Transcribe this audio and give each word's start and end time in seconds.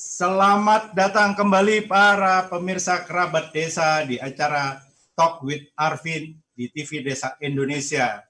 Selamat 0.00 0.96
datang 0.96 1.36
kembali 1.36 1.84
para 1.84 2.48
pemirsa 2.48 3.04
kerabat 3.04 3.52
desa 3.52 4.00
di 4.08 4.16
acara 4.16 4.80
Talk 5.12 5.44
with 5.44 5.68
Arvin 5.76 6.40
di 6.56 6.72
TV 6.72 7.04
Desa 7.04 7.36
Indonesia. 7.44 8.24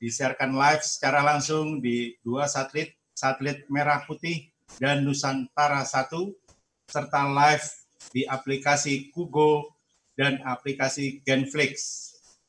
Disiarkan 0.00 0.56
live 0.56 0.80
secara 0.80 1.20
langsung 1.20 1.84
di 1.84 2.16
dua 2.24 2.48
satelit, 2.48 2.96
satelit 3.12 3.68
Merah 3.68 4.00
Putih 4.08 4.48
dan 4.80 5.04
Nusantara 5.04 5.84
1, 5.84 6.08
serta 6.88 7.20
live 7.36 7.68
di 8.08 8.24
aplikasi 8.24 9.12
Kugo 9.12 9.76
dan 10.16 10.40
aplikasi 10.40 11.20
Genflix. 11.20 11.76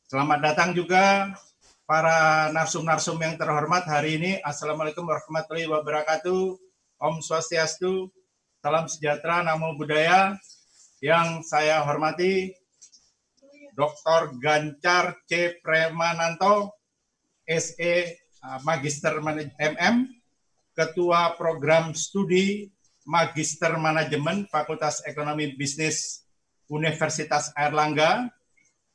Selamat 0.07 0.39
datang 0.39 0.71
juga 0.71 1.35
para 1.83 2.47
narsum-narsum 2.55 3.19
yang 3.19 3.35
terhormat 3.35 3.83
hari 3.83 4.15
ini. 4.15 4.39
Assalamualaikum 4.47 5.03
warahmatullahi 5.03 5.67
wabarakatuh. 5.67 6.55
Om 6.99 7.19
Swastiastu, 7.19 8.11
salam 8.59 8.91
sejahtera, 8.91 9.41
namo 9.43 9.75
budaya. 9.79 10.35
Yang 10.99 11.47
saya 11.47 11.79
hormati 11.87 12.51
Dr. 13.71 14.35
Gancar 14.43 15.15
C. 15.23 15.55
Premananto, 15.63 16.75
SE 17.47 18.19
uh, 18.43 18.59
Magister 18.67 19.15
MM, 19.55 20.11
Ketua 20.75 21.39
Program 21.39 21.95
Studi 21.95 22.67
Magister 23.07 23.79
Manajemen 23.79 24.43
Fakultas 24.51 24.99
Ekonomi 25.07 25.55
Bisnis 25.55 26.27
Universitas 26.67 27.55
Airlangga, 27.55 28.27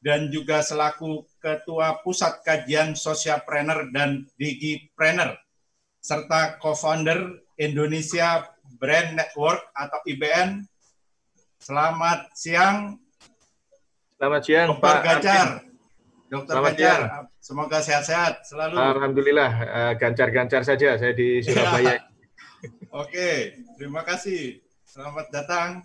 dan 0.04 0.28
juga 0.28 0.60
selaku 0.60 1.24
Ketua 1.40 2.04
Pusat 2.04 2.44
Kajian 2.44 2.92
Sosialpreneur 2.92 3.88
dan 3.96 4.28
Digipreneur, 4.36 5.40
serta 6.04 6.60
co-founder 6.60 7.40
Indonesia 7.56 8.53
Brand 8.84 9.16
Network 9.16 9.64
atau 9.72 9.96
IBN. 10.04 10.60
Selamat 11.56 12.28
siang. 12.36 13.00
Selamat 14.20 14.42
siang, 14.44 14.68
Dr. 14.76 14.84
Pak 14.84 14.98
Gancar. 15.00 15.48
Dokter 16.28 16.52
Selamat 16.52 16.74
Gancar, 16.76 17.00
siang. 17.00 17.24
semoga 17.40 17.78
sehat-sehat 17.80 18.34
selalu. 18.44 18.76
Alhamdulillah, 18.76 19.52
eh, 19.64 19.92
gancar-gancar 19.96 20.68
saja 20.68 21.00
saya 21.00 21.16
di 21.16 21.40
Surabaya. 21.40 22.04
Oke, 23.00 23.56
terima 23.80 24.04
kasih. 24.04 24.60
Selamat 24.84 25.32
datang 25.32 25.80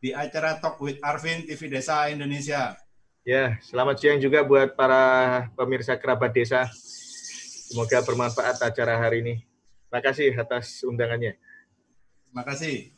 di 0.00 0.16
acara 0.16 0.56
Talk 0.56 0.80
with 0.80 0.96
Arvin 1.04 1.44
TV 1.44 1.68
Desa 1.68 2.08
Indonesia. 2.08 2.80
Ya, 3.28 3.60
selamat 3.60 4.00
siang 4.00 4.16
juga 4.16 4.40
buat 4.40 4.72
para 4.72 5.52
pemirsa 5.52 6.00
kerabat 6.00 6.32
desa. 6.32 6.64
Semoga 7.68 8.00
bermanfaat 8.00 8.56
acara 8.64 8.96
hari 8.96 9.20
ini. 9.20 9.34
Terima 9.92 10.00
kasih 10.00 10.32
atas 10.40 10.80
undangannya. 10.80 11.36
Terima 12.30 12.46
kasih. 12.46 12.94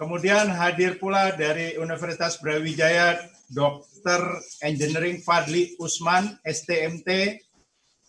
Kemudian 0.00 0.48
hadir 0.48 0.96
pula 0.96 1.28
dari 1.36 1.76
Universitas 1.76 2.40
Brawijaya 2.40 3.20
Dr. 3.52 4.40
Engineering 4.64 5.20
Fadli 5.20 5.76
Usman, 5.76 6.40
STMT, 6.40 7.36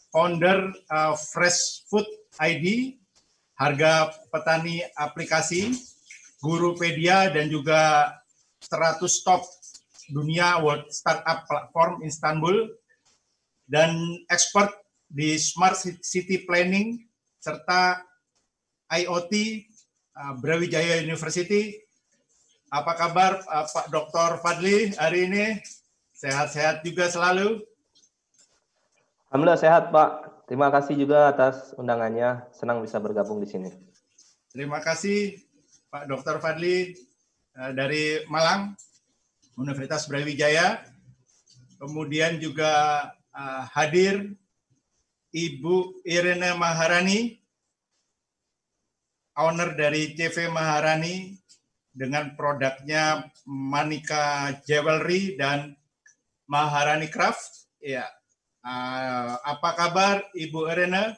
founder 0.07 0.71
uh, 0.87 1.19
Fresh 1.19 1.83
Food 1.91 2.07
ID, 2.39 2.95
harga 3.59 4.15
petani 4.31 4.79
aplikasi, 4.95 5.75
Gurupedia, 6.39 7.27
dan 7.27 7.51
juga 7.51 8.15
100 8.63 9.03
top 9.27 9.43
dunia 10.15 10.63
World 10.63 10.87
Startup 10.95 11.43
Platform 11.43 12.07
Istanbul 12.07 12.71
dan 13.67 13.99
expert 14.31 14.71
di 15.11 15.35
Smart 15.35 15.75
City 15.99 16.47
Planning 16.47 17.03
serta 17.43 18.06
IoT 18.87 19.33
uh, 20.15 20.33
Brawijaya 20.39 21.03
University. 21.03 21.79
Apa 22.67 22.95
kabar 22.99 23.43
uh, 23.47 23.65
Pak 23.67 23.87
Dr. 23.91 24.39
Fadli 24.43 24.91
hari 24.95 25.27
ini? 25.27 25.45
Sehat-sehat 26.17 26.81
juga 26.81 27.07
selalu? 27.07 27.61
Alhamdulillah 29.29 29.61
sehat 29.61 29.93
Pak. 29.93 30.43
Terima 30.47 30.71
kasih 30.71 30.95
juga 30.95 31.29
atas 31.29 31.75
undangannya. 31.75 32.47
Senang 32.55 32.79
bisa 32.79 32.97
bergabung 32.97 33.43
di 33.43 33.47
sini. 33.47 33.69
Terima 34.51 34.79
kasih 34.79 35.37
Pak 35.91 36.07
Dr. 36.07 36.39
Fadli 36.39 36.95
uh, 37.59 37.71
dari 37.75 38.23
Malang. 38.31 38.73
Universitas 39.57 40.05
Brawijaya. 40.05 40.85
Kemudian 41.81 42.37
juga 42.37 43.05
uh, 43.33 43.63
hadir 43.73 44.37
Ibu 45.33 46.01
Irene 46.05 46.53
Maharani, 46.57 47.36
owner 49.37 49.77
dari 49.77 50.17
CV 50.17 50.49
Maharani 50.49 51.37
dengan 51.93 52.33
produknya 52.33 53.25
Manika 53.45 54.53
Jewelry 54.65 55.37
dan 55.37 55.77
Maharani 56.49 57.09
Craft. 57.09 57.69
Ya, 57.81 58.09
uh, 58.65 59.37
apa 59.41 59.69
kabar 59.77 60.25
Ibu 60.33 60.69
Irene? 60.73 61.17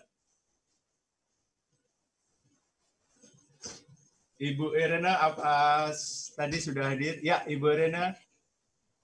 Ibu 4.40 4.72
Irena 4.72 5.20
uh, 5.20 5.92
tadi 6.40 6.58
sudah 6.64 6.96
hadir. 6.96 7.20
Ya, 7.20 7.44
Ibu 7.44 7.66
Irena. 7.76 8.16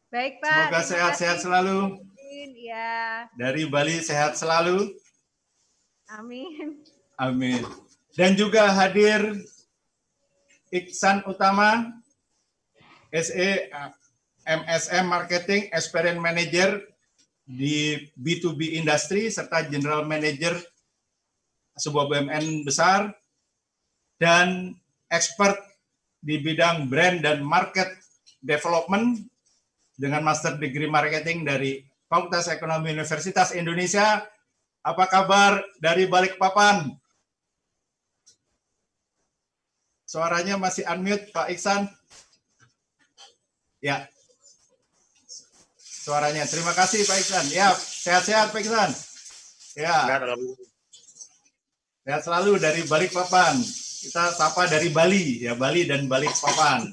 Baik, 0.07 0.39
Pak. 0.39 0.71
Semoga 0.71 0.81
sehat-sehat 0.87 1.37
selalu. 1.43 1.99
Ya. 2.55 3.27
Dari 3.35 3.67
Bali 3.67 3.99
sehat 3.99 4.39
selalu. 4.39 4.95
Amin. 6.07 6.79
Amin. 7.19 7.84
Dan 8.15 8.39
juga 8.39 8.71
hadir 8.71 9.43
Iksan 10.71 11.27
Utama, 11.27 11.99
SE 13.11 13.67
MSM 14.47 15.03
Marketing 15.03 15.67
Experience 15.75 16.23
Manager 16.23 16.79
di 17.43 18.07
B2B 18.15 18.79
Industry 18.79 19.27
serta 19.27 19.67
General 19.67 20.07
Manager 20.07 20.55
sebuah 21.75 22.07
BUMN 22.07 22.63
besar 22.63 23.11
dan 24.15 24.71
expert 25.11 25.59
di 26.23 26.39
bidang 26.39 26.87
brand 26.87 27.19
dan 27.19 27.43
market 27.43 27.91
development 28.39 29.27
dengan 29.99 30.23
master 30.23 30.55
degree 30.55 30.87
marketing 30.87 31.43
dari 31.43 31.83
Fakultas 32.07 32.47
Ekonomi 32.47 32.95
Universitas 32.95 33.51
Indonesia. 33.51 34.23
Apa 34.85 35.09
kabar 35.11 35.59
dari 35.83 36.07
Balikpapan? 36.07 37.04
Suaranya 40.15 40.55
masih 40.55 40.87
unmute 40.87 41.27
Pak 41.35 41.51
Iksan. 41.51 41.91
Ya. 43.83 44.07
Suaranya. 45.75 46.47
Terima 46.47 46.71
kasih 46.71 47.03
Pak 47.03 47.19
Iksan. 47.19 47.45
Ya, 47.51 47.75
sehat-sehat 47.75 48.55
Pak 48.55 48.63
Iksan. 48.63 48.95
Ya. 49.75 50.07
Sehat 52.07 52.23
selalu 52.23 52.63
dari 52.63 52.87
Balikpapan 52.87 53.59
kita 54.05 54.29
sapa 54.37 54.69
dari 54.69 54.93
Bali 54.93 55.41
ya 55.41 55.57
Bali 55.57 55.89
dan 55.89 56.05
Balikpapan. 56.05 56.85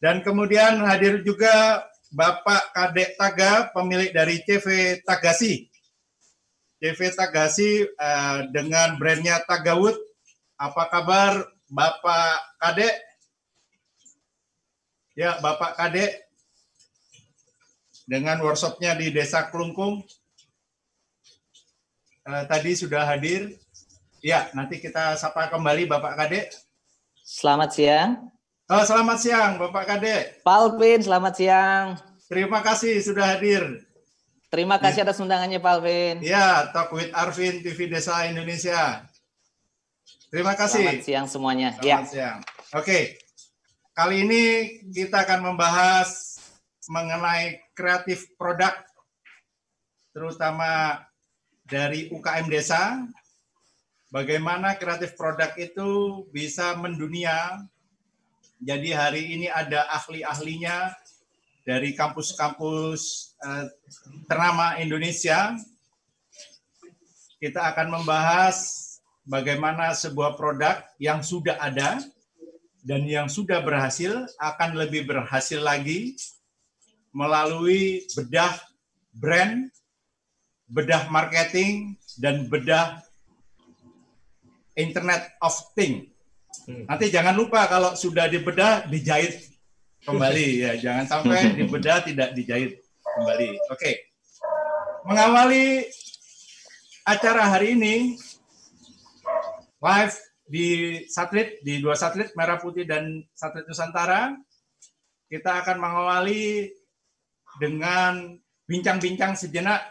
Dan 0.00 0.24
kemudian 0.24 0.80
hadir 0.80 1.20
juga 1.22 1.84
Bapak 2.08 2.72
Kadek 2.72 3.20
Taga, 3.20 3.70
pemilik 3.70 4.10
dari 4.10 4.40
CV 4.42 4.98
Tagasi. 5.04 5.68
CV 6.80 6.98
Tagasi 7.12 7.86
uh, 7.86 8.48
dengan 8.50 8.96
brandnya 8.96 9.44
Tagawood. 9.44 9.94
Apa 10.56 10.88
kabar 10.90 11.46
Bapak 11.72 12.60
Kadek? 12.60 12.94
Ya, 15.16 15.40
Bapak 15.40 15.80
Kadek 15.80 16.28
dengan 18.04 18.44
workshopnya 18.44 18.92
di 18.92 19.08
Desa 19.08 19.48
Klungkung. 19.48 20.04
Uh, 22.22 22.44
tadi 22.46 22.76
sudah 22.76 23.02
hadir 23.02 23.56
Ya, 24.22 24.46
nanti 24.54 24.78
kita 24.78 25.18
sapa 25.18 25.50
kembali 25.50 25.90
Bapak 25.90 26.14
Kade. 26.14 26.46
Selamat 27.26 27.74
siang. 27.74 28.30
Oh, 28.70 28.84
selamat 28.86 29.18
siang 29.18 29.58
Bapak 29.58 29.82
Kade. 29.82 30.38
Pak 30.46 30.56
Alvin, 30.62 31.02
selamat 31.02 31.34
siang. 31.34 31.98
Terima 32.30 32.62
kasih 32.62 33.02
sudah 33.02 33.34
hadir. 33.34 33.82
Terima 34.46 34.78
kasih 34.78 35.02
ya. 35.02 35.04
atas 35.10 35.18
undangannya 35.18 35.58
Pak 35.58 35.72
Alvin. 35.74 36.16
Ya, 36.22 36.70
Talk 36.70 36.94
with 36.94 37.10
Arvin 37.10 37.66
TV 37.66 37.90
Desa 37.90 38.30
Indonesia. 38.30 39.10
Terima 40.32 40.56
kasih. 40.56 40.80
Selamat 40.80 41.04
siang 41.04 41.28
semuanya. 41.28 41.68
Selamat 41.76 41.84
ya. 41.84 42.08
siang. 42.08 42.38
Oke. 42.72 43.20
Kali 43.92 44.24
ini 44.24 44.44
kita 44.88 45.28
akan 45.28 45.52
membahas 45.52 46.40
mengenai 46.88 47.60
kreatif 47.76 48.32
produk 48.40 48.72
terutama 50.16 51.04
dari 51.68 52.08
UKM 52.08 52.48
desa 52.48 53.04
bagaimana 54.08 54.80
kreatif 54.80 55.20
produk 55.20 55.52
itu 55.60 56.24
bisa 56.32 56.80
mendunia. 56.80 57.68
Jadi 58.56 58.88
hari 58.88 59.36
ini 59.36 59.52
ada 59.52 59.84
ahli-ahlinya 60.00 60.96
dari 61.68 61.92
kampus-kampus 61.92 63.36
eh, 63.36 63.68
ternama 64.24 64.80
Indonesia. 64.80 65.60
Kita 67.36 67.68
akan 67.76 68.00
membahas 68.00 68.91
bagaimana 69.26 69.94
sebuah 69.94 70.34
produk 70.34 70.82
yang 70.98 71.22
sudah 71.22 71.58
ada 71.58 72.02
dan 72.82 73.06
yang 73.06 73.30
sudah 73.30 73.62
berhasil 73.62 74.26
akan 74.42 74.74
lebih 74.74 75.06
berhasil 75.06 75.62
lagi 75.62 76.18
melalui 77.14 78.02
bedah 78.18 78.58
brand, 79.14 79.68
bedah 80.66 81.06
marketing, 81.12 81.94
dan 82.18 82.48
bedah 82.48 82.98
Internet 84.74 85.36
of 85.44 85.52
Things. 85.76 86.08
Hmm. 86.64 86.88
Nanti 86.88 87.12
jangan 87.12 87.36
lupa 87.36 87.68
kalau 87.68 87.92
sudah 87.92 88.28
dibedah 88.28 88.88
dijahit 88.88 89.52
kembali 90.02 90.48
ya, 90.66 90.72
jangan 90.80 91.04
sampai 91.06 91.40
dibedah 91.60 92.02
tidak 92.02 92.32
dijahit 92.32 92.80
kembali. 93.04 93.48
Oke. 93.70 94.10
Mengawali 95.04 95.86
acara 97.04 97.50
hari 97.50 97.74
ini 97.74 98.16
live 99.82 100.14
di 100.46 100.68
satelit 101.10 101.58
di 101.66 101.82
dua 101.82 101.98
satelit 101.98 102.30
Merah 102.38 102.62
Putih 102.62 102.86
dan 102.86 103.18
satelit 103.34 103.66
Nusantara 103.66 104.30
kita 105.26 105.58
akan 105.66 105.76
mengawali 105.82 106.70
dengan 107.58 108.38
bincang-bincang 108.70 109.34
sejenak 109.34 109.82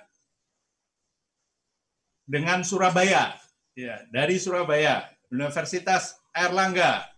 dengan 2.24 2.64
Surabaya 2.64 3.36
ya 3.76 4.00
dari 4.08 4.40
Surabaya 4.40 5.12
Universitas 5.28 6.16
Erlangga 6.32 7.12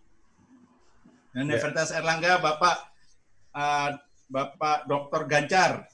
Universitas 1.38 1.94
Erlangga 1.94 2.42
Bapak 2.42 2.78
uh, 3.54 3.90
Bapak 4.26 4.90
Dr. 4.90 5.30
Gancar 5.30 5.86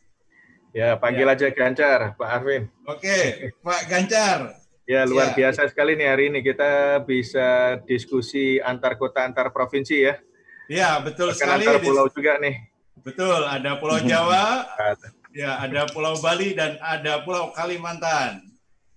Ya, 0.70 0.94
panggil 1.02 1.26
Ya. 1.26 1.34
aja 1.34 1.50
Gancar, 1.50 2.14
Pak 2.14 2.30
Arvin. 2.30 2.70
Oke 2.86 3.50
Pak 3.66 3.90
Gancar 3.90 4.59
Ya, 4.90 5.06
luar 5.06 5.38
Ya. 5.38 5.54
biasa 5.54 5.70
sekali 5.70 5.94
nih 5.94 6.08
hari 6.10 6.24
ini 6.34 6.42
kita 6.42 6.98
bisa 7.06 7.78
diskusi 7.86 8.58
antar 8.58 8.98
kota, 8.98 9.22
antar 9.22 9.54
provinsi 9.54 10.02
ya. 10.02 10.18
ya 10.66 10.98
betul 10.98 11.30
Bahkan 11.30 11.38
sekali 11.38 11.66
antar 11.70 11.78
pulau 11.80 12.10
juga 12.10 12.42
nih. 12.42 12.56
betul 13.00 13.42
ada 13.46 13.78
Pulau 13.78 14.02
Jawa 14.02 14.66
Ah, 14.68 14.98
Ya, 15.30 15.62
ada 15.62 15.86
Pulau 15.86 16.18
Bali 16.18 16.58
dan 16.58 16.82
ada 16.82 17.22
Pulau 17.22 17.54
Kalimantan. 17.54 18.42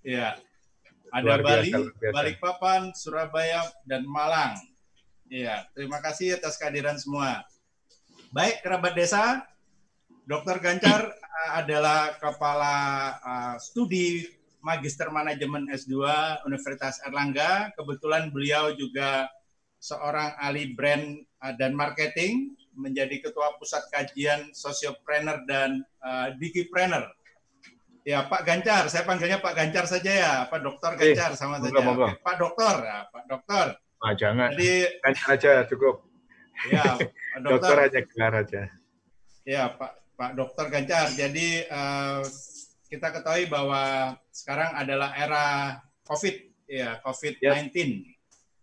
Ya. 0.01 0.41
Ada 1.13 1.21
Luar 1.23 1.41
biasa, 1.45 1.53
Bali, 1.53 1.71
luar 1.71 1.93
biasa. 1.93 2.15
Balikpapan, 2.17 2.81
Surabaya, 2.97 3.61
dan 3.85 4.09
Malang. 4.09 4.57
Ya, 5.29 5.69
terima 5.71 6.01
kasih 6.01 6.41
atas 6.41 6.57
kehadiran 6.57 6.97
semua. 6.97 7.45
Baik, 8.33 8.65
kerabat 8.65 8.97
desa, 8.97 9.45
Dr. 10.25 10.57
Gancar 10.57 11.13
adalah 11.61 12.17
kepala 12.17 12.77
uh, 13.21 13.57
studi 13.61 14.25
Magister 14.63 15.11
Manajemen 15.11 15.67
S2 15.69 16.07
Universitas 16.47 17.03
Erlangga. 17.03 17.75
Kebetulan 17.75 18.31
beliau 18.31 18.71
juga 18.79 19.27
seorang 19.83 20.39
ahli 20.39 20.73
brand 20.79 21.19
uh, 21.43 21.55
dan 21.59 21.75
marketing, 21.75 22.55
menjadi 22.79 23.19
ketua 23.29 23.59
pusat 23.59 23.83
kajian 23.91 24.55
sosiopreneur 24.55 25.43
dan 25.45 25.83
uh, 26.01 26.31
digipreneur. 26.39 27.11
Ya 28.03 28.27
Pak 28.27 28.43
Gancar, 28.43 28.91
saya 28.91 29.07
panggilnya 29.07 29.39
Pak 29.39 29.55
Gancar 29.55 29.87
saja 29.87 30.11
ya, 30.11 30.33
Pak 30.51 30.59
Dokter 30.63 30.91
Eh, 30.99 31.15
Gancar 31.15 31.39
sama 31.39 31.59
monggo, 31.63 31.71
saja. 31.71 31.91
Oke, 31.95 32.19
Pak 32.19 32.35
Dokter, 32.39 32.75
ya, 32.83 32.99
Pak 33.11 33.25
Dokter. 33.31 33.67
Ah, 34.03 34.13
jangan. 34.19 34.49
Jadi 34.55 34.73
Gancar 35.03 35.29
aja 35.39 35.53
cukup. 35.71 35.95
ya 36.71 36.83
Pak 37.35 37.41
Dokter 37.43 37.75
Dokter, 37.75 37.77
aja 37.87 38.01
gelar 38.07 38.33
aja. 38.43 38.63
ya 39.47 39.63
Pak 39.75 39.93
Pak 40.19 40.31
Dokter 40.35 40.67
Gancar. 40.71 41.07
Jadi 41.15 41.63
eh, 41.63 42.21
kita 42.93 43.09
ketahui 43.09 43.49
bahwa 43.49 44.13
sekarang 44.29 44.77
adalah 44.77 45.17
era 45.17 45.81
COVID, 46.05 46.37
ya 46.69 47.01
COVID-19. 47.01 47.73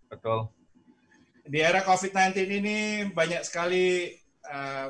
Betul. 0.05 0.53
di 1.49 1.57
era 1.65 1.81
COVID-19 1.81 2.37
ini 2.61 2.77
banyak 3.09 3.41
sekali 3.41 4.13
eh, 4.45 4.87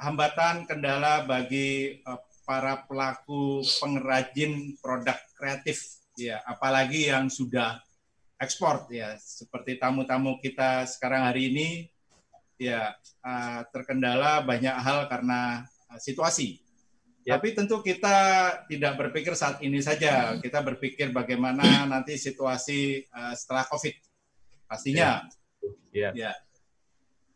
hambatan 0.00 0.64
kendala 0.64 1.28
bagi 1.28 2.00
eh, 2.00 2.20
para 2.48 2.88
pelaku 2.88 3.60
pengrajin 3.84 4.80
produk 4.80 5.18
kreatif 5.36 6.00
ya 6.16 6.40
apalagi 6.48 7.12
yang 7.12 7.28
sudah 7.28 7.84
ekspor 8.40 8.88
ya 8.88 9.16
seperti 9.20 9.76
tamu-tamu 9.76 10.40
kita 10.40 10.88
sekarang 10.88 11.28
hari 11.28 11.52
ini 11.52 11.68
ya 12.56 12.96
eh, 13.24 13.60
terkendala 13.72 14.40
banyak 14.44 14.72
hal 14.72 15.08
karena 15.12 15.68
eh, 15.92 16.00
situasi. 16.00 16.65
Ya. 17.26 17.42
Tapi 17.42 17.58
tentu 17.58 17.82
kita 17.82 18.16
tidak 18.70 18.94
berpikir 18.94 19.34
saat 19.34 19.58
ini 19.58 19.82
saja, 19.82 20.38
kita 20.38 20.62
berpikir 20.62 21.10
bagaimana 21.10 21.82
nanti 21.90 22.14
situasi 22.14 23.02
eh, 23.02 23.34
setelah 23.34 23.66
COVID. 23.66 23.94
Pastinya 24.70 25.26
Ya. 25.96 26.12
Ya. 26.12 26.32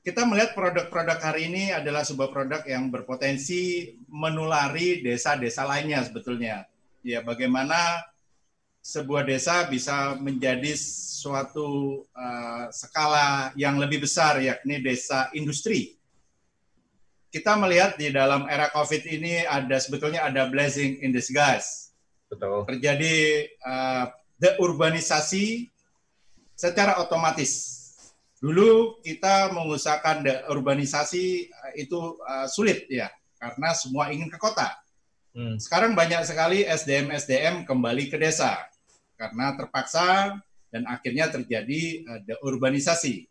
Kita 0.00 0.24
melihat 0.24 0.56
produk-produk 0.56 1.18
hari 1.20 1.48
ini 1.48 1.72
adalah 1.72 2.04
sebuah 2.04 2.32
produk 2.32 2.60
yang 2.64 2.88
berpotensi 2.88 3.92
menulari 4.08 5.00
desa-desa 5.04 5.64
lainnya 5.64 6.04
sebetulnya. 6.04 6.64
Ya, 7.00 7.24
bagaimana 7.24 8.04
sebuah 8.80 9.28
desa 9.28 9.68
bisa 9.68 10.16
menjadi 10.16 10.72
suatu 11.20 12.00
uh, 12.16 12.64
skala 12.72 13.52
yang 13.56 13.76
lebih 13.76 14.08
besar 14.08 14.40
yakni 14.40 14.80
desa 14.80 15.28
industri. 15.36 15.99
Kita 17.30 17.54
melihat 17.54 17.94
di 17.94 18.10
dalam 18.10 18.50
era 18.50 18.66
Covid 18.74 19.06
ini 19.06 19.46
ada 19.46 19.78
sebetulnya 19.78 20.26
ada 20.26 20.50
blessing 20.50 20.98
in 20.98 21.14
disguise 21.14 21.94
Betul. 22.26 22.66
terjadi 22.66 23.46
uh, 23.62 24.10
deurbanisasi 24.42 25.70
secara 26.58 26.98
otomatis. 26.98 27.78
Dulu 28.42 28.98
kita 29.06 29.54
mengusahakan 29.54 30.26
deurbanisasi 30.26 31.54
uh, 31.54 31.72
itu 31.78 32.18
uh, 32.26 32.50
sulit 32.50 32.90
ya, 32.90 33.06
karena 33.38 33.78
semua 33.78 34.10
ingin 34.10 34.26
ke 34.26 34.34
kota. 34.34 34.66
Hmm. 35.30 35.54
Sekarang 35.62 35.94
banyak 35.94 36.26
sekali 36.26 36.66
SDM-SDM 36.66 37.62
kembali 37.62 38.10
ke 38.10 38.18
desa 38.18 38.58
karena 39.14 39.54
terpaksa 39.54 40.34
dan 40.74 40.82
akhirnya 40.90 41.30
terjadi 41.30 42.02
uh, 42.10 42.20
deurbanisasi. 42.26 43.30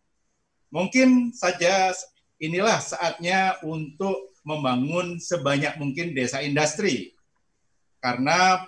Mungkin 0.71 1.35
saja 1.35 1.91
inilah 2.39 2.79
saatnya 2.79 3.59
untuk 3.67 4.33
membangun 4.47 5.19
sebanyak 5.19 5.75
mungkin 5.77 6.15
desa 6.15 6.39
industri 6.39 7.13
karena 7.99 8.63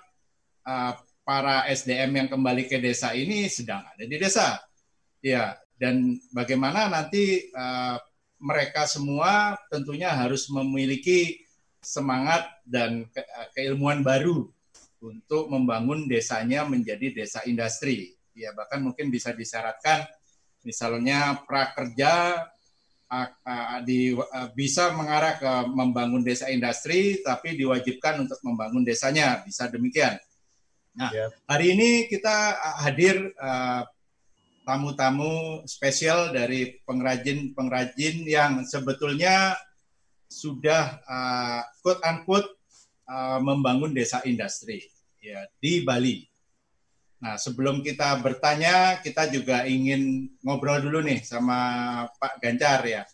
uh, 0.68 0.94
para 1.24 1.66
SDM 1.72 2.12
yang 2.26 2.30
kembali 2.30 2.68
ke 2.68 2.78
desa 2.84 3.16
ini 3.16 3.48
sedang 3.48 3.82
ada 3.88 4.04
di 4.04 4.18
desa. 4.20 4.60
Ya, 5.24 5.56
dan 5.80 6.20
bagaimana 6.36 6.92
nanti 6.92 7.48
uh, 7.56 7.96
mereka 8.42 8.90
semua 8.90 9.56
tentunya 9.72 10.12
harus 10.12 10.50
memiliki 10.50 11.46
semangat 11.80 12.50
dan 12.68 13.08
ke- 13.10 13.24
uh, 13.24 13.48
keilmuan 13.56 14.04
baru 14.04 14.50
untuk 15.02 15.50
membangun 15.50 16.06
desanya 16.06 16.68
menjadi 16.68 17.24
desa 17.24 17.42
industri. 17.48 18.18
Ya, 18.36 18.52
bahkan 18.52 18.84
mungkin 18.84 19.08
bisa 19.08 19.32
disyaratkan 19.32 20.06
misalnya 20.62 21.42
prakerja 21.46 22.46
di, 23.84 24.16
uh, 24.16 24.50
bisa 24.56 24.96
mengarah 24.96 25.36
ke 25.36 25.52
membangun 25.68 26.24
desa 26.24 26.48
industri 26.48 27.20
tapi 27.20 27.60
diwajibkan 27.60 28.24
untuk 28.24 28.40
membangun 28.44 28.88
desanya, 28.88 29.44
bisa 29.44 29.68
demikian. 29.68 30.16
Nah, 30.96 31.12
Ya. 31.12 31.28
hari 31.48 31.76
ini 31.76 32.08
kita 32.08 32.56
hadir 32.84 33.32
uh, 33.40 33.84
tamu-tamu 34.64 35.64
spesial 35.68 36.32
dari 36.32 36.80
pengrajin-pengrajin 36.88 38.24
yang 38.28 38.64
sebetulnya 38.64 39.56
sudah 40.32 41.04
uh, 41.04 41.62
quote 41.84 42.04
unquote 42.08 42.50
uh, 43.12 43.40
membangun 43.44 43.92
desa 43.92 44.24
industri 44.24 44.88
ya 45.20 45.44
di 45.60 45.84
Bali. 45.84 46.31
Nah, 47.22 47.38
sebelum 47.38 47.86
kita 47.86 48.18
bertanya, 48.26 48.98
kita 49.06 49.30
juga 49.30 49.70
ingin 49.70 50.26
ngobrol 50.42 50.82
dulu 50.82 51.06
nih 51.06 51.22
sama 51.22 51.58
Pak 52.18 52.42
Gancar 52.42 52.82
ya. 52.82 53.06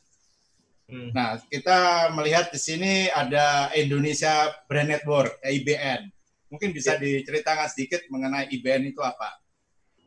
Hmm. 0.87 1.11
Nah, 1.11 1.35
kita 1.51 2.07
melihat 2.15 2.47
di 2.47 2.55
sini 2.55 3.11
ada 3.11 3.67
Indonesia 3.75 4.55
Brand 4.71 4.87
Network, 4.87 5.35
IBN. 5.43 6.07
Mungkin 6.47 6.71
bisa 6.71 6.95
diceritakan 6.95 7.67
sedikit 7.67 8.07
mengenai 8.07 8.47
IBN 8.47 8.95
itu 8.95 9.03
apa? 9.03 9.43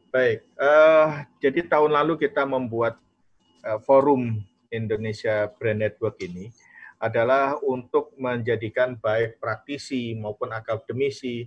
Baik, 0.09 0.49
eh, 0.57 1.09
jadi 1.45 1.69
tahun 1.69 1.92
lalu 1.92 2.16
kita 2.25 2.49
membuat 2.49 2.97
eh, 3.61 3.78
forum 3.85 4.40
Indonesia 4.73 5.52
Brand 5.61 5.85
Network 5.85 6.16
ini 6.25 6.49
adalah 6.97 7.61
untuk 7.61 8.16
menjadikan 8.16 8.97
baik 8.97 9.37
praktisi 9.37 10.16
maupun 10.16 10.57
akademisi, 10.57 11.45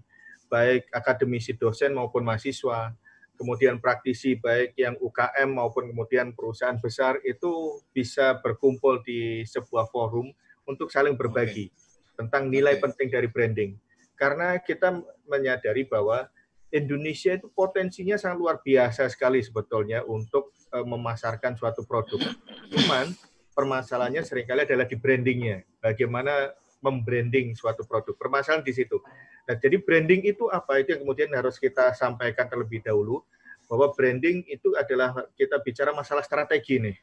baik 0.54 0.94
akademisi 0.94 1.58
dosen 1.58 1.98
maupun 1.98 2.22
mahasiswa, 2.22 2.94
kemudian 3.34 3.82
praktisi 3.82 4.38
baik 4.38 4.78
yang 4.78 4.94
UKM 5.02 5.50
maupun 5.50 5.90
kemudian 5.90 6.38
perusahaan 6.38 6.78
besar 6.78 7.18
itu 7.26 7.82
bisa 7.90 8.38
berkumpul 8.38 9.02
di 9.02 9.42
sebuah 9.50 9.90
forum 9.90 10.30
untuk 10.70 10.94
saling 10.94 11.18
berbagi 11.18 11.74
tentang 12.14 12.54
nilai 12.54 12.78
Oke. 12.78 12.86
penting 12.86 13.08
dari 13.10 13.26
branding. 13.26 13.72
Karena 14.14 14.62
kita 14.62 14.94
menyadari 15.26 15.90
bahwa 15.90 16.30
Indonesia 16.70 17.34
itu 17.34 17.50
potensinya 17.50 18.18
sangat 18.18 18.38
luar 18.38 18.58
biasa 18.62 19.10
sekali 19.10 19.42
sebetulnya 19.42 20.06
untuk 20.06 20.54
uh, 20.70 20.86
memasarkan 20.86 21.58
suatu 21.58 21.82
produk. 21.86 22.22
Cuman 22.70 23.14
permasalahannya 23.58 24.22
sering 24.22 24.46
kali 24.46 24.66
adalah 24.66 24.86
di 24.86 24.98
brandingnya. 24.98 25.66
Bagaimana 25.82 26.54
membranding 26.84 27.56
suatu 27.58 27.86
produk. 27.86 28.14
Permasalahan 28.18 28.66
di 28.66 28.74
situ. 28.76 29.00
Nah, 29.44 29.56
jadi 29.60 29.76
branding 29.80 30.24
itu 30.24 30.48
apa? 30.48 30.80
Itu 30.80 30.96
yang 30.96 31.02
kemudian 31.04 31.30
harus 31.36 31.60
kita 31.60 31.92
sampaikan 31.96 32.48
terlebih 32.48 32.80
dahulu 32.80 33.24
bahwa 33.68 33.92
branding 33.92 34.48
itu 34.48 34.72
adalah 34.80 35.28
kita 35.36 35.60
bicara 35.60 35.92
masalah 35.92 36.24
strategi 36.24 36.80
nih. 36.80 36.96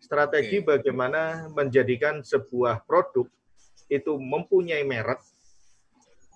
Strategi 0.00 0.60
okay. 0.60 0.66
bagaimana 0.76 1.48
menjadikan 1.52 2.20
sebuah 2.24 2.84
produk 2.84 3.28
itu 3.88 4.12
mempunyai 4.16 4.84
merek 4.84 5.20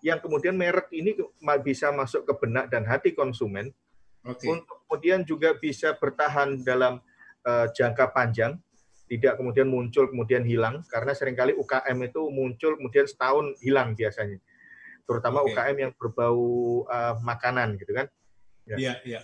yang 0.00 0.16
kemudian 0.16 0.56
merek 0.56 0.88
ini 0.96 1.12
bisa 1.60 1.92
masuk 1.92 2.24
ke 2.24 2.32
benak 2.40 2.72
dan 2.72 2.88
hati 2.88 3.12
konsumen 3.12 3.68
okay. 4.24 4.48
untuk 4.48 4.80
kemudian 4.88 5.20
juga 5.28 5.52
bisa 5.52 5.92
bertahan 5.92 6.64
dalam 6.64 7.04
uh, 7.44 7.66
jangka 7.68 8.08
panjang 8.12 8.56
tidak 9.10 9.36
kemudian 9.36 9.68
muncul 9.68 10.08
kemudian 10.08 10.46
hilang 10.46 10.80
karena 10.88 11.12
sering 11.12 11.36
kali 11.36 11.52
UKM 11.52 11.98
itu 12.06 12.22
muncul 12.32 12.80
kemudian 12.80 13.04
setahun 13.04 13.58
hilang 13.60 13.92
biasanya 13.92 14.40
terutama 15.10 15.42
okay. 15.42 15.58
UKM 15.58 15.76
yang 15.82 15.92
berbau 15.98 16.46
uh, 16.86 17.18
makanan 17.18 17.74
gitu 17.82 17.90
kan 17.90 18.06
ya. 18.70 18.76
Iya, 18.78 18.94
iya. 19.02 19.20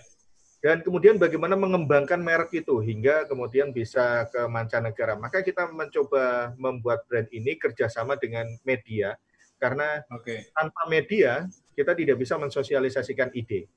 Dan 0.57 0.83
kemudian 0.83 1.15
bagaimana 1.15 1.55
mengembangkan 1.55 2.19
merek 2.19 2.51
itu 2.65 2.81
hingga 2.83 3.29
kemudian 3.29 3.71
bisa 3.71 4.27
ke 4.27 4.41
mancanegara. 4.51 5.15
Maka 5.15 5.39
kita 5.39 5.69
mencoba 5.71 6.51
membuat 6.59 7.07
brand 7.07 7.29
ini 7.31 7.55
kerjasama 7.55 8.19
dengan 8.19 8.49
media 8.67 9.15
karena 9.61 10.03
okay. 10.11 10.49
tanpa 10.51 10.83
media 10.91 11.47
kita 11.77 11.93
tidak 11.93 12.17
bisa 12.19 12.35
mensosialisasikan 12.35 13.31
ide. 13.37 13.69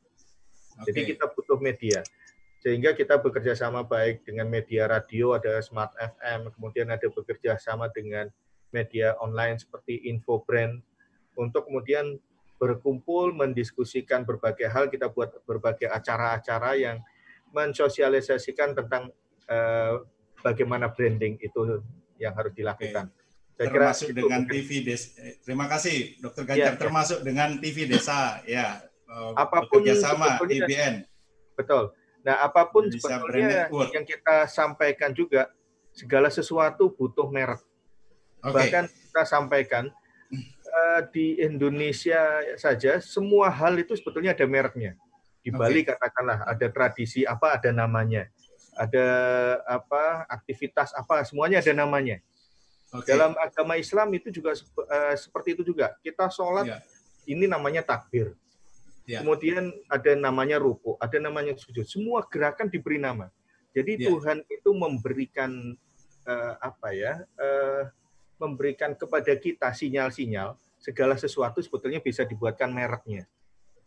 Okay. 0.80 0.90
Jadi 0.90 1.00
kita 1.14 1.30
butuh 1.30 1.60
media. 1.60 2.00
Sehingga 2.60 2.92
kita 2.92 3.16
bekerja 3.20 3.56
sama 3.56 3.84
baik 3.84 4.24
dengan 4.24 4.48
media 4.48 4.84
radio, 4.84 5.32
ada 5.32 5.60
Smart 5.64 5.96
FM, 5.96 6.52
kemudian 6.52 6.92
ada 6.92 7.08
bekerja 7.08 7.56
sama 7.56 7.88
dengan 7.88 8.28
media 8.68 9.16
online 9.20 9.56
seperti 9.56 10.08
Info 10.08 10.44
Brand, 10.44 10.80
untuk 11.40 11.64
kemudian 11.64 12.20
berkumpul, 12.60 13.32
mendiskusikan 13.32 14.28
berbagai 14.28 14.68
hal, 14.68 14.92
kita 14.92 15.08
buat 15.08 15.32
berbagai 15.48 15.88
acara-acara 15.88 16.76
yang 16.76 17.00
mensosialisasikan 17.56 18.76
tentang 18.76 19.08
uh, 19.48 20.04
bagaimana 20.44 20.92
branding 20.92 21.40
itu 21.40 21.80
yang 22.20 22.36
harus 22.36 22.52
dilakukan. 22.52 23.08
Saya 23.56 23.68
termasuk 23.72 24.06
kira 24.12 24.18
dengan 24.24 24.40
itu. 24.44 24.52
TV 24.52 24.70
Desa. 24.84 25.08
Eh, 25.20 25.34
terima 25.40 25.66
kasih, 25.68 25.96
Dokter 26.20 26.42
Ganjar. 26.48 26.64
Ya, 26.64 26.70
termasuk 26.76 27.18
ya. 27.20 27.24
dengan 27.24 27.48
TV 27.60 27.76
Desa, 27.88 28.40
ya. 28.44 28.80
Eh, 29.08 29.32
apa 29.36 29.68
pun 29.68 29.80
sama 29.96 30.40
IBN. 30.44 31.04
Betul. 31.56 31.92
Nah, 32.20 32.44
apa 32.44 32.68
pun 32.68 32.88
sebetulnya 32.92 33.68
yang 33.72 34.04
kita 34.04 34.44
sampaikan 34.48 35.12
juga, 35.16 35.48
segala 35.92 36.28
sesuatu 36.28 36.92
butuh 36.92 37.28
merek. 37.28 37.60
Okay. 38.40 38.52
Bahkan 38.52 38.84
kita 38.88 39.22
sampaikan 39.28 39.92
uh, 40.70 41.02
di 41.10 41.42
Indonesia 41.42 42.46
saja, 42.54 43.02
semua 43.02 43.50
hal 43.50 43.74
itu 43.76 43.98
sebetulnya 43.98 44.30
ada 44.30 44.46
mereknya. 44.46 44.94
Di 45.42 45.50
Bali 45.50 45.82
okay. 45.82 45.92
katakanlah 45.96 46.46
ada 46.46 46.66
tradisi 46.70 47.26
apa, 47.26 47.58
ada 47.58 47.74
namanya. 47.74 48.30
Ada 48.78 49.06
apa 49.66 50.24
aktivitas 50.30 50.94
apa, 50.94 51.26
semuanya 51.26 51.58
ada 51.58 51.74
namanya. 51.74 52.22
Okay. 52.90 53.14
Dalam 53.14 53.34
agama 53.38 53.78
Islam 53.78 54.10
itu 54.14 54.30
juga 54.30 54.54
uh, 54.56 55.14
seperti 55.18 55.58
itu 55.58 55.62
juga. 55.62 55.94
Kita 56.02 56.30
sholat 56.30 56.66
yeah. 56.66 56.80
ini 57.26 57.46
namanya 57.46 57.82
takbir. 57.86 58.34
Yeah. 59.06 59.22
Kemudian 59.26 59.74
ada 59.90 60.12
namanya 60.14 60.62
ruku, 60.62 60.94
ada 61.02 61.18
namanya 61.18 61.54
sujud. 61.58 61.86
Semua 61.86 62.22
gerakan 62.26 62.70
diberi 62.70 62.98
nama. 62.98 63.30
Jadi 63.74 64.00
yeah. 64.00 64.06
Tuhan 64.10 64.38
itu 64.46 64.70
memberikan 64.74 65.50
uh, 66.26 66.54
apa 66.58 66.88
ya? 66.94 67.22
Uh, 67.38 67.90
memberikan 68.40 68.96
kepada 68.96 69.36
kita 69.36 69.68
sinyal-sinyal 69.76 70.56
segala 70.80 71.14
sesuatu 71.20 71.60
sebetulnya 71.60 72.00
bisa 72.00 72.24
dibuatkan 72.24 72.72
mereknya. 72.72 73.28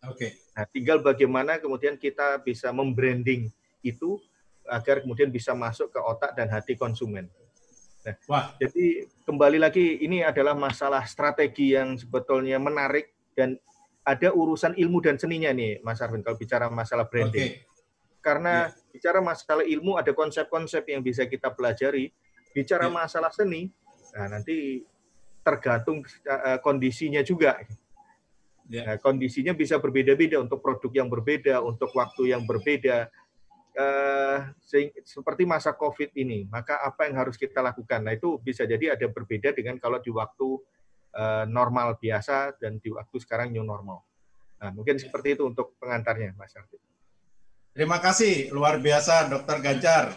Oke. 0.06 0.30
Okay. 0.30 0.32
Nah, 0.54 0.66
tinggal 0.70 0.98
bagaimana 1.02 1.58
kemudian 1.58 1.98
kita 1.98 2.38
bisa 2.46 2.70
membranding 2.70 3.50
itu 3.82 4.22
agar 4.70 5.02
kemudian 5.02 5.34
bisa 5.34 5.58
masuk 5.58 5.90
ke 5.90 6.00
otak 6.00 6.38
dan 6.38 6.54
hati 6.54 6.78
konsumen. 6.78 7.28
Nah, 8.04 8.16
Wah. 8.30 8.46
jadi 8.62 9.10
kembali 9.26 9.58
lagi 9.58 10.04
ini 10.06 10.22
adalah 10.22 10.54
masalah 10.54 11.08
strategi 11.08 11.74
yang 11.74 11.96
sebetulnya 11.96 12.62
menarik 12.62 13.16
dan 13.34 13.58
ada 14.04 14.36
urusan 14.36 14.76
ilmu 14.76 15.00
dan 15.00 15.16
seninya 15.16 15.50
nih, 15.56 15.80
Mas 15.80 16.04
Arvin 16.04 16.20
kalau 16.22 16.36
bicara 16.36 16.68
masalah 16.68 17.08
branding. 17.08 17.58
Okay. 17.58 17.72
Karena 18.20 18.68
yeah. 18.72 18.92
bicara 18.92 19.20
masalah 19.24 19.64
ilmu 19.64 19.96
ada 19.96 20.12
konsep-konsep 20.12 20.84
yang 20.92 21.00
bisa 21.00 21.24
kita 21.28 21.52
pelajari. 21.52 22.12
Bicara 22.52 22.92
yeah. 22.92 22.96
masalah 22.96 23.32
seni, 23.32 23.72
nah 24.14 24.26
nanti 24.30 24.86
tergantung 25.44 26.06
uh, 26.30 26.58
kondisinya 26.64 27.20
juga. 27.26 27.60
Yeah. 28.72 28.96
Nah, 28.96 28.98
kondisinya 29.04 29.52
bisa 29.52 29.76
berbeda-beda 29.76 30.40
untuk 30.40 30.64
produk 30.64 31.04
yang 31.04 31.12
berbeda, 31.12 31.60
untuk 31.60 31.92
waktu 31.92 32.32
yang 32.32 32.48
berbeda 32.48 33.12
uh, 33.76 34.38
seperti 35.04 35.44
masa 35.44 35.76
COVID 35.76 36.16
ini, 36.16 36.48
maka 36.48 36.80
apa 36.80 37.12
yang 37.12 37.20
harus 37.20 37.36
kita 37.36 37.60
lakukan? 37.60 38.08
Nah 38.08 38.16
itu 38.16 38.40
bisa 38.40 38.64
jadi 38.64 38.96
ada 38.96 39.06
berbeda 39.12 39.52
dengan 39.52 39.76
kalau 39.84 40.00
di 40.00 40.10
waktu 40.16 40.48
uh, 41.14 41.46
normal 41.50 42.00
biasa 42.00 42.56
dan 42.56 42.80
di 42.80 42.90
waktu 42.94 43.18
sekarang 43.20 43.52
new 43.52 43.68
normal. 43.68 44.00
Nah 44.64 44.72
mungkin 44.72 44.96
seperti 44.96 45.36
itu 45.36 45.44
untuk 45.44 45.76
pengantarnya, 45.82 46.32
Mas 46.40 46.56
Arti. 46.56 46.80
Terima 47.74 47.98
kasih, 47.98 48.54
luar 48.54 48.78
biasa, 48.78 49.28
Dokter 49.28 49.58
Ganjar. 49.60 50.14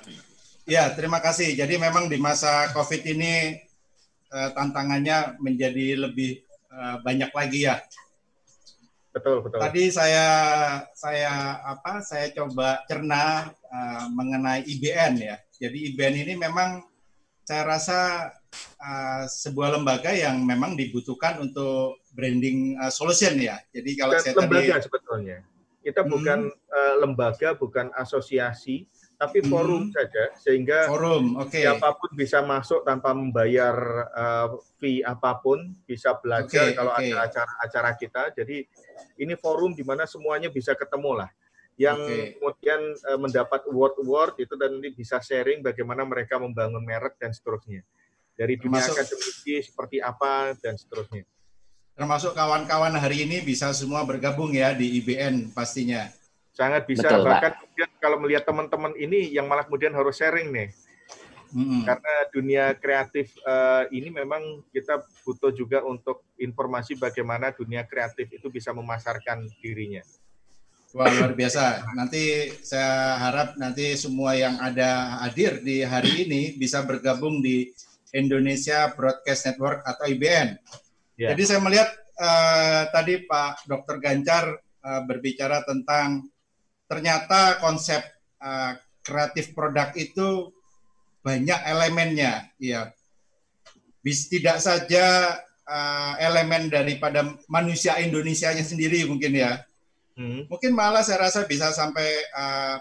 Ya, 0.69 0.93
terima 0.93 1.25
kasih. 1.25 1.57
Jadi 1.57 1.81
memang 1.81 2.05
di 2.11 2.21
masa 2.21 2.69
COVID 2.77 3.01
ini 3.07 3.66
uh, 4.37 4.53
tantangannya 4.53 5.41
menjadi 5.41 6.05
lebih 6.05 6.45
uh, 6.69 7.01
banyak 7.01 7.33
lagi 7.33 7.73
ya 7.73 7.81
Betul, 9.17 9.41
betul. 9.41 9.57
Tadi 9.65 9.89
saya 9.89 10.27
saya 10.93 11.57
apa? 11.65 12.05
Saya 12.05 12.29
coba 12.37 12.85
cerna 12.85 13.49
uh, 13.49 14.05
mengenai 14.13 14.61
IBN 14.69 15.13
ya. 15.17 15.41
Jadi 15.57 15.89
IBN 15.89 16.29
ini 16.29 16.35
memang 16.37 16.85
saya 17.41 17.65
rasa 17.65 18.29
uh, 18.77 19.25
sebuah 19.25 19.81
lembaga 19.81 20.13
yang 20.13 20.45
memang 20.45 20.77
dibutuhkan 20.77 21.41
untuk 21.41 22.05
branding 22.13 22.77
uh, 22.77 22.93
solution 22.93 23.41
ya. 23.41 23.57
Jadi 23.73 23.97
kalau 23.97 24.21
saya 24.21 24.37
lembaga 24.37 24.77
tadi, 24.77 24.85
sebetulnya. 24.85 25.39
Kita 25.81 26.03
bukan 26.05 26.53
hmm. 26.53 26.77
uh, 26.77 26.95
lembaga, 27.01 27.49
bukan 27.57 27.89
asosiasi, 27.97 28.85
tapi 29.17 29.41
hmm. 29.41 29.49
forum 29.49 29.83
hmm. 29.89 29.93
saja 29.97 30.25
sehingga 30.37 30.79
forum 30.93 31.41
okay. 31.41 31.65
siapa 31.65 31.97
pun 31.97 32.13
bisa 32.13 32.45
masuk 32.45 32.85
tanpa 32.85 33.17
membayar 33.17 33.77
uh, 34.13 34.49
fee 34.77 35.01
apa 35.01 35.41
pun 35.41 35.73
bisa 35.89 36.21
belajar 36.21 36.69
okay, 36.69 36.77
kalau 36.77 36.93
okay. 36.93 37.17
ada 37.17 37.25
acara-acara 37.25 37.91
kita 37.97 38.23
jadi 38.37 38.57
ini 39.17 39.35
forum 39.41 39.73
di 39.73 39.81
mana 39.81 40.05
semuanya 40.05 40.53
bisa 40.53 40.77
ketemu 40.77 41.25
lah 41.25 41.31
yang 41.81 41.97
okay. 41.97 42.37
kemudian 42.37 42.81
uh, 43.09 43.19
mendapat 43.21 43.65
award-award 43.73 44.37
itu 44.41 44.53
dan 44.57 44.77
ini 44.81 44.93
bisa 44.93 45.17
sharing 45.21 45.65
bagaimana 45.65 46.05
mereka 46.05 46.37
membangun 46.37 46.85
merek 46.85 47.17
dan 47.17 47.33
seterusnya 47.33 47.81
dari 48.37 48.61
dunia 48.61 48.85
termasuk, 48.85 49.01
akademisi 49.01 49.65
seperti 49.65 49.97
apa 50.05 50.53
dan 50.61 50.77
seterusnya 50.77 51.25
termasuk 51.97 52.37
kawan-kawan 52.37 52.93
hari 53.01 53.25
ini 53.25 53.41
bisa 53.41 53.73
semua 53.73 54.05
bergabung 54.05 54.53
ya 54.53 54.77
di 54.77 55.01
IBN 55.01 55.57
pastinya 55.57 56.05
sangat 56.57 56.89
bisa 56.89 57.13
Betul, 57.13 57.29
bahkan 57.29 57.53
Pak. 57.53 57.59
kemudian 57.61 57.91
kalau 58.01 58.17
melihat 58.25 58.45
teman-teman 58.49 58.93
ini 58.97 59.29
yang 59.29 59.45
malah 59.45 59.69
kemudian 59.69 59.93
harus 59.93 60.17
sharing 60.17 60.49
nih 60.49 60.73
hmm. 61.53 61.85
karena 61.85 62.15
dunia 62.33 62.65
kreatif 62.81 63.37
uh, 63.45 63.85
ini 63.93 64.09
memang 64.09 64.65
kita 64.73 65.05
butuh 65.23 65.53
juga 65.53 65.85
untuk 65.85 66.25
informasi 66.41 66.97
bagaimana 66.97 67.53
dunia 67.53 67.85
kreatif 67.85 68.33
itu 68.33 68.49
bisa 68.49 68.73
memasarkan 68.73 69.47
dirinya. 69.61 70.03
Wah 70.97 71.13
luar 71.13 71.37
biasa. 71.37 71.93
Nanti 71.93 72.49
saya 72.65 73.21
harap 73.21 73.61
nanti 73.61 73.93
semua 74.01 74.33
yang 74.33 74.57
ada 74.57 75.21
hadir 75.29 75.61
di 75.61 75.85
hari 75.85 76.25
ini 76.25 76.57
bisa 76.57 76.81
bergabung 76.89 77.45
di 77.45 77.69
Indonesia 78.17 78.89
Broadcast 78.97 79.45
Network 79.51 79.85
atau 79.85 80.09
IBN. 80.09 80.57
Yeah. 81.21 81.37
Jadi 81.37 81.43
saya 81.45 81.61
melihat 81.61 81.91
uh, 82.17 82.89
tadi 82.97 83.29
Pak 83.29 83.69
Dr. 83.69 84.01
Gancar 84.01 84.57
uh, 84.57 85.03
berbicara 85.05 85.61
tentang 85.69 86.25
ternyata 86.87 87.59
konsep 87.63 88.03
uh, 88.43 88.79
kreatif 89.03 89.55
produk 89.55 89.95
itu 89.95 90.51
banyak 91.23 91.61
elemennya, 91.67 92.51
ya. 92.59 92.91
Bis, 94.03 94.31
tidak 94.31 94.63
saja 94.63 95.35
uh, 95.67 96.15
elemen 96.23 96.71
daripada 96.71 97.27
manusia 97.51 97.99
Indonesia-nya 97.99 98.63
sendiri 98.63 99.03
mungkin 99.07 99.35
ya. 99.35 99.67
Hmm. 100.15 100.47
Mungkin 100.47 100.73
malah 100.73 101.03
saya 101.03 101.27
rasa 101.27 101.45
bisa 101.45 101.75
sampai 101.75 102.07
uh, 102.31 102.79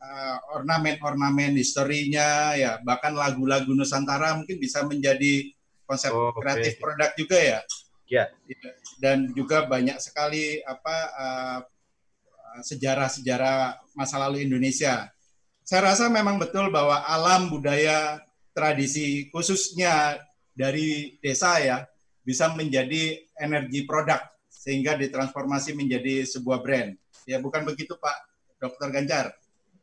uh, 0.00 0.36
ornamen-ornamen 0.56 1.58
historinya 1.58 2.54
ya, 2.54 2.78
bahkan 2.86 3.12
lagu-lagu 3.12 3.74
Nusantara 3.74 4.38
mungkin 4.38 4.56
bisa 4.62 4.86
menjadi 4.86 5.50
konsep 5.84 6.14
oh, 6.14 6.30
kreatif 6.38 6.78
okay. 6.78 6.82
produk 6.82 7.10
juga 7.18 7.38
ya. 7.38 7.60
Ya. 8.10 8.24
Dan 8.98 9.34
juga 9.34 9.66
banyak 9.66 9.98
sekali 9.98 10.62
apa 10.62 10.96
uh, 11.14 11.58
uh, 11.58 11.58
sejarah-sejarah 12.62 13.78
masa 13.94 14.18
lalu 14.18 14.42
Indonesia. 14.42 15.08
Saya 15.62 15.94
rasa 15.94 16.10
memang 16.10 16.42
betul 16.42 16.68
bahwa 16.74 17.06
alam 17.06 17.46
budaya 17.46 18.18
tradisi 18.50 19.30
khususnya 19.30 20.18
dari 20.50 21.16
desa 21.22 21.62
ya 21.62 21.86
bisa 22.26 22.50
menjadi 22.52 23.22
energi 23.38 23.86
produk 23.86 24.20
sehingga 24.50 24.98
ditransformasi 24.98 25.72
menjadi 25.72 26.26
sebuah 26.26 26.60
brand. 26.60 26.98
Ya 27.24 27.38
bukan 27.38 27.62
begitu 27.64 27.96
Pak 27.96 28.16
Dr. 28.60 28.92
Ganjar? 28.92 29.32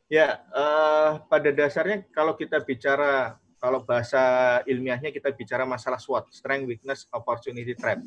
Ya, 0.08 0.40
uh, 0.56 1.20
pada 1.28 1.52
dasarnya 1.52 2.00
kalau 2.16 2.32
kita 2.32 2.64
bicara 2.64 3.36
kalau 3.58 3.82
bahasa 3.82 4.56
ilmiahnya 4.64 5.10
kita 5.10 5.34
bicara 5.34 5.66
masalah 5.66 5.98
SWOT, 5.98 6.30
strength, 6.30 6.64
weakness, 6.64 7.04
opportunity, 7.10 7.74
threat. 7.74 8.00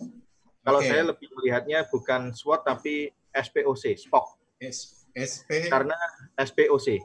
Kalau 0.64 0.80
okay. 0.80 0.90
saya 0.90 1.12
lebih 1.12 1.28
melihatnya 1.38 1.86
bukan 1.92 2.32
SWOT 2.32 2.66
tapi 2.66 3.12
SPOC, 3.36 4.00
SPOC. 4.08 4.41
S 4.62 5.02
SP 5.12 5.68
karena 5.68 5.98
SPOC. 6.38 7.02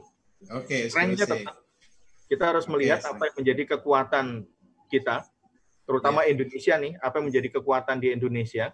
Oke, 0.53 0.87
okay, 0.87 1.15
tetap 1.17 1.65
kita 2.29 2.43
harus 2.45 2.69
melihat 2.69 3.01
okay, 3.01 3.09
apa 3.09 3.23
yang 3.31 3.35
menjadi 3.41 3.63
kekuatan 3.75 4.45
kita, 4.93 5.25
terutama 5.89 6.23
yeah. 6.23 6.31
Indonesia 6.37 6.73
nih, 6.77 6.93
apa 7.01 7.13
yang 7.17 7.25
menjadi 7.33 7.49
kekuatan 7.57 7.97
di 7.97 8.13
Indonesia. 8.13 8.69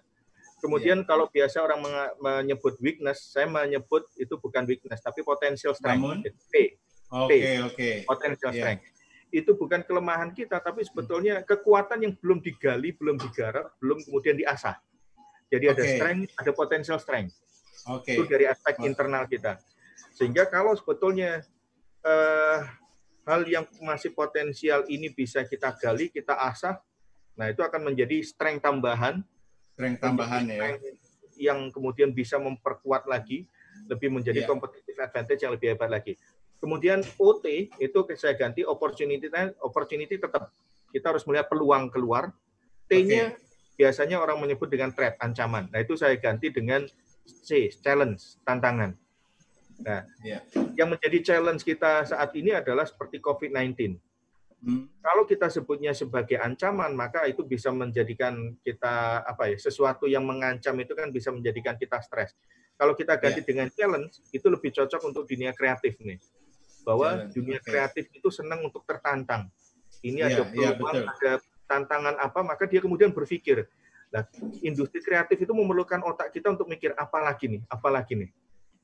Kemudian 0.59 1.03
yeah. 1.03 1.07
kalau 1.07 1.31
biasa 1.31 1.63
orang 1.63 1.79
menyebut 2.19 2.75
weakness, 2.83 3.31
saya 3.31 3.47
menyebut 3.47 4.03
itu 4.19 4.35
bukan 4.35 4.67
weakness, 4.67 4.99
tapi 4.99 5.23
potential 5.23 5.71
strength. 5.71 6.03
Namun, 6.03 6.17
P. 6.51 6.75
Oke, 7.13 7.39
okay, 7.39 7.55
oke. 7.63 7.75
Okay. 7.79 7.95
Potential 8.03 8.51
yeah. 8.51 8.59
strength 8.59 8.83
itu 9.33 9.57
bukan 9.57 9.81
kelemahan 9.81 10.29
kita, 10.29 10.61
tapi 10.61 10.85
sebetulnya 10.85 11.41
kekuatan 11.41 12.05
yang 12.05 12.13
belum 12.21 12.37
digali, 12.37 12.93
belum 12.93 13.17
digarap, 13.17 13.73
belum 13.81 14.05
kemudian 14.05 14.37
diasah. 14.37 14.77
Jadi 15.49 15.65
okay. 15.69 15.73
ada 15.73 15.83
strength, 15.89 16.29
ada 16.37 16.51
potential 16.53 16.99
strength. 17.01 17.33
Okay. 17.83 18.15
Itu 18.15 18.23
dari 18.27 18.47
aspek 18.47 18.79
okay. 18.79 18.87
internal 18.87 19.27
kita. 19.27 19.59
Sehingga 20.15 20.47
kalau 20.47 20.77
sebetulnya 20.77 21.43
uh, 22.05 22.63
hal 23.27 23.41
yang 23.47 23.65
masih 23.83 24.11
potensial 24.11 24.87
ini 24.87 25.11
bisa 25.11 25.43
kita 25.43 25.75
gali, 25.75 26.11
kita 26.11 26.37
asah, 26.37 26.79
nah 27.35 27.49
itu 27.49 27.59
akan 27.63 27.91
menjadi 27.91 28.23
strength 28.23 28.63
tambahan. 28.63 29.23
Strength 29.75 29.99
tambahan 29.99 30.43
ya. 30.47 30.77
Yang 31.33 31.59
kemudian 31.73 32.13
bisa 32.13 32.37
memperkuat 32.37 33.09
lagi, 33.09 33.49
lebih 33.89 34.13
menjadi 34.13 34.45
yeah. 34.45 34.49
competitive 34.49 34.97
advantage 35.01 35.41
yang 35.43 35.53
lebih 35.55 35.75
hebat 35.75 35.89
lagi. 35.89 36.13
Kemudian 36.63 37.03
OT 37.19 37.75
itu 37.75 37.99
saya 38.15 38.39
ganti 38.39 38.63
opportunity 38.63 39.27
opportunity 39.59 40.15
tetap 40.15 40.55
kita 40.95 41.11
harus 41.11 41.25
melihat 41.27 41.51
peluang 41.51 41.91
keluar. 41.91 42.31
T-nya 42.87 43.33
okay. 43.33 43.39
biasanya 43.75 44.21
orang 44.21 44.39
menyebut 44.39 44.69
dengan 44.71 44.93
threat, 44.93 45.19
ancaman. 45.19 45.67
Nah, 45.73 45.81
itu 45.81 45.97
saya 45.97 46.15
ganti 46.15 46.53
dengan 46.53 46.85
C, 47.25 47.71
challenge, 47.71 48.39
tantangan. 48.43 48.95
Nah, 49.83 50.05
yeah. 50.23 50.41
yang 50.77 50.93
menjadi 50.93 51.33
challenge 51.33 51.65
kita 51.65 52.07
saat 52.07 52.31
ini 52.37 52.55
adalah 52.55 52.87
seperti 52.87 53.19
COVID-19. 53.19 53.99
Hmm. 54.63 54.87
Kalau 55.03 55.27
kita 55.27 55.51
sebutnya 55.51 55.91
sebagai 55.91 56.39
ancaman, 56.39 56.95
maka 56.95 57.27
itu 57.27 57.43
bisa 57.43 57.67
menjadikan 57.67 58.55
kita 58.63 59.25
apa 59.27 59.51
ya 59.51 59.57
sesuatu 59.59 60.07
yang 60.07 60.23
mengancam 60.23 60.71
itu 60.79 60.95
kan 60.95 61.11
bisa 61.11 61.35
menjadikan 61.35 61.75
kita 61.75 61.99
stres. 61.99 62.31
Kalau 62.79 62.95
kita 62.95 63.19
ganti 63.19 63.43
yeah. 63.43 63.47
dengan 63.47 63.67
challenge, 63.75 64.23
itu 64.31 64.47
lebih 64.47 64.71
cocok 64.71 65.01
untuk 65.03 65.27
dunia 65.27 65.51
kreatif 65.51 65.99
nih 65.99 66.19
bahwa 66.83 67.27
yeah, 67.27 67.31
dunia 67.31 67.59
okay. 67.59 67.67
kreatif 67.71 68.05
itu 68.11 68.29
senang 68.31 68.63
untuk 68.63 68.83
tertantang. 68.83 69.47
Ini 70.03 70.19
yeah, 70.19 70.29
ada 70.31 70.43
iya, 70.51 70.75
peluang, 70.75 70.95
yeah, 70.99 71.11
ada 71.15 71.31
tantangan 71.67 72.15
apa, 72.19 72.39
maka 72.43 72.67
dia 72.67 72.83
kemudian 72.83 73.15
berpikir, 73.15 73.67
nah, 74.13 74.23
industri 74.61 75.01
kreatif 75.01 75.41
itu 75.41 75.51
memerlukan 75.51 76.05
otak 76.05 76.29
kita 76.29 76.53
untuk 76.53 76.69
mikir 76.69 76.93
apa 76.93 77.17
lagi 77.17 77.49
nih, 77.49 77.61
apa 77.65 77.89
lagi 77.89 78.13
nih. 78.13 78.29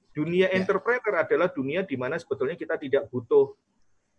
Dunia 0.09 0.49
yeah. 0.49 0.57
entrepreneur 0.57 1.21
adalah 1.21 1.53
dunia 1.53 1.85
di 1.85 1.93
mana 1.93 2.17
sebetulnya 2.17 2.57
kita 2.57 2.81
tidak 2.81 3.05
butuh 3.13 3.53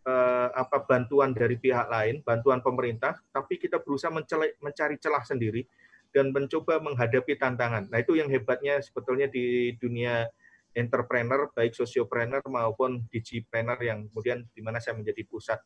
uh, 0.07 0.49
apa 0.55 0.87
bantuan 0.87 1.35
dari 1.35 1.59
pihak 1.59 1.91
lain, 1.91 2.23
bantuan 2.23 2.63
pemerintah, 2.63 3.19
tapi 3.35 3.59
kita 3.59 3.83
berusaha 3.83 4.15
mencari 4.63 4.97
celah 5.03 5.27
sendiri 5.27 5.67
dan 6.15 6.31
mencoba 6.31 6.79
menghadapi 6.79 7.35
tantangan. 7.39 7.91
Nah 7.91 7.99
itu 7.99 8.15
yang 8.19 8.31
hebatnya 8.31 8.79
sebetulnya 8.79 9.27
di 9.27 9.75
dunia 9.79 10.27
entrepreneur 10.75 11.51
baik 11.51 11.75
sosiopreneur 11.75 12.43
maupun 12.47 13.03
digipreneur 13.11 13.79
yang 13.83 14.07
kemudian 14.11 14.47
di 14.55 14.63
mana 14.63 14.79
saya 14.79 14.95
menjadi 14.95 15.27
pusat 15.27 15.59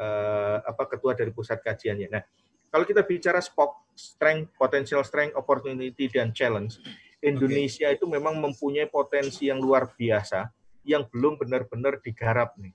uh, 0.00 0.64
apa 0.64 0.88
ketua 0.88 1.12
dari 1.12 1.32
pusat 1.32 1.60
kajiannya. 1.60 2.08
Nah, 2.08 2.22
kalau 2.68 2.84
kita 2.84 3.02
bicara 3.04 3.40
SPOC, 3.42 3.96
strength, 3.96 4.54
potential 4.54 5.02
strength, 5.02 5.34
opportunity 5.34 6.06
dan 6.08 6.30
challenge, 6.30 6.78
Indonesia 7.18 7.90
okay. 7.90 7.98
itu 7.98 8.04
memang 8.06 8.38
mempunyai 8.38 8.86
potensi 8.86 9.50
yang 9.50 9.58
luar 9.58 9.90
biasa 9.90 10.46
yang 10.86 11.04
belum 11.10 11.36
benar-benar 11.36 11.98
digarap 12.00 12.54
nih. 12.56 12.72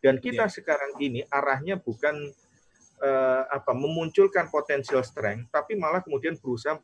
Dan 0.00 0.16
kita 0.16 0.48
yeah. 0.48 0.54
sekarang 0.54 0.92
ini 1.02 1.20
arahnya 1.28 1.76
bukan 1.76 2.16
uh, 3.02 3.42
apa 3.50 3.72
memunculkan 3.76 4.48
potensial 4.48 5.04
strength, 5.04 5.52
tapi 5.52 5.76
malah 5.76 6.00
kemudian 6.00 6.38
berusaha 6.40 6.80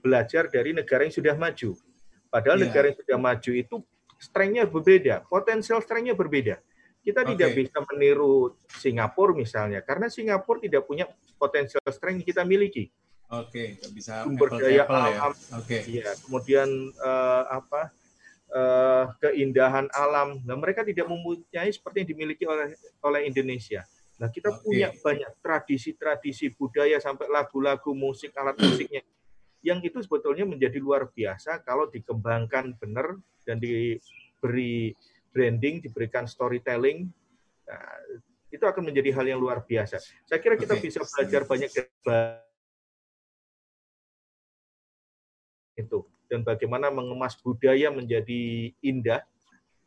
belajar 0.00 0.48
dari 0.48 0.72
negara 0.72 1.04
yang 1.04 1.12
sudah 1.12 1.36
maju 1.36 1.76
Padahal 2.30 2.62
yeah. 2.62 2.66
negara 2.70 2.84
yang 2.94 2.98
sudah 3.02 3.18
maju 3.18 3.50
itu 3.50 3.76
strength-nya 4.16 4.64
berbeda, 4.70 5.14
potensial 5.26 5.82
strength-nya 5.82 6.14
berbeda. 6.14 6.62
Kita 7.02 7.26
okay. 7.26 7.30
tidak 7.34 7.50
bisa 7.58 7.78
meniru 7.90 8.54
Singapura 8.70 9.34
misalnya, 9.34 9.82
karena 9.82 10.06
Singapura 10.06 10.62
tidak 10.62 10.86
punya 10.86 11.10
potensial 11.40 11.80
strength 11.88 12.20
yang 12.20 12.28
kita 12.28 12.44
miliki. 12.44 12.92
Oke, 13.30 13.78
okay. 13.78 13.94
bisa 13.94 14.26
sumber 14.26 14.58
daya 14.58 14.82
ya. 14.82 14.84
alam, 14.90 15.32
ya. 15.32 15.56
Okay. 15.62 15.82
ya, 16.02 16.10
kemudian 16.26 16.68
uh, 16.98 17.46
apa 17.46 17.94
uh, 18.50 19.14
keindahan 19.22 19.86
alam. 19.94 20.42
Nah, 20.42 20.58
mereka 20.58 20.84
tidak 20.84 21.06
mempunyai 21.06 21.70
seperti 21.70 22.04
yang 22.04 22.08
dimiliki 22.12 22.44
oleh 22.44 22.74
oleh 23.06 23.20
Indonesia. 23.24 23.86
Nah, 24.18 24.28
kita 24.28 24.50
okay. 24.50 24.60
punya 24.66 24.88
banyak 24.98 25.30
tradisi-tradisi 25.40 26.52
budaya 26.52 26.98
sampai 26.98 27.30
lagu-lagu 27.30 27.94
musik, 27.94 28.34
alat 28.34 28.58
musiknya 28.66 29.06
yang 29.60 29.80
itu 29.84 30.00
sebetulnya 30.00 30.48
menjadi 30.48 30.80
luar 30.80 31.08
biasa 31.12 31.60
kalau 31.64 31.88
dikembangkan 31.88 32.76
benar 32.80 33.20
dan 33.44 33.60
diberi 33.60 34.96
branding, 35.30 35.84
diberikan 35.84 36.24
storytelling, 36.24 37.06
nah, 37.68 37.98
itu 38.50 38.64
akan 38.66 38.82
menjadi 38.90 39.14
hal 39.14 39.26
yang 39.26 39.38
luar 39.38 39.62
biasa. 39.62 40.02
Saya 40.26 40.38
kira 40.42 40.58
kita 40.58 40.74
okay. 40.74 40.84
bisa 40.90 41.00
belajar 41.06 41.42
banyak 41.46 41.70
itu 45.80 45.98
dan 46.30 46.46
bagaimana 46.46 46.92
mengemas 46.92 47.34
budaya 47.40 47.88
menjadi 47.90 48.70
indah 48.84 49.24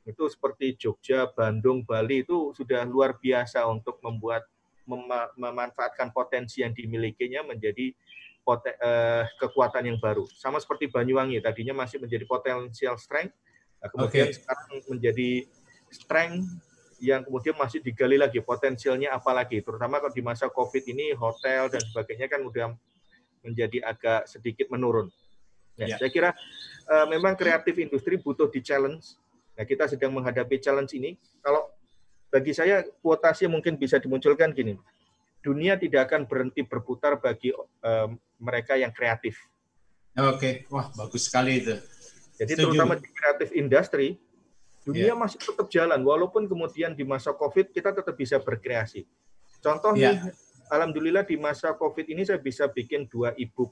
itu 0.04 0.28
seperti 0.28 0.76
Jogja, 0.76 1.32
Bandung, 1.32 1.88
Bali 1.88 2.28
itu 2.28 2.52
sudah 2.52 2.84
luar 2.84 3.16
biasa 3.16 3.64
untuk 3.72 4.04
membuat 4.04 4.44
mem 4.84 5.08
memanfaatkan 5.40 6.12
potensi 6.12 6.60
yang 6.60 6.76
dimilikinya 6.76 7.48
menjadi 7.48 7.96
poten, 8.44 8.76
uh, 8.84 9.24
kekuatan 9.40 9.88
yang 9.88 10.00
baru. 10.04 10.28
Sama 10.28 10.60
seperti 10.60 10.92
Banyuwangi, 10.92 11.40
tadinya 11.40 11.88
masih 11.88 12.04
menjadi 12.04 12.28
potensial 12.28 13.00
strength, 13.00 13.32
nah, 13.80 13.88
kemudian 13.88 14.28
okay. 14.28 14.36
sekarang 14.36 14.84
menjadi 14.92 15.30
strength 15.88 16.52
yang 17.04 17.28
kemudian 17.28 17.60
masih 17.60 17.84
digali 17.84 18.16
lagi 18.16 18.40
potensialnya 18.40 19.12
apa 19.12 19.36
lagi, 19.36 19.60
terutama 19.60 20.00
kalau 20.00 20.16
di 20.16 20.24
masa 20.24 20.48
COVID 20.48 20.84
ini 20.88 21.12
hotel 21.12 21.68
dan 21.68 21.84
sebagainya 21.84 22.32
kan 22.32 22.40
udah 22.48 22.72
menjadi 23.44 23.84
agak 23.84 24.32
sedikit 24.32 24.72
menurun. 24.72 25.12
Ya, 25.76 25.94
yeah. 25.94 25.98
Saya 26.00 26.10
kira 26.10 26.30
uh, 26.88 27.06
memang 27.12 27.36
kreatif 27.36 27.76
industri 27.76 28.16
butuh 28.16 28.48
di 28.48 28.64
challenge. 28.64 29.20
Nah, 29.54 29.68
kita 29.68 29.86
sedang 29.92 30.16
menghadapi 30.16 30.64
challenge 30.64 30.96
ini. 30.96 31.20
Kalau 31.44 31.68
bagi 32.32 32.56
saya 32.56 32.88
kuotasi 33.04 33.46
mungkin 33.52 33.76
bisa 33.76 34.00
dimunculkan 34.00 34.56
gini 34.56 34.80
dunia 35.44 35.76
tidak 35.76 36.10
akan 36.10 36.24
berhenti 36.26 36.64
berputar 36.64 37.20
bagi 37.20 37.52
um, 37.52 38.10
mereka 38.40 38.80
yang 38.80 38.96
kreatif. 38.96 39.36
Oke, 40.16 40.64
wah 40.72 40.88
bagus 40.96 41.28
sekali 41.28 41.60
itu. 41.60 41.76
Jadi 42.40 42.56
Setuju. 42.56 42.64
terutama 42.72 42.96
di 42.96 43.10
kreatif 43.12 43.50
industri, 43.52 44.08
dunia 44.84 45.12
yeah. 45.12 45.18
masih 45.18 45.40
tetap 45.40 45.68
jalan 45.72 46.00
walaupun 46.04 46.44
kemudian 46.46 46.92
di 46.92 47.08
masa 47.08 47.32
Covid 47.32 47.72
kita 47.72 47.96
tetap 47.96 48.16
bisa 48.16 48.38
berkreasi. 48.40 49.08
Contoh 49.64 49.96
yeah. 49.96 50.20
nih, 50.20 50.36
alhamdulillah 50.68 51.24
di 51.24 51.40
masa 51.40 51.72
Covid 51.76 52.12
ini 52.12 52.28
saya 52.28 52.38
bisa 52.40 52.68
bikin 52.68 53.08
dua 53.08 53.32
e-book 53.40 53.72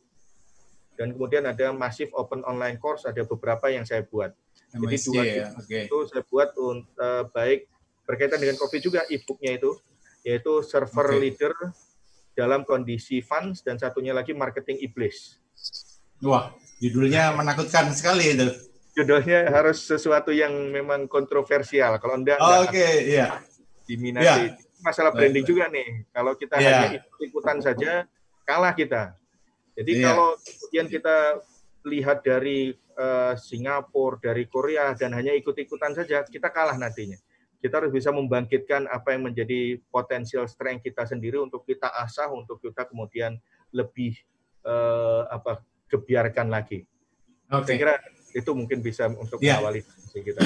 dan 0.95 1.12
kemudian 1.12 1.43
ada 1.43 1.76
masif 1.76 2.12
open 2.15 2.43
online 2.47 2.80
course 2.80 3.04
ada 3.04 3.24
beberapa 3.28 3.67
yang 3.67 3.84
saya 3.84 4.08
buat. 4.08 4.32
Jadi 4.71 4.97
dua 5.12 5.24
ya. 5.28 5.47
okay. 5.60 5.91
itu 5.91 5.97
saya 6.08 6.24
buat 6.24 6.56
untuk 6.56 6.88
uh, 6.95 7.28
baik 7.36 7.67
berkaitan 8.08 8.39
dengan 8.39 8.56
Covid 8.56 8.80
juga 8.80 9.04
e-booknya 9.12 9.60
itu 9.60 9.71
yaitu 10.24 10.63
server 10.63 11.12
okay. 11.12 11.19
leader 11.19 11.54
dalam 12.38 12.63
kondisi 12.63 13.19
funds 13.19 13.60
dan 13.65 13.76
satunya 13.76 14.15
lagi 14.15 14.32
marketing 14.32 14.80
iblis. 14.80 15.36
Wah, 16.24 16.54
judulnya 16.80 17.34
menakutkan 17.36 17.91
sekali 17.91 18.38
itu. 18.38 18.70
Judulnya 18.91 19.47
harus 19.47 19.88
sesuatu 19.88 20.36
yang 20.36 20.51
memang 20.67 21.08
kontroversial. 21.08 21.95
Kalau 21.95 22.19
enggak, 22.19 22.39
oh, 22.43 22.67
oke, 22.67 22.75
okay. 22.75 23.15
iya. 23.15 23.39
Diminati. 23.88 24.51
Yeah. 24.51 24.60
Masalah 24.84 25.15
branding 25.15 25.47
juga 25.47 25.71
nih. 25.71 26.04
Kalau 26.12 26.36
kita 26.36 26.60
yeah. 26.60 26.89
hanya 26.91 26.99
ikut-ikutan 26.99 27.58
saja, 27.63 28.04
kalah 28.43 28.75
kita. 28.75 29.15
Jadi 29.80 29.91
yeah. 29.95 30.06
kalau 30.12 30.36
kemudian 30.36 30.88
kita 30.91 31.17
lihat 31.88 32.19
dari 32.21 32.75
uh, 32.99 33.34
Singapura, 33.39 34.19
dari 34.19 34.43
Korea, 34.51 34.91
dan 34.91 35.15
hanya 35.15 35.32
ikut-ikutan 35.39 35.95
saja, 35.95 36.27
kita 36.27 36.51
kalah 36.51 36.75
nantinya. 36.75 37.15
Kita 37.62 37.77
harus 37.77 37.93
bisa 37.93 38.10
membangkitkan 38.10 38.89
apa 38.89 39.13
yang 39.13 39.30
menjadi 39.30 39.77
potensial 39.93 40.49
strength 40.49 40.84
kita 40.84 41.06
sendiri 41.06 41.38
untuk 41.39 41.63
kita 41.63 41.88
asah, 42.01 42.27
untuk 42.34 42.58
kita 42.60 42.89
kemudian 42.89 43.38
lebih 43.71 44.17
uh, 44.65 45.30
apa 45.30 45.62
kebiarkan 45.88 46.49
lagi. 46.49 46.84
Oke. 47.54 47.75
Saya 47.75 47.77
kira 47.77 47.95
itu 48.34 48.52
mungkin 48.52 48.80
bisa 48.80 49.08
untuk 49.08 49.38
Ya. 49.39 49.60
mengawali 49.60 49.84
kita. 50.12 50.41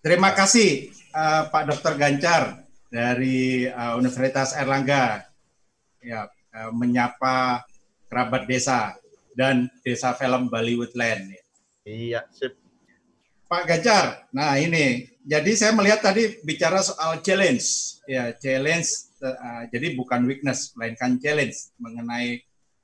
Terima 0.00 0.36
kasih 0.36 0.92
uh, 1.10 1.48
Pak 1.48 1.62
Dr. 1.70 1.94
Gancar 1.96 2.42
dari 2.88 3.64
uh, 3.66 3.96
Universitas 3.96 4.52
Erlangga 4.52 5.24
ya 5.98 6.28
uh, 6.28 6.70
menyapa 6.70 7.64
kerabat 8.06 8.44
desa 8.44 8.94
dan 9.32 9.66
desa 9.80 10.12
film 10.14 10.46
Bali 10.46 10.76
Woodland. 10.76 11.34
Iya, 11.82 12.28
sip. 12.30 12.54
Pak 13.44 13.64
Gancar, 13.64 14.24
nah 14.32 14.56
ini 14.56 15.04
jadi 15.20 15.52
saya 15.52 15.72
melihat 15.72 16.00
tadi 16.00 16.36
bicara 16.42 16.80
soal 16.80 17.20
challenge 17.20 17.64
ya 18.04 18.32
challenge 18.36 18.88
uh, 19.20 19.64
jadi 19.68 19.96
bukan 19.96 20.24
weakness 20.24 20.72
melainkan 20.76 21.16
challenge 21.16 21.72
mengenai 21.76 22.40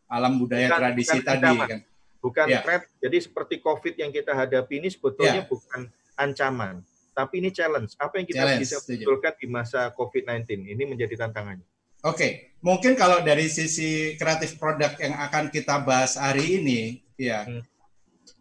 alam 0.07 0.37
budaya 0.37 0.68
Bukan- 0.68 0.81
tradisi 0.81 1.18
bukan 1.20 1.26
tadi 1.26 1.57
kan. 1.64 1.81
Bukan 2.20 2.46
Ya. 2.52 2.61
threat. 2.61 2.85
Jadi 3.00 3.16
seperti 3.24 3.64
COVID 3.64 3.96
yang 3.96 4.12
kita 4.12 4.37
hadapi 4.37 4.76
ini 4.76 4.92
sebetulnya 4.92 5.40
Ya. 5.42 5.48
bukan 5.48 5.88
ancaman, 6.20 6.85
tapi 7.16 7.40
ini 7.40 7.48
challenge. 7.48 7.96
Apa 7.96 8.20
yang 8.20 8.28
kita 8.28 8.44
Challenge, 8.44 8.61
bisa 8.61 8.76
betulkan 8.85 9.33
di 9.40 9.46
masa 9.48 9.88
COVID-19 9.96 10.68
ini 10.68 10.85
menjadi 10.85 11.16
tantangannya. 11.16 11.64
Oke, 12.00 12.56
mungkin 12.61 12.96
kalau 12.96 13.20
dari 13.20 13.48
sisi 13.48 14.16
kreatif 14.16 14.56
produk 14.56 14.92
yang 15.00 15.16
akan 15.16 15.48
kita 15.52 15.80
bahas 15.85 16.16
hari 16.16 16.61
ini, 16.61 16.80
ya, 17.16 17.44
Hmm. 17.44 17.61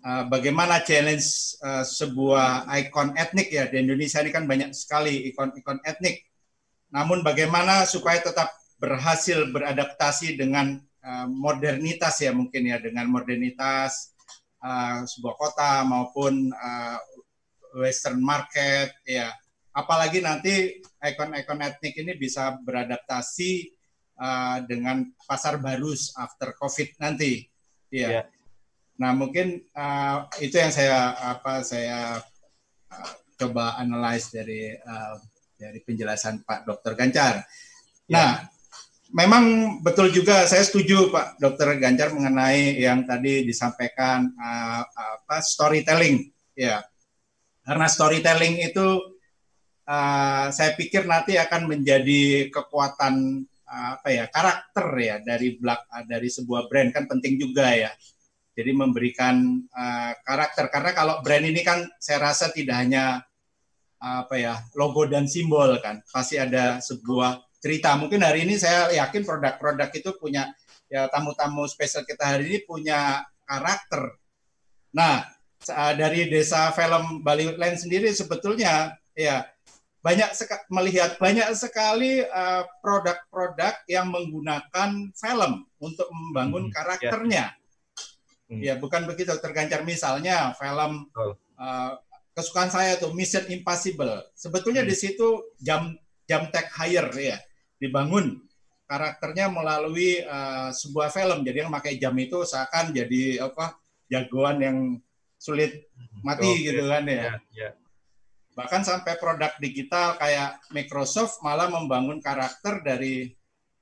uh, 0.03 0.23
bagaimana 0.31 0.79
challenge 0.83 1.55
uh, 1.59 1.83
sebuah 1.83 2.67
ikon 2.83 3.15
etnik 3.19 3.51
ya 3.51 3.67
di 3.67 3.79
Indonesia 3.83 4.23
ini 4.23 4.31
kan 4.31 4.47
banyak 4.47 4.71
sekali 4.71 5.27
ikon-ikon 5.31 5.83
etnik. 5.83 6.23
Namun 6.91 7.19
bagaimana 7.19 7.83
supaya 7.83 8.19
tetap 8.23 8.47
berhasil 8.79 9.51
beradaptasi 9.51 10.39
dengan 10.39 10.79
uh, 11.09 11.25
modernitas 11.25 12.21
ya 12.21 12.29
mungkin 12.29 12.69
ya 12.69 12.77
dengan 12.77 13.09
modernitas 13.09 14.13
uh, 14.61 15.01
sebuah 15.09 15.35
kota 15.35 15.81
maupun 15.89 16.53
uh, 16.53 16.97
Western 17.81 18.21
market 18.21 18.93
ya 19.09 19.33
apalagi 19.73 20.21
nanti 20.21 20.77
ikon-ikon 21.01 21.65
etnik 21.65 21.95
ini 21.97 22.13
bisa 22.13 22.57
beradaptasi 22.61 23.73
uh, 24.21 24.61
dengan 24.67 25.07
pasar 25.25 25.57
baru 25.57 25.95
after 26.19 26.53
COVID 26.57 26.99
nanti. 26.99 27.47
Ya. 27.89 28.09
Ya. 28.09 28.21
Nah 28.99 29.15
mungkin 29.15 29.63
uh, 29.73 30.27
itu 30.43 30.59
yang 30.59 30.73
saya 30.75 31.15
apa 31.15 31.63
saya 31.63 32.19
uh, 32.91 33.13
coba 33.39 33.79
analyze 33.79 34.27
dari 34.35 34.75
uh, 34.75 35.15
dari 35.55 35.79
penjelasan 35.83 36.43
Pak 36.43 36.67
Dr. 36.67 36.95
Gancar. 36.95 37.43
Nah, 38.09 38.41
memang 39.09 39.77
betul 39.81 40.13
juga 40.13 40.45
saya 40.45 40.61
setuju 40.61 41.09
Pak 41.09 41.41
Dr. 41.41 41.81
Gancar 41.81 42.13
mengenai 42.13 42.77
yang 42.77 43.05
tadi 43.09 43.41
disampaikan 43.41 44.29
uh, 44.37 44.83
apa 44.85 45.41
storytelling 45.41 46.29
ya. 46.53 46.81
Karena 47.65 47.85
storytelling 47.89 48.65
itu 48.65 48.87
uh, 49.85 50.45
saya 50.53 50.73
pikir 50.77 51.05
nanti 51.05 51.37
akan 51.37 51.69
menjadi 51.69 52.53
kekuatan 52.53 53.45
uh, 53.65 53.89
apa 53.97 54.09
ya 54.13 54.25
karakter 54.29 54.87
ya 54.97 55.15
dari 55.21 55.57
belak 55.57 55.85
dari 56.05 56.29
sebuah 56.29 56.69
brand 56.69 56.93
kan 56.93 57.09
penting 57.09 57.41
juga 57.41 57.73
ya. 57.73 57.91
Jadi 58.53 58.71
memberikan 58.75 59.65
uh, 59.71 60.11
karakter 60.21 60.67
karena 60.69 60.91
kalau 60.93 61.15
brand 61.25 61.45
ini 61.47 61.61
kan 61.65 61.87
saya 61.97 62.29
rasa 62.29 62.51
tidak 62.53 62.77
hanya 62.77 63.23
apa 63.99 64.39
ya 64.39 64.55
logo 64.79 65.03
dan 65.11 65.27
simbol 65.27 65.75
kan 65.83 65.99
pasti 66.07 66.39
ada 66.39 66.79
sebuah 66.79 67.48
cerita 67.59 67.95
mungkin 67.95 68.23
hari 68.23 68.47
ini 68.47 68.55
saya 68.55 68.87
yakin 68.95 69.23
produk-produk 69.23 69.89
itu 69.91 70.15
punya 70.15 70.47
ya 70.87 71.05
tamu-tamu 71.07 71.67
spesial 71.67 72.07
kita 72.07 72.35
hari 72.35 72.49
ini 72.49 72.59
punya 72.63 73.21
karakter 73.43 74.15
nah 74.89 75.27
sa- 75.59 75.93
dari 75.93 76.31
desa 76.31 76.71
film 76.71 77.21
Bali 77.21 77.45
Woodland 77.45 77.77
sendiri 77.77 78.09
sebetulnya 78.09 78.95
ya 79.13 79.45
banyak 79.99 80.31
seka- 80.31 80.63
melihat 80.71 81.19
banyak 81.19 81.51
sekali 81.53 82.23
uh, 82.23 82.63
produk-produk 82.79 83.83
yang 83.85 84.07
menggunakan 84.07 85.11
film 85.11 85.67
untuk 85.77 86.07
membangun 86.09 86.71
Mhm, 86.71 86.73
karakternya 86.73 87.45
Hmm. 88.49 88.65
ya 88.65 88.81
bukan 88.81 89.05
begitu 89.05 89.29
tergancar 89.37 89.85
misalnya 89.85 90.57
film 90.57 91.05
Betul. 91.13 91.37
uh, 91.61 91.93
kesukaan 92.33 92.73
saya 92.73 92.97
tuh 92.97 93.13
Mission 93.13 93.45
Impossible. 93.45 94.25
Sebetulnya 94.33 94.81
Hmm. 94.81 94.89
di 94.89 94.95
situ 94.97 95.27
jam 95.61 95.93
jam 96.25 96.49
tech 96.49 96.65
hire 96.73 97.13
ya 97.13 97.37
dibangun 97.79 98.43
karakternya 98.89 99.47
melalui 99.49 100.19
uh, 100.25 100.69
sebuah 100.73 101.13
film. 101.13 101.45
Jadi 101.45 101.65
yang 101.65 101.73
pakai 101.73 101.95
jam 102.01 102.13
itu 102.17 102.41
seakan 102.43 102.91
jadi 102.91 103.45
apa 103.45 103.77
jagoan 104.09 104.57
yang 104.59 104.77
sulit 105.39 105.87
mati 106.25 106.49
Oke. 106.49 106.65
gitu 106.67 106.83
kan 106.89 107.05
ya. 107.07 107.15
Ya, 107.15 107.33
ya. 107.55 107.69
Bahkan 108.57 108.81
sampai 108.83 109.15
produk 109.15 109.55
digital 109.63 110.19
kayak 110.19 110.59
Microsoft 110.75 111.39
malah 111.39 111.71
membangun 111.71 112.19
karakter 112.19 112.83
dari 112.83 113.31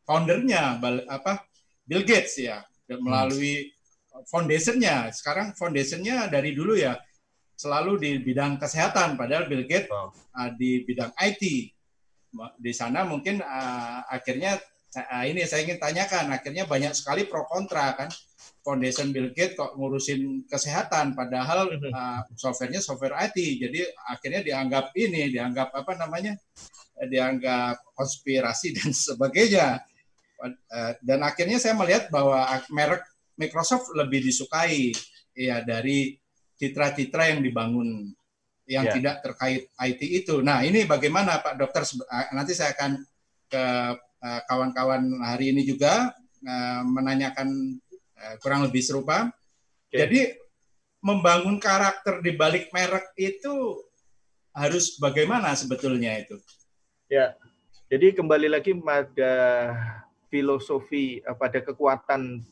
foundernya 0.06 0.78
apa 1.10 1.42
Bill 1.88 2.06
Gates 2.06 2.38
ya 2.38 2.62
melalui 2.86 3.74
foundationnya. 4.30 5.10
Sekarang 5.16 5.56
foundationnya 5.58 6.30
dari 6.30 6.54
dulu 6.54 6.78
ya 6.78 7.00
selalu 7.58 7.98
di 7.98 8.12
bidang 8.22 8.62
kesehatan, 8.62 9.18
padahal 9.18 9.50
Bill 9.50 9.66
Gates 9.66 9.90
uh, 9.90 10.52
di 10.54 10.86
bidang 10.86 11.10
IT. 11.18 11.74
Di 12.60 12.74
sana 12.76 13.08
mungkin 13.08 13.40
uh, 13.40 14.00
akhirnya 14.08 14.60
uh, 14.96 15.26
ini 15.26 15.46
saya 15.48 15.64
ingin 15.64 15.80
tanyakan, 15.80 16.34
akhirnya 16.34 16.68
banyak 16.68 16.94
sekali 16.94 17.26
pro 17.26 17.48
kontra 17.48 17.94
kan. 17.96 18.10
Foundation 18.64 19.16
Bill 19.16 19.32
Gates 19.32 19.56
kok 19.56 19.80
ngurusin 19.80 20.44
kesehatan, 20.52 21.16
padahal 21.16 21.72
uh, 21.72 22.22
softwarenya 22.36 22.84
software 22.84 23.16
IT. 23.24 23.38
Jadi 23.64 23.80
akhirnya 24.12 24.44
dianggap 24.44 24.92
ini, 25.00 25.32
dianggap 25.32 25.72
apa 25.72 25.96
namanya, 25.96 26.36
dianggap 27.00 27.80
konspirasi 27.96 28.76
dan 28.76 28.92
sebagainya. 29.08 29.80
Uh, 30.38 30.94
Dan 31.00 31.24
akhirnya 31.24 31.58
saya 31.58 31.74
melihat 31.80 32.12
bahwa 32.12 32.44
merek 32.70 33.02
Microsoft 33.38 33.94
lebih 33.94 34.26
disukai 34.26 34.92
ya 35.38 35.62
dari 35.62 36.18
citra-citra 36.58 37.38
yang 37.38 37.46
dibangun 37.46 38.12
yang 38.68 38.86
Ya. 38.86 38.94
tidak 39.00 39.16
terkait 39.24 39.72
IT 39.80 40.02
itu. 40.04 40.44
Nah, 40.44 40.62
ini 40.62 40.84
bagaimana 40.84 41.40
Pak 41.40 41.56
Dokter? 41.56 41.88
Ah, 42.12 42.28
Nanti 42.36 42.52
saya 42.52 42.76
akan 42.76 43.00
ke 43.48 43.66
eh, 44.18 44.42
kawan-kawan 44.50 45.24
hari 45.24 45.56
ini 45.56 45.64
juga 45.64 46.12
eh, 46.44 46.82
menanyakan 46.84 47.80
kurang 48.42 48.66
lebih 48.66 48.82
serupa. 48.82 49.30
Oke. 49.30 49.94
Jadi 50.04 50.22
membangun 51.06 51.62
karakter 51.62 52.20
di 52.26 52.34
balik 52.34 52.74
merek 52.74 53.14
itu 53.16 53.80
harus 54.58 54.98
bagaimana 54.98 55.54
sebetulnya 55.54 56.18
itu? 56.18 56.42
Ya, 57.08 57.38
jadi 57.88 58.12
kembali 58.12 58.52
lagi 58.52 58.74
pada 58.76 59.34
filosofi, 60.28 61.24
eh, 61.24 61.38
pada 61.38 61.64
kekuatan 61.64 62.44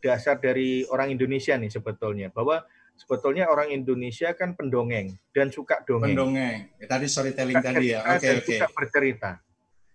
dasar 0.00 0.38
dari 0.38 0.86
orang 0.88 1.12
Indonesia 1.12 1.58
nih 1.58 1.68
sebetulnya, 1.68 2.32
bahwa 2.32 2.62
sebetulnya 2.96 3.46
orang 3.46 3.70
Indonesia 3.70 4.32
kan 4.32 4.56
pendongeng 4.56 5.12
dan 5.30 5.52
suka 5.52 5.84
dongeng. 5.84 6.16
Pendongeng. 6.16 6.58
Ya, 6.80 6.86
tadi 6.88 7.06
storytelling 7.06 7.60
Suka 7.60 7.68
tadi 7.70 7.86
ya. 7.92 8.00
Oke, 8.02 8.24
dan 8.24 8.36
oke. 8.40 8.48
suka 8.56 8.68
bercerita. 8.72 9.30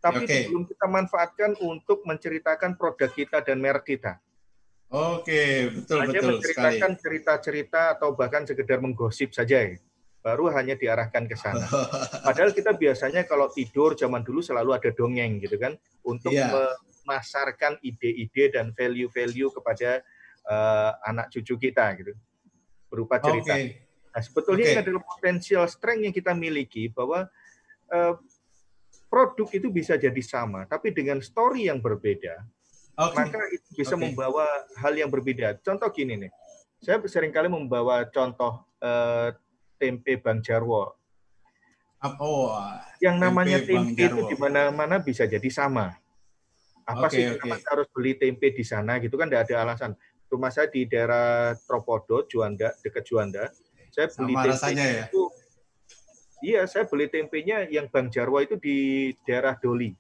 Tapi 0.01 0.23
itu 0.25 0.37
belum 0.49 0.63
kita 0.65 0.85
manfaatkan 0.89 1.51
untuk 1.61 2.01
menceritakan 2.09 2.73
produk 2.73 3.09
kita 3.13 3.37
dan 3.45 3.61
merek 3.61 3.85
kita. 3.85 4.17
Oke, 4.91 5.71
betul 5.71 5.97
Hanya 6.03 6.19
betul 6.19 6.19
sekali. 6.19 6.33
menceritakan 6.41 6.91
cerita-cerita 6.99 7.81
atau 7.95 8.09
bahkan 8.17 8.43
sekedar 8.43 8.81
menggosip 8.81 9.31
saja 9.31 9.61
ya. 9.61 9.77
Baru 10.21 10.49
hanya 10.53 10.77
diarahkan 10.77 11.25
ke 11.25 11.33
sana. 11.37 11.65
Padahal 12.27 12.53
kita 12.53 12.77
biasanya 12.77 13.25
kalau 13.25 13.49
tidur 13.49 13.97
zaman 13.97 14.21
dulu 14.21 14.41
selalu 14.43 14.77
ada 14.77 14.89
dongeng 14.93 15.41
gitu 15.41 15.57
kan 15.57 15.73
untuk 16.05 16.29
Iya. 16.33 16.49
memasarkan 17.05 17.81
ide-ide 17.81 18.53
dan 18.53 18.73
value-value 18.77 19.49
kepada 19.53 20.01
eh, 20.41 20.91
anak 21.05 21.29
cucu 21.29 21.53
kita 21.57 21.93
gitu 22.01 22.13
berupa 22.91 23.23
cerita. 23.23 23.55
Oke. 23.55 23.87
Nah, 24.11 24.19
sebetulnya 24.21 24.65
Oke. 24.67 24.71
ini 24.75 24.81
adalah 24.83 25.01
potensial 25.07 25.63
strength 25.71 26.03
yang 26.03 26.11
kita 26.11 26.35
miliki 26.35 26.91
bahwa 26.91 27.31
eh, 27.87 28.13
produk 29.07 29.47
itu 29.55 29.71
bisa 29.71 29.95
jadi 29.95 30.21
sama, 30.23 30.67
tapi 30.67 30.91
dengan 30.91 31.23
story 31.23 31.71
yang 31.71 31.79
berbeda, 31.79 32.43
Oke. 32.99 33.15
maka 33.15 33.39
itu 33.55 33.67
bisa 33.79 33.95
Oke. 33.95 34.03
membawa 34.03 34.43
hal 34.83 34.93
yang 34.99 35.07
berbeda. 35.07 35.55
Contoh 35.63 35.87
gini 35.95 36.27
nih, 36.27 36.31
saya 36.83 36.99
sering 37.07 37.31
kali 37.31 37.47
membawa 37.47 38.03
contoh 38.11 38.67
eh, 38.83 39.31
tempe 39.79 40.19
Bang 40.19 40.43
Jarwo. 40.43 40.99
Oh, 42.17 42.57
Yang 42.97 43.17
namanya 43.21 43.61
Tempe 43.61 43.93
tempe, 43.93 44.09
itu 44.09 44.21
di 44.33 44.35
mana-mana 44.41 44.97
bisa 44.97 45.29
jadi 45.29 45.45
sama. 45.53 45.93
Apa 46.81 47.07
Oke, 47.07 47.13
sih 47.13 47.21
kenapa 47.37 47.61
kita 47.61 47.69
harus 47.77 47.87
beli 47.93 48.17
tempe 48.17 48.49
di 48.49 48.65
sana 48.65 48.97
gitu 48.97 49.21
kan 49.21 49.29
tidak 49.29 49.45
ada 49.45 49.55
alasan. 49.69 49.91
Rumah 50.31 50.47
saya 50.49 50.71
di 50.71 50.87
daerah 50.87 51.51
Tropodo, 51.67 52.23
Juanda, 52.25 52.71
dekat 52.79 53.03
Juanda. 53.03 53.51
Saya 53.91 54.07
beli 54.15 54.33
Sama 54.33 54.47
tempe 54.47 54.79
ya? 54.79 55.05
itu 55.11 55.23
Iya, 56.41 56.65
saya 56.65 56.89
beli 56.89 57.05
tempenya 57.05 57.69
yang 57.69 57.85
Bang 57.85 58.09
Jarwo 58.09 58.41
itu 58.41 58.57
di 58.57 59.11
daerah 59.29 59.53
Doli. 59.53 59.93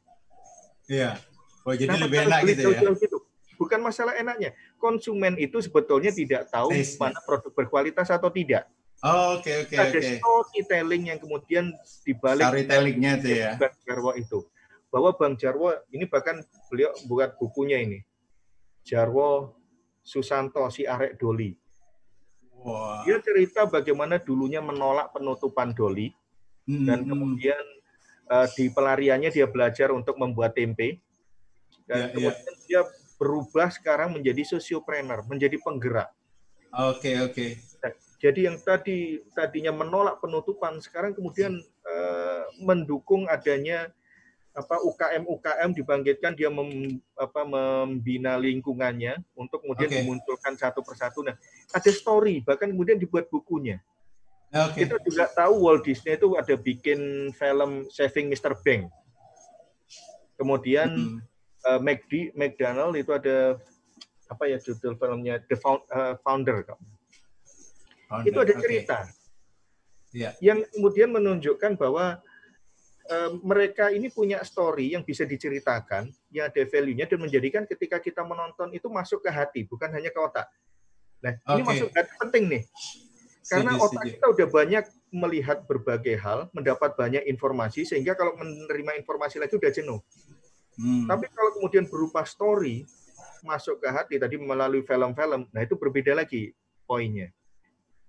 Iya. 0.89 1.13
Oh, 1.61 1.77
jadi 1.77 1.93
Kenapa 1.93 2.05
lebih 2.09 2.17
enak 2.25 2.39
gitu 2.49 2.69
ya. 2.73 2.81
gitu? 2.97 3.17
Bukan 3.61 3.77
masalah 3.77 4.17
enaknya. 4.17 4.57
Konsumen 4.81 5.37
itu 5.37 5.61
sebetulnya 5.61 6.09
tidak 6.09 6.49
tahu 6.49 6.73
Taste-nya. 6.73 7.13
mana 7.13 7.19
produk 7.21 7.53
berkualitas 7.53 8.09
atau 8.09 8.33
tidak. 8.33 8.65
Oh, 9.05 9.37
Oke, 9.37 9.65
oke, 9.69 9.75
Ada 9.77 9.97
oke. 9.97 10.17
storytelling 10.17 11.13
yang 11.13 11.19
kemudian 11.21 11.73
dibalik 12.01 12.41
Storytellingnya 12.41 13.11
itu 13.21 13.29
ya. 13.37 13.51
Bang 13.61 13.77
Jarwo 13.85 14.11
itu. 14.17 14.39
Bahwa 14.89 15.13
Bang 15.13 15.37
Jarwo 15.37 15.69
ini 15.93 16.09
bahkan 16.09 16.41
beliau 16.73 16.89
buat 17.05 17.37
bukunya 17.37 17.85
ini. 17.85 18.01
Jarwo 18.81 19.53
Susanto 20.01 20.65
si 20.73 20.83
Arek 20.83 21.17
Doli. 21.17 21.53
Wah. 22.61 23.01
Dia 23.05 23.17
cerita 23.21 23.65
bagaimana 23.65 24.21
dulunya 24.21 24.61
menolak 24.61 25.13
penutupan 25.13 25.73
Doli 25.73 26.13
Hmm, 26.69 26.85
dan 26.85 26.99
kemudian 27.09 27.63
eh, 28.29 28.47
di 28.53 28.69
pelariannya 28.69 29.33
dia 29.33 29.49
belajar 29.49 29.89
untuk 29.89 30.15
membuat 30.21 30.53
tempe 30.53 31.01
dan 31.89 32.13
ya. 32.13 32.13
kemudian 32.13 32.55
dia 32.69 32.81
berubah 33.17 33.69
sekarang 33.69 34.17
menjadi 34.17 34.57
sosiopreneur, 34.57 35.25
menjadi 35.29 35.57
penggerak. 35.61 36.09
Oke, 36.73 37.17
oke. 37.21 37.47
Jadi 38.21 38.45
yang 38.45 38.61
tadi 38.61 39.17
tadinya 39.33 39.73
menolak 39.73 40.21
penutupan 40.21 40.77
sekarang 40.77 41.17
kemudian 41.17 41.57
eh, 41.61 42.43
mendukung 42.61 43.25
adanya 43.25 43.89
apa 44.51 44.83
UKM 44.83 45.23
UKM 45.31 45.69
dibangkitkan 45.71 46.35
dia 46.35 46.51
mem- 46.51 46.99
apa, 47.15 47.47
membina 47.47 48.35
lingkungannya 48.35 49.23
untuk 49.31 49.63
kemudian 49.63 49.87
Oke. 49.87 49.97
dimunculkan 50.03 50.59
satu 50.59 50.83
persatu. 50.83 51.23
Nah, 51.23 51.39
ada 51.71 51.89
story 51.89 52.43
bahkan 52.43 52.67
kemudian 52.67 52.99
dibuat 52.99 53.31
bukunya. 53.31 53.79
Oke. 54.51 54.83
Kita 54.83 54.99
juga 54.99 55.31
tahu 55.31 55.63
Walt 55.63 55.87
Disney 55.87 56.19
itu 56.19 56.35
ada 56.35 56.51
bikin 56.59 56.99
film 57.31 57.87
Saving 57.87 58.27
Mr. 58.27 58.51
Bank. 58.59 58.91
Kemudian 60.35 60.89
Hmm. 60.91 61.17
uh, 61.63 61.79
McD, 61.79 62.35
McDonald 62.35 62.99
itu 62.99 63.15
ada 63.15 63.55
apa 64.27 64.43
ya 64.47 64.59
judul 64.59 64.99
filmnya 64.99 65.39
The 65.47 65.55
Found- 65.55 65.87
uh, 65.87 66.19
Founder. 66.19 66.67
Founder, 68.07 68.27
Itu 68.27 68.37
ada 68.43 68.53
cerita 68.59 68.97
Iya. 70.11 70.35
yang 70.43 70.67
kemudian 70.75 71.07
menunjukkan 71.07 71.79
bahwa 71.79 72.19
mereka 73.43 73.89
ini 73.91 74.07
punya 74.07 74.39
story 74.45 74.95
yang 74.95 75.03
bisa 75.03 75.27
diceritakan, 75.27 76.07
yang 76.31 76.47
ada 76.47 76.63
value-nya 76.63 77.09
dan 77.09 77.19
menjadikan 77.19 77.63
ketika 77.67 77.99
kita 77.99 78.21
menonton 78.23 78.71
itu 78.71 78.87
masuk 78.87 79.25
ke 79.25 79.29
hati, 79.33 79.67
bukan 79.67 79.91
hanya 79.91 80.13
ke 80.13 80.19
otak. 80.19 80.47
Nah, 81.21 81.37
ini 81.53 81.61
Oke. 81.61 81.69
masuk 81.69 81.87
ke 81.93 81.97
hati 82.01 82.13
penting 82.17 82.43
nih. 82.49 82.63
Karena 83.45 83.75
otak 83.75 84.05
kita 84.07 84.25
udah 84.31 84.47
banyak 84.47 84.85
melihat 85.11 85.67
berbagai 85.67 86.15
hal, 86.23 86.47
mendapat 86.55 86.95
banyak 86.95 87.23
informasi, 87.27 87.83
sehingga 87.83 88.15
kalau 88.15 88.37
menerima 88.39 89.01
informasi 89.03 89.43
lagi 89.43 89.59
udah 89.59 89.71
jenuh. 89.73 89.99
Hmm. 90.79 91.05
Tapi 91.09 91.27
kalau 91.35 91.51
kemudian 91.59 91.83
berupa 91.89 92.23
story, 92.23 92.87
masuk 93.43 93.81
ke 93.81 93.89
hati 93.91 94.15
tadi 94.21 94.39
melalui 94.39 94.85
film-film, 94.85 95.49
nah 95.51 95.61
itu 95.61 95.75
berbeda 95.75 96.15
lagi 96.15 96.53
poinnya. 96.87 97.33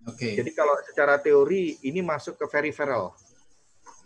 Oke. 0.07 0.35
Jadi 0.35 0.50
kalau 0.55 0.74
secara 0.87 1.18
teori 1.18 1.78
ini 1.83 2.02
masuk 2.02 2.38
ke 2.38 2.46
peripheral, 2.46 3.14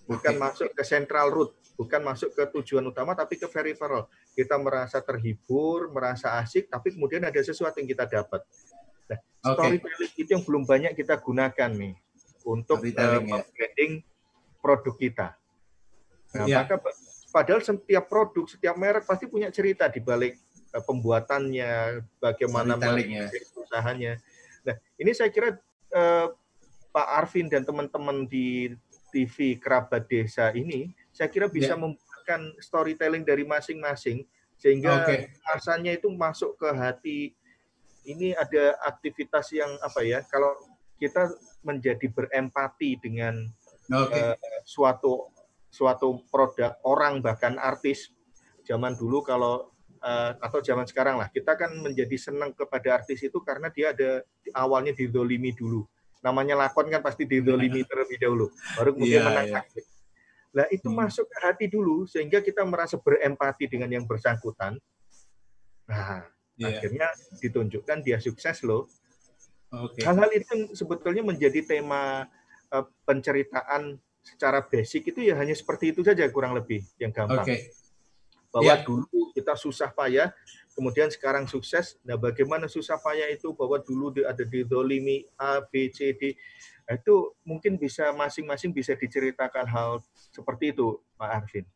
bukan 0.07 0.35
masuk 0.38 0.71
ke 0.71 0.83
central 0.87 1.35
route, 1.35 1.53
bukan 1.75 2.01
masuk 2.01 2.31
ke 2.33 2.42
tujuan 2.59 2.87
utama, 2.87 3.12
tapi 3.12 3.37
ke 3.37 3.51
peripheral. 3.51 4.07
Kita 4.33 4.55
merasa 4.57 5.03
terhibur, 5.03 5.90
merasa 5.90 6.38
asik, 6.40 6.71
tapi 6.71 6.95
kemudian 6.95 7.27
ada 7.27 7.38
sesuatu 7.42 7.77
yang 7.83 7.90
kita 7.90 8.07
dapat. 8.07 8.40
Nah, 9.11 9.19
Oke. 9.19 9.83
storytelling 9.83 10.12
itu 10.14 10.31
yang 10.31 10.42
belum 10.47 10.62
banyak 10.64 10.92
kita 10.95 11.19
gunakan 11.19 11.71
nih 11.75 11.95
untuk 12.47 12.79
Storytelling, 12.79 13.27
ya. 13.27 13.42
produk 14.62 14.95
kita. 14.95 15.29
Nah, 16.38 16.47
Ya. 16.47 16.62
maka 16.62 16.79
pa- 16.79 16.95
padahal 17.35 17.61
setiap 17.62 18.07
produk, 18.07 18.47
setiap 18.47 18.75
merek 18.79 19.05
pasti 19.05 19.27
punya 19.27 19.51
cerita 19.51 19.90
di 19.90 19.99
balik 19.99 20.38
eh, 20.75 20.83
pembuatannya, 20.83 22.03
bagaimana 22.23 22.79
ya. 22.79 23.27
usahanya. 23.59 24.12
Nah, 24.66 24.75
ini 24.99 25.11
saya 25.14 25.31
kira 25.35 25.55
eh, 25.90 26.27
Pak 26.90 27.09
Arvin 27.12 27.47
dan 27.53 27.62
teman-teman 27.62 28.25
di 28.25 28.73
TV 29.16 29.57
Kerabat 29.57 30.05
Desa 30.05 30.52
ini, 30.52 30.92
saya 31.09 31.33
kira 31.33 31.48
bisa 31.48 31.72
Ya. 31.72 31.81
membuatkan 31.81 32.52
storytelling 32.61 33.24
dari 33.24 33.48
masing-masing 33.48 34.29
sehingga 34.61 35.09
rasanya 35.57 35.96
itu 35.96 36.12
masuk 36.12 36.61
ke 36.61 36.68
hati. 36.76 37.20
Ini 38.05 38.37
ada 38.37 38.76
aktivitas 38.85 39.57
yang 39.57 39.72
apa 39.81 40.05
ya? 40.05 40.20
Kalau 40.29 40.52
kita 41.00 41.33
menjadi 41.64 42.12
berempati 42.12 43.00
dengan 43.00 43.40
Oke. 43.88 44.20
eh, 44.20 44.37
suatu 44.68 45.33
suatu 45.72 46.24
produk 46.29 46.76
orang 46.85 47.20
bahkan 47.24 47.57
artis 47.57 48.12
zaman 48.64 48.96
dulu 48.96 49.20
kalau 49.24 49.72
eh, 50.00 50.33
atau 50.40 50.61
zaman 50.61 50.85
sekarang 50.88 51.20
lah 51.20 51.29
kita 51.29 51.57
kan 51.57 51.72
menjadi 51.76 52.16
senang 52.16 52.52
kepada 52.57 53.00
artis 53.02 53.20
itu 53.24 53.40
karena 53.44 53.68
dia 53.68 53.92
ada 53.92 54.24
awalnya 54.57 54.96
didolimi 54.96 55.52
dulu 55.52 55.85
namanya 56.27 56.59
lakon 56.59 56.91
kan 56.91 56.99
pasti 56.99 57.23
didolimi 57.23 57.87
terlebih 57.87 58.19
dahulu 58.19 58.51
baru 58.75 58.91
kemudian 58.99 59.23
Iya, 59.23 59.27
menang 59.31 59.47
iya. 59.47 59.59
aktif. 59.62 59.85
Nah 60.51 60.67
itu 60.75 60.89
Hmm. 60.91 60.99
masuk 60.99 61.27
ke 61.31 61.39
hati 61.39 61.67
dulu 61.71 62.03
sehingga 62.11 62.43
kita 62.43 62.67
merasa 62.67 62.99
berempati 62.99 63.71
dengan 63.71 63.87
yang 63.87 64.03
bersangkutan. 64.03 64.75
Nah 65.87 66.27
Iya. 66.59 66.67
akhirnya 66.83 67.07
ditunjukkan 67.39 68.03
dia 68.03 68.19
sukses 68.19 68.65
loh 68.67 68.91
Oke. 69.71 70.03
hal-hal 70.03 70.31
itu 70.35 70.75
sebetulnya 70.75 71.23
menjadi 71.23 71.62
tema 71.62 72.27
eh, 72.67 72.83
penceritaan 73.07 73.95
secara 74.27 74.59
basic 74.59 75.15
itu 75.15 75.23
ya 75.31 75.39
hanya 75.39 75.55
seperti 75.55 75.95
itu 75.95 76.03
saja 76.03 76.27
kurang 76.35 76.59
lebih 76.59 76.83
yang 76.99 77.15
gampang 77.15 77.47
Oke. 77.47 77.71
bahwa 78.51 78.75
Ya. 78.75 78.83
dulu 78.83 79.07
kita 79.31 79.55
susah 79.55 79.95
payah 79.95 80.35
kemudian 80.77 81.09
sekarang 81.09 81.49
sukses 81.49 81.97
nah 82.05 82.21
bagaimana 82.21 82.69
susah 82.69 83.01
payah 83.01 83.33
itu 83.33 83.57
bahwa 83.57 83.81
dulu 83.81 84.12
ada 84.29 84.45
di 84.45 84.61
dolimi 84.62 85.25
A 85.41 85.65
B 85.65 85.89
C 85.89 86.12
D 86.12 86.37
Nah, 86.87 86.95
itu 86.95 87.35
mungkin 87.43 87.75
bisa 87.83 88.15
masing-masing 88.15 88.71
bisa 88.71 88.95
diceritakan 88.95 89.67
hal 89.67 89.99
seperti 90.31 90.71
itu 90.71 91.03
Pak 91.19 91.31
Arvin 91.43 91.67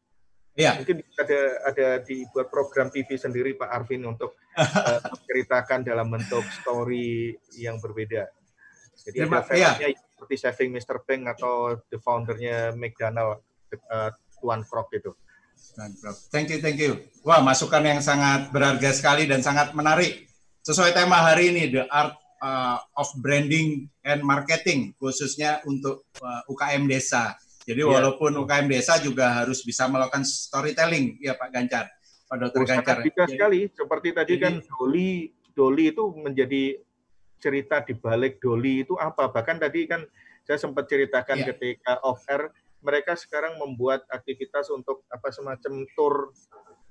Iya. 0.55 0.79
mungkin 0.79 1.03
ada 1.19 1.41
ada 1.67 1.89
dibuat 2.03 2.47
program 2.47 2.91
TV 2.95 3.19
sendiri 3.19 3.59
Pak 3.59 3.71
Arvin 3.71 4.03
untuk 4.07 4.39
eh, 4.61 5.01
menceritakan 5.03 5.83
dalam 5.87 6.11
bentuk 6.11 6.43
story 6.63 7.39
yang 7.59 7.79
berbeda. 7.79 8.27
Jadi 8.99 9.19
Terima- 9.25 9.41
ada 9.41 9.47
filmnya 9.47 9.89
seperti 9.97 10.35
Saving 10.37 10.71
Mr. 10.75 10.97
Bank 11.07 11.23
atau 11.39 11.79
the 11.89 11.99
foundernya 12.03 12.75
McDonald 12.75 13.41
eh, 13.73 14.11
Tuan 14.43 14.67
Krok 14.67 14.91
itu. 14.95 15.15
Thank 16.31 16.49
you, 16.51 16.59
thank 16.61 16.77
you. 16.77 16.93
Wah, 17.23 17.41
masukan 17.41 17.81
yang 17.81 18.01
sangat 18.01 18.49
berharga 18.51 18.91
sekali 18.93 19.25
dan 19.25 19.41
sangat 19.41 19.73
menarik. 19.73 20.29
Sesuai 20.61 20.93
tema 20.93 21.21
hari 21.21 21.53
ini, 21.53 21.73
the 21.73 21.85
art 21.89 22.13
uh, 22.39 22.77
of 22.97 23.09
branding 23.17 23.89
and 24.05 24.21
marketing, 24.21 24.93
khususnya 24.97 25.65
untuk 25.65 26.05
uh, 26.21 26.43
UKM 26.47 26.85
desa. 26.85 27.37
Jadi 27.65 27.81
Iya. 27.81 27.93
walaupun 27.93 28.35
UKM 28.37 28.67
desa 28.67 28.99
juga 28.99 29.41
harus 29.41 29.61
bisa 29.63 29.85
melakukan 29.87 30.25
storytelling, 30.25 31.21
ya 31.21 31.37
Pak 31.37 31.49
Gancar, 31.49 31.87
Pak 32.27 32.37
Dokter 32.41 32.61
Oh, 32.61 32.67
sangat 32.67 32.85
Gancar. 32.85 32.97
bisa 33.05 33.23
Jadi- 33.25 33.33
sekali. 33.37 33.61
Seperti 33.71 34.09
tadi 34.13 34.33
jadi- 34.37 34.43
kan 34.43 34.55
Doli, 34.65 35.11
Doli 35.53 35.85
itu 35.93 36.05
menjadi 36.13 36.65
cerita 37.37 37.81
di 37.81 37.95
balik 37.97 38.37
Doli 38.37 38.85
itu 38.85 38.97
apa? 38.97 39.29
Bahkan 39.29 39.57
tadi 39.61 39.89
kan 39.89 40.05
saya 40.45 40.59
sempat 40.61 40.89
ceritakan 40.89 41.41
Iya. 41.41 41.47
ketika 41.55 42.01
off 42.05 42.21
air, 42.29 42.53
mereka 42.81 43.13
sekarang 43.15 43.57
membuat 43.57 44.05
aktivitas 44.09 44.69
untuk 44.69 45.05
apa 45.07 45.29
semacam 45.31 45.85
tour 45.93 46.33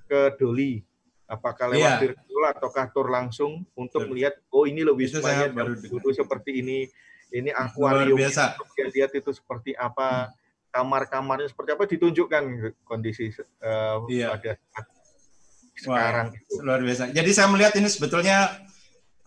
ke 0.05 0.33
Doli. 0.35 0.81
Apakah 1.25 1.69
lewat 1.69 1.77
Iya. 1.77 1.97
virtual 2.01 2.43
ataukah 2.49 2.89
tour 2.89 3.07
langsung 3.07 3.61
untuk 3.73 4.01
Betul. 4.01 4.09
melihat 4.09 4.33
oh 4.49 4.65
ini 4.65 4.81
loh 4.81 4.97
Itu 4.97 5.21
wismanya 5.21 5.53
dulu 5.53 6.09
seperti 6.09 6.57
ini, 6.57 6.89
ini 7.29 7.49
akuarium 7.53 8.17
biasa. 8.17 8.57
dia 8.73 8.85
lihat 8.89 9.11
itu 9.13 9.29
seperti 9.29 9.77
apa, 9.77 10.33
kamar-kamarnya 10.69 11.45
seperti 11.47 11.69
apa 11.71 11.85
ditunjukkan 11.85 12.43
kondisi 12.81 13.29
eh, 13.29 13.97
Iya. 14.09 14.33
pada 14.33 14.51
saat 14.57 14.85
sekarang 15.77 16.27
itu. 16.33 16.59
luar 16.59 16.81
biasa. 16.81 17.13
Jadi 17.13 17.29
saya 17.29 17.47
melihat 17.47 17.73
ini 17.77 17.87
sebetulnya 17.87 18.49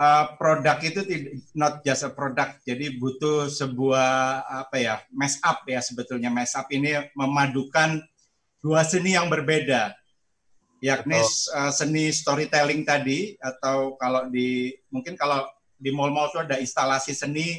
uh, 0.03 0.25
produk 0.35 0.83
itu 0.83 1.07
tidak 1.07 1.33
not 1.55 1.75
just 1.87 2.03
a 2.03 2.11
product. 2.11 2.67
Jadi 2.67 2.99
butuh 2.99 3.47
sebuah 3.47 4.43
apa 4.67 4.77
ya 4.83 4.95
mass 5.15 5.39
up 5.47 5.63
ya 5.71 5.79
sebetulnya 5.79 6.29
mass 6.29 6.59
up 6.59 6.67
ini 6.75 6.99
memadukan 7.15 8.03
dua 8.59 8.83
seni 8.83 9.15
yang 9.15 9.31
berbeda, 9.31 9.95
yakni 10.83 11.23
uh, 11.23 11.71
seni 11.71 12.11
storytelling 12.11 12.83
tadi 12.83 13.39
atau 13.39 13.95
kalau 13.95 14.27
di 14.27 14.75
mungkin 14.91 15.15
kalau 15.15 15.47
di 15.79 15.91
mall-mall 15.95 16.31
itu 16.31 16.39
ada 16.43 16.59
instalasi 16.59 17.15
seni 17.15 17.59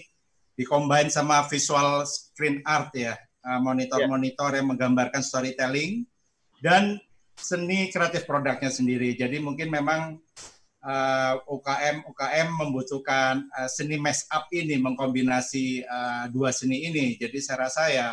dikombin 0.56 1.12
sama 1.12 1.43
visual 1.49 2.08
screen 2.08 2.63
art 2.63 2.93
ya 2.95 3.19
uh, 3.43 3.60
monitor-monitor 3.60 4.56
yang 4.56 4.71
menggambarkan 4.71 5.19
storytelling 5.19 6.08
dan 6.63 6.99
seni 7.36 7.89
kreatif 7.89 8.23
produknya 8.23 8.69
sendiri. 8.69 9.17
Jadi 9.17 9.41
mungkin 9.41 9.67
memang 9.67 10.21
uh, 10.84 11.34
UKM 11.48 12.04
UKM 12.06 12.48
membutuhkan 12.60 13.48
uh, 13.50 13.69
seni 13.72 13.96
mass 13.98 14.28
up 14.30 14.46
ini 14.52 14.76
mengkombinasi 14.78 15.88
uh, 15.88 16.26
dua 16.30 16.52
seni 16.52 16.86
ini. 16.86 17.15
Jadi 17.17 17.39
saya 17.39 17.67
rasa 17.67 17.84
ya 17.89 18.08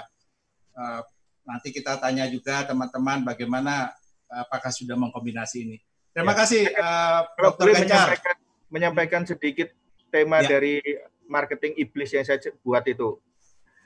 uh, 0.78 1.00
nanti 1.44 1.74
kita 1.74 1.98
tanya 1.98 2.30
juga 2.30 2.62
teman-teman 2.64 3.26
bagaimana 3.26 3.90
uh, 4.30 4.42
apakah 4.46 4.70
sudah 4.70 4.94
mengkombinasi 4.94 5.59
ini. 5.66 5.76
Terima 6.11 6.35
Ya. 6.35 6.38
kasih 6.42 6.62
uh, 6.74 7.20
Kalau 7.35 7.50
Dr. 7.54 7.66
Gancar. 7.70 7.78
menyampaikan, 7.87 8.37
menyampaikan 8.70 9.22
sedikit 9.26 9.68
tema 10.11 10.42
Ya. 10.42 10.59
dari 10.59 10.83
marketing 11.30 11.78
iblis 11.78 12.11
yang 12.11 12.26
saya 12.26 12.38
buat 12.66 12.83
itu. 12.87 13.18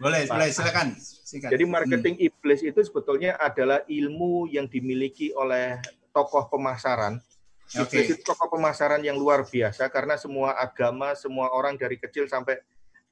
Boleh, 0.00 0.26
Pak. 0.26 0.34
boleh 0.34 0.48
silakan. 0.50 0.88
Singkat. 0.98 1.52
Jadi 1.54 1.64
Hmm. 1.68 1.72
marketing 1.76 2.16
iblis 2.18 2.60
itu 2.64 2.80
sebetulnya 2.82 3.36
adalah 3.38 3.84
ilmu 3.86 4.50
yang 4.50 4.66
dimiliki 4.66 5.30
oleh 5.36 5.78
tokoh 6.10 6.48
pemasaran. 6.50 7.20
Hmm. 7.64 7.88
Iblis 7.88 8.12
itu 8.12 8.22
tokoh 8.22 8.52
pemasaran 8.52 9.00
yang 9.00 9.16
luar 9.16 9.48
biasa 9.48 9.88
karena 9.88 10.20
semua 10.20 10.52
agama, 10.60 11.16
semua 11.16 11.48
orang 11.48 11.80
dari 11.80 11.96
kecil 11.96 12.28
sampai 12.28 12.60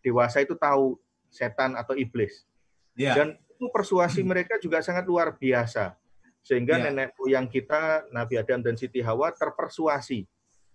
dewasa 0.05 0.45
itu 0.45 0.53
tahu 0.53 1.01
setan 1.33 1.73
atau 1.73 1.97
iblis. 1.97 2.45
Ya. 2.93 3.17
Dan 3.17 3.41
itu 3.49 3.73
persuasi 3.73 4.21
mereka 4.21 4.61
juga 4.61 4.85
sangat 4.85 5.09
luar 5.09 5.33
biasa. 5.33 5.97
Sehingga 6.43 6.77
Ya. 6.77 6.91
nenek 6.91 7.15
moyang 7.17 7.47
kita, 7.49 8.05
Nabi 8.13 8.37
Adam 8.37 8.61
dan 8.61 8.75
Siti 8.77 9.01
Hawa 9.01 9.33
terpersuasi. 9.33 10.27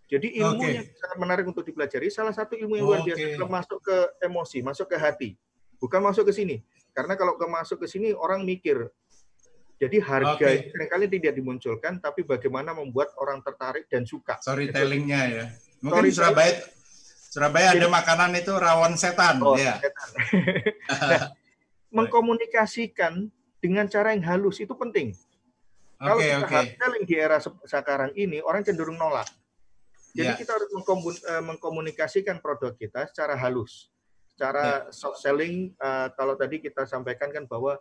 Jadi 0.07 0.39
ilmu 0.39 0.63
Oke. 0.63 0.71
yang 0.71 0.87
sangat 0.95 1.17
menarik 1.19 1.45
untuk 1.45 1.67
dipelajari. 1.67 2.07
Salah 2.07 2.31
satu 2.31 2.55
ilmu 2.55 2.79
yang 2.79 2.87
luar 2.87 3.01
biasa 3.03 3.19
Oke. 3.19 3.31
adalah 3.35 3.51
masuk 3.59 3.79
ke 3.83 3.97
emosi, 4.23 4.57
masuk 4.63 4.87
ke 4.87 4.97
hati. 4.97 5.29
Bukan 5.77 5.99
masuk 5.99 6.31
ke 6.31 6.33
sini. 6.33 6.63
Karena 6.95 7.19
kalau 7.19 7.35
masuk 7.35 7.83
ke 7.83 7.87
sini 7.91 8.15
orang 8.15 8.41
mikir. 8.47 8.87
Jadi 9.77 10.01
harga 10.01 10.47
itu 10.49 10.73
sering 10.73 10.89
kali 10.89 11.05
tidak 11.05 11.33
dimunculkan, 11.33 12.01
tapi 12.01 12.25
bagaimana 12.25 12.73
membuat 12.73 13.13
orang 13.15 13.39
tertarik 13.39 13.85
dan 13.85 14.03
suka. 14.03 14.41
storytellingnya 14.41 15.21
ya. 15.29 15.45
Mungkin 15.79 16.09
Storytelling. 16.09 16.17
Surabaya 16.17 16.53
Surabaya 17.27 17.67
ada 17.71 17.87
makanan 17.87 18.31
itu 18.33 18.49
rawon 18.49 18.97
setan 18.97 19.37
Oh, 19.39 19.53
ya. 19.53 19.77
setan. 19.77 20.09
Nah, 20.89 21.21
mengkomunikasikan 21.97 23.29
dengan 23.57 23.85
cara 23.85 24.17
yang 24.17 24.25
halus 24.25 24.57
itu 24.57 24.73
penting. 24.73 25.13
Kalau 25.97 26.17
Oke 26.17 26.25
kita 26.25 26.37
oke. 26.39 26.53
hard 26.53 26.69
selling 26.77 27.03
di 27.05 27.15
era 27.15 27.37
se- 27.37 27.61
sekarang 27.63 28.11
ini, 28.13 28.37
orang 28.39 28.61
cenderung 28.61 28.97
nolak. 28.97 29.25
Jadi 30.13 30.33
Ya. 30.33 30.37
kita 30.37 30.57
harus 30.57 30.69
eh, 31.21 31.43
mengkomunikasikan 31.43 32.41
produk 32.41 32.73
kita 32.73 33.05
secara 33.05 33.37
halus, 33.37 33.93
secara 34.33 34.89
soft 34.89 35.21
selling. 35.21 35.73
eh, 35.73 36.07
kalau 36.13 36.33
tadi 36.33 36.57
kita 36.57 36.85
sampaikan 36.85 37.29
kan 37.29 37.45
bahwa 37.45 37.77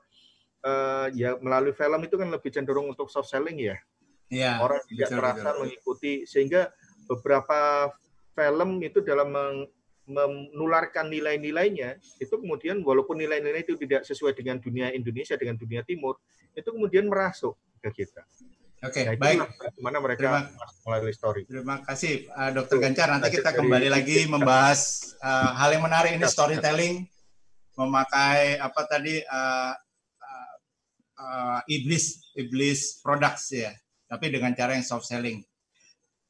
eh, 0.67 1.07
ya 1.15 1.31
melalui 1.39 1.71
film 1.73 2.01
itu 2.03 2.19
kan 2.19 2.29
lebih 2.29 2.51
cenderung 2.51 2.91
untuk 2.91 3.07
soft 3.07 3.31
selling 3.31 3.57
ya. 3.63 3.79
Iya. 4.27 4.59
orang 4.59 4.83
tidak 4.91 5.07
betul, 5.07 5.19
merasa 5.23 5.49
betul. 5.55 5.61
mengikuti 5.63 6.13
sehingga 6.27 6.75
beberapa 7.07 7.95
film 8.35 8.83
itu 8.83 8.99
dalam 8.99 9.31
meng- 9.31 9.71
menularkan 10.07 11.07
nilai-nilainya 11.11 11.99
itu 12.19 12.35
kemudian 12.35 12.83
walaupun 12.83 13.19
nilai-nilai 13.19 13.63
itu 13.63 13.79
tidak 13.79 14.03
sesuai 14.03 14.35
dengan 14.35 14.59
dunia 14.59 14.91
Indonesia 14.91 15.39
dengan 15.39 15.55
dunia 15.55 15.87
Timur 15.87 16.19
itu 16.55 16.67
kemudian 16.67 17.07
merasuk 17.07 17.55
ke 17.83 18.03
kita. 18.03 18.23
Oke, 18.87 19.03
Nah, 19.03 19.15
baik. 19.19 19.39
bagaimana 19.59 19.99
mereka 19.99 20.21
Terima- 20.43 20.51
melalui 20.87 21.15
story. 21.15 21.43
Terima 21.47 21.83
kasih 21.83 22.27
uh, 22.35 22.51
Dokter 22.55 22.77
Gancar. 22.83 23.09
Nanti 23.15 23.31
kita 23.35 23.51
kembali 23.51 23.89
lagi 23.91 24.27
membahas 24.31 25.11
uh, 25.23 25.55
hal 25.59 25.71
yang 25.75 25.87
menarik 25.87 26.19
ini 26.19 26.27
storytelling 26.27 26.95
memakai 27.75 28.57
apa 28.59 28.81
tadi 28.87 29.21
uh, 29.23 29.71
uh, 29.71 29.73
uh, 31.17 31.61
iblis 31.69 32.33
iblis 32.37 33.01
products 33.01 33.53
ya, 33.53 33.73
tapi 34.07 34.31
dengan 34.33 34.53
cara 34.53 34.77
yang 34.77 34.87
soft 34.87 35.09
selling. 35.09 35.41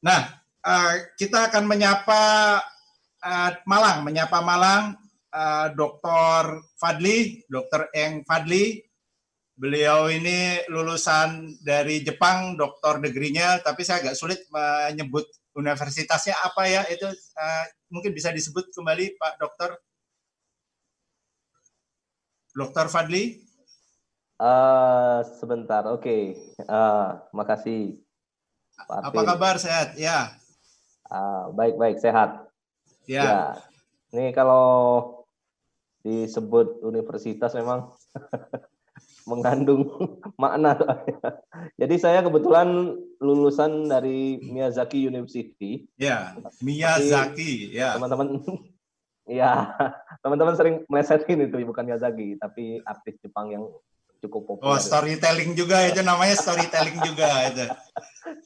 Nah, 0.03 0.31
uh, 0.63 0.95
kita 1.19 1.51
akan 1.51 1.65
menyapa 1.67 2.23
uh, 3.23 3.51
Malang, 3.67 4.07
menyapa 4.07 4.39
Malang, 4.43 4.95
uh, 5.35 5.67
Dr. 5.75 6.63
Fadli, 6.79 7.43
Dr. 7.51 7.91
Eng 7.93 8.23
Fadli. 8.27 8.83
Beliau 9.57 10.13
ini 10.13 10.61
lulusan 10.69 11.57
dari 11.65 12.05
Jepang, 12.05 12.61
doktor 12.61 13.01
degrinya, 13.01 13.57
tapi 13.65 13.89
saya 13.89 14.05
agak 14.05 14.17
sulit 14.21 14.45
menyebut 14.53 15.25
universitasnya 15.57 16.37
apa 16.45 16.69
ya. 16.69 16.85
Itu 16.93 17.09
uh, 17.09 17.65
mungkin 17.89 18.13
bisa 18.13 18.29
disebut 18.37 18.69
kembali 18.77 19.17
Pak 19.17 19.35
Dokter. 19.41 19.71
Dokter 22.53 22.87
Fadli. 22.93 23.46
Eh, 24.37 25.19
sebentar, 25.41 25.89
oke. 25.89 26.19
Eh, 26.61 27.09
makasih. 27.33 27.97
Pak 28.77 29.09
Apa 29.09 29.21
kabar? 29.25 29.57
Sehat? 29.57 29.97
Ya. 29.97 30.37
Ah, 31.09 31.49
baik, 31.57 31.81
baik, 31.81 31.97
sehat. 32.05 32.45
Ya. 33.09 33.25
Ya. 33.25 33.41
Ini 34.13 34.37
kalau 34.37 35.25
disebut 36.05 36.85
universitas 36.85 37.57
memang 37.57 37.97
mengandung 39.31 39.89
makna. 40.43 40.77
Jadi 41.81 41.97
saya 41.97 42.21
kebetulan 42.21 42.93
lulusan 43.17 43.89
dari 43.89 44.37
Miyazaki 44.45 45.01
University. 45.01 45.89
Ya. 45.97 46.37
Miyazaki. 46.61 47.73
Ya. 47.73 47.97
Teman-teman 47.97 48.45
ya, 49.41 49.73
teman-teman 50.21 50.55
sering 50.61 50.77
melesetin 50.93 51.49
itu 51.49 51.57
bukan 51.65 51.89
Miyazaki, 51.89 52.37
tapi 52.37 52.85
artis 52.85 53.17
Jepang 53.25 53.49
yang 53.49 53.65
cukup 54.23 54.43
populer. 54.49 54.69
Oh, 54.73 54.79
storytelling 54.81 55.53
juga 55.53 55.85
itu 55.87 56.01
namanya 56.01 56.37
storytelling 56.39 56.99
juga 57.05 57.29
itu. 57.51 57.67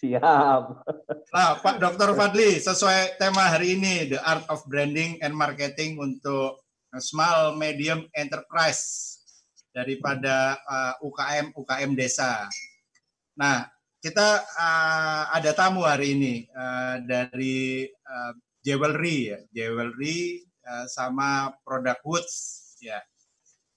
Siap. 0.00 0.62
Nah, 1.32 1.50
Pak 1.62 1.76
Dr. 1.80 2.12
Fadli, 2.12 2.60
sesuai 2.60 3.16
tema 3.16 3.48
hari 3.48 3.78
ini, 3.78 4.10
The 4.12 4.20
Art 4.20 4.44
of 4.52 4.64
Branding 4.68 5.20
and 5.24 5.32
Marketing 5.32 5.96
untuk 5.96 6.60
Small 6.98 7.54
Medium 7.54 8.04
Enterprise 8.12 9.16
daripada 9.70 10.58
uh, 10.66 10.94
UKM 11.06 11.54
UKM 11.54 11.94
desa. 11.94 12.50
Nah, 13.38 13.70
kita 14.02 14.42
uh, 14.42 15.22
ada 15.30 15.54
tamu 15.54 15.86
hari 15.86 16.18
ini 16.18 16.34
uh, 16.50 16.98
dari 17.06 17.86
uh, 17.86 18.32
Jewelry, 18.60 19.32
ya. 19.32 19.38
Jewelry 19.54 20.44
uh, 20.66 20.84
sama 20.90 21.54
produk 21.62 21.96
Woods, 22.04 22.36
ya, 22.82 23.00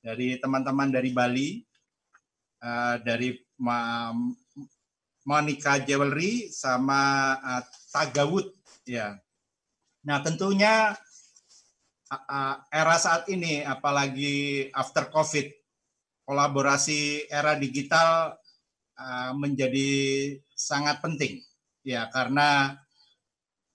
dari 0.04 0.36
teman-teman 0.42 0.92
dari 0.92 1.14
Bali, 1.16 1.64
uh, 2.64 2.96
dari 3.04 3.36
Ma- 3.60 4.16
Monica 5.28 5.80
Jewelry 5.80 6.48
sama 6.52 7.36
uh, 7.40 7.64
Tagawood 7.92 8.48
ya. 8.88 9.20
Nah, 10.04 10.20
tentunya 10.20 10.96
uh, 12.12 12.56
era 12.68 12.96
saat 13.00 13.28
ini 13.32 13.64
apalagi 13.64 14.68
after 14.72 15.08
Covid 15.12 15.48
kolaborasi 16.24 17.28
era 17.28 17.56
digital 17.60 18.36
uh, 19.00 19.32
menjadi 19.36 19.92
sangat 20.56 21.04
penting 21.04 21.40
ya 21.84 22.08
karena 22.12 22.80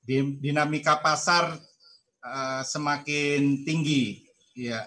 di- 0.00 0.36
dinamika 0.40 1.00
pasar 1.00 1.56
uh, 2.24 2.62
semakin 2.64 3.64
tinggi 3.64 4.24
ya. 4.56 4.84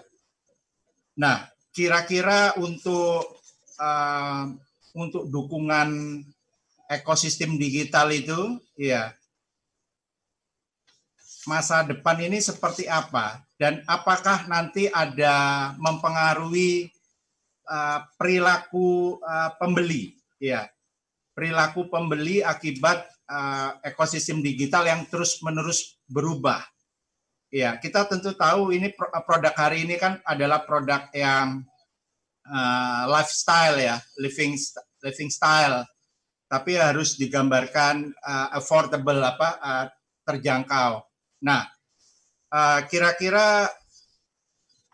Nah, 1.18 1.44
kira-kira 1.74 2.56
untuk 2.58 3.41
uh, 3.82 4.46
untuk 4.94 5.26
dukungan 5.26 6.22
ekosistem 6.86 7.58
digital 7.58 8.14
itu 8.14 8.62
ya 8.78 9.10
masa 11.50 11.82
depan 11.82 12.22
ini 12.22 12.38
seperti 12.38 12.86
apa? 12.86 13.42
Dan 13.58 13.82
apakah 13.90 14.46
nanti 14.46 14.86
ada 14.86 15.70
mempengaruhi 15.82 16.86
uh, 17.66 18.06
perilaku 18.14 19.18
uh, 19.18 19.50
pembeli? 19.58 20.14
Ya 20.38 20.70
perilaku 21.32 21.88
pembeli 21.88 22.44
akibat 22.44 23.08
uh, 23.26 23.80
ekosistem 23.82 24.44
digital 24.44 24.84
yang 24.86 25.02
terus 25.08 25.40
menerus 25.40 25.96
berubah. 26.06 26.60
Ya 27.52 27.76
kita 27.76 28.08
tentu 28.08 28.32
tahu 28.32 28.72
ini 28.72 28.92
pro- 28.92 29.12
produk 29.28 29.52
hari 29.52 29.84
ini 29.84 30.00
kan 30.00 30.20
adalah 30.24 30.64
produk 30.64 31.08
yang 31.12 31.64
uh, 32.46 33.02
lifestyle 33.10 33.78
ya 33.78 33.96
living 34.18 34.58
living 35.02 35.30
style 35.30 35.86
tapi 36.46 36.76
harus 36.76 37.16
digambarkan 37.16 38.12
uh, 38.12 38.48
affordable 38.52 39.16
apa 39.24 39.48
uh, 39.56 39.86
terjangkau. 40.22 41.00
Nah, 41.42 41.64
kira-kira 42.86 43.66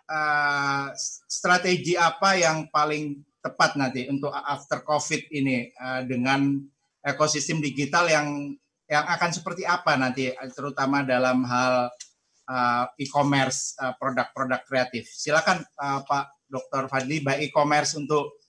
uh, 0.09 0.87
strategi 1.29 1.99
apa 1.99 2.39
yang 2.39 2.71
paling 2.73 3.21
tepat 3.43 3.75
nanti 3.75 4.07
untuk 4.11 4.33
after 4.33 4.83
COVID 4.83 5.31
ini 5.35 5.71
uh, 5.79 6.03
dengan 6.07 6.59
ekosistem 7.05 7.63
digital 7.63 8.11
yang 8.11 8.55
yang 8.89 9.05
akan 9.05 9.31
seperti 9.37 9.69
apa 9.69 10.01
nanti, 10.01 10.33
terutama 10.57 11.05
dalam 11.05 11.45
hal 11.45 11.93
uh, 12.49 12.85
e-commerce 12.97 13.77
uh, 13.77 13.93
produk-produk 14.01 14.65
kreatif. 14.65 15.05
Silakan 15.13 15.61
uh, 15.77 16.01
Pak 16.09 16.38
Dr. 16.49 16.89
Fadli, 16.89 17.21
baik 17.21 17.53
e-commerce 17.53 17.95
untuk 18.01 18.41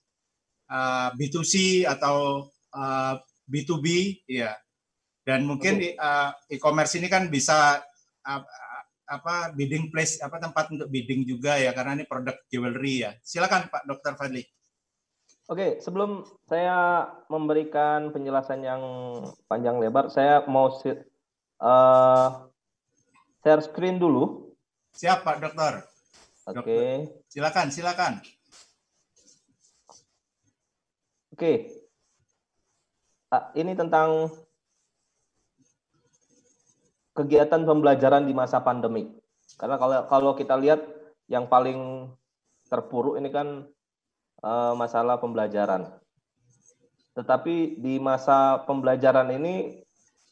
uh, 0.72 1.12
B2C 1.14 1.86
atau 1.86 2.48
uh, 2.74 3.14
B2B, 3.46 3.88
ya. 4.26 4.56
Dan 5.28 5.46
mungkin 5.46 5.78
uh, 6.00 6.34
e-commerce 6.50 6.98
ini 6.98 7.06
kan 7.12 7.30
bisa 7.30 7.84
uh, 8.26 8.42
apa 9.10 9.50
bidding 9.58 9.90
place 9.90 10.22
apa 10.22 10.38
tempat 10.38 10.70
untuk 10.70 10.86
bidding 10.86 11.26
juga 11.26 11.58
ya 11.58 11.74
karena 11.74 11.98
ini 11.98 12.06
produk 12.06 12.38
jewelry 12.50 13.06
ya. 13.06 13.12
Silakan 13.26 13.70
Pak 13.70 13.84
Dr. 13.90 14.14
Fadli. 14.16 14.46
Oke, 15.50 15.82
sebelum 15.82 16.30
saya 16.46 17.10
memberikan 17.26 18.14
penjelasan 18.14 18.62
yang 18.62 18.82
panjang 19.50 19.82
lebar, 19.82 20.14
saya 20.14 20.46
mau 20.46 20.70
eh, 20.86 22.28
share 23.42 23.66
screen 23.66 23.98
dulu. 23.98 24.54
Siap 24.94 25.26
Pak 25.26 25.42
Dokter. 25.42 25.89
Oke, 26.50 27.06
Silakan, 27.30 27.70
silakan. 27.70 28.14
oke. 31.30 31.54
Ah, 33.30 33.54
ini 33.54 33.78
tentang 33.78 34.34
kegiatan 37.14 37.62
pembelajaran 37.62 38.26
di 38.26 38.34
masa 38.34 38.66
pandemik. 38.66 39.14
Karena 39.62 39.78
kalau 39.78 39.98
kalau 40.10 40.32
kita 40.34 40.58
lihat 40.58 40.82
yang 41.30 41.46
paling 41.46 42.10
terpuruk 42.66 43.22
ini 43.22 43.30
kan 43.30 43.70
eh, 44.42 44.74
masalah 44.74 45.22
pembelajaran. 45.22 46.02
Tetapi 47.14 47.78
di 47.78 48.02
masa 48.02 48.66
pembelajaran 48.66 49.30
ini 49.38 49.86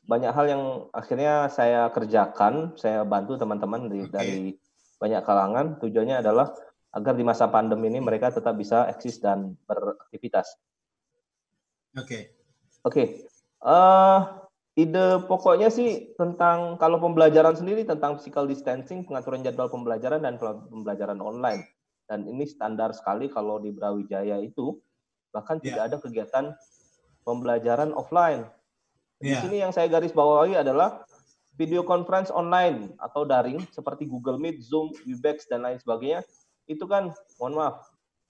banyak 0.08 0.32
hal 0.32 0.46
yang 0.48 0.64
akhirnya 0.96 1.52
saya 1.52 1.92
kerjakan, 1.92 2.74
saya 2.80 3.04
bantu 3.04 3.36
teman-teman 3.36 3.92
di- 3.92 4.08
Oke. 4.08 4.16
dari 4.16 4.56
banyak 4.98 5.22
kalangan. 5.24 5.78
Tujuannya 5.82 6.22
adalah 6.22 6.54
agar 6.94 7.14
di 7.14 7.24
masa 7.26 7.50
pandemi 7.50 7.90
ini 7.94 8.02
mereka 8.02 8.34
tetap 8.34 8.58
bisa 8.58 8.90
eksis 8.90 9.22
dan 9.22 9.54
beraktivitas. 9.70 10.58
Oke. 11.98 12.34
Oke, 12.86 13.26
eh 13.66 14.20
ide 14.78 15.26
pokoknya 15.26 15.68
sih 15.74 16.14
tentang 16.16 16.78
kalau 16.78 17.02
pembelajaran 17.02 17.58
sendiri 17.58 17.84
tentang 17.84 18.22
physical 18.22 18.46
distancing, 18.46 19.04
pengaturan 19.04 19.42
jadwal 19.42 19.68
pembelajaran 19.68 20.22
dan 20.22 20.38
pembelajaran 20.40 21.18
online. 21.20 21.66
Dan 22.08 22.24
ini 22.24 22.48
standar 22.48 22.96
sekali 22.96 23.28
kalau 23.28 23.60
di 23.60 23.74
Brawijaya 23.76 24.40
itu 24.40 24.80
bahkan 25.36 25.60
Ya. 25.60 25.64
tidak 25.74 25.84
ada 25.92 25.98
kegiatan 26.00 26.46
pembelajaran 27.28 27.92
offline. 27.92 28.48
Di 29.20 29.36
Ya. 29.36 29.42
sini 29.44 29.60
yang 29.60 29.74
saya 29.76 29.90
garis 29.92 30.16
bawahi 30.16 30.56
adalah 30.56 31.04
video 31.58 31.82
conference 31.82 32.30
online 32.30 32.94
atau 33.02 33.26
daring 33.26 33.60
seperti 33.74 34.06
Google 34.06 34.38
Meet, 34.38 34.62
Zoom, 34.62 34.94
Webex 35.04 35.50
dan 35.50 35.66
lain 35.66 35.82
sebagainya. 35.82 36.22
Itu 36.70 36.86
kan 36.86 37.12
mohon 37.42 37.58
maaf 37.58 37.82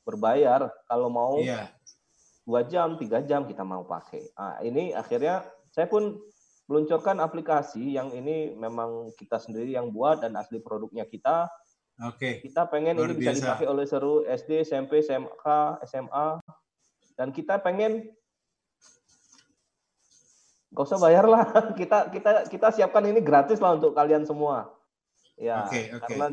berbayar 0.08 0.72
kalau 0.88 1.12
mau 1.12 1.36
Iya. 1.44 1.68
dua 2.48 2.64
jam, 2.64 2.96
tiga 2.96 3.20
jam 3.20 3.44
kita 3.44 3.68
mau 3.68 3.84
pakai. 3.84 4.32
Nah, 4.32 4.64
ini 4.64 4.96
akhirnya 4.96 5.44
saya 5.76 5.92
pun 5.92 6.16
meluncurkan 6.72 7.20
aplikasi 7.20 7.96
yang 7.96 8.08
ini 8.16 8.56
memang 8.56 9.12
kita 9.20 9.36
sendiri 9.40 9.76
yang 9.76 9.92
buat 9.92 10.24
dan 10.24 10.36
asli 10.40 10.64
produknya 10.64 11.04
kita. 11.04 11.52
Oke. 12.08 12.40
Kita 12.40 12.68
pengen 12.72 12.96
Luar 12.96 13.12
ini 13.12 13.20
bisa 13.20 13.36
biasa. 13.36 13.44
dipakai 13.44 13.68
oleh 13.68 13.86
seluruh 13.90 14.24
SD, 14.30 14.64
SMP, 14.64 15.04
SMK, 15.04 15.44
SMA, 15.84 16.40
dan 17.20 17.34
kita 17.36 17.60
pengen 17.60 18.08
gak 20.78 20.86
usah 20.86 21.02
bayar 21.02 21.26
lah. 21.26 21.42
Kita 21.80 22.14
kita 22.14 22.46
kita 22.46 22.68
siapkan 22.70 23.02
ini 23.04 23.18
gratis 23.18 23.58
lah 23.58 23.74
untuk 23.74 23.98
kalian 23.98 24.22
semua. 24.24 24.70
Ya, 25.34 25.66
Oke, 25.66 25.90
oke. 25.90 26.02
karena 26.06 26.26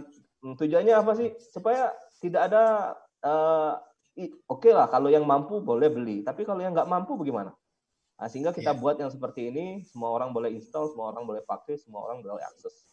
mm, 0.45 0.55
tujuannya 0.61 0.95
apa 0.95 1.13
sih? 1.17 1.33
Supaya 1.49 1.93
tidak 2.21 2.53
ada 2.53 2.93
i- 4.15 4.37
oke 4.45 4.69
lah 4.69 4.87
kalau 4.87 5.09
yang 5.09 5.25
mampu 5.25 5.61
boleh 5.61 5.89
beli, 5.89 6.21
tapi 6.21 6.45
kalau 6.45 6.61
yang 6.61 6.73
nggak 6.73 6.89
mampu 6.89 7.17
bagaimana? 7.17 7.57
Nah, 8.15 8.29
sehingga 8.31 8.55
kita 8.55 8.73
Iya. 8.73 8.81
buat 8.81 8.97
yang 8.97 9.11
seperti 9.11 9.51
ini, 9.51 9.83
semua 9.83 10.13
orang 10.13 10.31
boleh 10.31 10.53
install, 10.53 10.93
semua 10.93 11.11
orang 11.11 11.27
boleh 11.27 11.43
pakai, 11.43 11.75
semua 11.77 12.07
orang 12.07 12.23
boleh 12.23 12.45
akses. 12.45 12.87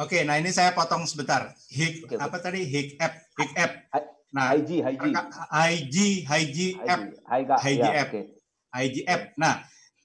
Oke, 0.00 0.24
nah 0.24 0.40
ini 0.40 0.48
saya 0.48 0.72
potong 0.72 1.04
sebentar. 1.04 1.52
Hik 1.68 2.08
oke. 2.08 2.16
apa 2.16 2.36
tadi? 2.40 2.64
Hik 2.64 2.96
app, 2.96 3.14
hik 3.36 3.52
app. 3.52 3.72
Nah, 4.32 4.56
IG, 4.56 4.80
IG, 4.80 5.02
IG, 5.12 5.96
IG 6.40 6.56
app, 6.88 8.08
IG. 8.08 8.16
IG 8.72 8.94
app. 9.04 9.22
Nah, 9.36 9.60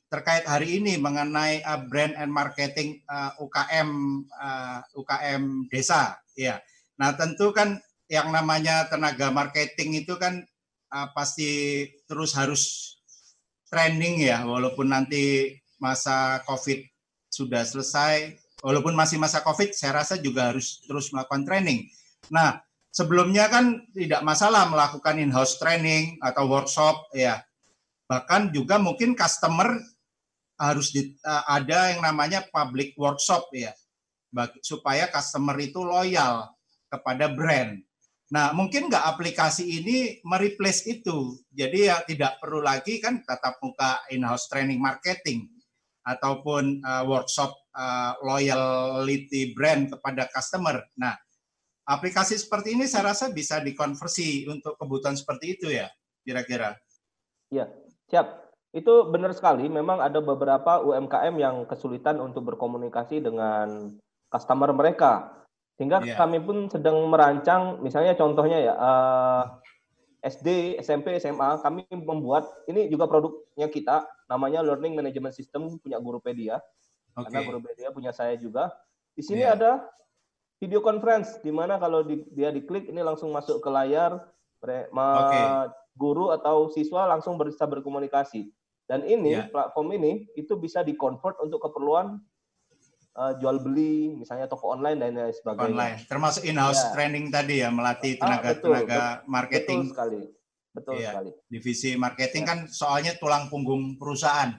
terkait 0.08 0.47
hari 0.47 0.80
ini 0.80 0.95
mengenai 0.95 1.60
uh, 1.68 1.84
brand 1.84 2.16
and 2.16 2.32
marketing 2.32 3.03
uh, 3.12 3.36
UKM 3.43 3.89
uh, 4.32 4.80
UKM 4.95 5.68
desa, 5.68 6.16
ya. 6.34 6.64
Nah, 6.95 7.14
tentu 7.14 7.51
kan 7.51 7.78
yang 8.08 8.32
namanya 8.32 8.88
tenaga 8.88 9.28
marketing 9.30 10.08
itu 10.08 10.16
kan 10.16 10.47
uh, 10.95 11.08
pasti 11.12 11.84
terus 12.08 12.32
harus 12.39 12.95
training 13.68 14.24
ya, 14.24 14.47
walaupun 14.47 14.88
nanti 14.88 15.55
masa 15.78 16.39
COVID 16.47 16.88
sudah 17.28 17.68
selesai, 17.68 18.39
walaupun 18.64 18.95
masih 18.95 19.20
masa 19.20 19.43
COVID, 19.43 19.76
saya 19.76 20.01
rasa 20.01 20.16
juga 20.18 20.55
harus 20.55 20.82
terus 20.88 21.12
melakukan 21.12 21.43
training. 21.43 21.84
Nah, 22.32 22.64
sebelumnya 22.95 23.51
kan 23.51 23.84
tidak 23.91 24.24
masalah 24.24 24.72
melakukan 24.72 25.20
in-house 25.20 25.60
training 25.60 26.16
atau 26.24 26.47
workshop 26.47 27.12
ya. 27.12 27.43
Bahkan 28.08 28.55
juga 28.55 28.80
mungkin 28.80 29.14
customer 29.14 29.76
harus 30.58 30.89
di- 30.91 31.14
eh, 31.14 31.43
ada 31.47 31.93
yang 31.93 32.01
namanya 32.03 32.45
public 32.49 32.97
workshop 32.97 33.49
ya. 33.53 33.72
Bag- 34.34 34.60
supaya 34.66 35.08
customer 35.08 35.55
itu 35.62 35.80
loyal 35.80 36.51
kepada 36.91 37.32
brand. 37.32 37.80
Nah, 38.28 38.51
mungkin 38.51 38.91
nggak 38.91 39.08
aplikasi 39.16 39.64
ini 39.64 40.20
mereplace 40.28 40.84
itu. 40.84 41.39
Jadi 41.47 41.88
ya 41.88 42.03
tidak 42.03 42.43
perlu 42.43 42.60
lagi 42.60 42.99
kan 42.99 43.24
tatap 43.24 43.55
muka 43.64 44.03
in-house 44.12 44.51
training 44.51 44.84
marketing 44.84 45.47
ataupun 46.03 46.84
uh, 46.84 47.08
workshop 47.08 47.55
uh, 47.72 48.20
loyalty 48.24 49.55
brand 49.55 49.95
kepada 49.95 50.28
customer. 50.28 50.84
Nah, 50.99 51.16
aplikasi 51.88 52.36
seperti 52.36 52.76
ini 52.76 52.84
saya 52.84 53.16
rasa 53.16 53.32
bisa 53.32 53.64
dikonversi 53.64 54.43
untuk 54.51 54.76
kebutuhan 54.76 55.16
seperti 55.16 55.55
itu 55.55 55.72
ya, 55.72 55.88
kira-kira. 56.28 56.76
Siap. 58.12 58.47
Itu 58.78 59.09
benar 59.09 59.34
sekali. 59.34 59.65
Memang 59.65 59.97
ada 59.97 60.21
beberapa 60.21 60.78
UMKM 60.86 61.34
yang 61.41 61.65
kesulitan 61.65 62.21
untuk 62.21 62.45
berkomunikasi 62.45 63.25
dengan 63.25 63.97
customer 64.30 64.69
mereka. 64.69 65.34
Sehingga 65.82 66.05
Iya. 66.05 66.13
kami 66.13 66.38
pun 66.45 66.69
sedang 66.69 67.01
merancang, 67.09 67.82
misalnya 67.82 68.13
contohnya 68.13 68.61
ya, 68.61 68.73
eh, 68.78 69.43
SD, 70.30 70.78
SMP, 70.78 71.17
SMA, 71.17 71.57
kami 71.61 71.89
membuat, 71.89 72.45
ini 72.69 72.86
juga 72.89 73.09
produknya 73.09 73.65
kita, 73.69 74.05
namanya 74.30 74.61
Learning 74.61 74.93
Management 74.93 75.34
System, 75.34 75.78
punya 75.82 75.97
Gurupedia. 75.97 76.61
Oke. 77.17 77.30
Karena 77.30 77.39
Gurupedia 77.45 77.89
punya 77.89 78.13
saya 78.13 78.38
juga. 78.38 78.73
Di 79.17 79.25
sini 79.25 79.41
Iya. 79.41 79.57
ada 79.57 79.71
video 80.61 80.82
conference, 80.82 81.41
di 81.41 81.53
mana 81.53 81.78
kalau 81.78 82.01
di- 82.05 82.25
dia 82.34 82.49
diklik, 82.53 82.89
ini 82.89 83.01
langsung 83.01 83.30
masuk 83.34 83.61
ke 83.61 83.69
layar, 83.69 84.21
Oke. 84.57 85.41
guru 85.97 86.30
atau 86.34 86.69
siswa 86.73 87.05
langsung 87.05 87.38
bisa 87.38 87.65
berkomunikasi. 87.69 88.49
Dan 88.88 89.03
ini, 89.03 89.35
Iya. 89.35 89.51
platform 89.51 89.99
ini, 89.99 90.31
itu 90.33 90.55
bisa 90.55 90.79
di-convert 90.81 91.38
untuk 91.43 91.59
keperluan 91.59 92.23
eh, 93.17 93.33
jual 93.41 93.57
beli, 93.65 94.13
misalnya 94.13 94.45
toko 94.45 94.69
online 94.69 95.01
dan 95.01 95.17
lain 95.17 95.33
sebagainya. 95.33 95.73
Online, 95.73 95.97
termasuk 96.05 96.45
in-house 96.45 96.77
Ya. 96.77 96.93
training 96.93 97.33
tadi 97.33 97.65
ya, 97.65 97.73
melatih 97.73 98.13
Ah, 98.21 98.38
betul, 98.45 98.77
tenaga-tenaga 98.77 99.01
Betul 99.17 99.25
marketing, 99.25 99.79
sekali. 99.89 100.21
Betul 100.69 100.93
Iya. 101.01 101.09
sekali. 101.09 101.31
divisi 101.49 101.89
marketing 101.97 102.43
Ya. 102.45 102.49
kan 102.53 102.59
soalnya 102.69 103.17
tulang 103.17 103.49
punggung 103.49 103.97
perusahaan. 103.97 104.53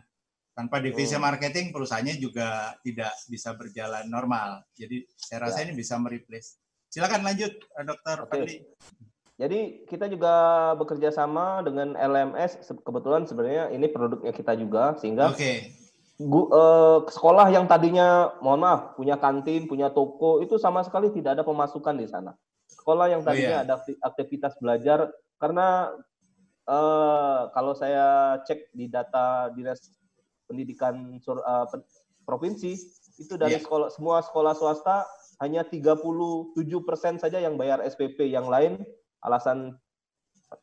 Tanpa 0.58 0.82
divisi 0.82 1.14
Hmm. 1.14 1.22
marketing, 1.22 1.70
perusahaannya 1.70 2.18
juga 2.18 2.74
tidak 2.82 3.14
bisa 3.30 3.54
berjalan 3.54 4.10
normal. 4.10 4.66
Jadi 4.74 5.06
saya 5.14 5.46
rasa 5.46 5.62
Ya. 5.62 5.70
ini 5.70 5.78
bisa 5.78 5.94
mereplace. 5.94 6.58
Silakan 6.90 7.22
lanjut, 7.22 7.54
eh, 7.54 7.84
Dokter. 7.86 8.26
Fadli. 8.26 8.66
Jadi 9.38 9.86
kita 9.86 10.10
juga 10.10 10.34
bekerja 10.74 11.14
sama 11.14 11.62
dengan 11.62 11.94
LMS. 11.94 12.58
Kebetulan 12.82 13.22
sebenarnya 13.22 13.70
ini 13.70 13.86
produknya 13.86 14.34
kita 14.34 14.58
juga, 14.58 14.98
sehingga 14.98 15.30
Oke, 15.30 15.70
gu- 16.18 16.50
eh, 16.50 16.98
sekolah 17.06 17.46
yang 17.46 17.70
tadinya, 17.70 18.34
mohon 18.42 18.66
maaf, 18.66 18.98
punya 18.98 19.14
kantin, 19.14 19.70
punya 19.70 19.94
toko, 19.94 20.42
itu 20.42 20.58
sama 20.58 20.82
sekali 20.82 21.14
tidak 21.14 21.38
ada 21.38 21.46
pemasukan 21.46 21.94
di 21.94 22.10
sana. 22.10 22.34
Sekolah 22.66 23.06
yang 23.14 23.22
Oh, 23.22 23.30
tadinya 23.30 23.62
iya. 23.62 23.64
ada 23.64 23.78
akti- 23.78 23.98
aktivitas 24.02 24.58
belajar, 24.58 25.06
karena 25.38 25.94
eh, 26.68 27.40
kalau 27.56 27.72
saya 27.72 28.36
cek 28.44 28.76
di 28.76 28.92
data 28.92 29.48
dinas 29.56 29.80
pendidikan 30.44 31.16
sur- 31.22 31.40
eh, 31.40 31.66
provinsi, 32.26 32.74
itu 33.16 33.38
dari 33.40 33.56
Iya. 33.56 33.64
sekolah 33.64 33.88
semua 33.88 34.20
sekolah 34.20 34.52
swasta 34.52 35.08
hanya 35.40 35.64
37% 35.64 37.16
saja 37.16 37.40
yang 37.40 37.56
bayar 37.56 37.80
SPP, 37.80 38.28
yang 38.28 38.52
lain 38.52 38.84
alasan 39.22 39.76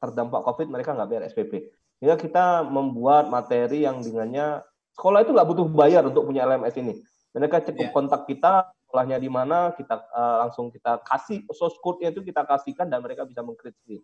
terdampak 0.02 0.42
COVID 0.42 0.68
mereka 0.72 0.94
nggak 0.98 1.10
bayar 1.10 1.24
SPP. 1.30 1.70
Sehingga 2.00 2.18
kita 2.20 2.66
membuat 2.66 3.30
materi 3.32 3.86
yang 3.86 4.02
dengannya 4.02 4.66
sekolah 4.98 5.24
itu 5.24 5.32
nggak 5.32 5.48
butuh 5.48 5.68
bayar 5.72 6.04
untuk 6.08 6.28
punya 6.28 6.44
LMS 6.44 6.76
ini. 6.82 6.94
Mereka 7.36 7.68
cukup 7.68 7.92
Iya. 7.92 7.94
kontak 7.94 8.22
kita, 8.32 8.72
sekolahnya 8.88 9.20
di 9.20 9.28
mana, 9.28 9.76
kita 9.76 9.96
eh, 10.08 10.36
langsung 10.48 10.72
kita 10.72 11.04
kasih 11.04 11.44
source 11.52 11.76
code-nya 11.84 12.16
itu 12.16 12.24
kita 12.24 12.48
kasihkan 12.48 12.88
dan 12.88 13.04
mereka 13.04 13.28
bisa 13.28 13.44
mengkrit 13.44 13.76
sendiri. 13.84 14.04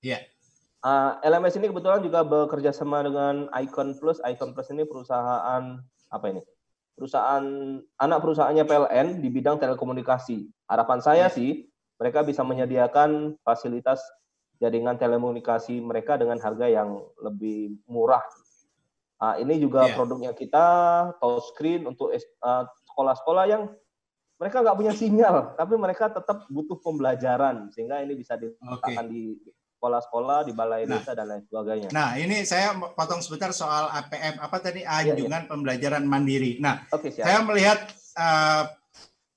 Iya. 0.00 0.24
Eh, 0.86 1.12
LMS 1.24 1.60
ini 1.60 1.68
kebetulan 1.68 2.00
juga 2.00 2.24
bekerja 2.24 2.72
sama 2.72 3.04
dengan 3.04 3.52
Icon 3.52 3.96
Plus. 4.00 4.20
Icon 4.24 4.56
Plus 4.56 4.72
ini 4.72 4.88
perusahaan 4.88 5.80
apa 6.08 6.26
ini? 6.32 6.40
perusahaan 6.96 7.44
anak 8.00 8.18
perusahaannya 8.24 8.64
PLN 8.64 9.20
di 9.20 9.28
bidang 9.28 9.60
telekomunikasi. 9.60 10.48
Harapan 10.64 11.04
saya 11.04 11.28
sih 11.28 11.68
mereka 11.96 12.20
bisa 12.22 12.44
menyediakan 12.44 13.36
fasilitas 13.40 14.00
jaringan 14.56 14.96
telekomunikasi 14.96 15.80
mereka 15.80 16.16
dengan 16.16 16.40
harga 16.40 16.64
yang 16.68 17.00
lebih 17.20 17.76
murah. 17.88 18.24
Nah, 19.16 19.40
ini 19.40 19.56
juga 19.56 19.88
Iya. 19.88 19.94
produknya 19.96 20.32
kita 20.32 20.66
touchscreen 21.20 21.88
untuk 21.88 22.12
eh, 22.12 22.20
sekolah-sekolah 22.92 23.44
yang 23.48 23.62
mereka 24.36 24.60
nggak 24.60 24.76
punya 24.76 24.92
sinyal, 24.92 25.56
tapi 25.56 25.74
mereka 25.80 26.12
tetap 26.12 26.44
butuh 26.52 26.76
pembelajaran 26.84 27.72
sehingga 27.72 28.04
ini 28.04 28.12
bisa 28.12 28.36
diletakkan 28.36 29.08
di 29.08 29.32
sekolah-sekolah, 29.80 30.44
di 30.44 30.52
balai 30.52 30.84
Nah. 30.84 31.00
desa 31.00 31.16
dan 31.16 31.26
lain 31.32 31.44
sebagainya. 31.48 31.88
Nah, 31.92 32.16
ini 32.20 32.44
saya 32.44 32.76
potong 32.76 33.24
sebentar 33.24 33.52
soal 33.56 33.88
APM 33.92 34.36
apa 34.40 34.56
tadi 34.60 34.84
anjungan 34.84 35.48
pembelajaran 35.48 36.04
mandiri. 36.04 36.60
Nah, 36.60 36.84
siap. 36.88 37.24
saya 37.24 37.40
melihat 37.44 37.80
eh, 38.16 38.62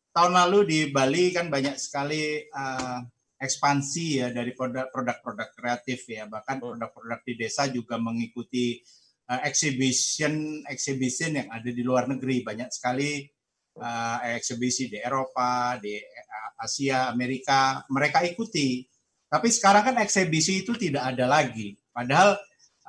tahun 0.10 0.34
lalu 0.36 0.60
di 0.66 0.80
Bali 0.90 1.32
kan 1.32 1.48
banyak 1.48 1.78
sekali 1.78 2.44
eh, 2.44 3.00
ekspansi 3.40 4.06
ya 4.20 4.28
dari 4.36 4.52
produk- 4.52 4.92
produk-produk 4.92 5.50
kreatif 5.56 6.04
ya, 6.12 6.28
bahkan 6.28 6.60
produk-produk 6.60 7.24
di 7.24 7.34
desa 7.40 7.72
juga 7.72 7.96
mengikuti 7.96 8.84
eh, 9.30 9.42
exhibition 9.48 10.66
exhibition 10.68 11.40
yang 11.40 11.48
ada 11.48 11.70
di 11.72 11.82
luar 11.86 12.12
negeri. 12.12 12.44
Banyak 12.44 12.70
sekali 12.74 13.24
eh, 13.80 14.18
eksibisi 14.36 14.92
di 14.92 15.00
Eropa, 15.00 15.80
di 15.80 15.96
Asia, 16.60 17.08
Amerika. 17.08 17.88
Mereka 17.88 18.28
ikuti. 18.28 18.84
Tapi 19.30 19.48
sekarang 19.48 19.94
kan 19.94 19.96
eksibisi 20.02 20.66
itu 20.66 20.76
tidak 20.76 21.16
ada 21.16 21.26
lagi. 21.30 21.78
Padahal 21.96 22.36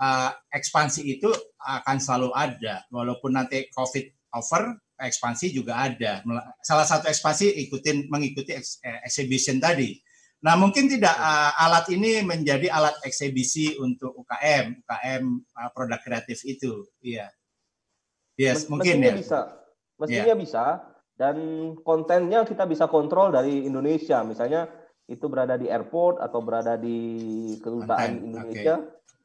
eh, 0.00 0.30
ekspansi 0.50 1.06
itu 1.06 1.30
akan 1.60 1.96
selalu 2.00 2.30
ada. 2.34 2.82
Walaupun 2.90 3.38
nanti 3.38 3.70
COVID 3.70 4.34
over 4.34 4.74
ekspansi 5.00 5.56
juga 5.56 5.80
ada. 5.88 6.20
Salah 6.60 6.84
satu 6.84 7.08
ekspansi 7.08 7.56
ikutin 7.68 8.12
mengikuti 8.12 8.52
eh, 8.52 9.00
exhibition 9.04 9.56
tadi. 9.56 9.96
Nah, 10.40 10.56
mungkin 10.56 10.88
tidak 10.88 11.16
eh, 11.16 11.52
alat 11.64 11.88
ini 11.92 12.20
menjadi 12.24 12.68
alat 12.68 13.00
eksibisi 13.04 13.76
untuk 13.80 14.12
UKM, 14.24 14.84
UKM 14.84 15.24
eh, 15.40 15.70
produk 15.72 16.00
kreatif 16.00 16.44
itu. 16.44 16.84
Iya. 17.00 17.32
Yes, 18.36 18.64
Mes- 18.64 18.68
mungkin 18.72 18.94
mestinya 19.00 19.12
ya. 19.12 19.16
bisa. 19.16 19.40
Mestinya 20.00 20.34
bisa 20.36 20.64
dan 21.20 21.36
kontennya 21.84 22.48
kita 22.48 22.64
bisa 22.64 22.88
kontrol 22.88 23.28
dari 23.28 23.68
Indonesia. 23.68 24.24
Misalnya 24.24 24.64
itu 25.04 25.28
berada 25.28 25.60
di 25.60 25.68
airport 25.68 26.24
atau 26.24 26.40
berada 26.40 26.80
di 26.80 26.96
kedutaan 27.60 28.24
Indonesia. 28.24 28.80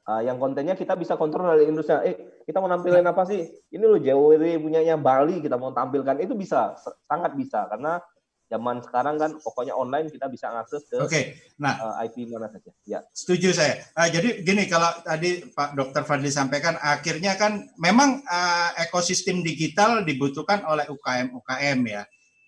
Ah, 0.06 0.22
yang 0.22 0.38
kontennya 0.38 0.78
kita 0.78 0.94
bisa 0.94 1.18
kontrol 1.18 1.50
dari 1.50 1.66
Indonesia. 1.66 1.98
Eh, 2.06 2.46
kita 2.46 2.62
mau 2.62 2.70
nampilin 2.70 3.02
apa 3.10 3.26
sih? 3.26 3.42
Ini 3.74 3.82
loh 3.82 3.98
JWD 3.98 4.62
punyanya 4.62 5.02
Bali 5.02 5.42
kita 5.42 5.58
mau 5.58 5.74
tampilkan. 5.74 6.22
Itu 6.22 6.38
bisa, 6.38 6.78
sangat 7.10 7.34
bisa 7.34 7.66
karena 7.66 7.98
zaman 8.46 8.78
sekarang 8.86 9.18
kan 9.18 9.32
pokoknya 9.42 9.74
online 9.74 10.14
kita 10.14 10.30
bisa 10.30 10.54
akses 10.54 10.86
ke 10.86 11.02
Oke. 11.02 11.22
Nah, 11.58 11.98
eh, 11.98 12.06
IP 12.06 12.30
mana 12.30 12.54
saja. 12.54 12.70
Ya. 12.86 13.00
Setuju 13.10 13.50
saya. 13.50 13.82
Ah, 13.98 14.06
jadi 14.06 14.46
gini 14.46 14.70
kalau 14.70 14.94
tadi 15.02 15.42
Pak 15.50 15.74
Dr. 15.74 16.06
Fadli 16.06 16.30
sampaikan 16.30 16.78
akhirnya 16.78 17.34
kan 17.34 17.66
memang 17.82 18.22
ah, 18.30 18.78
ekosistem 18.78 19.42
digital 19.42 20.06
dibutuhkan 20.06 20.62
oleh 20.70 20.86
UKM 20.86 21.34
UKM 21.34 21.80
ya. 21.90 22.06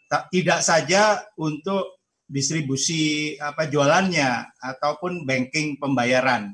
Tidak 0.07 0.59
saja 0.63 1.19
untuk 1.35 1.99
distribusi 2.27 3.33
apa 3.39 3.67
jualannya 3.67 4.59
ataupun 4.59 5.23
banking 5.23 5.79
pembayaran. 5.79 6.53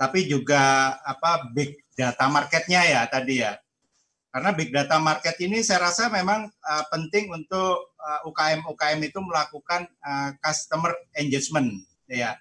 Tapi 0.00 0.24
juga 0.24 0.96
apa 1.04 1.52
big 1.52 1.76
data 1.92 2.24
marketnya 2.32 2.80
ya 2.88 3.04
tadi 3.04 3.44
ya. 3.44 3.60
Karena 4.32 4.56
big 4.56 4.72
data 4.72 4.96
market 4.96 5.36
ini 5.44 5.60
saya 5.60 5.92
rasa 5.92 6.08
memang 6.08 6.48
ah, 6.64 6.84
penting 6.88 7.28
untuk 7.28 7.92
ah, 8.00 8.24
UKM 8.24 8.64
UKM 8.64 9.00
itu 9.04 9.20
melakukan 9.20 9.84
ah, 10.00 10.32
customer 10.40 10.96
engagement 11.20 11.68
ya. 12.08 12.40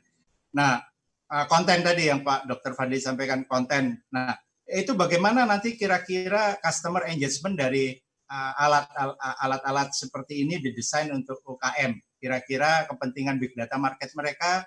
Nah, 0.55 0.81
uh, 1.29 1.45
konten 1.45 1.85
tadi 1.85 2.09
yang 2.09 2.25
Pak 2.25 2.49
Dr. 2.49 2.73
Fadli 2.73 2.97
sampaikan 2.97 3.45
konten. 3.45 4.01
Nah, 4.09 4.33
itu 4.65 4.97
bagaimana 4.97 5.45
nanti 5.45 5.77
kira-kira 5.77 6.57
customer 6.61 7.05
engagement 7.09 7.57
dari 7.57 7.93
uh, 8.29 8.53
alat 8.57 8.89
al- 8.97 9.17
alat-alat 9.17 9.93
seperti 9.93 10.45
ini 10.45 10.57
didesain 10.57 11.09
untuk 11.13 11.41
UKM? 11.45 11.97
Kira-kira 12.19 12.89
kepentingan 12.89 13.37
big 13.39 13.53
data 13.55 13.77
market 13.79 14.11
mereka 14.17 14.65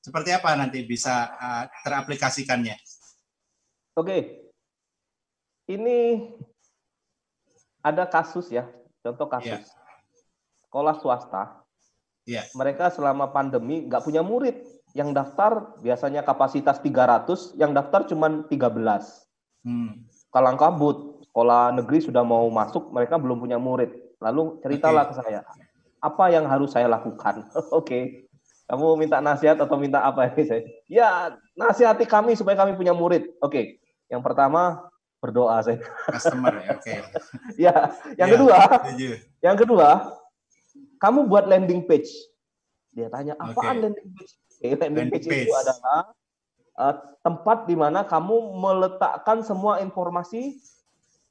seperti 0.00 0.32
apa 0.32 0.56
nanti 0.56 0.80
bisa 0.84 1.28
uh, 1.36 1.64
teraplikasikannya? 1.84 2.76
Oke. 3.96 4.48
Ini 5.70 5.98
ada 7.84 8.04
kasus 8.08 8.50
ya, 8.50 8.66
contoh 9.04 9.28
kasus. 9.30 9.62
Iya. 9.62 10.66
Sekolah 10.66 10.94
swasta. 10.98 11.62
Iya. 12.26 12.42
Mereka 12.56 12.90
selama 12.90 13.30
pandemi 13.30 13.86
nggak 13.86 14.02
punya 14.02 14.24
murid. 14.24 14.56
Yang 14.90 15.22
daftar 15.22 15.78
biasanya 15.78 16.26
kapasitas 16.26 16.82
300, 16.82 17.54
yang 17.54 17.70
daftar 17.70 18.10
cuma 18.10 18.42
13. 18.50 18.50
Hmm. 19.62 20.02
Kalang 20.34 20.58
kabut, 20.58 21.22
sekolah 21.30 21.70
negeri 21.78 22.02
sudah 22.02 22.26
mau 22.26 22.50
masuk, 22.50 22.90
mereka 22.90 23.14
belum 23.14 23.38
punya 23.38 23.54
murid. 23.54 23.94
Lalu 24.18 24.58
ceritalah 24.66 25.06
ke 25.06 25.14
saya, 25.14 25.46
apa 26.02 26.24
yang 26.34 26.50
harus 26.50 26.74
saya 26.74 26.90
lakukan? 26.90 27.46
Oke, 27.78 28.29
kamu 28.70 28.86
minta 28.96 29.18
nasihat 29.18 29.58
atau 29.58 29.74
minta 29.74 29.98
apa 29.98 30.30
ini 30.30 30.46
saya? 30.46 30.62
Ya, 30.86 31.08
nasihati 31.58 32.06
kami 32.06 32.38
supaya 32.38 32.54
kami 32.54 32.78
punya 32.78 32.94
murid. 32.94 33.26
Oke, 33.42 33.82
yang 34.06 34.22
pertama 34.22 34.86
berdoa 35.18 35.58
saya. 35.58 35.82
Customer 36.06 36.54
ya, 36.54 36.78
oke. 36.78 36.94
Ya, 37.66 37.74
yang 38.14 38.28
Iya, 38.30 38.34
kedua, 38.38 38.56
Setuju. 38.86 39.08
yang 39.42 39.56
kedua, 39.58 39.88
kamu 40.96 41.26
buat 41.26 41.44
landing 41.44 41.82
page. 41.82 42.14
Dia 42.90 43.10
tanya, 43.10 43.34
apaan 43.36 43.74
Oke. 43.76 43.82
landing 43.90 44.08
page? 44.14 44.32
Oke, 44.54 44.66
landing, 44.70 44.86
Landing 44.94 45.10
page, 45.10 45.26
itu 45.26 45.34
page. 45.34 45.50
adalah 45.50 45.98
uh, 46.78 46.94
tempat 47.20 47.58
di 47.66 47.74
mana 47.74 48.00
kamu 48.02 48.36
meletakkan 48.54 49.42
semua 49.42 49.78
informasi 49.80 50.62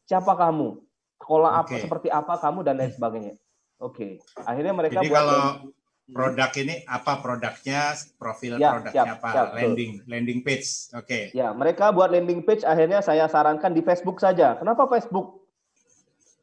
siapa 0.04 0.36
kamu, 0.36 0.76
sekolah 1.18 1.52
apa, 1.56 1.72
Oke. 1.72 1.82
seperti 1.82 2.08
apa 2.10 2.36
kamu 2.36 2.60
dan 2.62 2.76
lain 2.76 2.92
sebagainya. 2.92 3.34
Oke, 3.80 4.20
akhirnya 4.44 4.76
mereka 4.76 5.00
Jadi 5.00 5.08
buat 5.08 5.18
kalau 5.18 5.40
landing- 5.56 5.72
produk 6.10 6.50
ini 6.58 6.82
apa 6.84 7.22
produknya, 7.22 7.94
profil 8.18 8.58
Ya, 8.58 8.74
produknya 8.74 8.94
siap, 9.06 9.16
apa, 9.18 9.30
siap, 9.30 9.48
betul. 9.48 9.58
landing 9.62 9.92
landing 10.06 10.40
page. 10.42 10.68
Oke. 10.92 11.30
Ya, 11.32 11.54
mereka 11.54 11.90
buat 11.90 12.10
landing 12.10 12.42
page 12.42 12.66
akhirnya 12.66 13.00
saya 13.00 13.26
sarankan 13.26 13.72
di 13.72 13.82
Facebook 13.82 14.18
saja. 14.18 14.58
Kenapa 14.58 14.90
Facebook? 14.90 15.46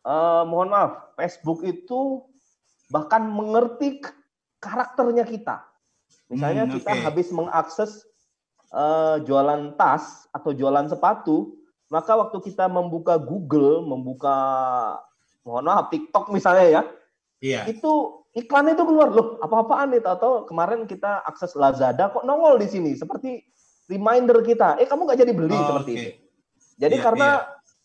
Eh, 0.02 0.42
mohon 0.46 0.70
maaf, 0.70 1.10
Facebook 1.18 1.60
itu 1.62 2.22
bahkan 2.86 3.26
mengerti 3.26 3.98
karakternya 4.56 5.26
kita. 5.26 5.66
Misalnya 6.26 6.66
Hmm, 6.66 6.74
kita 6.78 6.92
oke. 6.92 7.02
habis 7.02 7.28
mengakses 7.30 8.06
eh, 8.68 9.16
jualan 9.22 9.78
tas 9.78 10.26
atau 10.30 10.50
jualan 10.50 10.86
sepatu, 10.86 11.54
maka 11.86 12.14
waktu 12.14 12.38
kita 12.42 12.66
membuka 12.66 13.14
Google, 13.14 13.82
membuka 13.82 14.34
mohon 15.42 15.62
maaf 15.64 15.86
TikTok 15.86 16.34
misalnya 16.34 16.66
ya, 16.66 16.82
Iya. 17.38 17.62
itu 17.70 17.92
iklan 18.36 18.68
itu 18.68 18.84
keluar 18.84 19.08
loh 19.08 19.40
apa-apaan 19.40 19.96
itu 19.96 20.04
atau 20.04 20.44
kemarin 20.44 20.84
kita 20.84 21.24
akses 21.24 21.56
Lazada 21.56 22.12
kok 22.12 22.22
nongol 22.22 22.60
di 22.60 22.68
sini 22.68 22.92
seperti 22.92 23.40
reminder 23.88 24.44
kita 24.44 24.76
eh 24.76 24.84
kamu 24.84 25.08
nggak 25.08 25.20
jadi 25.24 25.32
beli 25.32 25.56
Oh, 25.56 25.64
seperti 25.72 25.92
oke. 25.92 25.98
itu 25.98 26.10
jadi 26.76 26.96
Iya, 27.00 27.04
karena 27.04 27.28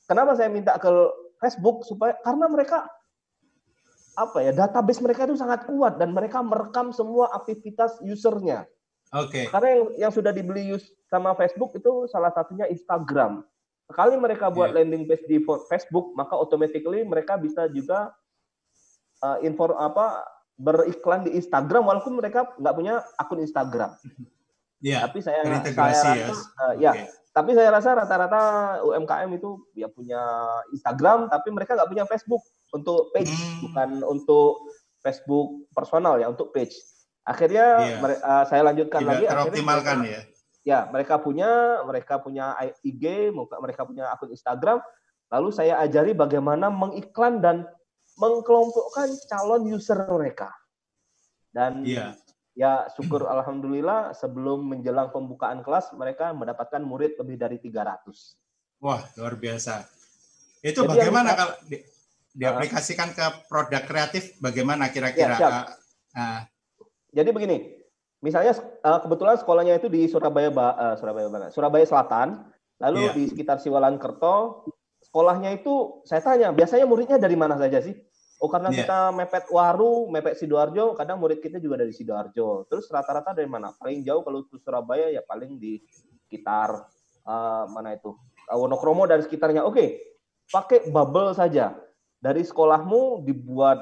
kenapa 0.03 0.31
saya 0.35 0.51
minta 0.51 0.75
ke 0.75 0.91
Facebook 1.39 1.87
supaya 1.87 2.19
karena 2.19 2.51
mereka 2.51 2.83
apa 4.11 4.43
ya 4.43 4.51
database 4.51 4.99
mereka 4.99 5.23
itu 5.23 5.39
sangat 5.39 5.63
kuat 5.65 5.95
dan 5.95 6.11
mereka 6.11 6.43
merekam 6.43 6.91
semua 6.91 7.31
aktivitas 7.31 8.03
usernya 8.03 8.67
Oke. 9.15 9.47
karena 9.47 9.67
yang, 9.71 9.83
yang 10.07 10.11
sudah 10.11 10.35
dibeli 10.35 10.67
use 10.67 10.91
sama 11.07 11.31
Facebook 11.35 11.75
itu 11.75 12.07
salah 12.07 12.31
satunya 12.31 12.67
Instagram. 12.67 13.43
Sekali 13.83 14.15
mereka 14.15 14.47
buat 14.47 14.71
Iya. 14.71 14.83
landing 14.83 15.03
page 15.03 15.27
di 15.27 15.43
Facebook, 15.67 16.15
maka 16.15 16.39
automatically 16.39 17.03
mereka 17.03 17.35
bisa 17.35 17.67
juga 17.67 18.15
uh, 19.19 19.35
info 19.43 19.67
apa 19.75 20.23
beriklan 20.61 21.25
di 21.25 21.33
Instagram 21.33 21.89
walaupun 21.89 22.13
mereka 22.13 22.53
nggak 22.55 22.75
punya 22.77 23.01
akun 23.17 23.41
Instagram. 23.41 23.91
Iya. 24.81 25.05
Tapi 25.05 25.21
saya 25.21 25.45
saya 25.45 25.77
ya. 25.77 25.85
rasa, 25.93 26.09
uh, 26.57 26.73
ya, 26.81 26.91
tapi 27.37 27.53
saya 27.53 27.69
rasa 27.69 27.93
rata-rata 27.93 28.41
UMKM 28.81 29.29
itu 29.37 29.61
ya 29.77 29.85
punya 29.85 30.17
Instagram, 30.73 31.29
tapi 31.29 31.53
mereka 31.53 31.77
nggak 31.77 31.85
punya 31.85 32.05
Facebook 32.09 32.41
untuk 32.73 33.13
page, 33.13 33.29
Hmm. 33.29 33.61
bukan 33.69 33.89
untuk 34.01 34.65
Facebook 35.05 35.69
personal 35.69 36.17
ya, 36.17 36.33
untuk 36.33 36.49
page. 36.49 36.73
Akhirnya 37.21 37.65
Iya. 37.77 37.97
mere- 38.01 38.21
uh, 38.25 38.41
saya 38.49 38.65
lanjutkan 38.65 39.05
Tidak 39.05 39.13
lagi. 39.13 39.25
teroptimalkan 39.29 39.97
ya. 40.01 40.21
ya 40.65 40.79
mereka 40.89 41.21
punya 41.21 41.49
mereka 41.85 42.17
punya 42.17 42.57
IG 42.81 43.29
mereka 43.61 43.85
punya 43.85 44.09
akun 44.09 44.33
Instagram 44.33 44.81
lalu 45.29 45.49
saya 45.53 45.77
ajari 45.77 46.17
bagaimana 46.17 46.73
mengiklan 46.73 47.37
dan 47.37 47.69
mengkelompokkan 48.21 49.09
calon 49.25 49.65
user 49.65 49.97
mereka 50.05 50.53
dan 51.49 51.81
Iya. 51.81 52.13
ya 52.53 52.85
syukur 52.93 53.25
alhamdulillah 53.25 54.13
sebelum 54.13 54.61
menjelang 54.69 55.09
pembukaan 55.09 55.65
kelas 55.65 55.89
mereka 55.91 56.29
mendapatkan 56.31 56.79
murid 56.79 57.17
lebih 57.17 57.35
dari 57.35 57.57
300 57.57 58.37
Wah, 58.77 59.01
luar 59.13 59.37
biasa. 59.37 59.85
Itu 60.59 60.81
Jadi 60.81 60.89
bagaimana 60.89 61.33
yang- 61.33 61.37
kalau 61.37 61.53
di- 61.65 61.85
diaplikasikan 62.33 63.13
ke 63.13 63.25
produk 63.45 63.81
kreatif 63.85 64.33
bagaimana 64.37 64.89
kira-kira? 64.89 65.37
Ya. 65.37 65.49
Uh, 65.49 65.65
uh, 66.17 66.39
Jadi 67.11 67.29
begini, 67.29 67.57
misalnya 68.21 68.57
uh, 68.81 68.97
kebetulan 68.97 69.37
sekolahnya 69.37 69.77
itu 69.77 69.85
di 69.85 70.09
Surabaya, 70.09 70.49
Ba- 70.49 70.73
uh, 70.73 70.95
Surabaya 70.97 71.29
Barat, 71.29 71.53
Surabaya 71.53 71.85
Selatan, 71.85 72.41
lalu 72.81 73.05
Iya. 73.05 73.13
di 73.13 73.23
sekitar 73.29 73.61
Siwalan 73.61 74.01
Kerto, 74.01 74.65
sekolahnya 75.03 75.53
itu 75.53 76.01
saya 76.01 76.25
tanya, 76.25 76.49
biasanya 76.49 76.89
muridnya 76.89 77.21
dari 77.21 77.37
mana 77.37 77.61
saja 77.61 77.85
sih? 77.85 77.93
Oh 78.41 78.49
karena 78.49 78.73
Iya. 78.73 78.83
kita 78.83 78.99
mepet 79.13 79.45
Waru, 79.53 80.09
mepet 80.09 80.33
sidoarjo, 80.41 80.97
kadang 80.97 81.21
murid 81.21 81.37
kita 81.37 81.61
juga 81.61 81.85
dari 81.85 81.93
sidoarjo. 81.93 82.65
Terus 82.65 82.89
rata-rata 82.89 83.37
dari 83.37 83.45
mana? 83.45 83.69
Paling 83.77 84.01
jauh 84.01 84.25
kalau 84.25 84.41
ke 84.49 84.57
Surabaya 84.57 85.13
ya 85.13 85.21
paling 85.21 85.61
di 85.61 85.77
sekitar 86.25 86.89
uh, 87.29 87.69
mana 87.69 87.93
itu 87.93 88.17
Uh, 88.51 88.57
Wonokromo 88.59 89.07
dan 89.07 89.23
sekitarnya. 89.23 89.63
Oke, 89.63 90.01
pakai 90.51 90.91
bubble 90.91 91.31
saja. 91.31 91.71
Dari 92.19 92.43
sekolahmu 92.43 93.23
dibuat 93.23 93.79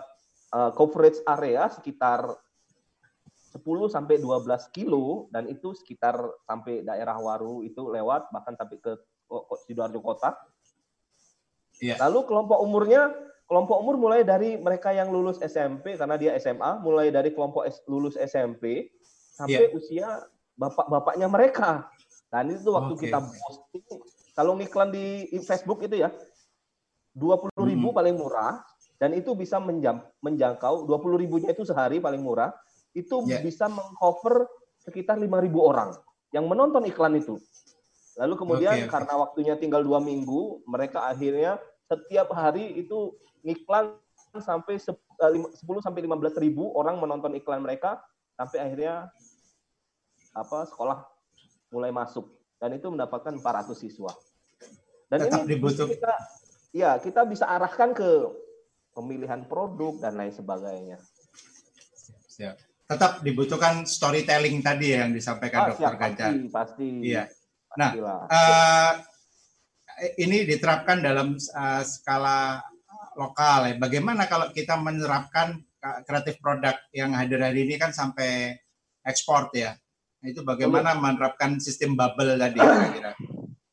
uh, 0.53 0.72
coverage 0.78 1.20
area 1.26 1.68
sekitar 1.74 2.38
10 3.49 3.66
sampai 3.89 4.22
12 4.22 4.45
kilo 4.70 5.26
dan 5.34 5.49
itu 5.49 5.74
sekitar 5.74 6.22
sampai 6.45 6.86
daerah 6.86 7.18
Waru 7.18 7.66
itu 7.66 7.89
lewat 7.89 8.30
bahkan 8.30 8.53
sampai 8.53 8.78
ke 8.78 8.93
Sidoarjo 9.66 9.99
kota. 10.05 10.38
Iya. 11.82 11.97
Lalu 12.05 12.30
kelompok 12.30 12.62
umurnya 12.62 13.10
kelompok 13.50 13.82
umur 13.82 13.97
mulai 13.97 14.22
dari 14.22 14.62
mereka 14.62 14.93
yang 14.93 15.10
lulus 15.10 15.41
SMP 15.41 15.97
karena 15.97 16.22
dia 16.22 16.38
SMA, 16.38 16.86
mulai 16.86 17.10
dari 17.10 17.34
kelompok 17.34 17.66
lulus 17.89 18.14
SMP 18.14 18.93
sampai 19.34 19.74
usia 19.74 20.22
bapak-bapaknya 20.54 21.26
mereka. 21.26 21.89
Dan 22.30 22.54
itu 22.54 22.70
waktu 22.70 22.93
Oke, 22.93 23.02
kita 23.10 23.18
posting 23.18 23.84
kalau 24.38 24.54
ngiklan 24.54 24.93
di 24.93 25.26
Facebook 25.41 25.82
itu 25.82 25.97
ya 25.97 26.14
20.000 27.18 27.50
ribu 27.66 27.89
Hmm. 27.89 27.97
paling 27.97 28.16
murah 28.22 28.62
dan 29.02 29.18
itu 29.18 29.34
bisa 29.34 29.58
menjam, 29.58 30.06
menjangkau 30.22 30.86
20 30.86 31.18
ribunya 31.18 31.50
itu 31.50 31.66
sehari 31.66 31.97
paling 31.97 32.22
murah 32.22 32.54
itu 32.93 33.26
Ya. 33.26 33.41
bisa 33.41 33.66
mengcover 33.66 34.45
sekitar 34.78 35.18
5.000 35.18 35.58
orang 35.58 35.97
yang 36.30 36.45
menonton 36.45 36.86
iklan 36.86 37.18
itu. 37.18 37.41
Lalu 38.14 38.34
kemudian 38.38 38.78
Oke, 38.78 38.86
oke. 38.86 38.91
karena 38.93 39.14
waktunya 39.18 39.54
tinggal 39.58 39.82
dua 39.82 39.97
minggu, 39.97 40.62
mereka 40.70 41.10
akhirnya 41.10 41.58
setiap 41.89 42.30
hari 42.36 42.78
itu 42.78 43.18
ngiklan 43.42 43.96
sampai 44.36 44.78
sep- 44.78 45.02
eh, 45.18 45.32
lima- 45.32 45.52
10 45.52 45.82
sampai 45.82 46.02
15 46.02 46.36
ribu 46.38 46.70
orang 46.74 46.98
menonton 46.98 47.34
iklan 47.34 47.60
mereka 47.60 47.98
sampai 48.34 48.62
akhirnya 48.62 49.10
apa 50.32 50.66
sekolah 50.66 51.04
mulai 51.70 51.90
masuk 51.90 52.30
dan 52.58 52.74
itu 52.74 52.88
mendapatkan 52.88 53.34
400 53.34 53.76
siswa. 53.76 54.12
Dan 55.10 55.26
Tetap 55.26 55.42
ini 55.42 55.50
dibutuh- 55.50 55.90
kita 55.90 56.14
ya 56.70 56.98
kita 56.98 57.26
bisa 57.26 57.50
arahkan 57.50 57.92
ke 57.92 58.10
pemilihan 58.92 59.42
produk 59.44 59.98
dan 59.98 60.16
lain 60.16 60.32
sebagainya. 60.32 61.00
siap. 62.30 62.56
Tetap 62.86 63.22
dibutuhkan 63.22 63.84
storytelling 63.84 64.62
tadi 64.62 64.94
yang 64.94 65.12
disampaikan 65.12 65.60
Ah, 65.62 65.68
Dokter 65.70 65.94
Ganjar. 65.94 66.30
pasti, 66.32 66.50
pasti. 66.50 66.90
Iya. 67.06 67.24
Nah, 67.76 67.90
Pastilah. 67.94 68.22
Eh, 70.00 70.14
ini 70.18 70.48
diterapkan 70.48 71.04
dalam 71.04 71.36
eh, 71.36 71.84
skala 71.84 72.64
lokal 73.20 73.67
ya. 73.67 73.76
Bagaimana 73.76 74.32
kalau 74.32 74.47
kita 74.55 74.80
menerapkan 74.80 75.59
eh, 75.59 75.99
kreatif 76.07 76.39
produk 76.39 76.80
yang 76.95 77.11
hadir 77.11 77.43
hari 77.43 77.67
ini 77.67 77.76
kan 77.76 77.91
sampai 77.91 78.55
ekspor 79.03 79.51
ya. 79.51 79.76
Itu 80.24 80.47
bagaimana 80.47 80.95
menerapkan 80.95 81.59
sistem 81.59 81.99
bubble 81.99 82.39
tadi 82.39 82.59
kira-kira. 82.63 83.11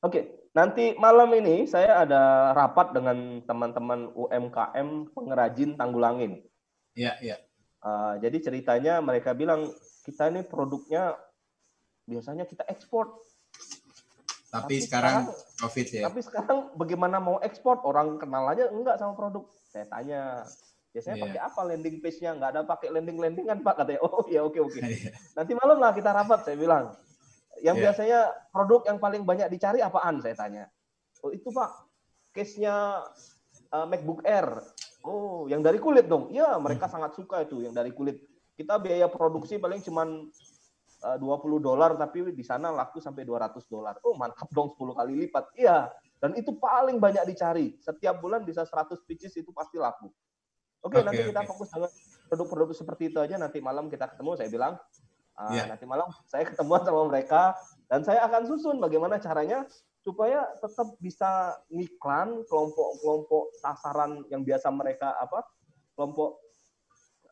Oke, 0.02 0.50
nanti 0.54 0.94
malam 0.98 1.30
ini 1.38 1.66
saya 1.66 2.02
ada 2.02 2.54
rapat 2.54 2.94
dengan 2.94 3.42
teman-teman 3.46 4.10
UMKM 4.14 5.14
pengrajin 5.14 5.78
Tanggulangin. 5.78 6.42
Iya, 6.94 7.18
iya. 7.22 7.36
Uh, 7.82 8.18
jadi 8.18 8.50
ceritanya 8.50 8.98
mereka 8.98 9.30
bilang 9.34 9.70
kita 10.06 10.30
ini 10.30 10.42
produknya 10.42 11.14
biasanya 12.06 12.46
kita 12.46 12.62
ekspor, 12.70 13.25
Tapi, 14.56 14.76
Tapi 14.76 14.84
sekarang 14.84 15.16
sekarang- 15.26 15.54
COVID 15.56 15.86
ya. 15.88 16.02
tapi 16.04 16.20
sekarang 16.20 16.58
bagaimana 16.74 17.16
mau 17.16 17.36
ekspor? 17.38 17.80
Orang 17.80 18.16
kenal 18.16 18.44
aja 18.46 18.68
enggak 18.68 18.96
sama 18.96 19.12
produk. 19.12 19.44
Saya 19.66 19.84
tanya, 19.86 20.44
biasanya 20.90 21.16
Iya. 21.16 21.24
pakai 21.24 21.40
apa 21.42 21.60
landing 21.62 21.96
page-nya? 21.98 22.30
Enggak 22.32 22.50
ada 22.50 22.60
pakai 22.62 22.88
landing-landingan 22.90 23.58
Pak 23.60 23.74
katanya. 23.76 24.00
Oh 24.06 24.24
ya 24.26 24.40
oke 24.40 24.58
oke. 24.58 24.80
Iya. 24.80 25.12
Nanti 25.32 25.52
malam 25.52 25.76
lah 25.76 25.92
kita 25.92 26.10
rapat 26.10 26.40
saya 26.42 26.56
bilang. 26.56 26.96
Yang 27.58 27.76
Iya. 27.76 27.84
biasanya 27.88 28.18
produk 28.50 28.80
yang 28.84 28.98
paling 28.98 29.22
banyak 29.22 29.48
dicari 29.48 29.80
apaan 29.80 30.20
saya 30.20 30.34
tanya. 30.34 30.64
Oh 31.20 31.32
itu 31.32 31.48
Pak, 31.48 31.70
case-nya 32.30 33.00
uh, 33.72 33.86
MacBook 33.86 34.20
Air. 34.22 34.60
Oh, 35.00 35.46
yang 35.46 35.62
dari 35.62 35.78
kulit 35.78 36.04
dong. 36.04 36.28
Iya, 36.28 36.58
mereka 36.58 36.84
sangat 36.84 37.14
suka 37.14 37.40
itu 37.40 37.62
yang 37.62 37.70
dari 37.70 37.90
kulit. 37.90 38.20
Kita 38.52 38.76
biaya 38.76 39.06
produksi 39.06 39.56
paling 39.56 39.80
cuman 39.80 40.26
20 41.14 41.62
dolar 41.62 41.94
tapi 41.94 42.34
di 42.34 42.42
sana 42.42 42.74
laku 42.74 42.98
sampai 42.98 43.22
200 43.22 43.62
dolar. 43.70 43.94
Oh, 44.02 44.18
mantap 44.18 44.50
dong 44.50 44.74
10 44.74 44.98
kali 44.98 45.14
lipat. 45.14 45.54
Iya, 45.54 45.94
dan 46.18 46.34
itu 46.34 46.58
paling 46.58 46.98
banyak 46.98 47.22
dicari. 47.30 47.78
Setiap 47.78 48.18
bulan 48.18 48.42
bisa 48.42 48.66
100 48.66 48.98
pieces 49.06 49.30
itu 49.38 49.54
pasti 49.54 49.78
laku. 49.78 50.10
Oke, 50.82 50.98
Oke, 50.98 51.06
nanti 51.06 51.22
kita 51.30 51.46
oke. 51.46 51.50
fokus 51.54 51.68
dengan 51.70 51.90
produk-produk 52.26 52.68
seperti 52.74 53.14
itu 53.14 53.18
aja 53.22 53.38
nanti 53.38 53.58
malam 53.62 53.86
kita 53.86 54.10
ketemu 54.10 54.30
saya 54.34 54.50
bilang 54.50 54.74
"Ah, 55.38 55.50
Iya. 55.54 55.62
nanti 55.70 55.84
malam 55.86 56.10
saya 56.26 56.42
ketemuan 56.46 56.82
sama 56.82 57.06
mereka 57.06 57.54
dan 57.86 58.02
saya 58.02 58.26
akan 58.26 58.42
susun 58.50 58.76
bagaimana 58.82 59.22
caranya 59.22 59.66
supaya 60.02 60.46
tetap 60.62 60.94
bisa 61.02 61.58
ngiklan 61.70 62.46
kelompok-kelompok 62.46 63.58
sasaran 63.58 64.22
yang 64.30 64.46
biasa 64.46 64.70
mereka 64.70 65.14
apa 65.18 65.42
kelompok 65.98 66.38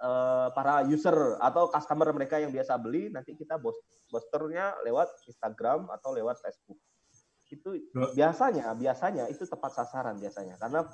eh, 0.05 0.49
para 0.53 0.85
user 0.85 1.41
atau 1.41 1.73
customer 1.73 2.13
mereka 2.13 2.37
yang 2.37 2.53
biasa 2.53 2.77
beli 2.77 3.09
nanti 3.09 3.33
kita 3.33 3.57
posternya 4.13 4.77
lewat 4.85 5.09
Instagram 5.25 5.89
atau 5.89 6.13
lewat 6.13 6.37
Facebook 6.45 6.77
itu 7.49 7.71
biasanya 8.19 8.75
biasanya 8.75 9.31
itu 9.31 9.47
tepat 9.47 9.73
sasaran 9.79 10.19
biasanya 10.19 10.59
karena 10.59 10.85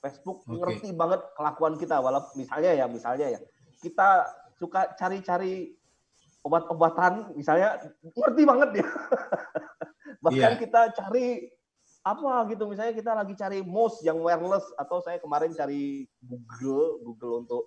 Facebook 0.00 0.42
Oke. 0.48 0.56
ngerti 0.58 0.88
banget 0.96 1.20
kelakuan 1.36 1.74
kita 1.76 2.00
walaupun 2.00 2.32
misalnya 2.40 2.72
ya 2.72 2.86
misalnya 2.88 3.26
ya 3.36 3.40
kita 3.84 4.24
suka 4.56 4.96
cari-cari 4.96 5.76
obat-obatan 6.40 7.36
misalnya 7.36 7.76
ngerti 8.00 8.42
banget 8.48 8.68
dia 8.80 8.88
bahkan 10.24 10.52
Iya. 10.56 10.62
kita 10.62 10.80
cari 10.96 11.50
apa 12.06 12.46
gitu 12.54 12.70
misalnya 12.70 12.94
kita 12.94 13.12
lagi 13.18 13.34
cari 13.34 13.58
mouse 13.66 13.98
yang 14.06 14.22
wireless 14.22 14.62
atau 14.78 15.02
saya 15.02 15.18
kemarin 15.18 15.50
cari 15.52 16.06
Google 16.22 17.02
Google 17.02 17.34
untuk 17.42 17.66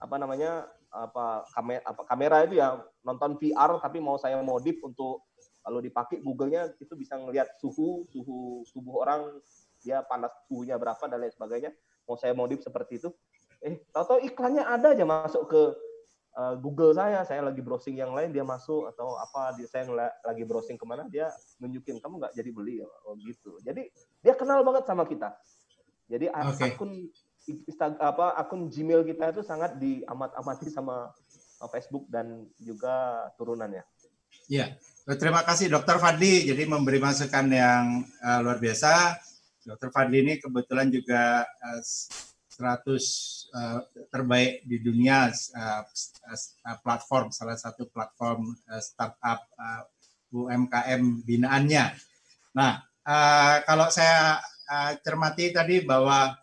apa 0.00 0.16
namanya 0.16 0.64
apa 0.90 1.46
kamera 1.54 1.82
apa 1.86 2.02
kamera 2.08 2.36
itu 2.48 2.58
ya 2.58 2.80
nonton 3.06 3.38
VR 3.38 3.78
tapi 3.78 4.02
mau 4.02 4.18
saya 4.18 4.40
modif 4.42 4.80
untuk 4.82 5.30
kalau 5.60 5.78
dipakai 5.78 6.24
Google-nya 6.24 6.72
itu 6.80 6.92
bisa 6.96 7.20
ngelihat 7.20 7.60
suhu 7.60 8.08
suhu 8.08 8.64
tubuh 8.72 9.04
orang 9.04 9.38
dia 9.80 10.04
panas 10.04 10.32
suhunya 10.48 10.76
berapa 10.76 11.00
dan 11.08 11.20
lain 11.20 11.32
sebagainya. 11.32 11.70
Mau 12.08 12.16
saya 12.16 12.32
modif 12.36 12.64
seperti 12.64 13.00
itu. 13.00 13.08
Eh 13.60 13.80
tahu-tahu 13.92 14.24
iklannya 14.24 14.64
ada 14.64 14.96
aja 14.96 15.04
masuk 15.04 15.52
ke 15.52 15.62
uh, 16.36 16.54
Google 16.60 16.96
saya. 16.96 17.24
Saya 17.28 17.44
lagi 17.44 17.60
browsing 17.60 17.96
yang 18.00 18.12
lain 18.16 18.32
dia 18.32 18.44
masuk 18.44 18.88
atau 18.92 19.16
apa 19.20 19.56
dia 19.56 19.68
saya 19.68 19.88
lagi 20.24 20.44
browsing 20.48 20.80
ke 20.80 20.84
mana 20.88 21.08
dia 21.08 21.28
nunjukin 21.60 22.00
kamu 22.00 22.24
nggak 22.24 22.34
jadi 22.36 22.50
beli? 22.52 22.74
Oh 23.04 23.16
gitu. 23.20 23.60
Jadi 23.60 23.88
dia 24.24 24.32
kenal 24.36 24.64
banget 24.64 24.88
sama 24.88 25.04
kita. 25.04 25.32
Jadi 26.08 26.26
Oke. 26.32 26.72
akun 26.72 26.92
Insta- 27.48 27.96
apa 27.96 28.36
akun 28.36 28.68
Gmail 28.68 29.06
kita 29.08 29.32
itu 29.32 29.40
sangat 29.40 29.80
diamat-amati 29.80 30.68
sama 30.68 31.14
uh, 31.60 31.68
Facebook 31.72 32.04
dan 32.12 32.44
juga 32.60 33.28
turunannya 33.40 33.84
Iya, 34.50 34.78
terima 35.06 35.46
kasih 35.46 35.70
Dokter 35.70 35.98
Fadli. 36.02 36.46
Jadi 36.46 36.66
memberi 36.66 36.98
masukan 36.98 37.46
yang 37.50 38.02
eh, 38.02 38.38
luar 38.42 38.58
biasa. 38.58 39.14
Dokter 39.62 39.94
Fadli 39.94 40.26
ini 40.26 40.34
kebetulan 40.42 40.90
juga 40.90 41.46
eh, 41.46 41.82
100 42.50 42.58
eh, 42.58 43.80
terbaik 44.10 44.66
di 44.66 44.76
dunia 44.82 45.30
eh, 45.30 45.82
eh, 46.34 46.78
platform 46.82 47.30
salah 47.30 47.54
satu 47.54 47.86
platform 47.94 48.50
eh, 48.74 48.82
startup 48.82 49.46
eh, 49.54 49.82
UMKM 50.34 51.02
binaannya. 51.22 51.84
Nah, 52.58 52.72
eh, 53.06 53.56
kalau 53.62 53.86
saya 53.94 54.42
eh, 54.66 54.92
cermati 54.98 55.54
tadi 55.54 55.86
bahwa 55.86 56.34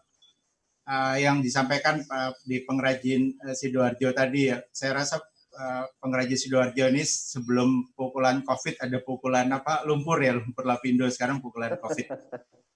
eh, 0.87 1.15
yang 1.27 1.43
disampaikan 1.43 1.99
eh, 1.99 2.31
di 2.47 2.63
pengrajin 2.63 3.35
eh, 3.43 3.55
sidoarjo 3.55 4.15
tadi 4.15 4.55
ya, 4.55 4.57
saya 4.71 5.03
rasa 5.03 5.19
eh, 5.51 5.85
pengrajin 5.99 6.39
sidoarjo 6.39 6.87
ini 6.87 7.03
sebelum 7.03 7.91
pukulan 7.91 8.41
COVID 8.47 8.79
ada 8.79 8.97
pukulan 9.03 9.51
apa 9.51 9.83
lumpur 9.83 10.23
ya 10.23 10.33
lumpur 10.39 10.63
lapindo 10.63 11.03
sekarang 11.11 11.43
pukulan 11.43 11.75
COVID. 11.77 12.07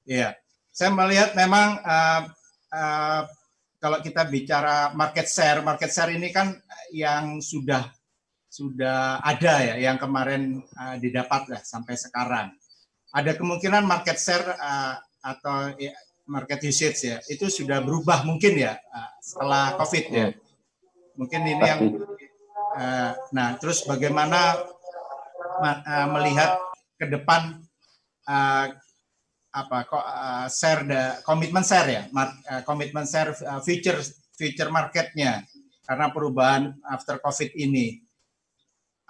Iya, 0.02 0.34
saya 0.74 0.90
melihat 0.90 1.38
memang 1.38 1.78
eh, 1.78 2.22
eh, 2.74 3.22
kalau 3.82 3.98
kita 4.02 4.26
bicara 4.30 4.94
market 4.98 5.30
share, 5.30 5.66
market 5.66 5.94
share 5.94 6.14
ini 6.14 6.34
kan 6.34 6.58
yang 6.90 7.38
sudah 7.42 7.86
sudah 8.52 9.24
ada 9.24 9.64
ya, 9.64 9.76
yang 9.80 9.98
kemarin 10.02 10.60
eh, 10.60 10.96
didapat 11.00 11.48
lah 11.48 11.62
sampai 11.64 11.96
sekarang. 11.96 12.52
Ada 13.12 13.36
kemungkinan 13.40 13.88
market 13.88 14.20
share 14.20 14.44
eh, 14.58 14.96
atau 15.24 15.72
ya, 15.80 15.94
market 16.32 16.64
usage 16.64 17.12
ya 17.12 17.20
itu 17.28 17.52
sudah 17.52 17.84
berubah 17.84 18.24
mungkin 18.24 18.56
ya 18.56 18.80
uh, 18.80 19.12
setelah 19.20 19.76
COVID 19.76 20.06
ya. 20.08 20.28
Hmm. 20.32 20.40
Mungkin 21.20 21.42
ini 21.44 21.60
yang 21.60 21.82
uh, 22.80 23.12
nah 23.36 23.60
terus 23.60 23.84
bagaimana 23.84 24.56
ma- 25.60 25.84
uh, 25.84 26.08
melihat 26.16 26.56
ke 26.96 27.12
depan 27.12 27.60
uh, 28.32 28.66
apa 29.52 29.78
kok 29.84 30.00
uh, 30.00 30.48
share 30.48 30.88
the 30.88 31.20
komitmen 31.28 31.68
share 31.68 31.92
ya 31.92 32.04
uh, 32.16 32.64
komitmen 32.64 33.04
share 33.04 33.36
uh, 33.44 33.60
future 33.60 34.00
future 34.32 34.72
marketnya 34.72 35.44
karena 35.84 36.08
perubahan 36.16 36.72
after 36.88 37.20
COVID 37.20 37.52
ini. 37.60 38.00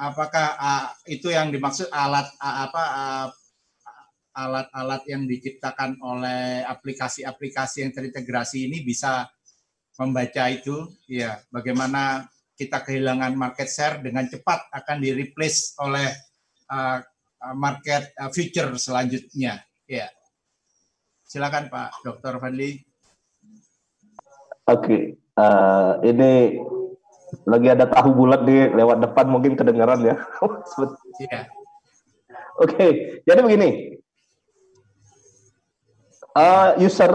Apakah 0.02 0.58
uh, 0.58 0.86
itu 1.06 1.30
yang 1.30 1.54
dimaksud 1.54 1.94
alat 1.94 2.26
uh, 2.42 2.66
apa 2.66 2.84
uh, 2.90 3.28
alat-alat 4.32 5.04
yang 5.08 5.28
diciptakan 5.28 6.00
oleh 6.00 6.64
aplikasi-aplikasi 6.66 7.88
yang 7.88 7.92
terintegrasi 7.92 8.72
ini 8.72 8.84
bisa 8.84 9.28
membaca 10.00 10.48
itu. 10.48 10.88
Ya 11.08 11.40
bagaimana 11.52 12.28
kita 12.56 12.84
kehilangan 12.84 13.36
market 13.36 13.68
share 13.68 14.00
dengan 14.00 14.28
cepat 14.28 14.72
akan 14.72 14.98
di 15.04 15.12
replace 15.12 15.76
oleh 15.82 16.08
uh, 16.72 17.00
uh, 17.44 17.56
market 17.56 18.16
uh, 18.18 18.32
future 18.32 18.72
selanjutnya. 18.80 19.60
Ya 19.86 20.08
silakan 21.32 21.72
Pak 21.72 22.04
Dr. 22.04 22.44
Fadli. 22.44 22.76
Oke, 24.68 25.16
eh, 25.16 25.92
ini 26.04 26.60
lagi 27.48 27.68
ada 27.72 27.88
tahu 27.88 28.12
bulat 28.12 28.44
di 28.44 28.68
lewat 28.76 29.00
depan 29.00 29.32
mungkin 29.32 29.56
kedengaran 29.56 30.04
ya. 30.04 30.16
ya 31.32 31.48
Oke, 32.60 32.88
jadi 33.24 33.40
begini, 33.42 34.01
Eh, 36.32 36.70
user 36.82 37.12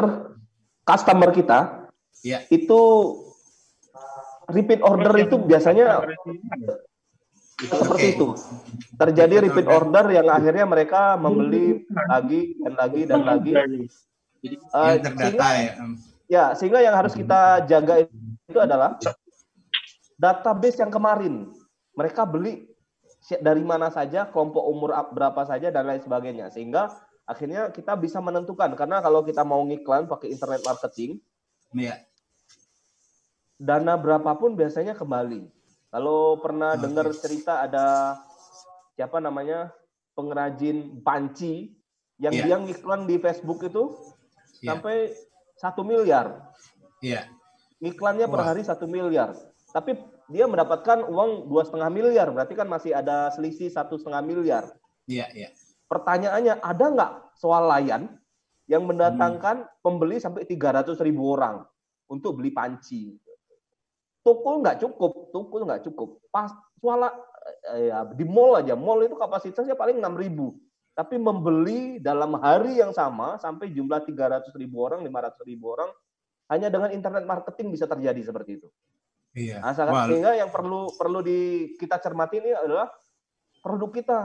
customer 0.83 1.31
kita 1.31 1.89
ya 2.21 2.45
itu 2.47 2.81
repeat 4.47 4.81
order 4.81 5.09
itu 5.19 5.37
biasanya 5.39 6.05
seperti 7.57 8.07
itu. 8.13 8.27
Terjadi 8.95 9.35
repeat 9.43 9.65
order 9.67 10.05
yang 10.11 10.29
akhirnya 10.29 10.65
mereka 10.65 11.17
membeli 11.17 11.81
lagi 12.07 12.41
dan 12.61 12.73
lagi 12.75 13.01
dan 13.03 13.21
lagi. 13.23 13.53
Yang 14.45 15.01
terdata 15.01 15.17
sehingga- 15.17 15.57
ya 15.57 15.73
Em, 15.75 15.93
Ya, 16.27 16.45
sehingga 16.53 16.83
yang 16.83 16.93
harus 16.93 17.15
kita 17.15 17.63
jaga 17.65 18.03
itu 18.03 18.59
adalah 18.59 18.99
database 20.17 20.77
yang 20.77 20.91
kemarin. 20.91 21.55
Mereka 21.95 22.27
beli 22.27 22.67
dari 23.39 23.63
mana 23.63 23.89
saja, 23.89 24.27
kelompok 24.27 24.61
umur 24.61 24.91
ap- 24.93 25.11
berapa 25.11 25.39
saja, 25.43 25.71
dan 25.71 25.87
lain 25.87 26.03
sebagainya. 26.03 26.51
Sehingga 26.51 26.91
akhirnya 27.27 27.69
kita 27.75 27.99
bisa 27.99 28.23
menentukan. 28.23 28.73
Karena 28.79 29.03
kalau 29.03 29.27
kita 29.27 29.43
mau 29.43 29.61
ngiklan 29.67 30.07
pakai 30.07 30.31
internet 30.33 30.63
marketing, 30.63 31.19
ya 31.75 31.99
dana 33.59 33.97
berapapun 33.99 34.55
biasanya 34.55 34.95
kembali. 34.95 35.49
Kalau 35.91 36.39
pernah 36.41 36.77
Oke. 36.77 36.83
dengar 36.87 37.07
cerita 37.17 37.65
ada 37.65 38.17
siapa 38.95 39.17
namanya 39.21 39.73
pengrajin 40.17 41.01
panci 41.05 41.73
yang 42.17 42.33
Iya. 42.33 42.45
dia 42.49 42.57
ngiklan 42.61 43.05
di 43.05 43.17
Facebook 43.21 43.61
itu 43.65 43.93
ya 44.65 44.73
sampai 44.73 45.13
satu 45.61 45.85
miliar. 45.85 46.53
ya 47.05 47.29
iklannya 47.77 48.25
per 48.25 48.41
hari 48.41 48.65
satu 48.65 48.89
miliar, 48.89 49.37
tapi 49.69 50.01
dia 50.33 50.49
mendapatkan 50.49 51.05
uang 51.05 51.45
dua 51.45 51.61
setengah 51.69 51.93
miliar, 51.93 52.33
berarti 52.33 52.57
kan 52.57 52.65
masih 52.65 52.97
ada 52.97 53.29
selisih 53.37 53.69
satu 53.69 54.01
setengah 54.01 54.25
miliar. 54.25 54.65
ya 55.05 55.29
ya 55.37 55.53
Pertanyaannya 55.87 56.59
ada 56.59 56.85
nggak 56.91 57.13
swalayan 57.39 58.11
yang 58.67 58.83
mendatangkan 58.83 59.71
pembeli 59.79 60.19
sampai 60.19 60.43
300 60.43 60.99
ribu 61.07 61.31
orang 61.39 61.63
untuk 62.11 62.43
beli 62.43 62.51
panci? 62.51 63.15
Tukul 64.27 64.59
nggak 64.67 64.83
cukup, 64.83 65.31
tukul 65.31 65.63
nggak 65.63 65.87
cukup. 65.87 66.19
Pas 66.35 66.51
swala 66.83 67.15
eh, 67.79 67.95
ya, 67.95 68.03
di 68.11 68.27
mall 68.27 68.59
aja, 68.59 68.75
mall 68.75 69.07
itu 69.07 69.15
kapasitasnya 69.15 69.79
paling 69.79 70.03
6 70.03 70.19
ribu. 70.19 70.59
Tapi 70.97 71.21
membeli 71.21 72.01
dalam 72.01 72.35
hari 72.41 72.81
yang 72.81 72.91
sama 72.91 73.37
sampai 73.39 73.71
jumlah 73.71 74.03
300 74.03 74.51
ribu 74.57 74.81
orang, 74.81 75.05
500 75.05 75.45
ribu 75.47 75.77
orang, 75.77 75.93
hanya 76.51 76.71
dengan 76.71 76.91
internet 76.95 77.23
marketing 77.27 77.75
bisa 77.75 77.85
terjadi 77.91 78.23
seperti 78.23 78.59
itu. 78.59 78.69
iya 79.37 79.61
Nah, 79.61 79.75
sehingga 80.09 80.33
yang 80.35 80.51
perlu 80.51 80.95
perlu 80.97 81.21
di 81.21 81.71
kita 81.77 82.01
cermati 82.01 82.41
ini 82.41 82.51
adalah 82.55 82.89
produk 83.61 83.91
kita. 83.93 84.21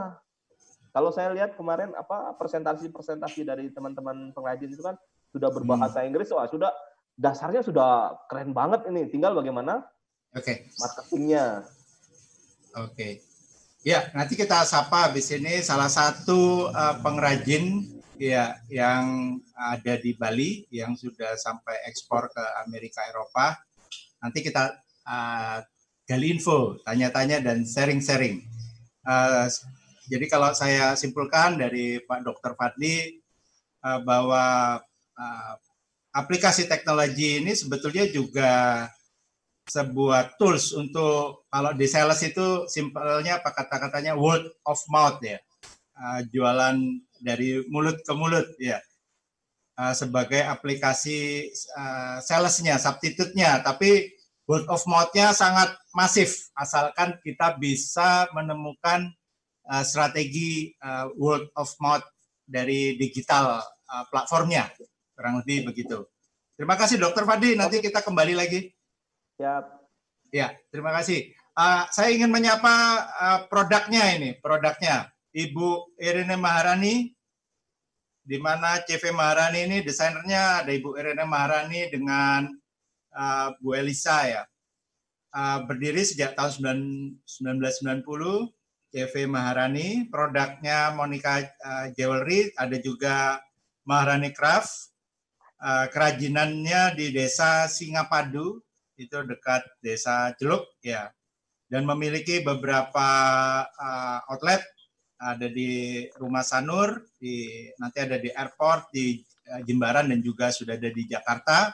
Kalau 0.92 1.08
saya 1.08 1.32
lihat 1.32 1.56
kemarin 1.56 1.96
apa 1.96 2.36
presentasi-presentasi 2.36 3.48
dari 3.48 3.72
teman-teman 3.72 4.28
pengrajin 4.36 4.68
itu 4.68 4.84
kan 4.84 5.00
sudah 5.32 5.48
Hmm. 5.48 5.56
berbahasa 5.64 6.04
Inggris, 6.04 6.28
wah 6.30 6.44
sudah 6.44 6.68
dasarnya 7.16 7.64
sudah 7.64 8.20
keren 8.28 8.52
banget 8.52 8.84
ini. 8.92 9.08
Tinggal 9.08 9.32
bagaimana 9.32 9.88
oke 10.36 10.54
marketingnya. 10.76 11.64
Oke. 12.76 13.24
Ya, 13.82 14.12
nanti 14.14 14.38
kita 14.38 14.62
sapa 14.62 15.10
habis 15.10 15.26
ini 15.34 15.58
salah 15.58 15.90
satu 15.90 16.70
uh, 16.70 17.02
pengrajin 17.02 17.82
ya 18.14 18.54
yang 18.70 19.36
ada 19.58 19.98
di 19.98 20.14
Bali 20.14 20.70
yang 20.70 20.94
sudah 20.94 21.34
sampai 21.34 21.82
ekspor 21.90 22.30
ke 22.30 22.44
Amerika 22.62 23.02
Eropa. 23.10 23.58
Nanti 24.22 24.38
kita 24.38 24.78
uh, 25.02 25.58
gali 26.06 26.30
info, 26.30 26.78
tanya-tanya 26.86 27.42
dan 27.42 27.66
sharing-sharing. 27.66 28.46
Uh, 29.02 29.50
jadi 30.12 30.28
kalau 30.28 30.52
saya 30.52 30.92
simpulkan 30.92 31.56
dari 31.56 31.96
Pak 32.04 32.20
Dr. 32.20 32.52
Fadli 32.52 33.16
uh, 33.80 34.04
bahwa 34.04 34.76
uh, 35.16 35.54
aplikasi 36.12 36.68
teknologi 36.68 37.40
ini 37.40 37.56
sebetulnya 37.56 38.04
juga 38.12 38.84
sebuah 39.64 40.36
tools 40.36 40.76
untuk 40.76 41.48
kalau 41.48 41.72
di 41.72 41.88
sales 41.88 42.20
itu 42.20 42.68
simpelnya 42.68 43.40
apa 43.40 43.56
kata-katanya 43.56 44.12
word 44.12 44.44
of 44.68 44.76
mouth 44.92 45.16
ya 45.24 45.40
Uh, 45.92 46.24
jualan 46.32 47.04
dari 47.20 47.60
mulut 47.68 48.00
ke 48.00 48.16
mulut 48.16 48.48
ya 48.56 48.80
sebagai 49.92 50.40
aplikasi 50.40 51.52
salesnya 52.24 52.80
substitute-nya 52.80 53.60
tapi 53.60 54.08
word 54.48 54.64
of 54.72 54.80
mouth-nya 54.88 55.36
sangat 55.36 55.68
masif 55.92 56.48
asalkan 56.56 57.20
kita 57.20 57.60
bisa 57.60 58.24
menemukan 58.32 59.12
uh, 59.68 59.84
strategi 59.84 60.72
uh, 60.82 61.12
word 61.14 61.46
of 61.58 61.70
mouth 61.78 62.04
dari 62.42 62.98
digital 62.98 63.62
uh, 63.62 64.04
platformnya. 64.10 64.70
Kurang 65.14 65.42
lebih 65.44 65.70
begitu. 65.70 66.06
Terima 66.58 66.74
kasih 66.78 66.98
dokter 66.98 67.26
Fadli. 67.26 67.54
Nanti 67.54 67.82
kita 67.82 68.02
kembali 68.02 68.34
lagi. 68.38 68.70
Ya, 69.40 69.64
Ya, 70.32 70.56
terima 70.72 70.96
kasih. 70.96 71.28
Uh, 71.52 71.84
saya 71.92 72.08
ingin 72.08 72.32
menyapa 72.32 72.72
uh, 73.20 73.40
produknya 73.52 74.16
ini, 74.16 74.32
produknya. 74.40 75.12
Ibu 75.32 75.96
Irene 76.00 76.40
Maharani, 76.40 77.12
di 78.24 78.38
mana 78.40 78.80
CV 78.80 79.12
Maharani 79.12 79.68
ini 79.68 79.84
desainernya 79.84 80.64
ada 80.64 80.72
Ibu 80.72 80.96
Irene 80.96 81.28
Maharani 81.28 81.92
dengan 81.92 82.48
uh, 83.12 83.48
Bu 83.60 83.76
Elisa 83.76 84.24
ya. 84.24 84.42
Uh, 85.32 85.64
berdiri 85.68 86.00
sejak 86.00 86.32
tahun 86.32 87.20
9- 87.20 87.44
1990, 87.44 88.48
CV 88.92 89.24
Maharani, 89.24 90.04
produknya 90.12 90.92
Monica 90.92 91.40
uh, 91.40 91.88
Jewelry, 91.96 92.52
ada 92.60 92.76
juga 92.76 93.40
Maharani 93.88 94.36
Craft, 94.36 94.92
uh, 95.64 95.88
kerajinannya 95.88 96.92
di 96.92 97.08
desa 97.08 97.64
Singapadu, 97.72 98.60
itu 99.00 99.18
dekat 99.24 99.64
desa 99.80 100.36
Celuk 100.36 100.76
ya. 100.84 101.08
Dan 101.64 101.88
memiliki 101.88 102.44
beberapa 102.44 103.08
uh, 103.64 104.20
outlet 104.28 104.60
ada 105.16 105.48
di 105.48 106.04
Rumah 106.12 106.44
Sanur 106.44 107.00
di 107.16 107.64
nanti 107.80 108.04
ada 108.04 108.20
di 108.20 108.28
airport 108.28 108.92
di 108.92 109.16
uh, 109.48 109.64
Jimbaran 109.64 110.12
dan 110.12 110.20
juga 110.20 110.52
sudah 110.52 110.76
ada 110.76 110.92
di 110.92 111.08
Jakarta. 111.08 111.72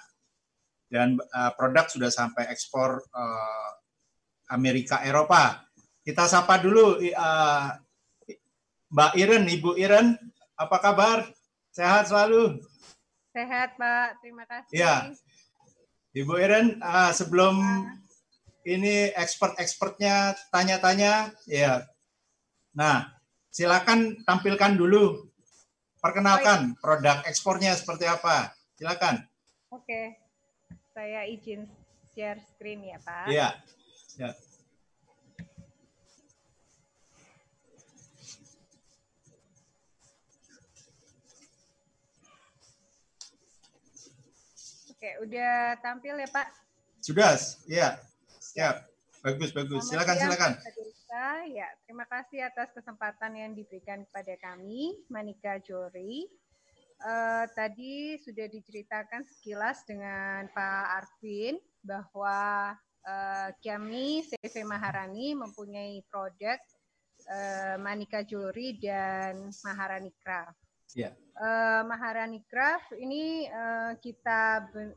Dan 0.86 1.18
uh, 1.18 1.50
produk 1.58 1.90
sudah 1.90 2.14
sampai 2.14 2.46
ekspor 2.48 3.02
uh, 3.10 3.70
Amerika 4.54 5.02
Eropa 5.02 5.67
kita 6.08 6.24
sapa 6.24 6.56
dulu 6.56 6.96
uh, 6.96 7.68
Mbak 8.88 9.12
Iren 9.20 9.44
Ibu 9.44 9.76
Iren 9.76 10.16
apa 10.56 10.80
kabar 10.80 11.28
sehat 11.68 12.08
selalu 12.08 12.64
Sehat, 13.38 13.78
Pak. 13.78 14.18
Terima 14.18 14.42
kasih. 14.50 14.74
Ya. 14.74 14.94
Ibu 16.10 16.34
Iren, 16.42 16.82
ah, 16.82 17.14
sebelum 17.14 17.54
ini 18.66 19.14
expert-expertnya 19.14 20.34
tanya-tanya, 20.50 21.30
ya. 21.46 21.86
Nah, 22.74 23.06
silakan 23.54 24.26
tampilkan 24.26 24.74
dulu, 24.74 25.30
perkenalkan 26.02 26.74
produk 26.82 27.22
ekspornya 27.30 27.78
seperti 27.78 28.10
apa. 28.10 28.50
Silakan. 28.74 29.22
Oke. 29.70 30.18
Saya 30.90 31.22
izin 31.30 31.70
share 32.10 32.42
screen 32.42 32.90
ya, 32.90 32.98
Pak. 32.98 33.26
Iya. 33.30 33.48
Ya. 34.18 34.30
Oke, 45.08 45.24
udah 45.24 45.80
tampil 45.80 46.20
ya 46.20 46.28
Pak? 46.28 46.52
Sudah, 47.00 47.32
ya. 47.64 47.96
Siap. 48.44 48.76
Bagus, 49.24 49.56
bagus. 49.56 49.88
Selamat 49.88 50.04
Silakan, 50.04 50.14
siang, 50.20 50.28
silakan. 50.28 50.52
Ya, 51.48 51.68
terima 51.88 52.04
kasih 52.12 52.44
atas 52.44 52.68
kesempatan 52.76 53.32
yang 53.32 53.56
diberikan 53.56 54.04
kepada 54.04 54.36
kami, 54.36 55.00
Manika 55.08 55.64
Jori. 55.64 56.28
Eh, 57.00 57.44
tadi 57.56 58.20
sudah 58.20 58.52
diceritakan 58.52 59.24
sekilas 59.24 59.80
dengan 59.88 60.44
Pak 60.52 60.84
Arvin 61.00 61.56
bahwa 61.80 62.76
eh, 63.08 63.48
kami 63.64 64.28
CV 64.28 64.60
Maharani 64.68 65.32
mempunyai 65.32 66.04
produk 66.12 66.60
eh, 67.32 67.80
Manika 67.80 68.20
Jewelry 68.28 68.76
dan 68.76 69.48
Maharani 69.64 70.12
Craft. 70.20 70.67
Ya. 70.96 71.12
Eh, 71.38 71.82
Maharani 71.84 72.40
Craft 72.48 72.96
ini 72.96 73.46
eh, 73.46 73.92
kita 74.00 74.68
ben- 74.72 74.96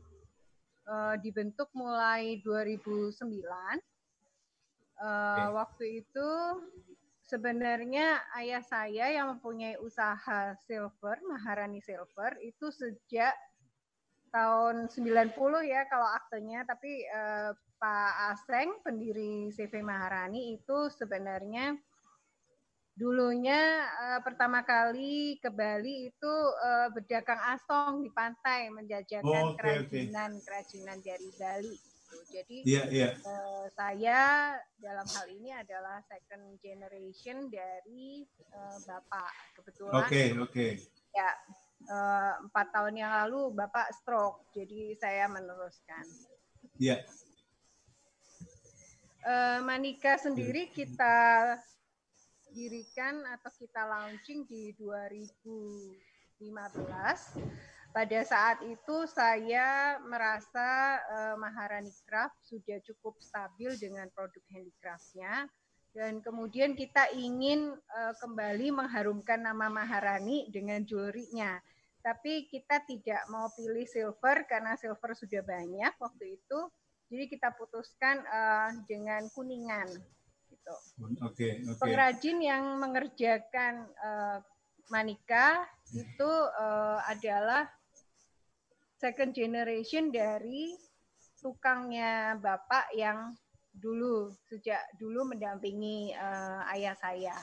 eh, 0.88 1.16
dibentuk 1.20 1.68
mulai 1.76 2.40
2009. 2.42 3.78
Eh, 5.02 5.48
Waktu 5.52 6.04
itu 6.04 6.28
sebenarnya 7.22 8.20
ayah 8.36 8.62
saya 8.64 9.08
yang 9.12 9.36
mempunyai 9.36 9.78
usaha 9.80 10.52
silver, 10.66 11.16
Maharani 11.24 11.80
Silver, 11.80 12.36
itu 12.42 12.68
sejak 12.68 13.32
tahun 14.32 14.88
90 14.88 15.60
ya 15.62 15.84
kalau 15.86 16.08
aktenya, 16.08 16.64
tapi 16.64 17.04
eh, 17.04 17.50
Pak 17.82 18.12
Aseng, 18.34 18.78
pendiri 18.86 19.50
CV 19.50 19.82
Maharani 19.82 20.54
itu 20.54 20.86
sebenarnya 20.90 21.74
dulunya 23.02 23.58
eh, 23.82 24.20
pertama 24.22 24.62
kali 24.62 25.34
ke 25.42 25.50
Bali 25.50 26.06
itu 26.06 26.34
eh, 26.62 26.88
berdagang 26.94 27.42
asong 27.58 28.06
di 28.06 28.10
pantai 28.14 28.70
menjajakan 28.70 29.26
Oh, 29.26 29.50
oke. 29.52 29.58
kerajinan 29.58 30.38
kerajinan 30.46 30.98
dari 31.02 31.28
Bali. 31.34 31.74
gitu. 31.74 31.90
Jadi 32.30 32.56
Iya, 32.62 32.82
iya. 32.92 33.08
eh, 33.18 33.64
saya 33.74 34.54
dalam 34.78 35.04
hal 35.08 35.26
ini 35.32 35.50
adalah 35.50 35.98
second 36.06 36.60
generation 36.62 37.50
dari 37.50 38.22
eh, 38.28 38.78
Bapak. 38.86 39.32
Kebetulan 39.58 40.06
Oke, 40.06 40.22
oke. 40.38 40.66
ya 41.10 41.30
eh, 41.82 42.32
empat 42.46 42.66
tahun 42.70 42.94
yang 42.94 43.10
lalu 43.26 43.50
Bapak 43.58 43.90
stroke, 43.98 44.46
jadi 44.54 44.94
saya 44.94 45.26
meneruskan. 45.26 46.04
Iya. 46.78 47.02
Eh, 49.22 49.58
Manika 49.62 50.18
sendiri 50.18 50.66
kita 50.68 51.14
dirikan 52.52 53.24
atau 53.26 53.50
kita 53.56 53.82
launching 53.88 54.44
di 54.46 54.76
2015. 54.76 55.96
Pada 57.92 58.20
saat 58.24 58.64
itu 58.64 59.04
saya 59.04 60.00
merasa 60.00 60.96
eh, 60.96 61.36
Maharani 61.36 61.92
Craft 62.08 62.40
sudah 62.40 62.80
cukup 62.88 63.20
stabil 63.20 63.76
dengan 63.76 64.08
produk 64.16 64.40
handicraftnya 64.48 65.44
dan 65.92 66.24
kemudian 66.24 66.72
kita 66.72 67.12
ingin 67.12 67.76
eh, 67.76 68.14
kembali 68.16 68.72
mengharumkan 68.72 69.44
nama 69.44 69.68
Maharani 69.68 70.48
dengan 70.48 70.80
jewelry-nya. 70.88 71.60
Tapi 72.00 72.48
kita 72.48 72.80
tidak 72.88 73.28
mau 73.28 73.52
pilih 73.52 73.84
silver 73.86 74.48
karena 74.48 74.74
silver 74.80 75.12
sudah 75.12 75.44
banyak 75.44 75.92
waktu 76.00 76.40
itu. 76.40 76.60
Jadi 77.12 77.28
kita 77.28 77.52
putuskan 77.52 78.24
eh, 78.24 78.70
dengan 78.88 79.28
kuningan 79.36 79.92
gitu. 80.62 80.76
Oke, 81.26 81.58
oke. 81.66 81.80
Pengrajin 81.82 82.38
yang 82.38 82.78
mengerjakan 82.78 83.90
eh, 83.90 84.38
manika 84.94 85.66
itu 85.90 86.32
eh, 86.54 86.98
adalah 87.10 87.66
second 89.02 89.34
generation 89.34 90.14
dari 90.14 90.78
tukangnya 91.42 92.38
bapak 92.38 92.94
yang 92.94 93.34
dulu 93.74 94.30
sejak 94.46 94.78
dulu 95.02 95.34
mendampingi 95.34 96.14
eh, 96.14 96.60
ayah 96.78 96.94
saya. 96.94 97.34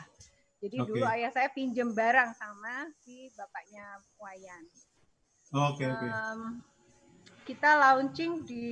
Jadi 0.59 0.75
Oke. 0.83 0.87
dulu 0.91 1.03
ayah 1.07 1.31
saya 1.31 1.47
pinjem 1.51 1.91
barang 1.95 2.35
sama 2.35 2.87
si 3.03 3.31
bapaknya 3.35 4.03
Wayan. 4.19 4.63
Oke, 5.55 5.87
oke. 5.87 6.07
Em, 6.07 6.39
kita 7.47 7.79
launching 7.79 8.43
di 8.43 8.67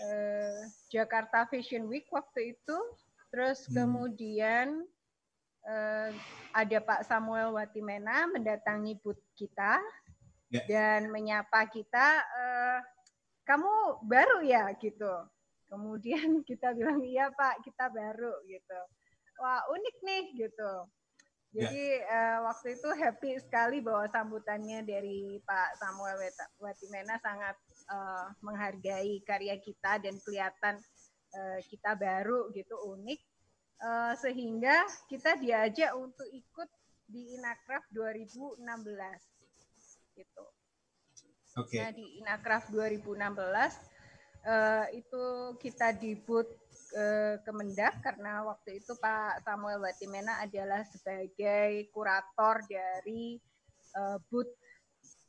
eh, 0.00 0.60
Jakarta 0.88 1.44
Fashion 1.46 1.86
Week 1.86 2.08
waktu 2.10 2.56
itu. 2.56 2.78
Terus 3.30 3.68
Hmm. 3.68 3.74
kemudian 3.84 4.84
eh, 5.60 6.10
ada 6.50 6.78
Pak 6.80 7.04
Samuel 7.04 7.52
Watimena 7.52 8.24
mendatangi 8.32 8.96
booth 9.04 9.20
kita 9.36 9.76
Ya. 10.50 10.66
dan 10.66 11.14
menyapa 11.14 11.62
kita, 11.70 12.06
eh, 12.26 12.78
kamu 13.46 14.02
baru 14.02 14.42
ya 14.42 14.66
gitu. 14.82 15.14
Kemudian 15.70 16.10
kita 16.48 16.74
bilang 16.74 16.98
iya 17.06 17.30
Pak, 17.30 17.62
kita 17.62 17.86
baru 17.86 18.34
gitu. 18.50 18.80
Wah 19.38 19.62
unik 19.70 19.96
nih 20.02 20.24
gitu. 20.42 20.72
Ya. 21.54 21.70
Jadi 21.70 21.86
eh, 22.02 22.38
waktu 22.42 22.66
itu 22.74 22.88
happy 22.90 23.30
sekali 23.38 23.78
bahwa 23.78 24.10
sambutannya 24.10 24.82
dari 24.82 25.38
Pak 25.46 25.78
Samuel 25.78 26.18
Watimena 26.58 27.14
sangat 27.22 27.54
eh, 27.90 28.26
menghargai 28.46 29.18
karya 29.26 29.58
kita 29.58 29.98
dan 29.98 30.14
kelihatan 30.22 30.78
eh, 31.34 31.60
kita 31.66 31.98
baru 31.98 32.54
gitu 32.54 32.78
unik 32.96 33.20
Eh, 33.80 34.14
sehingga 34.20 34.84
kita 35.08 35.40
diajak 35.40 35.96
untuk 35.96 36.28
ikut 36.28 36.68
di 37.08 37.32
Inakraf 37.32 37.88
2016 37.88 38.60
gitu. 40.20 40.44
Oke. 41.56 41.80
Nah 41.80 41.88
di 41.88 42.20
Inakraf 42.20 42.68
2016 42.68 43.16
eh, 44.44 45.00
itu 45.00 45.24
kita 45.56 45.96
di 45.96 46.12
booth 46.12 46.52
eh, 46.92 47.40
Kemendak 47.40 48.04
karena 48.04 48.44
waktu 48.44 48.84
itu 48.84 48.92
Pak 49.00 49.48
Samuel 49.48 49.80
Watimena 49.80 50.44
adalah 50.44 50.84
sebagai 50.84 51.88
kurator 51.88 52.60
dari 52.68 53.40
eh, 53.96 54.18
booth 54.28 54.52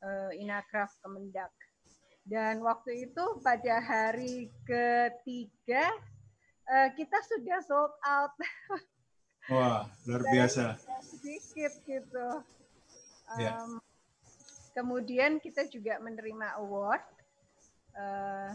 eh, 0.04 0.44
Inakraf 0.44 0.92
Kemendak. 1.00 1.56
Dan 2.32 2.64
waktu 2.64 3.12
itu 3.12 3.44
pada 3.44 3.84
hari 3.84 4.48
ketiga 4.64 5.92
eh, 6.64 6.90
kita 6.96 7.20
sudah 7.28 7.60
sold 7.60 7.92
out 8.08 8.32
Wah, 9.52 9.84
luar 10.08 10.24
biasa. 10.32 10.80
sedikit 11.04 11.76
gitu. 11.84 12.28
Ya. 13.36 13.60
Em, 13.60 13.84
kemudian 14.72 15.44
kita 15.44 15.68
juga 15.68 16.00
menerima 16.00 16.56
award. 16.64 17.04
Eh, 18.00 18.52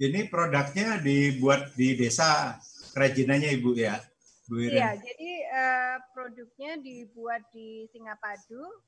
Ini 0.00 0.32
produknya 0.32 0.96
dibuat 0.96 1.76
di 1.76 1.92
desa 1.92 2.56
kerajinannya 2.96 3.52
Ibu 3.60 3.76
ya, 3.76 4.00
Bu 4.50 4.58
Iren. 4.58 4.74
Iya, 4.74 4.90
jadi 4.98 5.30
eh, 5.46 5.96
produknya 6.10 6.72
dibuat 6.82 7.46
di 7.54 7.86
Singapadu. 7.94 8.82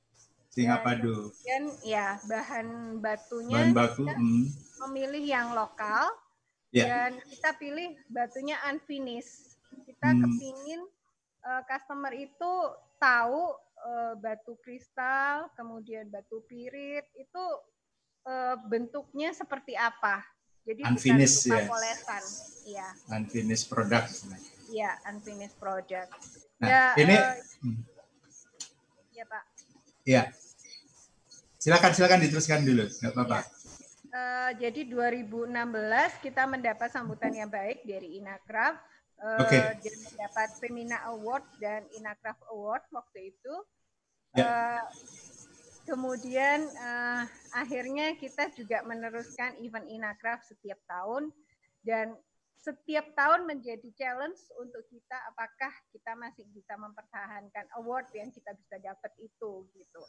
Singapadu. 0.50 1.30
Dan 1.46 1.70
ya 1.80 2.18
bahan 2.26 2.98
batunya 2.98 3.56
Bahan 3.56 3.72
baku. 3.72 4.02
kita 4.04 4.14
hmm. 4.18 4.44
memilih 4.84 5.24
yang 5.24 5.48
lokal 5.54 6.10
Ya. 6.72 6.88
dan 6.88 7.20
kita 7.28 7.52
pilih 7.60 7.94
batunya 8.10 8.56
unfinished. 8.66 9.54
Kita 9.86 10.08
Hmm. 10.10 10.20
kepingin 10.26 10.82
eh, 11.42 11.62
customer 11.70 12.10
itu 12.10 12.52
tahu 12.98 13.54
eh, 13.82 14.14
batu 14.18 14.58
kristal, 14.62 15.46
kemudian 15.54 16.10
batu 16.10 16.42
pirit 16.50 17.06
itu 17.14 17.44
eh, 18.24 18.56
bentuknya 18.66 19.30
seperti 19.32 19.78
apa. 19.78 20.26
Jadi 20.62 20.80
Unfinished, 20.86 21.50
bukan 21.50 21.58
ya. 21.58 21.66
polesan. 21.66 22.22
Iya, 22.62 22.88
Unfinished 23.10 23.66
product. 23.66 24.10
iya 24.72 24.90
unfinished 25.04 25.58
product. 25.60 26.10
Nah, 26.62 26.68
ya, 26.70 26.82
ini 26.96 27.16
hmm. 27.60 27.80
ya 29.12 29.24
Pak. 29.28 29.44
ya. 30.06 30.22
Silakan 31.60 31.92
silakan 31.92 32.24
diteruskan 32.24 32.64
dulu, 32.64 32.88
nggak 32.88 33.12
apa-apa. 33.12 33.38
Eh, 34.12 34.50
jadi 34.60 34.92
2016 34.92 35.48
kita 36.20 36.44
mendapat 36.44 36.92
sambutan 36.92 37.32
yang 37.32 37.48
baik 37.48 37.80
dari 37.80 38.20
Inakraf 38.20 38.76
eh, 39.16 39.40
Oke. 39.40 39.56
dan 39.56 39.96
mendapat 40.04 40.48
Femina 40.60 40.98
Award 41.08 41.44
dan 41.56 41.88
Inakraf 41.96 42.36
Award 42.52 42.84
waktu 42.92 43.32
itu. 43.32 43.54
Ya. 44.36 44.44
Eh, 44.44 44.82
kemudian 45.85 46.66
eh, 46.66 47.22
akhirnya 47.57 48.14
kita 48.16 48.51
juga 48.55 48.83
meneruskan 48.87 49.59
event 49.61 49.87
Inakraf 49.89 50.43
setiap 50.47 50.78
tahun 50.89 51.30
dan 51.83 52.14
setiap 52.62 53.11
tahun 53.18 53.51
menjadi 53.51 53.91
challenge 53.99 54.39
untuk 54.62 54.87
kita 54.87 55.18
apakah 55.35 55.74
kita 55.91 56.14
masih 56.14 56.47
bisa 56.55 56.78
mempertahankan 56.78 57.66
award 57.83 58.07
yang 58.14 58.30
kita 58.30 58.55
bisa 58.55 58.78
dapat 58.78 59.11
itu 59.18 59.66
gitu. 59.74 60.03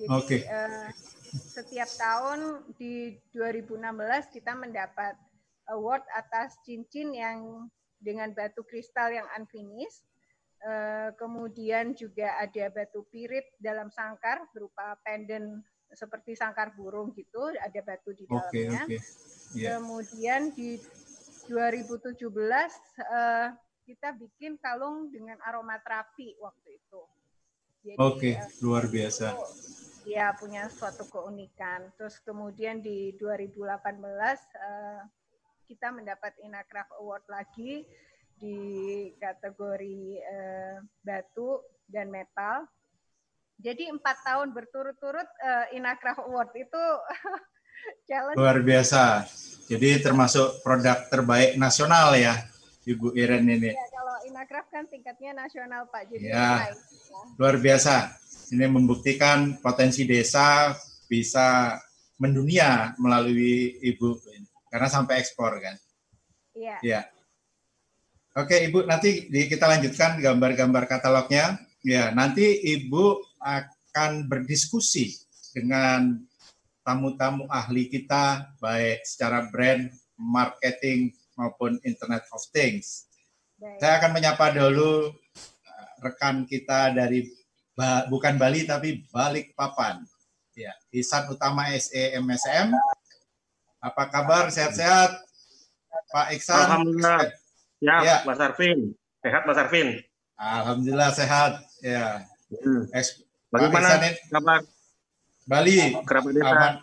Jadi 0.00 0.08
Oke. 0.08 0.36
eh, 0.48 0.88
setiap 1.28 1.90
tahun 2.00 2.64
di 2.80 3.20
2016 3.36 4.32
kita 4.32 4.56
mendapat 4.56 5.12
award 5.68 6.00
atas 6.16 6.56
cincin 6.64 7.12
yang 7.12 7.68
dengan 8.00 8.32
batu 8.32 8.64
kristal 8.64 9.12
yang 9.12 9.28
unfinished. 9.36 10.00
Eh, 10.60 11.10
kemudian 11.16 11.96
juga 11.96 12.36
ada 12.36 12.68
batu 12.68 13.08
pirit 13.08 13.48
dalam 13.56 13.88
sangkar 13.88 14.44
berupa 14.52 14.92
pendant 15.00 15.64
seperti 15.88 16.36
sangkar 16.36 16.76
burung 16.76 17.16
gitu, 17.16 17.48
ada 17.56 17.80
batu 17.80 18.12
di 18.12 18.28
dalamnya. 18.28 18.84
oke. 18.84 18.98
Iya. 19.56 19.80
Kemudian 19.80 20.52
di 20.52 20.76
2017 21.48 22.20
eh, 23.00 23.48
kita 23.88 24.14
bikin 24.14 24.60
kalung 24.60 25.08
dengan 25.08 25.40
aromaterapi 25.42 26.36
waktu 26.38 26.78
itu. 26.78 27.02
Jadi, 27.80 27.96
Oke, 27.96 28.36
eh, 28.36 28.44
luar 28.60 28.84
biasa. 28.86 29.34
dia 30.04 30.30
punya 30.36 30.68
suatu 30.68 31.08
keunikan. 31.08 31.88
Terus 31.96 32.20
kemudian 32.20 32.84
di 32.84 33.16
2018 33.16 34.44
eh, 34.60 35.02
kita 35.64 35.88
mendapat 35.88 36.36
Inacraft 36.44 36.92
Award 37.00 37.24
lagi 37.32 37.88
di 38.40 38.58
kategori 39.20 40.00
eh, 40.18 40.76
batu 41.04 41.60
dan 41.86 42.08
metal. 42.08 42.64
Jadi 43.60 43.92
empat 43.92 44.24
tahun 44.24 44.56
berturut-turut 44.56 45.28
eh, 45.44 45.76
Inacraft 45.76 46.24
Award 46.24 46.50
itu 46.56 46.84
challenge. 48.08 48.40
Luar 48.40 48.58
biasa. 48.64 49.28
Jadi 49.68 50.00
termasuk 50.02 50.64
produk 50.64 51.06
terbaik 51.12 51.54
nasional 51.60 52.16
ya, 52.16 52.34
Ibu 52.88 53.14
Iren 53.14 53.46
ini. 53.46 53.70
Ya, 53.70 53.86
kalau 53.92 54.16
Inacraft 54.26 54.68
kan 54.72 54.84
tingkatnya 54.88 55.36
nasional 55.36 55.86
Pak. 55.92 56.10
Jadi 56.10 56.32
Ya. 56.32 56.72
naik. 56.72 56.80
Luar 57.36 57.60
biasa. 57.60 58.16
Ini 58.50 58.66
membuktikan 58.66 59.60
potensi 59.62 60.02
desa 60.08 60.74
bisa 61.06 61.78
mendunia 62.18 62.96
melalui 62.98 63.78
Ibu 63.78 64.18
karena 64.72 64.88
sampai 64.88 65.20
ekspor 65.22 65.60
kan. 65.60 65.76
Iya. 66.56 66.76
Ya. 66.82 67.00
Oke, 68.30 68.62
Ibu, 68.70 68.86
nanti 68.86 69.26
kita 69.26 69.66
lanjutkan 69.66 70.22
gambar-gambar 70.22 70.86
katalognya. 70.86 71.58
Ya, 71.82 72.14
nanti 72.14 72.46
Ibu 72.62 73.18
akan 73.42 74.30
berdiskusi 74.30 75.18
dengan 75.50 76.22
tamu-tamu 76.86 77.50
ahli 77.50 77.90
kita, 77.90 78.54
baik 78.62 79.02
secara 79.02 79.50
brand, 79.50 79.90
marketing, 80.14 81.10
maupun 81.34 81.80
Internet 81.82 82.28
of 82.30 82.44
Things. 82.54 83.10
Baik. 83.58 83.82
Saya 83.82 83.92
akan 83.98 84.10
menyapa 84.14 84.46
dulu 84.54 85.10
uh, 85.10 85.90
rekan 86.04 86.46
kita 86.46 86.94
dari 86.94 87.26
Ba- 87.74 88.06
bukan 88.06 88.36
Bali, 88.36 88.62
tapi 88.62 89.08
Balikpapan. 89.08 90.06
Ya, 90.54 90.76
Isan 90.92 91.26
Utama 91.32 91.66
SE 91.74 92.14
MSM. 92.20 92.76
Apa 93.80 94.12
kabar? 94.12 94.52
Sehat-sehat? 94.52 95.16
Pak 96.12 96.36
Iksan? 96.36 96.68
Alhamdulillah. 96.68 97.32
Ya, 97.80 97.96
Ya. 98.04 98.16
Mas 98.28 98.38
Arvin. 98.38 98.92
Sehat 99.20 99.42
Mas 99.44 99.56
Arvin. 99.56 99.96
Alhamdulillah 100.36 101.10
sehat. 101.12 101.60
Ya. 101.80 102.24
Hmm. 102.52 102.84
Eks- 102.92 103.20
Bagaimana 103.50 103.98
kabar 104.30 104.62
Bali. 105.44 105.90
kerabat 106.06 106.32
desa? 106.32 106.48
Aman. 106.48 106.74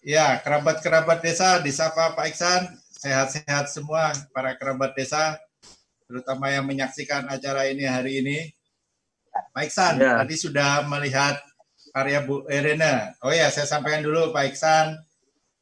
Ya, 0.00 0.26
kerabat-kerabat 0.40 1.18
desa 1.20 1.58
disapa 1.60 2.16
Pak 2.16 2.32
Iksan. 2.32 2.62
Sehat-sehat 2.98 3.68
semua 3.68 4.10
para 4.32 4.56
kerabat 4.56 4.90
desa, 4.94 5.36
terutama 6.08 6.48
yang 6.50 6.64
menyaksikan 6.64 7.28
acara 7.28 7.68
ini 7.68 7.84
hari 7.84 8.24
ini. 8.24 8.38
Pak 9.52 9.68
Iksan, 9.68 10.00
Ya. 10.00 10.18
tadi 10.18 10.34
sudah 10.34 10.82
melihat 10.82 11.38
karya 11.92 12.24
Bu 12.24 12.42
Irene. 12.48 13.14
Oh 13.20 13.30
ya, 13.30 13.52
saya 13.52 13.68
sampaikan 13.68 14.02
dulu 14.02 14.32
Pak 14.32 14.50
Iksan, 14.50 14.96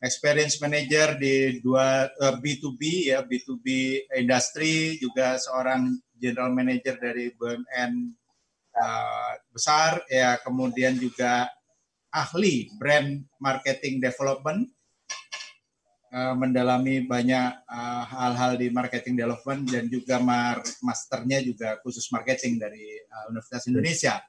experience 0.07 0.63
manager 0.63 1.19
di 1.19 1.59
dua 1.59 2.07
eh, 2.07 2.37
B2B 2.39 3.11
ya, 3.11 3.27
B2B 3.27 3.67
industri, 4.15 4.97
juga 5.03 5.37
seorang 5.43 5.99
general 6.15 6.55
manager 6.55 6.97
dari 6.97 7.35
BUMN 7.35 7.93
eh, 8.73 9.33
besar 9.51 10.07
ya, 10.07 10.39
kemudian 10.41 10.95
juga 10.97 11.51
ahli 12.17 12.73
brand 12.81 13.21
marketing 13.37 14.01
development 14.01 14.65
eh, 16.15 16.35
mendalami 16.39 17.05
banyak 17.05 17.51
eh, 17.67 18.05
hal-hal 18.09 18.57
di 18.57 18.73
marketing 18.73 19.21
development 19.21 19.69
dan 19.69 19.85
juga 19.91 20.17
mar 20.23 20.63
masternya 20.81 21.45
juga 21.45 21.77
khusus 21.85 22.09
marketing 22.15 22.57
dari 22.57 22.97
eh, 22.97 23.25
Universitas 23.29 23.69
Indonesia. 23.69 24.23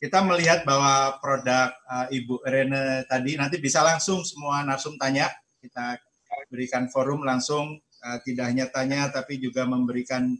Kita 0.00 0.24
melihat 0.24 0.64
bahwa 0.64 1.20
produk 1.20 1.68
eh, 1.76 2.16
Ibu 2.20 2.40
Rene 2.48 3.04
tadi 3.04 3.36
nanti 3.36 3.60
bisa 3.60 3.84
langsung 3.84 4.24
semua 4.24 4.64
narsum 4.64 4.96
tanya. 4.96 5.28
Kita 5.60 6.00
berikan 6.48 6.88
forum 6.88 7.20
langsung 7.20 7.76
eh, 7.78 8.18
tidak 8.24 8.48
hanya 8.48 8.66
tanya 8.72 9.12
tapi 9.12 9.36
juga 9.36 9.68
memberikan 9.68 10.32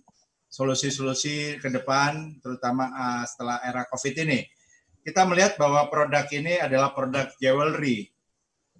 solusi-solusi 0.50 1.60
ke 1.60 1.68
depan 1.68 2.40
terutama 2.40 2.88
eh, 2.88 3.24
setelah 3.28 3.60
era 3.68 3.84
Covid 3.84 4.16
ini 4.24 4.40
kita 5.00 5.24
melihat 5.24 5.56
bahwa 5.56 5.88
produk 5.88 6.28
ini 6.28 6.60
adalah 6.60 6.92
produk 6.92 7.32
jewelry. 7.40 8.12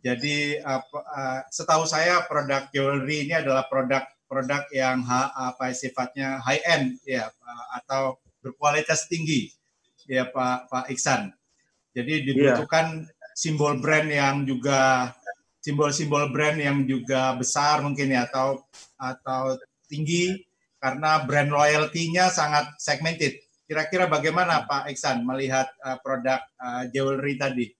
Jadi 0.01 0.57
apa, 0.65 0.97
uh, 0.97 1.41
setahu 1.53 1.85
saya 1.85 2.25
produk 2.25 2.69
jewelry 2.73 3.29
ini 3.29 3.37
adalah 3.37 3.69
produk 3.69 4.05
produk 4.25 4.65
yang 4.73 5.05
ha, 5.05 5.53
apa 5.53 5.77
sifatnya 5.77 6.41
high 6.41 6.63
end 6.65 6.97
ya 7.05 7.29
uh, 7.29 7.67
atau 7.77 8.17
berkualitas 8.41 9.05
tinggi 9.13 9.53
ya 10.11 10.27
Pak 10.27 10.67
Pak 10.67 10.91
Iksan. 10.91 11.31
Jadi 11.95 12.27
dibutuhkan 12.27 13.07
simbol 13.39 13.79
brand 13.79 14.11
yang 14.11 14.43
juga 14.43 15.15
simbol-simbol 15.63 16.35
brand 16.35 16.59
yang 16.59 16.83
juga 16.83 17.39
besar 17.39 17.85
mungkin 17.87 18.11
ya 18.11 18.27
atau 18.27 18.67
atau 18.99 19.55
tinggi 19.87 20.43
karena 20.83 21.23
brand 21.23 21.53
loyalty-nya 21.53 22.33
sangat 22.33 22.75
segmented. 22.83 23.39
Kira-kira 23.71 24.11
bagaimana 24.11 24.67
Pak 24.67 24.91
Iksan 24.91 25.23
melihat 25.23 25.71
uh, 25.87 25.95
produk 26.03 26.43
uh, 26.59 26.91
jewelry 26.91 27.39
tadi? 27.39 27.71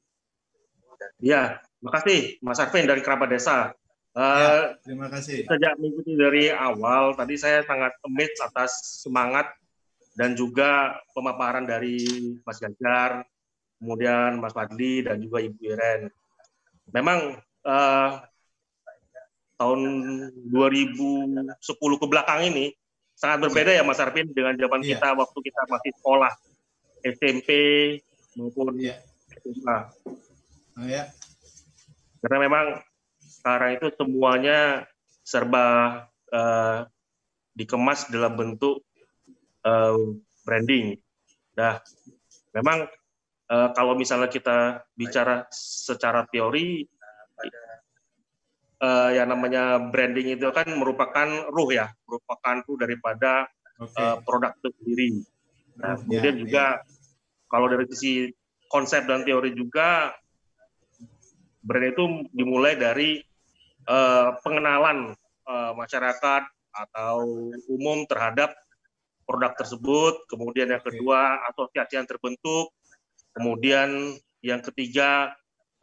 Ya, 1.19 1.59
makasih 1.83 2.39
Mas 2.45 2.63
Arvin 2.63 2.87
dari 2.87 3.03
kerabat 3.03 3.33
desa. 3.33 3.75
Eh, 4.15 4.21
Ya. 4.21 4.75
Terima 4.83 5.07
kasih. 5.07 5.47
Sejak 5.47 5.79
mengikuti 5.79 6.19
dari 6.19 6.51
awal, 6.51 7.15
tadi 7.15 7.39
saya 7.39 7.63
sangat 7.63 7.95
amazed 8.03 8.39
atas 8.43 9.03
semangat 9.07 9.47
dan 10.15 10.35
juga 10.35 10.99
pemaparan 11.15 11.65
dari 11.65 12.07
Mas 12.43 12.59
Ganjar, 12.59 13.25
kemudian 13.79 14.37
Mas 14.39 14.53
Fadli 14.53 15.01
dan 15.07 15.23
juga 15.23 15.39
Ibu 15.41 15.59
Iren. 15.63 16.11
Memang 16.91 17.39
eh, 17.65 18.11
tahun 19.57 19.81
2010 20.49 21.57
ke 22.01 22.07
belakang 22.09 22.49
ini 22.49 22.73
sangat 23.13 23.45
berbeda 23.45 23.77
ya 23.77 23.85
Mas 23.85 24.01
Arvin 24.01 24.33
dengan 24.33 24.57
zaman 24.57 24.81
Iya. 24.81 24.97
kita 24.97 25.09
waktu 25.13 25.39
kita 25.45 25.61
masih 25.69 25.91
sekolah 26.01 26.33
SMP 27.05 27.49
maupun 28.35 28.73
Iya. 28.81 28.97
SMA. 29.41 29.79
Oh, 30.81 30.87
ya. 30.89 31.05
Karena 32.25 32.39
memang 32.41 32.67
sekarang 33.21 33.77
itu 33.77 33.89
semuanya 33.97 34.89
serba 35.21 35.67
eh, 36.33 36.79
dikemas 37.53 38.09
dalam 38.09 38.37
bentuk 38.39 38.81
eh, 39.65 39.97
branding. 40.45 40.97
Nah, 41.57 41.81
memang 42.57 42.89
eh, 43.51 43.69
kalau 43.77 43.95
misalnya 43.99 44.29
kita 44.31 44.85
bicara 44.97 45.45
secara 45.53 46.25
teori, 46.29 46.85
eh, 48.81 49.11
yang 49.15 49.29
namanya 49.29 49.79
branding 49.93 50.41
itu 50.41 50.49
kan 50.51 50.67
merupakan 50.73 51.29
ruh 51.53 51.71
ya, 51.71 51.93
merupakan 52.09 52.57
ruh 52.65 52.79
daripada 52.81 53.47
Oke. 53.81 54.01
eh, 54.01 54.17
produk 54.25 54.53
itu 54.57 54.69
sendiri. 54.81 55.09
Nah, 55.81 55.97
Ruhnya, 55.97 56.05
kemudian 56.05 56.37
ya. 56.37 56.41
juga 56.45 56.65
kalau 57.51 57.67
dari 57.69 57.85
sisi 57.93 58.31
konsep 58.71 59.05
dan 59.05 59.27
teori 59.27 59.51
juga 59.53 60.15
brand 61.61 61.87
itu 61.93 62.05
dimulai 62.33 62.77
dari 62.77 63.21
eh, 63.85 64.29
pengenalan 64.41 65.13
eh, 65.49 65.73
masyarakat 65.77 66.43
atau 66.71 67.51
umum 67.67 68.07
terhadap 68.07 68.55
produk 69.31 69.55
tersebut, 69.55 70.27
kemudian 70.27 70.67
yang 70.75 70.83
kedua 70.83 71.39
asosiasi 71.55 72.03
yang 72.03 72.11
terbentuk, 72.11 72.75
kemudian 73.31 74.19
yang 74.43 74.59
ketiga 74.59 75.31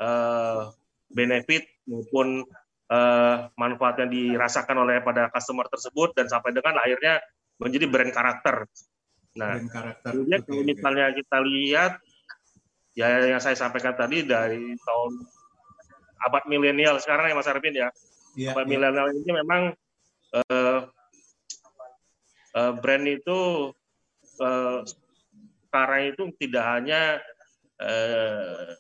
eh, 0.04 0.68
benefit 1.08 1.64
maupun 1.88 2.44
eh, 2.92 3.38
manfaat 3.56 4.04
yang 4.04 4.12
dirasakan 4.12 4.84
oleh 4.84 5.00
pada 5.00 5.32
customer 5.32 5.72
tersebut 5.72 6.12
dan 6.20 6.28
sampai 6.28 6.52
dengan 6.52 6.76
akhirnya 6.76 7.24
menjadi 7.56 7.88
brand 7.88 8.12
karakter. 8.12 8.68
Nah, 9.40 9.56
brand 9.56 9.72
karakter. 9.72 10.12
Kemudian 10.12 10.42
kalau 10.44 10.64
misalnya 10.68 11.06
kita 11.16 11.38
lihat 11.40 11.92
ya 13.00 13.08
yang 13.32 13.40
saya 13.40 13.56
sampaikan 13.56 13.96
tadi 13.96 14.28
dari 14.28 14.76
tahun 14.76 15.12
abad 16.28 16.44
milenial 16.52 17.00
sekarang 17.00 17.32
ya 17.32 17.36
Mas 17.40 17.48
Arvin 17.48 17.80
ya. 17.80 17.90
Iya, 18.36 18.52
abad 18.52 18.68
iya. 18.68 18.72
milenial 18.76 19.08
ini 19.16 19.32
memang 19.32 19.62
eh, 20.36 20.80
eh, 22.58 22.72
brand 22.82 23.06
itu 23.06 23.40
eh, 24.42 24.80
sekarang 25.68 26.02
itu 26.10 26.24
tidak 26.42 26.66
hanya 26.66 27.02
eh, 27.78 28.74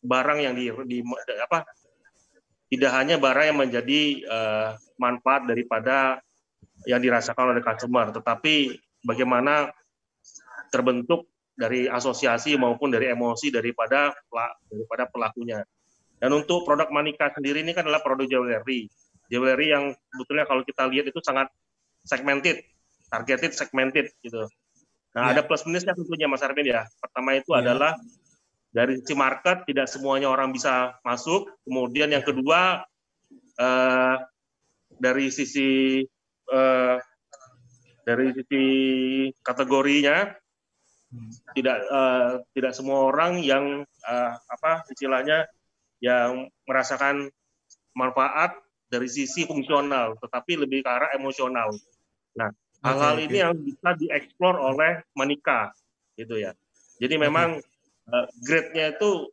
barang 0.00 0.38
yang 0.38 0.54
di, 0.54 0.70
di 0.86 0.98
apa 1.42 1.66
tidak 2.70 2.92
hanya 2.94 3.18
barang 3.18 3.50
yang 3.50 3.58
menjadi 3.58 4.02
manfaat 4.94 5.42
daripada 5.42 6.22
yang 6.86 7.02
dirasakan 7.02 7.50
oleh 7.50 7.66
customer, 7.66 8.14
tetapi 8.14 8.78
bagaimana 9.02 9.74
terbentuk 10.70 11.26
dari 11.58 11.90
asosiasi 11.90 12.56
maupun 12.56 12.88
dari 12.94 13.10
emosi 13.10 13.52
daripada 13.52 14.14
daripada 14.70 15.04
pelakunya. 15.10 15.60
Dan 16.20 16.36
untuk 16.36 16.68
produk 16.68 16.88
Manika 16.92 17.32
sendiri 17.32 17.64
ini 17.64 17.72
kan 17.72 17.84
adalah 17.84 18.04
produk 18.04 18.28
jewelry. 18.28 18.88
Jewelry 19.32 19.72
yang 19.72 19.92
sebetulnya 20.12 20.44
kalau 20.44 20.62
kita 20.64 20.84
lihat 20.88 21.08
itu 21.08 21.20
sangat 21.24 21.48
segmented, 22.04 22.60
targeted, 23.10 23.52
segmented 23.52 24.06
gitu. 24.22 24.46
Nah, 25.10 25.30
ya. 25.30 25.36
ada 25.36 25.42
plus 25.42 25.66
minusnya 25.66 25.92
tentunya 25.92 26.30
Mas 26.30 26.40
Arvin 26.46 26.70
ya. 26.70 26.86
Pertama 27.02 27.34
itu 27.34 27.50
ya. 27.52 27.66
adalah 27.66 27.98
dari 28.70 29.02
sisi 29.02 29.18
market 29.18 29.66
tidak 29.66 29.90
semuanya 29.90 30.30
orang 30.30 30.54
bisa 30.54 30.96
masuk. 31.02 31.50
Kemudian 31.66 32.14
yang 32.14 32.22
kedua 32.22 32.86
eh, 33.58 34.16
dari 34.96 35.26
sisi 35.34 36.00
eh, 36.46 36.96
dari 38.04 38.26
sisi 38.34 38.64
kategorinya 39.44 40.26
hmm. 41.14 41.30
tidak 41.54 41.78
uh, 41.90 42.42
tidak 42.56 42.72
semua 42.74 43.06
orang 43.12 43.38
yang 43.44 43.84
uh, 43.86 44.32
apa 44.34 44.82
istilahnya 44.90 45.46
yang 46.00 46.48
merasakan 46.64 47.28
manfaat 47.92 48.56
dari 48.90 49.06
sisi 49.06 49.46
fungsional, 49.46 50.18
tetapi 50.18 50.58
lebih 50.58 50.82
ke 50.82 50.90
arah 50.90 51.14
emosional. 51.14 51.70
Nah, 52.34 52.50
hal-hal 52.80 53.14
okay, 53.16 53.24
ini 53.28 53.36
yang 53.40 53.54
bisa 53.56 53.88
dieksplor 53.96 54.56
oleh 54.56 55.04
Manika, 55.16 55.72
gitu 56.16 56.40
ya. 56.40 56.56
Jadi 57.00 57.14
memang 57.16 57.60
uh, 58.08 58.26
grade-nya 58.44 58.96
itu 58.96 59.28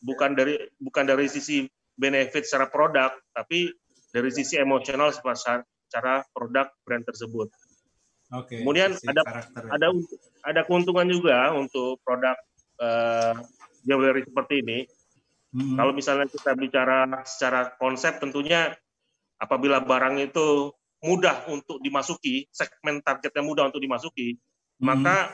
bukan 0.00 0.32
dari 0.36 0.56
bukan 0.80 1.04
dari 1.04 1.28
sisi 1.28 1.68
benefit 1.96 2.48
secara 2.48 2.68
produk, 2.68 3.12
tapi 3.36 3.72
dari 4.10 4.30
sisi 4.32 4.56
emosional 4.56 5.12
secara 5.12 6.24
produk 6.32 6.72
brand 6.84 7.04
tersebut. 7.04 7.48
Okay, 8.30 8.62
Kemudian 8.62 8.94
ada 9.10 9.22
ada 9.74 9.86
ada 10.46 10.60
keuntungan 10.64 11.04
juga 11.10 11.50
untuk 11.52 11.98
produk 12.06 12.38
uh, 12.78 13.34
jewelry 13.82 14.22
seperti 14.22 14.62
ini 14.62 14.78
Hmm. 15.50 15.74
Kalau 15.74 15.90
misalnya 15.90 16.30
kita 16.30 16.54
bicara 16.54 17.10
secara 17.26 17.74
konsep, 17.74 18.22
tentunya 18.22 18.70
apabila 19.42 19.82
barang 19.82 20.22
itu 20.22 20.70
mudah 21.00 21.48
untuk 21.48 21.80
dimasuki, 21.80 22.44
segmen 22.52 23.00
targetnya 23.00 23.40
mudah 23.40 23.64
untuk 23.72 23.80
dimasuki, 23.80 24.36
hmm. 24.36 24.84
maka 24.84 25.32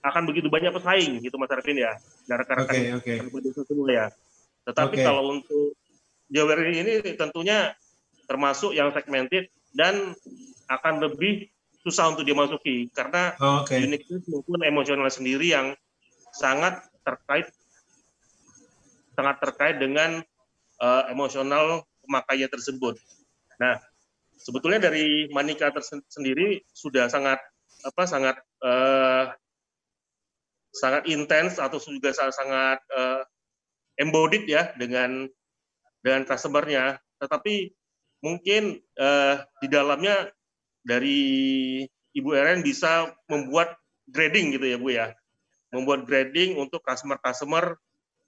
akan 0.00 0.24
begitu 0.24 0.48
banyak 0.48 0.72
pesaing 0.72 1.20
gitu 1.20 1.36
Mas 1.36 1.52
Arvin 1.52 1.76
ya, 1.76 1.92
rekan-rekan 2.30 3.02
okay, 3.02 3.20
okay. 3.20 3.64
semua 3.66 3.88
ya. 3.90 4.06
Tetapi 4.64 4.96
okay. 4.96 5.04
kalau 5.04 5.36
untuk 5.36 5.76
jewelry 6.30 6.80
ini 6.80 7.02
tentunya 7.18 7.74
termasuk 8.30 8.72
yang 8.72 8.94
segmented 8.94 9.50
dan 9.74 10.14
akan 10.70 11.02
lebih 11.02 11.50
susah 11.82 12.14
untuk 12.14 12.22
dimasuki 12.22 12.86
karena 12.94 13.34
oh, 13.42 13.66
okay. 13.66 13.82
uniqueness 13.82 14.24
maupun 14.30 14.62
emosional 14.62 15.08
sendiri 15.10 15.50
yang 15.50 15.74
sangat 16.30 16.78
terkait 17.02 17.50
sangat 19.18 19.36
terkait 19.42 19.76
dengan 19.82 20.22
uh, 20.78 21.04
emosional 21.10 21.84
pemakainya 22.04 22.48
tersebut. 22.48 22.96
Nah, 23.58 23.82
sebetulnya 24.40 24.88
dari 24.88 25.28
Manika 25.28 25.68
tersendiri 25.70 26.64
sudah 26.72 27.12
sangat 27.12 27.38
apa 27.80 28.02
sangat 28.08 28.36
uh, 28.64 29.32
sangat 30.70 31.10
intens 31.10 31.58
atau 31.58 31.82
juga 31.82 32.14
sangat, 32.14 32.78
uh, 32.94 33.22
embodied 33.98 34.46
ya 34.46 34.70
dengan 34.78 35.26
dengan 36.00 36.24
customernya. 36.24 36.96
Tetapi 37.20 37.68
mungkin 38.24 38.80
uh, 38.96 39.44
di 39.60 39.68
dalamnya 39.68 40.30
dari 40.80 41.20
Ibu 42.16 42.30
Eren 42.32 42.64
bisa 42.64 43.12
membuat 43.28 43.76
grading 44.08 44.56
gitu 44.56 44.66
ya 44.66 44.76
Bu 44.80 44.88
ya, 44.90 45.12
membuat 45.70 46.08
grading 46.08 46.58
untuk 46.58 46.82
customer-customer 46.82 47.76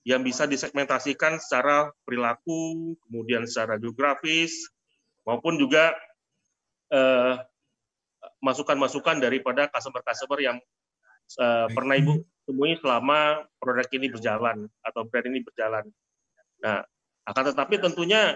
yang 0.03 0.27
bisa 0.27 0.51
disegmentasikan 0.51 1.39
secara 1.39 1.91
perilaku, 2.03 2.95
kemudian 3.07 3.47
secara 3.47 3.79
geografis, 3.79 4.67
maupun 5.23 5.59
juga 5.59 5.95
eh, 6.91 7.35
masukan-masukan 8.43 9.23
daripada 9.23 9.71
customer-customer 9.71 10.39
yang 10.43 10.59
uh, 11.39 11.71
pernah 11.71 11.95
Ibu 11.95 12.23
temui 12.43 12.75
selama 12.83 13.47
produk 13.63 13.87
ini 13.95 14.11
berjalan 14.11 14.67
atau 14.83 15.07
brand 15.07 15.27
ini 15.31 15.41
berjalan. 15.47 15.87
Nah, 16.59 16.83
akan 17.31 17.55
tetapi 17.55 17.79
tentunya 17.79 18.35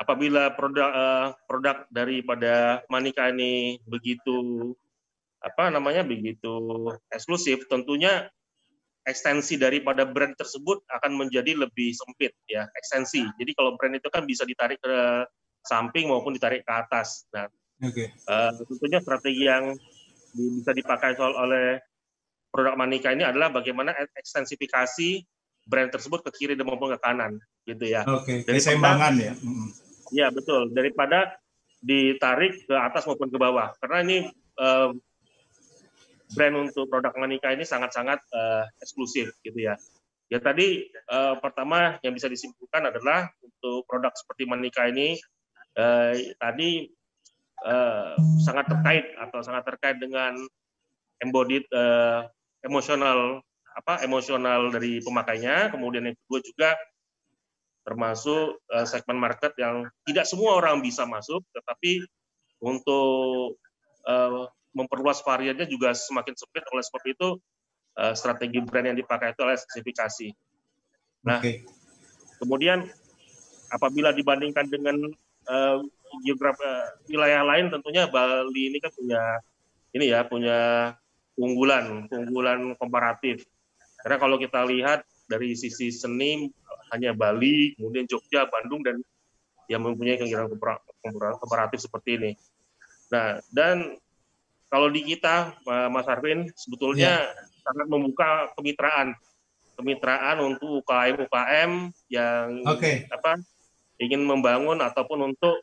apabila 0.00 0.56
produk 0.56 0.88
uh, 0.88 1.28
produk 1.44 1.84
daripada 1.92 2.80
Manika 2.88 3.28
ini 3.28 3.76
begitu 3.84 4.72
apa 5.44 5.70
namanya 5.70 6.02
begitu 6.02 6.88
eksklusif, 7.12 7.68
tentunya 7.68 8.26
ekstensi 9.04 9.56
daripada 9.56 10.04
brand 10.04 10.36
tersebut 10.36 10.84
akan 10.88 11.16
menjadi 11.16 11.56
lebih 11.56 11.92
sempit 11.92 12.32
ya 12.48 12.64
ekstensi. 12.76 13.24
Jadi 13.36 13.52
kalau 13.52 13.76
brand 13.76 13.96
itu 13.96 14.08
kan 14.08 14.24
bisa 14.24 14.48
ditarik 14.48 14.80
ke 14.80 14.96
samping 15.68 16.08
maupun 16.08 16.32
ditarik 16.32 16.64
ke 16.64 16.72
atas. 16.72 17.28
Nah, 17.36 17.52
okay. 17.84 18.16
uh, 18.24 18.56
eh, 18.56 18.64
tentunya 18.64 18.98
strategi 19.04 19.44
yang 19.44 19.76
bisa 20.32 20.72
dipakai 20.72 21.16
oleh 21.20 21.76
produk 22.48 22.74
Manika 22.80 23.12
ini 23.12 23.28
adalah 23.28 23.52
bagaimana 23.52 23.92
ekstensifikasi 24.16 25.24
brand 25.68 25.92
tersebut 25.92 26.24
ke 26.24 26.30
kiri 26.32 26.54
dan 26.56 26.64
maupun 26.64 26.96
ke 26.96 26.98
kanan, 27.00 27.36
gitu 27.68 27.84
ya. 27.84 28.08
Oke. 28.08 28.48
Okay. 28.48 28.56
Keseimbangan 28.56 29.12
ya. 29.20 29.32
Iya 30.08 30.32
betul. 30.32 30.72
Daripada 30.72 31.36
ditarik 31.84 32.64
ke 32.64 32.74
atas 32.74 33.04
maupun 33.04 33.28
ke 33.28 33.36
bawah, 33.36 33.76
karena 33.84 33.98
ini 34.00 34.18
uh, 34.56 34.90
brand 36.32 36.68
untuk 36.68 36.88
produk 36.88 37.12
Manika 37.16 37.52
ini 37.52 37.68
sangat-sangat 37.68 38.20
uh, 38.32 38.64
eksklusif 38.80 39.36
gitu 39.44 39.60
ya. 39.60 39.76
Ya 40.28 40.40
tadi 40.44 40.84
uh, 41.08 41.40
pertama 41.40 41.96
yang 42.04 42.12
bisa 42.12 42.28
disimpulkan 42.28 42.84
adalah 42.84 43.32
untuk 43.40 43.88
produk 43.88 44.12
seperti 44.12 44.44
Manika 44.44 44.84
ini 44.88 45.16
uh, 45.78 46.12
tadi 46.42 46.90
uh, 47.64 48.18
sangat 48.42 48.66
terkait 48.68 49.06
atau 49.16 49.40
sangat 49.40 49.64
terkait 49.64 49.96
dengan 50.02 50.34
embodied 51.22 51.64
uh, 51.70 52.26
emosional 52.66 53.42
apa 53.78 54.02
emosional 54.02 54.74
dari 54.74 54.98
pemakainya. 54.98 55.70
Kemudian 55.70 56.10
yang 56.10 56.16
kedua 56.26 56.40
juga 56.42 56.70
termasuk 57.86 58.58
uh, 58.74 58.84
segmen 58.84 59.16
market 59.16 59.54
yang 59.56 59.86
tidak 60.04 60.26
semua 60.26 60.58
orang 60.58 60.82
bisa 60.82 61.06
masuk, 61.06 61.40
tetapi 61.54 62.04
untuk 62.58 63.56
uh, 64.04 64.50
memperluas 64.74 65.22
variannya 65.22 65.64
juga 65.70 65.94
semakin 65.94 66.34
sempit. 66.34 66.66
Oleh 66.74 66.84
sebab 66.84 67.02
itu 67.06 67.28
uh, 67.96 68.14
strategi 68.18 68.58
brand 68.60 68.92
yang 68.92 68.98
dipakai 68.98 69.32
itu 69.32 69.40
adalah 69.46 69.56
spesifikasi. 69.56 70.28
Nah, 71.24 71.38
okay. 71.42 71.62
kemudian 72.42 72.86
apabila 73.70 74.14
dibandingkan 74.14 74.66
dengan 74.68 74.96
uh, 75.48 75.82
geografi 76.24 76.64
uh, 76.64 76.88
wilayah 77.08 77.42
lain, 77.44 77.72
tentunya 77.72 78.08
Bali 78.08 78.72
ini 78.72 78.78
kan 78.80 78.92
punya 78.92 79.22
ini 79.96 80.04
ya 80.12 80.24
punya 80.24 80.58
unggulan, 81.36 82.08
unggulan 82.12 82.76
komparatif. 82.76 83.44
Karena 84.04 84.16
kalau 84.20 84.36
kita 84.36 84.62
lihat 84.68 85.02
dari 85.28 85.56
sisi 85.58 85.92
seni 85.92 86.48
hanya 86.92 87.12
Bali, 87.12 87.76
kemudian 87.76 88.08
Jogja, 88.08 88.48
Bandung 88.48 88.80
dan 88.84 89.00
yang 89.68 89.84
mempunyai 89.84 90.16
kegiatan 90.16 90.48
komparatif 91.44 91.84
seperti 91.84 92.16
ini. 92.16 92.30
Nah, 93.12 93.40
dan 93.52 93.96
kalau 94.72 94.88
di 94.88 95.04
kita 95.04 95.56
Mas 95.92 96.08
Arvin 96.08 96.48
sebetulnya 96.56 97.20
ya. 97.24 97.44
sangat 97.64 97.86
membuka 97.88 98.52
kemitraan 98.56 99.16
kemitraan 99.78 100.36
untuk 100.42 100.82
UKM 100.82 101.14
UKM 101.30 101.70
yang 102.10 102.66
okay. 102.66 103.06
apa 103.14 103.38
ingin 103.98 104.22
membangun 104.22 104.78
ataupun 104.78 105.34
untuk 105.34 105.62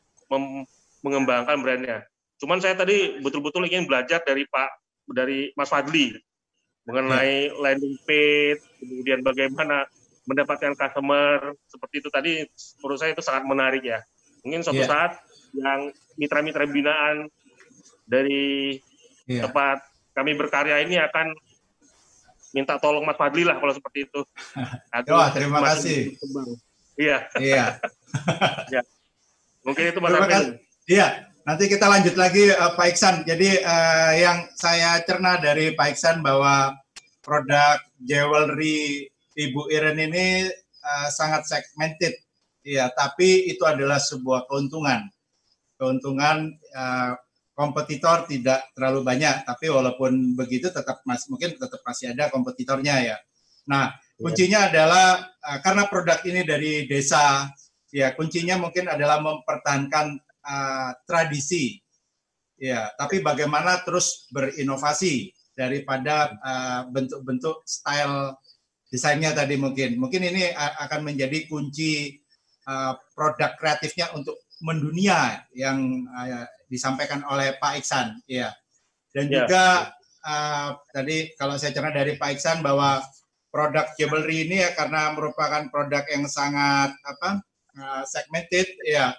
mengembangkan 1.00 1.60
brandnya. 1.60 2.04
Cuman 2.36 2.60
saya 2.60 2.76
tadi 2.76 3.16
betul-betul 3.20 3.64
ingin 3.64 3.88
belajar 3.88 4.20
dari 4.24 4.44
Pak 4.44 4.70
dari 5.08 5.52
Mas 5.56 5.72
Fadli 5.72 6.12
mengenai 6.86 7.50
ya. 7.50 7.54
landing 7.58 7.96
page, 8.06 8.62
kemudian 8.78 9.20
bagaimana 9.24 9.88
mendapatkan 10.26 10.74
customer 10.74 11.54
seperti 11.66 12.02
itu 12.02 12.08
tadi 12.10 12.32
menurut 12.82 12.98
saya 12.98 13.10
itu 13.14 13.22
sangat 13.22 13.44
menarik 13.46 13.82
ya. 13.82 14.02
Mungkin 14.46 14.62
suatu 14.62 14.82
ya. 14.82 14.90
saat 14.90 15.12
yang 15.56 15.90
mitra-mitra 16.18 16.66
binaan 16.68 17.30
dari 18.06 18.78
yeah. 19.26 19.46
tempat 19.48 19.82
kami 20.14 20.38
berkarya 20.38 20.82
ini 20.86 21.00
akan 21.00 21.34
minta 22.54 22.78
tolong 22.78 23.02
Mas 23.04 23.18
Fadli 23.18 23.42
lah 23.42 23.58
kalau 23.58 23.74
seperti 23.74 24.06
itu. 24.06 24.20
Wah, 25.12 25.28
terima 25.34 25.60
kasih. 25.60 26.14
Iya. 26.96 27.18
Iya. 27.36 27.64
ya. 28.74 28.82
Mungkin 29.62 29.84
itu 29.92 30.00
Mas. 30.00 30.14
Iya, 30.86 31.26
nanti 31.42 31.66
kita 31.66 31.90
lanjut 31.90 32.14
lagi 32.14 32.46
uh, 32.54 32.78
Pak 32.78 32.86
Iksan. 32.94 33.26
Jadi 33.26 33.58
uh, 33.58 34.12
yang 34.14 34.46
saya 34.54 35.02
cerna 35.02 35.34
dari 35.42 35.74
Pak 35.74 35.98
Iksan 35.98 36.22
bahwa 36.22 36.78
produk 37.18 37.82
jewelry 37.98 39.10
Ibu 39.34 39.66
Iren 39.74 39.98
ini 39.98 40.46
uh, 40.86 41.08
sangat 41.10 41.50
segmented. 41.50 42.14
Iya, 42.62 42.94
tapi 42.94 43.50
itu 43.50 43.66
adalah 43.66 43.98
sebuah 43.98 44.46
keuntungan. 44.46 45.10
Keuntungan 45.74 46.54
uh, 46.74 47.18
kompetitor 47.58 48.30
tidak 48.30 48.70
terlalu 48.78 49.02
banyak, 49.02 49.42
tapi 49.42 49.66
walaupun 49.66 50.38
begitu 50.38 50.70
tetap 50.70 51.02
masih 51.02 51.34
mungkin 51.34 51.58
tetap 51.58 51.82
masih 51.82 52.14
ada 52.14 52.30
kompetitornya 52.30 52.94
ya. 53.02 53.16
Nah, 53.66 53.90
kuncinya 54.16 54.72
adalah 54.72 55.20
uh, 55.44 55.58
karena 55.60 55.84
produk 55.88 56.18
ini 56.24 56.42
dari 56.42 56.88
desa, 56.88 57.48
ya 57.92 58.12
kuncinya 58.16 58.56
mungkin 58.56 58.88
adalah 58.88 59.20
mempertahankan 59.20 60.16
uh, 60.44 60.90
tradisi, 61.04 61.76
ya. 62.56 62.92
Tapi 62.96 63.20
bagaimana 63.20 63.84
terus 63.84 64.28
berinovasi 64.32 65.32
daripada 65.56 66.36
bentuk-bentuk 66.92 67.64
uh, 67.64 67.64
style 67.64 68.36
desainnya 68.92 69.32
tadi 69.32 69.56
mungkin, 69.56 69.96
mungkin 69.96 70.20
ini 70.28 70.52
akan 70.56 71.00
menjadi 71.00 71.48
kunci 71.48 72.20
uh, 72.68 72.92
produk 73.16 73.56
kreatifnya 73.56 74.12
untuk 74.12 74.36
mendunia 74.60 75.44
yang 75.56 76.04
uh, 76.12 76.44
disampaikan 76.68 77.24
oleh 77.28 77.56
Pak 77.56 77.82
Iksan, 77.82 78.20
ya. 78.28 78.52
Dan 79.12 79.32
ya. 79.32 79.44
juga 79.44 79.64
uh, 80.24 80.76
tadi 80.92 81.32
kalau 81.40 81.56
saya 81.56 81.72
cerita 81.72 81.92
dari 81.92 82.20
Pak 82.20 82.36
Iksan 82.36 82.60
bahwa 82.60 83.00
produk 83.56 83.88
jewelry 83.96 84.44
ini 84.44 84.60
ya 84.60 84.76
karena 84.76 85.16
merupakan 85.16 85.64
produk 85.72 86.04
yang 86.12 86.28
sangat 86.28 86.92
apa 87.00 87.40
uh, 87.80 88.04
segmented, 88.04 88.68
ya. 88.84 89.16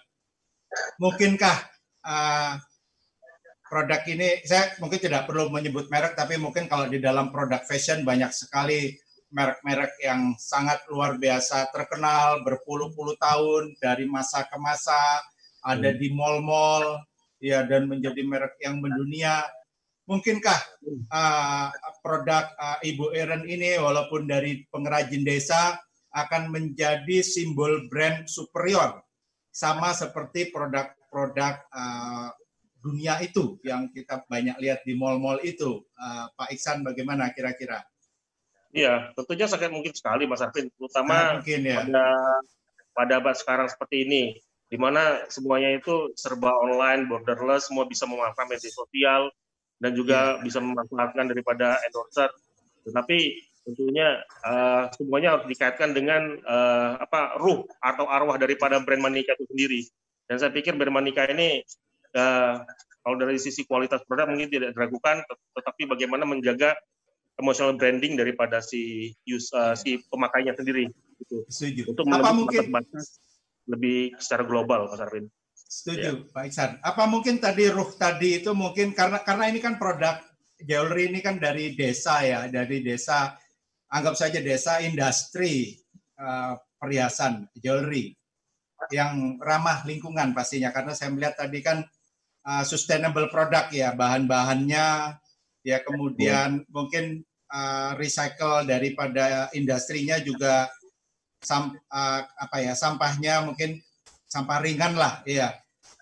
Mungkinkah 1.02 1.58
uh, 2.06 2.62
produk 3.66 4.06
ini 4.06 4.46
saya 4.46 4.78
mungkin 4.78 5.02
tidak 5.02 5.26
perlu 5.26 5.50
menyebut 5.50 5.90
merek 5.90 6.14
tapi 6.14 6.38
mungkin 6.38 6.70
kalau 6.70 6.86
di 6.86 7.02
dalam 7.02 7.34
produk 7.34 7.66
fashion 7.66 8.06
banyak 8.06 8.30
sekali 8.30 8.94
merek-merek 9.34 9.98
yang 10.06 10.38
sangat 10.38 10.86
luar 10.88 11.18
biasa 11.18 11.74
terkenal 11.74 12.46
berpuluh-puluh 12.46 13.18
tahun 13.18 13.74
dari 13.82 14.06
masa 14.06 14.46
ke 14.46 14.56
masa 14.62 14.96
ada 15.66 15.90
hmm. 15.90 16.00
di 16.00 16.08
mall-mall 16.14 17.02
ya 17.42 17.66
dan 17.66 17.90
menjadi 17.90 18.22
merek 18.22 18.56
yang 18.62 18.80
mendunia. 18.80 19.44
Mungkinkah 20.08 20.60
uh, 21.12 21.68
produk 22.00 22.48
uh, 22.56 22.80
Ibu 22.80 23.12
Eren 23.12 23.44
ini 23.44 23.76
walaupun 23.76 24.24
dari 24.24 24.64
pengrajin 24.72 25.28
desa 25.28 25.76
akan 26.16 26.48
menjadi 26.50 27.20
simbol 27.20 27.92
brand 27.92 28.24
superior 28.26 29.04
sama 29.52 29.92
seperti 29.92 30.48
produk-produk 30.48 31.60
uh, 31.76 32.32
dunia 32.80 33.20
itu 33.20 33.60
yang 33.68 33.92
kita 33.92 34.24
banyak 34.32 34.56
lihat 34.64 34.88
di 34.88 34.96
mall-mall 34.96 35.44
itu. 35.44 35.84
Uh, 36.00 36.32
Pak 36.40 36.56
Iksan 36.56 36.88
bagaimana 36.88 37.36
kira-kira? 37.36 37.84
Iya, 38.72 39.12
tentunya 39.12 39.48
sangat 39.52 39.76
mungkin 39.76 39.92
sekali 39.92 40.24
Mas 40.24 40.40
Arvin, 40.40 40.72
terutama 40.72 41.40
mungkin, 41.40 41.68
ya. 41.68 41.84
pada 41.84 42.06
pada 42.96 43.14
abad 43.20 43.36
sekarang 43.36 43.68
seperti 43.68 44.08
ini 44.08 44.24
di 44.68 44.76
mana 44.76 45.24
semuanya 45.32 45.72
itu 45.80 46.12
serba 46.20 46.52
online, 46.52 47.08
borderless, 47.08 47.72
semua 47.72 47.88
bisa 47.88 48.04
memanfaatkan 48.04 48.52
media 48.52 48.72
sosial 48.72 49.32
dan 49.78 49.92
juga 49.94 50.38
yeah. 50.38 50.44
bisa 50.44 50.60
memanfaatkan 50.62 51.26
daripada 51.30 51.78
endorser. 51.86 52.30
Tetapi 52.88 53.18
tentunya 53.68 54.24
uh, 54.48 54.88
semuanya 54.96 55.36
harus 55.36 55.46
dikaitkan 55.52 55.92
dengan 55.92 56.40
uh, 56.48 56.96
apa 57.04 57.36
ruh 57.36 57.68
atau 57.84 58.08
arwah 58.08 58.40
daripada 58.40 58.80
brand 58.80 59.04
Manika 59.04 59.36
itu 59.36 59.46
sendiri. 59.52 59.82
Dan 60.28 60.40
saya 60.40 60.52
pikir 60.56 60.80
brand 60.80 60.96
Manika 60.96 61.28
ini 61.28 61.62
uh, 62.16 62.64
kalau 63.04 63.16
dari 63.20 63.40
sisi 63.40 63.68
kualitas 63.68 64.04
produk 64.08 64.28
mungkin 64.28 64.52
tidak 64.52 64.76
diragukan, 64.76 65.24
tetapi 65.56 65.88
bagaimana 65.88 66.24
menjaga 66.28 66.76
emotional 67.38 67.78
branding 67.78 68.18
daripada 68.18 68.60
si 68.60 69.14
use, 69.24 69.54
uh, 69.54 69.78
si 69.78 70.02
pemakainya 70.10 70.58
sendiri. 70.58 70.90
Gitu. 71.22 71.46
Setuju. 71.48 71.84
Untuk 71.94 72.06
apa 72.10 72.34
mungkin 72.34 72.68
batas 72.74 73.22
lebih 73.68 74.16
secara 74.18 74.44
global, 74.48 74.90
Mas 74.90 75.02
Arvin. 75.04 75.28
Setuju, 75.68 76.12
ya. 76.24 76.32
Pak 76.32 76.44
Iksan. 76.48 76.72
Apa 76.80 77.04
mungkin 77.12 77.44
tadi 77.44 77.68
ruh 77.68 77.92
tadi 78.00 78.40
itu 78.40 78.56
mungkin 78.56 78.96
karena 78.96 79.20
karena 79.20 79.52
ini 79.52 79.60
kan 79.60 79.76
produk 79.76 80.24
jewelry 80.64 81.12
ini 81.12 81.20
kan 81.20 81.38
dari 81.38 81.76
desa 81.76 82.24
ya, 82.24 82.48
dari 82.48 82.80
desa 82.80 83.36
anggap 83.92 84.16
saja 84.16 84.40
desa 84.40 84.80
industri 84.80 85.76
uh, 86.20 86.56
perhiasan 86.80 87.52
jewelry 87.60 88.16
yang 88.94 89.42
ramah 89.42 89.84
lingkungan 89.84 90.32
pastinya 90.32 90.70
karena 90.72 90.94
saya 90.94 91.10
melihat 91.12 91.36
tadi 91.36 91.60
kan 91.60 91.84
uh, 92.46 92.64
sustainable 92.64 93.28
product 93.28 93.74
ya 93.74 93.92
bahan-bahannya 93.92 95.18
ya 95.66 95.78
kemudian 95.84 96.64
ya. 96.64 96.66
mungkin 96.72 97.26
uh, 97.52 97.98
recycle 98.00 98.64
daripada 98.64 99.52
industrinya 99.52 100.22
juga 100.22 100.70
sam, 101.42 101.76
uh, 101.92 102.22
apa 102.24 102.58
ya 102.64 102.74
sampahnya 102.78 103.44
mungkin 103.44 103.82
sampah 104.38 104.62
ringan 104.62 104.94
lah 104.94 105.26
ya 105.26 105.50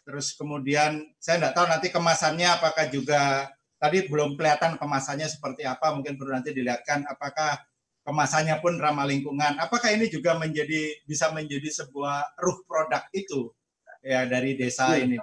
terus 0.04 0.36
kemudian 0.36 1.08
saya 1.24 1.40
tidak 1.40 1.54
tahu 1.56 1.66
nanti 1.72 1.88
kemasannya 1.88 2.48
apakah 2.52 2.92
juga 2.92 3.48
tadi 3.80 4.04
belum 4.12 4.36
kelihatan 4.36 4.76
kemasannya 4.76 5.32
seperti 5.32 5.64
apa 5.64 5.96
mungkin 5.96 6.20
perlu 6.20 6.36
nanti 6.36 6.52
dilihatkan 6.52 7.08
apakah 7.08 7.64
kemasannya 8.04 8.60
pun 8.60 8.76
ramah 8.76 9.08
lingkungan 9.08 9.56
apakah 9.56 9.88
ini 9.96 10.12
juga 10.12 10.36
menjadi 10.36 11.00
bisa 11.08 11.32
menjadi 11.32 11.72
sebuah 11.72 12.36
ruh 12.44 12.60
produk 12.68 13.08
itu 13.16 13.56
ya 14.04 14.28
dari 14.28 14.60
desa 14.60 15.00
ya. 15.00 15.08
ini 15.08 15.16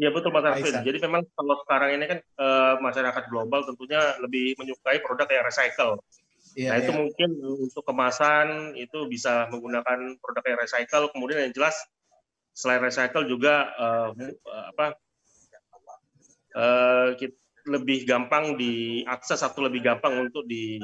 Iya 0.00 0.16
betul 0.16 0.32
Mas 0.32 0.48
Arvin. 0.48 0.80
Jadi 0.80 0.96
memang 1.04 1.28
kalau 1.36 1.60
sekarang 1.60 2.00
ini 2.00 2.08
kan 2.08 2.18
e, 2.24 2.46
masyarakat 2.80 3.28
global 3.28 3.68
tentunya 3.68 4.00
lebih 4.24 4.56
menyukai 4.56 4.96
produk 5.04 5.28
yang 5.28 5.44
recycle. 5.44 6.00
Iya, 6.56 6.72
nah 6.72 6.76
itu 6.80 6.88
iya. 6.88 6.98
mungkin 7.04 7.30
untuk 7.68 7.84
kemasan 7.84 8.80
itu 8.80 9.04
bisa 9.12 9.52
menggunakan 9.52 10.16
produk 10.24 10.40
yang 10.48 10.58
recycle. 10.64 11.04
Kemudian 11.12 11.44
yang 11.44 11.52
jelas 11.52 11.76
selain 12.60 12.84
recycle 12.84 13.24
juga 13.24 13.72
uh, 13.72 14.12
apa 14.76 14.92
uh, 16.60 17.16
lebih 17.64 18.04
gampang 18.04 18.60
diakses 18.60 19.40
atau 19.40 19.64
lebih 19.64 19.80
gampang 19.80 20.28
untuk 20.28 20.44
di, 20.44 20.76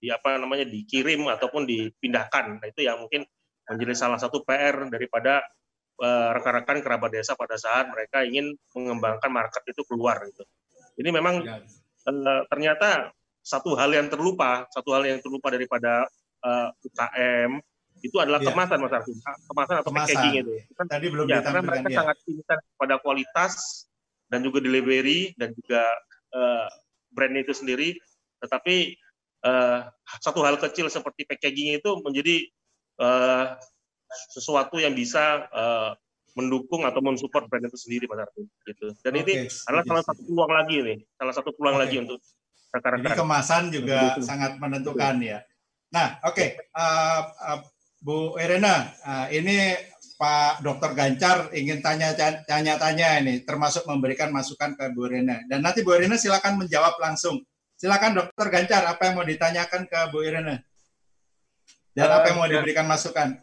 di 0.00 0.08
apa 0.08 0.40
namanya 0.40 0.64
dikirim 0.64 1.28
ataupun 1.28 1.68
dipindahkan. 1.68 2.60
Nah 2.60 2.66
itu 2.68 2.88
yang 2.88 3.00
mungkin 3.04 3.28
menjadi 3.68 3.92
salah 3.92 4.16
satu 4.16 4.40
PR 4.48 4.88
daripada 4.88 5.44
rekan-rekan 6.08 6.78
uh, 6.78 6.82
kerabat 6.84 7.10
desa 7.10 7.34
pada 7.34 7.58
saat 7.58 7.90
mereka 7.90 8.22
ingin 8.22 8.54
mengembangkan 8.72 9.28
market 9.28 9.66
itu 9.66 9.82
keluar 9.84 10.22
gitu. 10.30 10.46
Ini 10.96 11.10
memang 11.10 11.42
uh, 11.42 12.42
ternyata 12.48 13.12
satu 13.42 13.74
hal 13.74 13.90
yang 13.90 14.06
terlupa, 14.06 14.68
satu 14.70 14.94
hal 14.94 15.08
yang 15.08 15.18
terlupa 15.24 15.48
daripada 15.48 16.04
uh, 16.44 16.68
eh, 16.70 16.86
UKM 16.86 17.50
itu 18.00 18.16
adalah 18.18 18.40
yeah. 18.42 18.50
kemasan 18.52 18.78
Mas 18.80 18.94
Arfi, 18.94 19.12
kemasan 19.50 19.76
atau 19.82 19.90
kemasan. 19.90 20.08
packaging 20.14 20.34
itu. 20.42 20.52
Kan, 20.74 20.86
Tadi 20.86 21.06
belum 21.10 21.26
ya, 21.26 21.38
karena 21.42 21.62
mereka 21.64 21.88
ya. 21.90 21.96
sangat 22.02 22.16
intens 22.28 22.64
pada 22.78 22.94
kualitas 23.02 23.52
dan 24.28 24.40
juga 24.44 24.58
delivery 24.60 25.32
dan 25.36 25.50
juga 25.56 25.82
uh, 26.34 26.66
brand 27.12 27.34
itu 27.36 27.52
sendiri. 27.56 27.98
Tetapi 28.38 28.94
uh, 29.44 29.80
satu 30.22 30.40
hal 30.46 30.60
kecil 30.62 30.86
seperti 30.92 31.26
packaging 31.26 31.78
itu 31.80 31.90
menjadi 32.04 32.46
uh, 33.02 33.58
sesuatu 34.32 34.78
yang 34.80 34.94
bisa 34.94 35.48
uh, 35.50 35.92
mendukung 36.38 36.86
atau 36.86 37.02
mensupport 37.02 37.50
brand 37.50 37.66
itu 37.66 37.78
sendiri 37.78 38.04
Mas 38.06 38.22
Arfi. 38.22 38.46
Gitu. 38.62 38.86
Dan 39.02 39.12
okay. 39.18 39.22
ini 39.26 39.32
adalah 39.66 39.84
salah 39.84 40.04
satu 40.06 40.20
peluang 40.22 40.52
lagi 40.54 40.76
nih, 40.86 40.98
salah 41.18 41.34
satu 41.34 41.50
peluang 41.56 41.76
okay. 41.76 41.82
lagi 41.86 41.96
untuk 42.06 42.18
rekan-rekan. 42.70 43.04
Jadi 43.10 43.18
kemasan 43.18 43.62
juga 43.74 43.98
Betul. 44.14 44.22
sangat 44.22 44.52
menentukan 44.60 45.14
ya. 45.24 45.38
Nah, 45.88 46.20
oke, 46.20 46.36
okay. 46.36 46.48
uh, 46.76 47.22
uh, 47.32 47.60
Bu 47.98 48.38
Irena, 48.38 48.94
uh, 49.02 49.26
ini 49.34 49.74
Pak 50.18 50.62
Dokter 50.62 50.94
Gancar 50.94 51.50
ingin 51.54 51.82
tanya 51.82 52.14
tanya-tanya 52.46 53.22
ini, 53.22 53.42
termasuk 53.42 53.86
memberikan 53.86 54.30
masukan 54.30 54.74
ke 54.78 54.90
Bu 54.94 55.10
Irena. 55.10 55.42
Dan 55.50 55.62
nanti 55.62 55.82
Bu 55.82 55.94
Irena 55.98 56.14
silakan 56.14 56.62
menjawab 56.62 56.98
langsung. 56.98 57.42
Silakan 57.78 58.18
Dokter 58.18 58.50
Gancar, 58.50 58.82
apa 58.86 59.02
yang 59.06 59.14
mau 59.18 59.26
ditanyakan 59.26 59.86
ke 59.86 59.98
Bu 60.10 60.26
Irena? 60.26 60.58
Dan 61.94 62.08
apa 62.10 62.30
yang 62.30 62.38
mau 62.38 62.46
diberikan 62.50 62.86
masukan? 62.86 63.38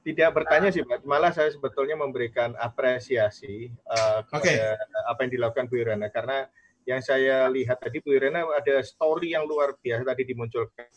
Tidak 0.00 0.28
bertanya 0.32 0.72
sih, 0.72 0.84
Pak. 0.84 1.04
Malah 1.04 1.32
saya 1.32 1.52
sebetulnya 1.52 1.96
memberikan 1.96 2.56
apresiasi 2.56 3.68
uh, 3.88 4.24
kepada 4.24 4.76
okay. 4.76 5.08
apa 5.08 5.18
yang 5.24 5.32
dilakukan 5.36 5.68
Bu 5.68 5.76
Irena 5.80 6.08
karena 6.08 6.48
yang 6.88 7.00
saya 7.04 7.46
lihat 7.52 7.80
tadi 7.80 8.00
Bu 8.00 8.16
Irena 8.16 8.44
ada 8.48 8.80
story 8.80 9.36
yang 9.36 9.44
luar 9.44 9.76
biasa 9.76 10.02
tadi 10.04 10.22
dimunculkan 10.24 10.88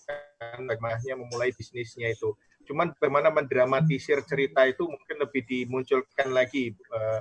bagaimana 0.63 0.99
memulai 1.19 1.51
bisnisnya 1.51 2.11
itu. 2.11 2.33
Cuman 2.63 2.95
bagaimana 2.95 3.27
mendramatisir 3.29 4.23
cerita 4.23 4.63
itu 4.63 4.87
mungkin 4.87 5.19
lebih 5.19 5.43
dimunculkan 5.43 6.31
lagi 6.31 6.71
uh, 6.95 7.19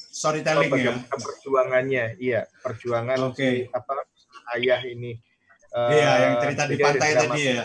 storytelling 0.00 0.72
ya. 0.72 0.96
perjuangannya, 1.04 2.16
iya 2.16 2.48
perjuangan 2.64 3.30
okay. 3.30 3.68
si 3.68 3.76
apa 3.76 3.92
ayah 4.56 4.80
ini. 4.88 5.20
Uh, 5.70 5.92
iya, 5.94 6.10
yang 6.26 6.34
cerita 6.42 6.62
di 6.66 6.76
pantai 6.80 7.10
tadi 7.14 7.40
ya. 7.46 7.64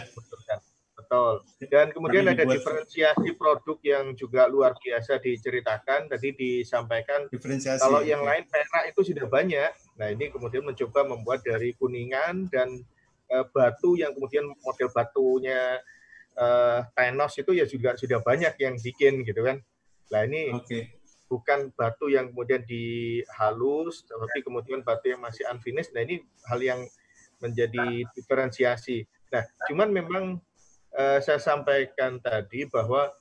Betul. 1.15 1.67
Dan 1.71 1.87
kemudian 1.95 2.25
ada 2.27 2.43
diferensiasi 2.43 3.29
produk 3.39 3.77
yang 3.81 4.11
juga 4.19 4.51
luar 4.51 4.75
biasa 4.75 5.23
diceritakan. 5.23 6.11
Tadi 6.11 6.29
disampaikan 6.35 7.31
diferensiasi. 7.31 7.79
Kalau 7.79 8.03
yang 8.03 8.21
lain 8.27 8.43
perak 8.51 8.91
itu 8.91 9.01
sudah 9.13 9.25
banyak. 9.31 9.71
Nah 9.95 10.07
ini 10.11 10.27
kemudian 10.27 10.67
mencoba 10.67 11.07
membuat 11.07 11.39
dari 11.47 11.71
kuningan 11.79 12.51
dan 12.51 12.83
uh, 13.31 13.45
batu 13.49 13.95
yang 13.95 14.11
kemudian 14.11 14.45
model 14.61 14.89
batunya 14.91 15.79
uh, 16.35 16.83
tenos 16.91 17.33
itu 17.39 17.51
ya 17.55 17.63
juga 17.63 17.95
sudah 17.95 18.19
banyak 18.19 18.53
yang 18.59 18.75
bikin 18.75 19.23
gitu 19.23 19.41
kan. 19.41 19.63
Nah 20.11 20.21
ini 20.27 20.51
okay. 20.51 20.99
bukan 21.31 21.71
batu 21.73 22.11
yang 22.11 22.35
kemudian 22.35 22.61
dihalus, 22.67 24.03
tapi 24.05 24.43
kemudian 24.43 24.83
batu 24.83 25.09
yang 25.09 25.23
masih 25.23 25.47
unfinished. 25.47 25.95
Nah 25.95 26.03
ini 26.03 26.21
hal 26.51 26.59
yang 26.59 26.81
menjadi 27.39 28.07
diferensiasi. 28.15 29.03
Nah, 29.31 29.43
cuman 29.67 29.89
memang 29.91 30.23
uh, 30.95 31.19
saya 31.19 31.39
sampaikan 31.39 32.17
tadi 32.23 32.65
bahwa 32.65 33.11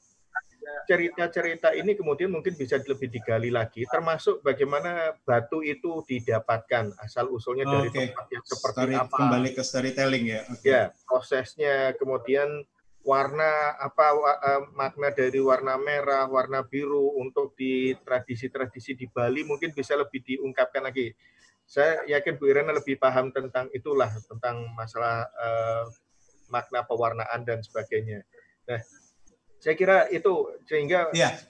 cerita-cerita 0.85 1.73
ini 1.73 1.97
kemudian 1.97 2.29
mungkin 2.29 2.57
bisa 2.57 2.77
lebih 2.81 3.09
digali 3.09 3.49
lagi, 3.49 3.89
termasuk 3.89 4.45
bagaimana 4.45 5.17
batu 5.25 5.65
itu 5.65 6.05
didapatkan 6.05 6.93
asal 7.01 7.33
usulnya 7.33 7.65
dari 7.65 7.89
Oke. 7.89 8.13
tempat 8.13 8.27
yang 8.33 8.45
seperti 8.45 8.81
Story- 8.81 9.01
apa. 9.01 9.17
Kembali 9.17 9.51
ke 9.53 9.63
storytelling 9.65 10.25
ya. 10.29 10.41
Oke. 10.49 10.65
Ya, 10.69 10.83
prosesnya 11.09 11.97
kemudian 11.97 12.65
warna 13.05 13.77
apa 13.77 14.17
eh, 14.17 14.63
makna 14.73 15.13
dari 15.13 15.41
warna 15.41 15.77
merah, 15.77 16.25
warna 16.29 16.65
biru 16.65 17.17
untuk 17.21 17.53
di 17.57 17.93
tradisi-tradisi 18.01 18.97
di 18.97 19.07
Bali 19.09 19.45
mungkin 19.45 19.73
bisa 19.77 19.97
lebih 19.97 20.25
diungkapkan 20.25 20.85
lagi. 20.85 21.13
Saya 21.65 22.05
yakin 22.05 22.37
Bu 22.37 22.45
Irena 22.45 22.77
lebih 22.77 23.01
paham 23.01 23.33
tentang 23.33 23.73
itulah 23.73 24.13
tentang 24.29 24.69
masalah 24.77 25.29
eh, 25.33 25.85
makna 26.49 26.85
pewarnaan 26.85 27.43
dan 27.43 27.61
sebagainya. 27.61 28.23
Nah, 28.69 28.81
saya 29.59 29.75
kira 29.75 30.09
itu 30.09 30.61
sehingga 30.65 31.09
Iya. 31.13 31.41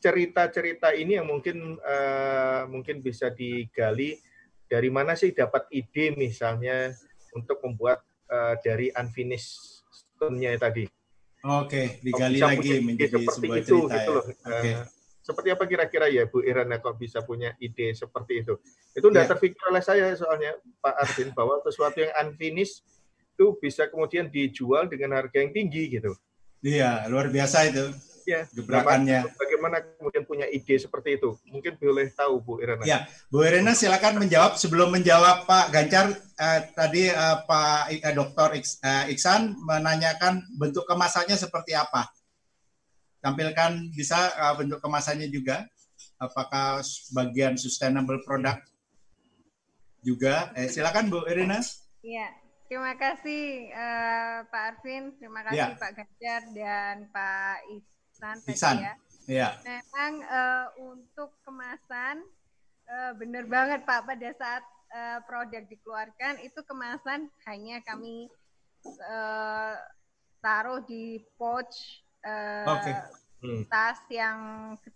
cerita-cerita 0.00 0.96
ini 0.96 1.20
yang 1.20 1.28
mungkin 1.28 1.76
eh, 1.76 2.62
mungkin 2.68 3.04
bisa 3.04 3.28
digali 3.28 4.16
dari 4.64 4.88
mana 4.88 5.12
sih 5.12 5.36
dapat 5.36 5.68
ide 5.68 6.16
misalnya 6.16 6.94
untuk 7.36 7.60
membuat 7.60 8.00
eh, 8.30 8.54
dari 8.64 8.88
unfinished 8.94 9.84
stone-nya 9.92 10.56
tadi. 10.56 10.88
Oke, 11.40 12.00
digali 12.04 12.36
Bisa 12.36 12.48
lagi 12.52 12.70
menjadi 12.80 13.16
seperti 13.16 13.32
sebuah 13.40 13.56
itu 13.56 13.76
cerita 13.76 13.94
gitu 13.96 14.10
ya. 14.10 14.16
loh. 14.16 14.24
Oke. 14.24 14.70
Eh, 14.72 14.82
seperti 15.20 15.48
apa 15.52 15.64
kira-kira 15.68 16.06
ya 16.08 16.24
Bu 16.26 16.40
Irana 16.40 16.80
kok 16.80 16.96
bisa 16.96 17.20
punya 17.20 17.52
ide 17.60 17.92
seperti 17.92 18.40
itu? 18.40 18.56
Itu 18.96 19.12
tidak 19.12 19.24
Ya. 19.24 19.30
terpikir 19.36 19.62
oleh 19.68 19.84
saya 19.84 20.12
soalnya 20.16 20.56
Pak 20.80 20.94
Arvin 20.96 21.30
bahwa 21.36 21.60
sesuatu 21.60 22.00
yang 22.00 22.12
unfinished 22.24 22.82
itu 23.40 23.56
bisa 23.56 23.88
kemudian 23.88 24.28
dijual 24.28 24.84
dengan 24.84 25.16
harga 25.16 25.40
yang 25.40 25.48
tinggi 25.56 25.96
gitu. 25.96 26.12
Iya, 26.60 27.08
luar 27.08 27.32
biasa 27.32 27.72
itu 27.72 27.88
Ya, 28.28 28.44
gebrakannya. 28.52 29.32
bagaimana 29.32 29.80
kemudian 29.96 30.28
punya 30.28 30.44
ide 30.44 30.76
seperti 30.76 31.16
itu? 31.16 31.40
Mungkin 31.48 31.80
boleh 31.80 32.12
tahu 32.12 32.36
Bu 32.44 32.60
Irana. 32.60 32.84
Ya, 32.84 33.08
Bu 33.32 33.40
Irena 33.48 33.72
silakan 33.72 34.20
menjawab. 34.20 34.60
Sebelum 34.60 34.92
menjawab 34.92 35.48
Pak 35.48 35.72
Ganjar, 35.72 36.12
eh, 36.36 36.60
tadi 36.76 37.08
eh, 37.08 37.36
Pak 37.48 37.96
eh, 37.96 38.12
Dr. 38.12 38.60
Iks- 38.60 38.76
eh, 38.84 39.16
Iksan 39.16 39.56
menanyakan 39.64 40.44
bentuk 40.60 40.84
kemasannya 40.84 41.32
seperti 41.32 41.72
apa. 41.72 42.12
Tampilkan 43.24 43.88
bisa 43.96 44.20
eh, 44.36 44.54
bentuk 44.60 44.84
kemasannya 44.84 45.32
juga. 45.32 45.64
Apakah 46.20 46.84
bagian 47.16 47.56
sustainable 47.56 48.20
product 48.20 48.68
juga? 50.04 50.52
Eh, 50.54 50.68
silakan 50.68 51.08
Bu 51.08 51.24
Irena. 51.24 51.56
Iya, 52.04 52.28
terima 52.70 52.94
kasih 52.94 53.66
eh, 53.66 54.36
Pak 54.46 54.62
Arvin, 54.70 55.10
terima 55.18 55.42
kasih 55.42 55.74
Ya. 55.74 55.74
Pak 55.74 55.90
Ganjar 55.90 56.42
dan 56.54 56.96
Pak 57.10 57.56
Ihsan 57.74 58.36
tadi 58.38 58.54
Ihsan. 58.54 58.76
ya. 58.78 58.94
Ya, 59.26 59.48
Memang 59.62 60.12
eh, 60.22 60.66
untuk 60.80 61.34
kemasan 61.42 62.22
eh, 62.86 63.12
benar 63.18 63.44
banget 63.46 63.82
Pak 63.82 64.06
pada 64.06 64.28
saat 64.34 64.62
eh, 64.90 65.18
produk 65.26 65.66
dikeluarkan 65.66 66.38
itu 66.42 66.62
kemasan 66.62 67.26
hanya 67.46 67.82
kami 67.82 68.30
eh, 68.86 69.74
taruh 70.38 70.86
di 70.86 71.26
pouch 71.34 71.74
eh, 72.22 72.66
Oke. 72.70 72.92
Hmm. 73.40 73.64
tas 73.66 73.96
yang 74.12 74.38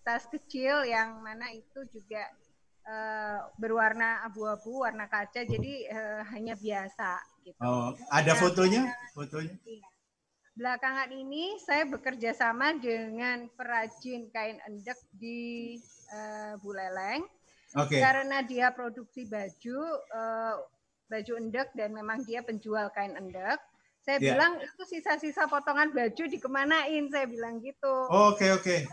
tas 0.04 0.28
kecil 0.28 0.84
yang 0.84 1.18
mana 1.18 1.50
itu 1.50 1.80
juga 1.90 2.22
eh, 2.84 3.38
berwarna 3.56 4.22
abu-abu 4.22 4.84
warna 4.84 5.08
kaca 5.08 5.42
jadi 5.42 5.72
eh, 5.90 6.20
hanya 6.30 6.54
biasa 6.54 7.33
gitu. 7.44 7.58
oh, 7.60 7.92
ada 8.08 8.32
fotonya? 8.34 8.88
Fotonya? 9.12 9.54
Belakangan 10.54 11.10
ini 11.10 11.58
saya 11.58 11.82
bekerja 11.84 12.30
sama 12.30 12.78
dengan 12.78 13.50
perajin 13.52 14.30
kain 14.30 14.62
endek 14.64 14.96
di 15.12 15.74
eh, 16.14 16.54
Buleleng 16.62 17.26
Oke. 17.74 17.98
karena 17.98 18.38
dia 18.40 18.70
produksi 18.70 19.26
baju 19.26 19.78
eh, 20.14 20.54
baju 21.10 21.32
endek 21.36 21.74
dan 21.74 21.90
memang 21.90 22.22
dia 22.22 22.40
penjual 22.40 22.86
kain 22.94 23.18
endek. 23.18 23.58
Saya 24.04 24.20
Ya. 24.20 24.36
bilang 24.36 24.60
itu 24.60 24.82
sisa-sisa 24.84 25.48
potongan 25.48 25.90
baju 25.90 26.22
dikemanain? 26.28 27.08
Saya 27.08 27.24
bilang 27.26 27.58
gitu. 27.58 27.94
Oke, 28.12 28.52
oke. 28.52 28.84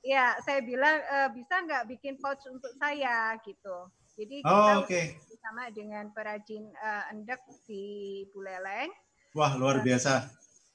Ya, 0.00 0.38
saya 0.40 0.64
bilang 0.64 0.96
"Eh, 0.96 1.28
bisa 1.36 1.60
nggak 1.60 1.84
bikin 1.90 2.16
pouch 2.16 2.40
untuk 2.48 2.72
saya 2.80 3.36
gitu. 3.44 3.76
Jadi 4.20 4.44
kita 4.44 4.52
Oh, 4.52 4.84
oke. 4.84 5.02
bersama 5.32 5.62
dengan 5.72 6.04
perajin 6.12 6.68
eh, 6.68 7.12
endek 7.16 7.40
di 7.64 7.84
Buleleng. 8.36 8.92
Wah, 9.32 9.56
luar 9.56 9.80
biasa. 9.80 10.28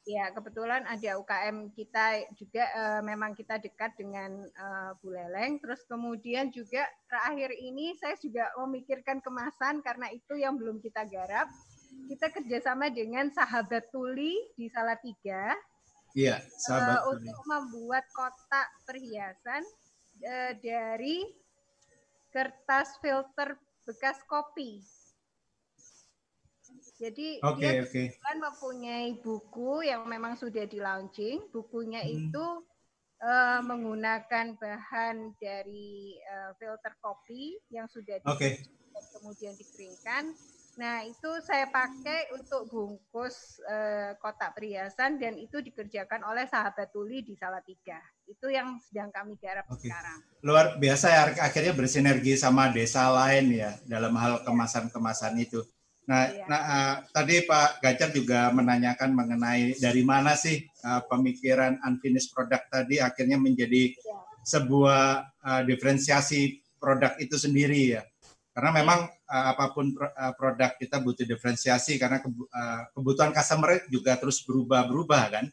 Ya, 0.06 0.30
kebetulan 0.34 0.86
ada 0.86 1.18
UKM 1.18 1.70
kita 1.78 2.26
juga 2.38 2.66
eh, 2.66 3.02
memang 3.06 3.38
kita 3.38 3.62
dekat 3.62 3.94
dengan 4.02 4.50
eh, 4.50 4.92
Buleleng. 5.06 5.62
Terus 5.62 5.86
kemudian 5.86 6.50
juga 6.50 6.90
terakhir 7.06 7.54
ini 7.54 7.94
saya 8.02 8.18
juga 8.18 8.50
memikirkan 8.66 9.22
kemasan 9.22 9.86
karena 9.86 10.10
itu 10.10 10.34
yang 10.34 10.58
belum 10.58 10.82
kita 10.82 11.06
garap. 11.06 11.46
Kita 12.10 12.34
kerjasama 12.34 12.90
dengan 12.90 13.30
Sahabat 13.30 13.94
Tuli 13.94 14.34
di 14.58 14.68
Salatiga 14.68 15.54
Iya, 16.16 16.40
sahabat. 16.58 17.12
untuk 17.12 17.40
membuat 17.46 18.08
kotak 18.10 18.68
perhiasan 18.88 19.62
eh, 20.24 20.54
dari 20.58 21.45
kertas 22.36 23.00
filter 23.00 23.56
bekas 23.88 24.20
kopi. 24.28 24.84
Jadi 27.00 27.40
Oke, 27.40 27.64
dia 27.64 27.84
oke. 27.88 28.04
kan 28.20 28.38
mempunyai 28.44 29.16
buku 29.24 29.88
yang 29.88 30.04
memang 30.04 30.36
sudah 30.36 30.68
di 30.68 30.84
launching. 30.84 31.48
Bukunya 31.56 32.04
Hmm. 32.04 32.28
itu 32.28 32.46
eh, 33.16 33.60
menggunakan 33.64 34.60
bahan 34.60 35.40
dari 35.40 36.20
eh, 36.20 36.52
filter 36.60 36.92
kopi 37.00 37.56
yang 37.72 37.88
sudah 37.88 38.20
di- 38.20 38.28
Oke. 38.28 38.50
dan 38.92 39.04
kemudian 39.16 39.56
dikeringkan. 39.56 40.36
Nah, 40.76 41.08
itu 41.08 41.32
saya 41.40 41.72
pakai 41.72 42.36
untuk 42.36 42.68
bungkus 42.68 43.64
eh, 43.64 44.12
kotak 44.20 44.60
perhiasan 44.60 45.16
dan 45.16 45.40
itu 45.40 45.64
dikerjakan 45.64 46.28
oleh 46.28 46.44
sahabat 46.52 46.92
tuli 46.92 47.24
di 47.24 47.32
Salatiga. 47.40 47.96
Itu 48.28 48.52
yang 48.52 48.76
sedang 48.84 49.08
kami 49.08 49.40
garap 49.40 49.64
Oke. 49.72 49.88
sekarang. 49.88 50.20
luar 50.46 50.78
biasa 50.78 51.10
ya 51.10 51.22
akhirnya 51.42 51.74
bersinergi 51.74 52.38
sama 52.38 52.70
desa 52.70 53.10
lain 53.10 53.50
ya 53.56 53.74
dalam 53.90 54.14
hal 54.20 54.44
kemasan-kemasan 54.46 55.34
itu. 55.42 55.64
Nah, 56.06 56.30
Iya. 56.30 56.46
nah 56.46 56.62
eh, 56.62 56.96
tadi 57.10 57.36
Pak 57.48 57.82
Gajar 57.82 58.10
juga 58.14 58.52
menanyakan 58.54 59.10
mengenai 59.16 59.80
dari 59.80 60.04
mana 60.06 60.36
sih 60.38 60.60
eh, 60.62 61.02
pemikiran 61.10 61.80
unfinished 61.88 62.36
product 62.36 62.68
tadi 62.70 63.00
akhirnya 63.02 63.40
menjadi 63.40 63.96
Iya. 63.96 64.20
sebuah 64.44 65.24
eh, 65.40 65.62
diferensiasi 65.72 66.62
produk 66.78 67.16
itu 67.18 67.40
sendiri 67.40 67.98
ya. 67.98 68.04
Karena 68.56 68.72
memang 68.72 69.00
eh, 69.06 69.46
apa 69.52 69.76
pun 69.76 69.92
pro- 69.92 70.10
eh, 70.10 70.34
produk 70.34 70.72
kita 70.74 71.04
butuh 71.04 71.28
diferensiasi 71.28 72.00
karena 72.00 72.24
kebu- 72.24 72.48
eh, 72.48 72.82
kebutuhan 72.90 73.30
customer 73.30 73.84
juga 73.88 74.16
terus 74.16 74.40
berubah-berubah 74.42 75.24
kan. 75.30 75.46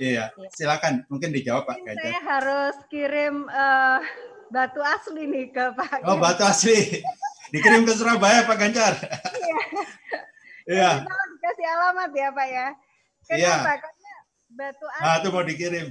Iya, 0.00 0.32
Iya. 0.32 0.48
silakan 0.50 1.04
mungkin 1.06 1.30
dijawab 1.30 1.68
Pak 1.68 1.84
Gajar. 1.84 2.00
saya 2.02 2.20
harus 2.24 2.74
kirim 2.88 3.44
eh, 3.44 3.98
batu 4.48 4.80
asli 4.80 5.28
nih 5.28 5.46
ke 5.48 5.64
Pak. 5.72 6.00
Oh, 6.02 6.16
batu 6.16 6.42
asli. 6.42 7.04
Dikirim 7.52 7.84
ke 7.84 7.92
Surabaya, 7.92 8.48
Pak 8.48 8.56
Ganjar. 8.56 8.96
Iya. 10.64 10.90
Kita 11.04 11.24
dikasih 11.28 11.66
alamat 11.68 12.10
ya 12.12 12.28
Pak 12.30 12.46
ya. 12.48 12.66
Iya. 13.28 13.52
Kenapa? 13.60 13.72
Karena 13.76 14.12
batu 14.50 14.86
asli. 14.88 15.04
Nah, 15.04 15.14
itu 15.20 15.28
mau 15.28 15.44
dikirim. 15.44 15.86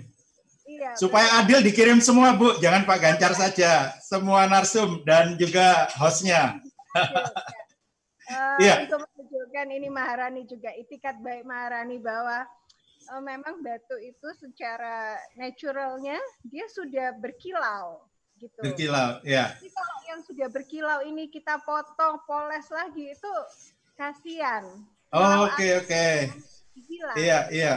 Iya, 0.72 0.92
Supaya 0.96 1.44
adil 1.44 1.60
dikirim 1.60 2.00
semua, 2.00 2.32
Bu. 2.32 2.56
Jangan 2.64 2.88
Pak 2.88 3.00
Ganjar 3.04 3.34
saja. 3.36 3.92
Semua 4.00 4.48
narsum 4.48 5.04
dan 5.04 5.36
juga 5.36 5.92
hostnya. 6.00 6.64
Iya. 8.60 8.76
Untuk 8.88 9.04
menunjukkan 9.04 9.68
ini 9.68 9.88
Maharani 9.92 10.48
juga 10.48 10.72
itikat 10.72 11.20
baik 11.20 11.44
Maharani 11.44 12.00
bahwa 12.00 12.48
eh, 13.12 13.22
memang 13.24 13.60
batu 13.60 14.00
itu 14.00 14.28
secara 14.40 15.20
naturalnya 15.36 16.16
dia 16.48 16.66
sudah 16.72 17.20
berkilau 17.20 18.08
gitu. 18.40 18.62
Berkilau, 18.64 19.20
ya. 19.28 19.52
Jadi 19.60 19.70
kalau 19.76 19.98
yang 20.08 20.22
sudah 20.24 20.48
berkilau 20.48 21.00
ini 21.04 21.28
kita 21.28 21.60
potong, 21.68 22.24
poles 22.24 22.72
lagi 22.72 23.12
itu 23.12 23.34
kasihan. 24.00 24.66
Oh, 25.12 25.52
Oke, 25.52 25.84
oke. 25.84 26.08
Iya, 27.20 27.52
iya. 27.52 27.74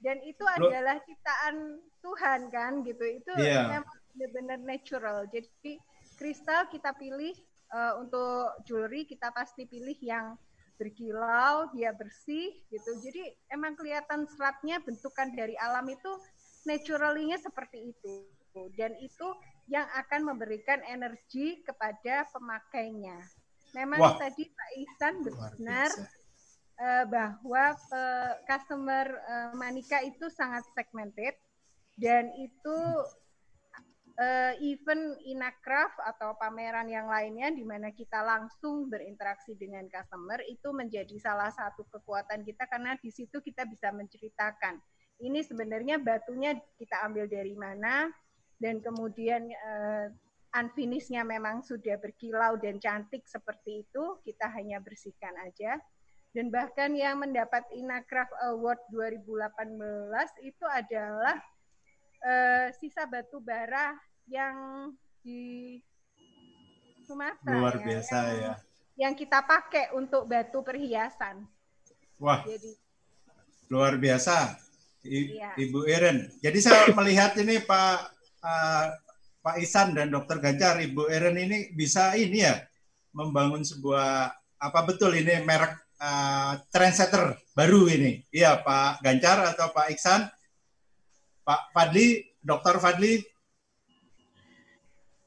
Dan 0.00 0.22
itu 0.24 0.44
adalah 0.44 0.96
ciptaan 1.04 1.82
Tuhan 2.06 2.40
kan 2.54 2.86
gitu. 2.86 3.02
Itu 3.02 3.32
Iya. 3.34 3.82
memang 3.82 3.82
benar-benar 4.14 4.60
natural. 4.62 5.26
Jadi 5.34 5.82
kristal 6.14 6.70
kita 6.70 6.94
pilih 6.94 7.34
eh, 7.66 7.92
untuk 7.98 8.62
jewelry 8.62 9.02
kita 9.02 9.34
pasti 9.34 9.66
pilih 9.66 9.98
yang 9.98 10.38
berkilau, 10.78 11.66
dia 11.74 11.90
bersih 11.90 12.54
gitu. 12.70 12.90
Jadi 13.02 13.34
emang 13.50 13.74
kelihatan 13.74 14.22
seratnya 14.30 14.78
bentukan 14.86 15.34
dari 15.34 15.58
alam 15.58 15.82
itu 15.90 16.12
naturalnya 16.62 17.34
seperti 17.42 17.90
itu. 17.90 18.30
Dan 18.78 18.94
itu 19.02 19.28
yang 19.66 19.84
akan 19.98 20.30
memberikan 20.32 20.78
energi 20.86 21.60
kepada 21.66 22.24
pemakainya. 22.30 23.18
Memang 23.74 24.00
Wah. 24.00 24.16
tadi 24.16 24.46
Pak 24.46 24.70
Ihsan 24.78 25.14
benar 25.26 25.90
eh, 26.78 27.04
bahwa 27.10 27.64
eh, 27.74 28.32
customer 28.46 29.06
Manika 29.58 30.00
itu 30.06 30.30
sangat 30.30 30.62
segmented 30.72 31.34
dan 31.96 32.28
itu 32.36 32.78
eh, 34.20 34.54
even 34.60 35.16
Inakraf 35.24 35.92
atau 36.04 36.36
pameran 36.36 36.88
yang 36.88 37.08
lainnya 37.08 37.52
di 37.52 37.64
mana 37.64 37.92
kita 37.92 38.20
langsung 38.20 38.88
berinteraksi 38.92 39.56
dengan 39.56 39.88
customer 39.88 40.40
itu 40.48 40.72
menjadi 40.72 41.16
salah 41.20 41.52
satu 41.52 41.84
kekuatan 41.88 42.44
kita 42.44 42.68
karena 42.68 42.96
di 43.00 43.08
situ 43.08 43.40
kita 43.40 43.64
bisa 43.64 43.92
menceritakan 43.92 44.80
ini 45.24 45.40
sebenarnya 45.40 45.96
batunya 45.96 46.52
kita 46.76 47.00
ambil 47.08 47.24
dari 47.24 47.56
mana 47.56 48.12
dan 48.60 48.80
kemudian 48.84 49.48
eh, 49.48 50.06
unfinishednya 50.56 51.24
memang 51.24 51.60
sudah 51.60 52.00
berkilau 52.00 52.56
dan 52.56 52.80
cantik 52.80 53.24
seperti 53.28 53.84
itu 53.84 54.20
kita 54.24 54.48
hanya 54.56 54.80
bersihkan 54.80 55.36
aja. 55.44 55.76
Dan 56.36 56.52
bahkan 56.52 56.92
yang 56.92 57.24
mendapat 57.24 57.64
Inakraf 57.72 58.28
Award 58.52 58.80
2018 58.92 60.44
itu 60.44 60.64
adalah 60.68 61.40
eh, 62.26 62.66
sisa 62.82 63.06
batu 63.06 63.38
bara 63.38 63.94
yang 64.26 64.90
di 65.22 65.78
Sumatera 67.06 67.54
Luar 67.54 67.78
ya, 67.78 67.84
biasa 67.86 68.16
yang, 68.18 68.38
ya. 68.42 68.54
yang 69.06 69.14
kita 69.14 69.38
pakai 69.46 69.94
untuk 69.94 70.26
batu 70.26 70.58
perhiasan. 70.66 71.46
Wah, 72.18 72.42
Jadi 72.42 72.74
luar 73.70 73.94
biasa. 73.94 74.58
I- 75.06 75.38
Iya. 75.38 75.54
Ibu 75.54 75.86
Eren. 75.86 76.26
Jadi 76.42 76.58
saya 76.58 76.90
melihat 76.98 77.38
ini 77.38 77.62
Pak 77.62 77.98
eh, 78.42 78.86
Pak 79.38 79.56
Isan 79.62 79.94
dan 79.94 80.10
Dokter 80.10 80.42
Ganjar, 80.42 80.82
Ibu 80.82 81.06
Eren 81.06 81.38
ini 81.38 81.70
bisa 81.70 82.18
ini 82.18 82.42
ya 82.42 82.58
membangun 83.14 83.62
sebuah 83.62 84.34
apa 84.58 84.80
betul 84.82 85.14
ini 85.14 85.46
merek 85.46 85.78
eh, 86.02 86.52
trendsetter 86.74 87.38
baru 87.54 87.86
ini. 87.86 88.26
Iya 88.34 88.66
Pak 88.66 89.06
Ganjar 89.06 89.46
atau 89.54 89.70
Pak 89.70 89.94
Iksan? 89.94 90.26
Pak 91.46 91.70
Fadli, 91.70 92.26
Dokter 92.42 92.82
Fadli. 92.82 93.22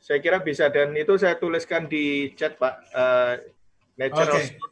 Saya 0.04 0.20
kira 0.20 0.44
bisa 0.44 0.68
dan 0.68 0.92
itu 1.00 1.16
saya 1.16 1.40
tuliskan 1.40 1.88
di 1.88 2.36
chat 2.36 2.60
Pak. 2.60 2.76
Eh, 2.92 3.36
natural. 3.96 4.36
Stone 4.44 4.68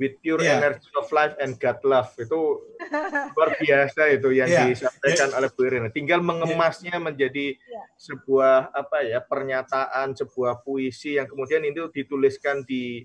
with 0.00 0.16
pure 0.24 0.40
Iya. 0.40 0.56
energy 0.56 0.88
of 0.96 1.12
life 1.12 1.36
and 1.44 1.60
God 1.60 1.76
love 1.84 2.08
itu 2.16 2.40
luar 3.36 3.52
biasa 3.60 4.08
itu 4.16 4.32
yang 4.32 4.48
Iya. 4.48 4.72
disampaikan 4.72 5.28
oleh 5.36 5.48
Bu 5.52 5.68
Irina. 5.68 5.92
Tinggal 5.92 6.24
mengemasnya 6.24 6.96
menjadi 6.96 7.52
Iya. 7.52 7.82
sebuah 8.00 8.72
apa 8.72 9.04
ya 9.04 9.20
pernyataan, 9.20 10.16
sebuah 10.16 10.64
puisi 10.64 11.20
yang 11.20 11.28
kemudian 11.28 11.60
itu 11.68 11.92
dituliskan 11.92 12.64
di 12.64 13.04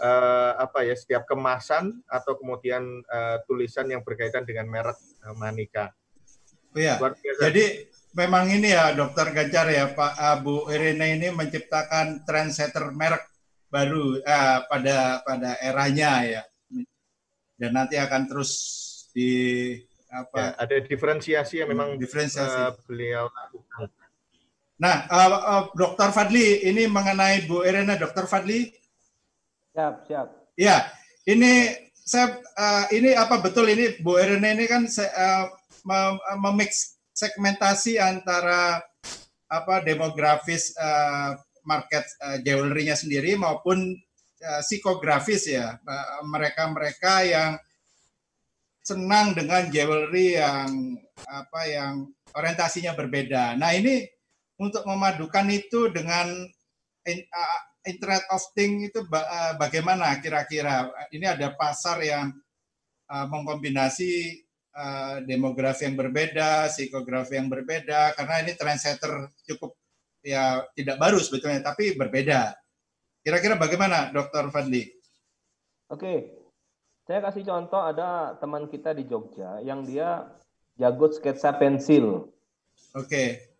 eh, 0.00 0.52
apa 0.56 0.86
ya 0.88 0.94
setiap 0.96 1.26
kemasan 1.28 2.00
atau 2.06 2.38
kemudian 2.38 3.02
eh, 3.02 3.36
tulisan 3.44 3.90
yang 3.90 4.06
berkaitan 4.06 4.46
dengan 4.46 4.70
merek 4.70 4.96
eh, 4.96 5.34
Manika. 5.34 5.90
Oh, 6.76 6.78
Iya. 6.78 7.00
Biasa. 7.00 7.40
Jadi 7.48 7.64
memang 8.12 8.44
ini 8.52 8.68
ya 8.68 8.92
Dokter 8.92 9.32
Ganjar 9.32 9.66
ya 9.72 9.88
Pak 9.90 10.12
Abu 10.14 10.68
Irene 10.68 11.16
ini 11.16 11.32
menciptakan 11.32 12.20
trendsetter 12.22 12.92
merek 12.92 13.24
baru 13.66 14.20
eh, 14.20 14.58
pada 14.68 15.24
pada 15.24 15.56
eranya 15.58 16.12
ya. 16.22 16.42
Dan 17.56 17.72
nanti 17.72 17.96
akan 17.96 18.28
terus 18.28 18.52
di 19.10 19.30
Ya, 20.06 20.22
apa 20.22 20.54
ada 20.54 20.76
diferensiasi 20.80 21.60
yang 21.60 21.68
memang 21.68 21.98
diferensiasi. 21.98 22.56
eh, 22.56 22.72
beliau 22.86 23.26
lakukan. 23.26 23.90
Nah, 24.76 25.02
eh, 25.02 25.28
eh, 25.34 25.64
Dokter 25.74 26.08
Fadli 26.12 26.62
ini 26.62 26.86
mengenai 26.86 27.44
Bu 27.44 27.64
Irene 27.64 27.96
Dokter 27.96 28.24
Fadli. 28.24 28.70
Siap, 29.72 30.06
siap. 30.06 30.28
Ya, 30.54 30.88
ini 31.26 31.74
saya 31.96 32.38
eh, 32.38 32.84
ini 32.96 33.12
apa 33.12 33.42
betul 33.42 33.66
ini 33.66 33.98
Bu 33.98 34.16
Irene 34.16 34.54
ini 34.54 34.64
kan 34.64 34.86
eh, 34.86 35.44
mem- 35.44 35.55
memix 36.42 36.98
segmentasi 37.14 37.96
antara 38.02 38.82
apa 39.46 39.80
demografis 39.86 40.74
eh, 40.74 41.30
market 41.62 42.02
eh, 42.02 42.38
jewelry-nya 42.42 42.98
sendiri 42.98 43.38
maupun 43.38 43.94
eh, 44.42 44.62
psikografis 44.66 45.46
ya 45.46 45.78
Eh, 45.78 46.22
mereka-mereka 46.26 47.22
yang 47.22 47.52
senang 48.86 49.34
dengan 49.34 49.66
jewelry 49.70 50.38
yang 50.38 50.94
apa 51.26 51.60
yang 51.66 52.06
orientasinya 52.38 52.94
berbeda. 52.94 53.58
Nah 53.58 53.74
ini 53.74 54.06
untuk 54.62 54.86
memadukan 54.86 55.50
itu 55.50 55.90
dengan 55.90 56.30
in- 57.06 57.26
uh, 57.26 57.60
Internet 57.86 58.26
of 58.30 58.42
Things 58.54 58.90
itu 58.90 59.02
ba- 59.10 59.26
uh, 59.26 59.52
bagaimana 59.58 60.18
kira-kira? 60.22 60.86
Ini 61.10 61.34
ada 61.34 61.54
pasar 61.58 61.98
yang 62.02 62.30
uh, 63.10 63.26
mengkombinasi 63.26 64.45
uh, 64.76 65.24
demografi 65.24 65.88
yang 65.88 65.96
berbeda, 65.96 66.68
psikografi 66.68 67.40
yang 67.40 67.48
berbeda, 67.48 68.12
karena 68.12 68.34
ini 68.44 68.52
trendsetter 68.52 69.32
cukup 69.48 69.72
ya 70.20 70.68
tidak 70.76 71.00
baru 71.00 71.16
sebetulnya, 71.16 71.64
tapi 71.64 71.96
berbeda. 71.96 72.52
Kira-kira 73.24 73.56
bagaimana, 73.56 74.12
Dr. 74.12 74.52
Fadli? 74.52 74.86
Oke, 75.88 76.30
saya 77.08 77.24
kasih 77.24 77.42
contoh 77.42 77.80
ada 77.80 78.36
teman 78.38 78.68
kita 78.68 78.94
di 78.94 79.08
Jogja 79.08 79.58
yang 79.64 79.82
dia 79.82 80.28
jago 80.78 81.10
sketsa 81.10 81.56
pensil. 81.58 82.30
Oke, 82.92 83.56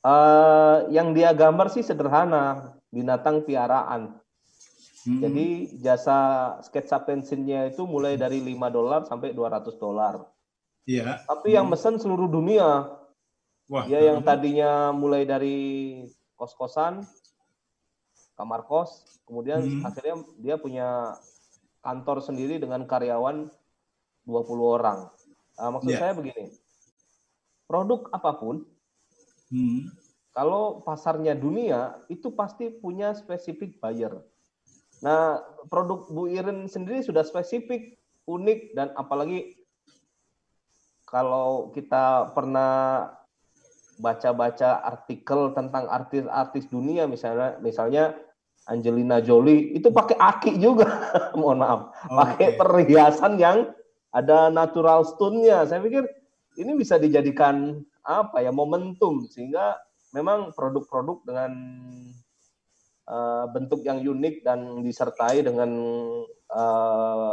Eh, 0.00 0.76
yang 0.96 1.12
dia 1.12 1.36
gambar 1.36 1.68
sih 1.68 1.84
sederhana, 1.84 2.72
binatang 2.88 3.44
piaraan. 3.44 4.16
Hmm, 5.04 5.20
Jadi 5.20 5.76
jasa 5.80 6.56
sketsa 6.64 7.04
pensilnya 7.04 7.68
itu 7.68 7.84
mulai 7.84 8.16
dari 8.16 8.40
5 8.40 8.72
dolar 8.72 9.04
sampai 9.04 9.36
200 9.36 9.76
dolar. 9.76 10.24
Iya. 10.86 11.24
Tapi 11.24 11.54
yang 11.54 11.66
mesen 11.68 11.96
seluruh 12.00 12.28
dunia. 12.28 12.96
Wah, 13.70 13.86
Dia 13.86 14.02
yang 14.02 14.26
tadinya 14.26 14.90
mulai 14.90 15.22
dari 15.22 16.02
kos-kosan, 16.34 17.06
kamar 18.34 18.66
kos, 18.66 19.20
kemudian 19.28 19.62
Hmm. 19.62 19.86
akhirnya 19.86 20.14
dia 20.42 20.56
punya 20.58 20.88
kantor 21.84 22.18
sendiri 22.24 22.58
dengan 22.58 22.82
karyawan 22.88 23.46
20 24.26 24.74
orang. 24.80 25.06
Ah, 25.54 25.70
maksud 25.70 25.92
Iya. 25.92 26.00
saya 26.00 26.12
begini, 26.16 26.50
produk 27.68 28.08
apa 28.10 28.32
pun, 28.40 28.64
Hmm, 29.50 29.90
kalau 30.30 30.80
pasarnya 30.82 31.34
dunia, 31.34 32.00
itu 32.06 32.30
pasti 32.32 32.70
punya 32.70 33.12
spesifik 33.12 33.78
buyer. 33.82 34.18
Nah, 35.02 35.42
produk 35.68 36.06
Bu 36.06 36.30
Iren 36.30 36.66
sendiri 36.66 37.02
sudah 37.02 37.26
spesifik, 37.26 37.98
unik, 38.24 38.78
dan 38.78 38.94
apalagi 38.94 39.59
kalau 41.10 41.74
kita 41.74 42.30
pernah 42.32 43.06
baca-baca 44.00 44.80
artikel 44.80 45.52
tentang 45.52 45.84
artis-artis 45.90 46.70
dunia 46.72 47.04
misalnya 47.04 47.60
misalnya 47.60 48.16
Angelina 48.70 49.18
Jolie 49.18 49.74
itu 49.74 49.90
pakai 49.90 50.14
aki 50.14 50.60
juga. 50.62 50.86
Mohon 51.38 51.58
maaf. 51.58 51.80
Pakai 52.06 52.48
oke. 52.54 52.58
perhiasan 52.62 53.34
yang 53.40 53.74
ada 54.14 54.46
natural 54.52 55.02
stone-nya. 55.02 55.66
Saya 55.66 55.82
pikir 55.82 56.06
ini 56.54 56.78
bisa 56.78 56.94
dijadikan 57.00 57.82
apa 58.06 58.44
ya 58.44 58.54
momentum. 58.54 59.26
Sehingga 59.26 59.74
memang 60.14 60.54
produk-produk 60.54 61.18
dengan 61.26 61.52
eh, 63.10 63.44
bentuk 63.50 63.82
yang 63.82 63.98
unik 64.06 64.46
dan 64.46 64.86
disertai 64.86 65.42
dengan 65.42 65.70
eh, 66.52 67.32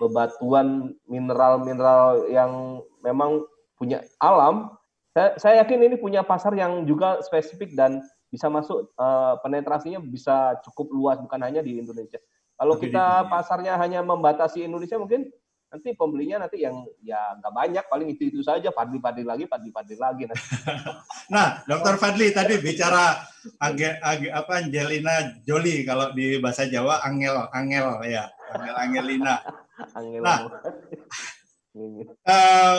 bebatuan 0.00 0.96
mineral-mineral 1.06 2.26
yang 2.30 2.82
memang 3.02 3.46
punya 3.78 4.02
alam 4.18 4.74
saya, 5.14 5.30
saya 5.38 5.54
yakin 5.62 5.78
ini 5.86 5.96
punya 5.96 6.26
pasar 6.26 6.50
yang 6.58 6.82
juga 6.90 7.22
spesifik 7.22 7.78
dan 7.78 8.02
bisa 8.34 8.50
masuk 8.50 8.90
eh, 8.90 9.34
penetrasinya 9.46 10.02
bisa 10.02 10.58
cukup 10.66 10.90
luas 10.90 11.16
bukan 11.22 11.38
hanya 11.38 11.62
di 11.62 11.78
Indonesia. 11.78 12.18
Kalau 12.58 12.74
Tapi 12.74 12.90
kita 12.90 13.30
pasarnya 13.30 13.78
hanya 13.78 14.02
membatasi 14.02 14.66
Indonesia 14.66 14.98
mungkin 14.98 15.30
nanti 15.70 15.90
pembelinya 15.94 16.46
nanti 16.46 16.62
yang 16.62 16.86
ya 17.02 17.34
nggak 17.38 17.50
banyak 17.50 17.84
paling 17.90 18.08
itu 18.14 18.30
itu 18.30 18.40
saja 18.46 18.70
padli-padli 18.70 19.26
lagi 19.26 19.46
padli-padli 19.46 19.96
lagi 19.98 20.22
nanti. 20.26 20.46
Nah, 21.24 21.64
Dr. 21.64 21.96
Fadli 21.96 22.36
tadi 22.36 22.60
bicara 22.60 23.16
Ange, 23.56 23.96
Ange- 24.04 24.28
apa 24.28 24.60
Angelina 24.60 25.40
Jolie 25.40 25.80
kalau 25.80 26.12
di 26.12 26.36
bahasa 26.36 26.68
Jawa 26.68 27.00
Angel 27.00 27.48
Angel 27.48 27.96
ya 28.04 28.28
Angel 28.52 28.74
Angelina. 28.76 29.40
Angel 29.98 30.22
Nah. 30.22 30.38
Eh, 31.74 32.78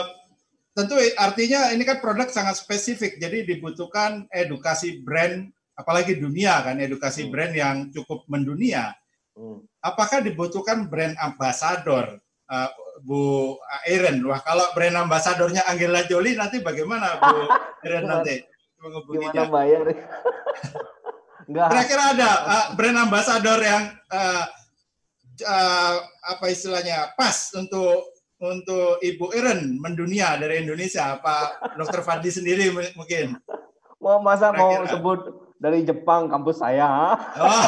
tentu 0.72 0.96
artinya 1.20 1.68
ini 1.76 1.84
kan 1.84 2.00
produk 2.00 2.32
sangat 2.32 2.56
spesifik, 2.64 3.20
jadi 3.20 3.44
dibutuhkan 3.44 4.24
edukasi 4.32 5.04
brand, 5.04 5.52
apalagi 5.76 6.16
dunia 6.16 6.64
kan 6.64 6.80
edukasi 6.80 7.28
Hmm. 7.28 7.32
brand 7.36 7.54
yang 7.60 7.78
cukup 7.92 8.24
mendunia. 8.32 8.96
Hmm. 9.36 9.68
Apakah 9.84 10.24
dibutuhkan 10.24 10.88
brand 10.88 11.12
ambassador, 11.20 12.24
eh, 12.48 12.70
Bu 13.04 13.60
Iren? 13.92 14.24
Wah, 14.24 14.40
kalau 14.40 14.64
brand 14.72 14.96
ambasadornya 14.96 15.68
Angela 15.68 16.08
Jolie 16.08 16.40
nanti 16.40 16.64
bagaimana, 16.64 17.20
Bu 17.20 17.36
Iren 17.92 18.08
nanti? 18.08 18.40
Gimana 18.80 19.44
bayar? 19.52 19.82
Kira-kira 21.46 22.04
ada 22.18 22.30
uh, 22.42 22.66
brand 22.74 22.98
ambassador 23.06 23.60
yang 23.62 23.94
uh, 24.10 24.46
uh, 25.44 25.96
apa 26.32 26.46
istilahnya 26.48 27.12
pas 27.20 27.52
untuk 27.58 28.16
untuk 28.40 29.00
Ibu 29.00 29.32
Iren 29.36 29.80
mendunia 29.80 30.36
dari 30.40 30.64
Indonesia? 30.64 31.20
Apa 31.20 31.60
Dokter 31.76 32.04
Fadli 32.04 32.32
sendiri 32.32 32.72
mu- 32.72 32.94
mungkin? 32.96 33.36
Mau 34.04 34.22
masa 34.22 34.54
mau 34.54 34.86
sebut 34.86 35.34
dari 35.58 35.82
Jepang 35.82 36.30
kampus 36.30 36.62
saya? 36.62 37.18
Oh. 37.42 37.66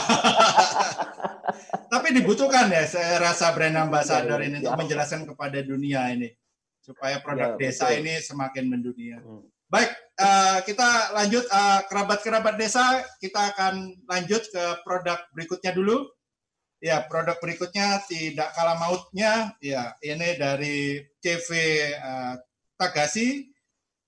Tapi 1.94 2.08
dibutuhkan 2.14 2.70
ya, 2.70 2.86
saya 2.86 3.18
rasa 3.18 3.50
brand 3.58 3.74
ambassador 3.74 4.38
ini 4.46 4.62
untuk 4.62 4.76
iya. 4.76 4.78
menjelaskan 4.78 5.26
kepada 5.26 5.66
dunia 5.66 6.14
ini 6.14 6.30
supaya 6.78 7.20
produk 7.20 7.56
Iya, 7.56 7.60
desa 7.60 7.90
betul. 7.90 8.00
ini 8.04 8.14
semakin 8.22 8.66
mendunia. 8.70 9.18
Hmm. 9.20 9.44
Baik, 9.68 9.92
eh, 10.16 10.58
kita 10.64 10.90
lanjut 11.12 11.44
eh, 11.44 11.80
kerabat-kerabat 11.92 12.56
desa. 12.56 13.04
Kita 13.20 13.52
akan 13.52 14.06
lanjut 14.08 14.48
ke 14.48 14.64
produk 14.88 15.20
berikutnya 15.36 15.76
dulu. 15.76 16.08
Ya, 16.78 17.02
produk 17.02 17.42
berikutnya 17.42 18.06
tidak 18.06 18.54
kalah 18.54 18.78
mautnya. 18.78 19.58
Ya, 19.58 19.98
ini 20.00 20.38
dari 20.38 21.02
CV 21.18 21.50
eh, 21.90 22.34
Tagasi 22.78 23.50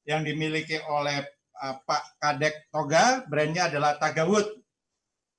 yang 0.06 0.22
dimiliki 0.22 0.78
oleh 0.86 1.26
eh, 1.56 1.76
Pak 1.82 2.04
Kadek 2.18 2.70
Toga. 2.70 3.26
Brandnya 3.26 3.68
adalah 3.68 3.98
Tagawood. 3.98 4.46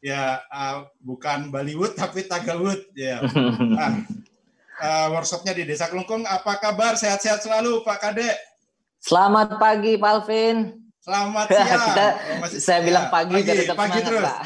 Ya, 0.03 0.43
eh, 0.43 0.77
bukan 0.99 1.55
Bollywood 1.55 1.95
tapi 1.95 2.27
Tagawood. 2.27 2.91
Ya. 2.93 3.23
Nah, 3.79 4.03
eh, 4.83 5.07
workshopnya 5.09 5.55
di 5.55 5.63
Desa 5.63 5.87
Kelungkung. 5.87 6.27
Apa 6.27 6.59
kabar? 6.59 6.99
Sehat-sehat 6.99 7.47
selalu, 7.47 7.87
Pak 7.87 8.01
Kadek. 8.01 8.37
Selamat 8.99 9.55
pagi, 9.57 9.95
Pak 9.95 10.11
Alvin. 10.11 10.57
Selamat 10.99 11.47
siang. 11.53 11.85
Kita, 11.87 12.07
Oh, 12.11 12.37
masih- 12.43 12.59
saya 12.59 12.81
ya, 12.81 12.85
bilang 12.85 13.07
pagi, 13.09 13.35
tetap 13.41 13.73
pagi 13.73 13.93
semangat, 13.95 14.05
terus. 14.05 14.27
Pak. 14.27 14.41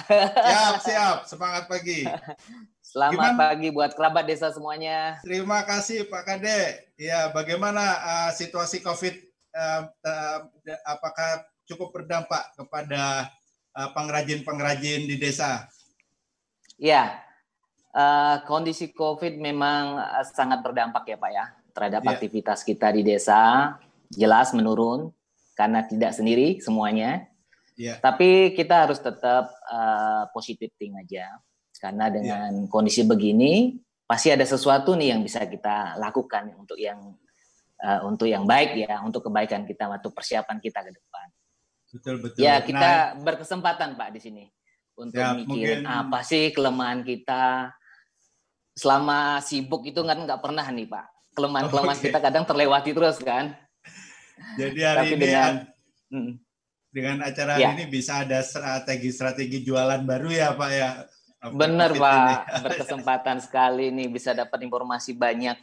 Siap, 0.45 0.75
siap. 0.83 1.17
Semangat 1.25 1.65
pagi. 1.65 2.01
Selamat 2.95 3.35
Gimana? 3.35 3.43
pagi 3.51 3.69
buat 3.75 3.91
kerabat 3.99 4.23
desa 4.23 4.55
semuanya. 4.55 5.19
Terima 5.27 5.67
kasih 5.67 6.07
Pak 6.07 6.23
Kade. 6.31 6.95
Ya, 6.95 7.27
bagaimana 7.35 7.83
uh, 7.83 8.31
situasi 8.31 8.79
COVID? 8.87 9.35
uh, 9.55 9.83
uh, 9.91 10.39
apakah 10.87 11.43
cukup 11.67 11.91
berdampak 11.91 12.55
kepada 12.55 13.35
uh, 13.75 13.91
pengrajin-pengrajin 13.99 15.11
di 15.11 15.19
desa? 15.19 15.67
Ya, 16.79 17.23
eh, 17.95 18.37
kondisi 18.51 18.91
COVID 18.91 19.39
memang 19.39 20.03
sangat 20.35 20.59
berdampak 20.59 21.07
ya 21.07 21.15
Pak 21.15 21.31
ya 21.31 21.45
terhadap 21.71 22.03
Iya. 22.03 22.11
aktivitas 22.19 22.67
kita 22.67 22.91
di 22.91 23.07
desa. 23.07 23.75
Jelas 24.11 24.51
menurun 24.51 25.15
karena 25.55 25.87
tidak 25.87 26.19
sendiri 26.19 26.59
semuanya. 26.59 27.31
Iya. 27.79 28.03
Tapi 28.03 28.59
kita 28.59 28.87
harus 28.87 28.99
tetap 28.99 29.55
positive 30.35 30.75
thing 30.75 30.99
aja. 30.99 31.31
Karena 31.85 32.09
Iya. 32.09 32.15
dengan 32.17 32.51
kondisi 32.67 33.05
begini 33.05 33.77
pasti 34.09 34.33
ada 34.33 34.41
sesuatu 34.43 34.97
nih 34.97 35.13
yang 35.13 35.21
bisa 35.21 35.45
kita 35.45 36.01
lakukan 36.01 36.57
untuk 36.57 36.81
yang 36.81 37.13
eh, 37.77 38.01
untuk 38.01 38.25
yang 38.25 38.49
baik 38.49 38.81
ya, 38.81 39.05
untuk 39.05 39.29
kebaikan 39.29 39.69
kita 39.69 39.85
atau 39.93 40.09
persiapan 40.09 40.57
kita 40.57 40.81
ke 40.81 40.91
depan. 40.91 41.27
Betul 41.93 42.15
betul. 42.19 42.41
Ya, 42.41 42.57
Nah, 42.57 42.65
kita 42.65 42.91
berkesempatan 43.21 43.93
Pak 43.95 44.09
di 44.11 44.21
sini 44.25 44.45
untuk 44.97 45.21
Ya, 45.21 45.37
mikirin 45.37 45.85
mungkin- 45.85 45.85
apa 45.85 46.25
sih 46.25 46.49
kelemahan 46.51 47.05
kita. 47.05 47.77
Selama 48.73 49.39
sibuk 49.39 49.85
itu 49.85 50.01
kan 50.01 50.17
nggak 50.17 50.41
pernah 50.41 50.65
nih 50.65 50.89
Pak. 50.89 51.07
Kelemahan-kelemahan 51.37 51.69
Oke. 52.01 52.07
kita 52.09 52.19
kadang 52.19 52.45
terlewati 52.45 52.91
terus 52.91 53.21
kan. 53.21 53.53
jadi 54.57 54.81
hari 54.89 54.99
Tapi 54.99 55.11
ini 55.13 55.21
dengan 55.21 55.53
Hmm, 56.09 56.33
dengan 56.89 57.17
acara 57.23 57.53
Ya. 57.55 57.71
ini 57.71 57.85
bisa 57.87 58.23
ada 58.23 58.39
strategi-strategi 58.41 59.61
jualan 59.61 60.03
baru 60.03 60.31
ya 60.31 60.55
Pak 60.55 60.71
ya. 60.71 60.91
COVID 61.45 62.01
Pak, 62.01 62.17
ini. 62.17 62.35
berkesempatan 62.65 63.37
sekali 63.43 63.93
nih 63.93 64.09
bisa 64.09 64.33
dapat 64.33 64.65
informasi 64.65 65.13
banyak 65.13 65.59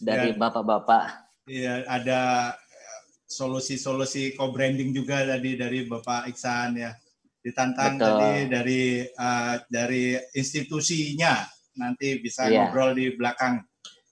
dari 0.00 0.32
Ya. 0.32 0.38
bapak-bapak. 0.38 1.04
Iya, 1.44 1.84
ada 1.84 2.20
eh, 2.56 3.00
solusi-solusi 3.28 4.32
co-branding 4.32 4.96
juga 4.96 5.28
tadi 5.28 5.60
dari 5.60 5.84
Bapak 5.84 6.32
Iksan 6.32 6.80
ya. 6.80 6.96
Ditantang 7.44 8.00
Betul. 8.00 8.08
tadi 8.08 8.32
dari 8.48 8.82
eh, 9.04 9.54
dari 9.68 10.04
institusinya 10.32 11.44
nanti 11.76 12.16
bisa 12.18 12.48
Iya. 12.48 12.70
ngobrol 12.72 12.96
di 12.96 13.12
belakang 13.12 13.60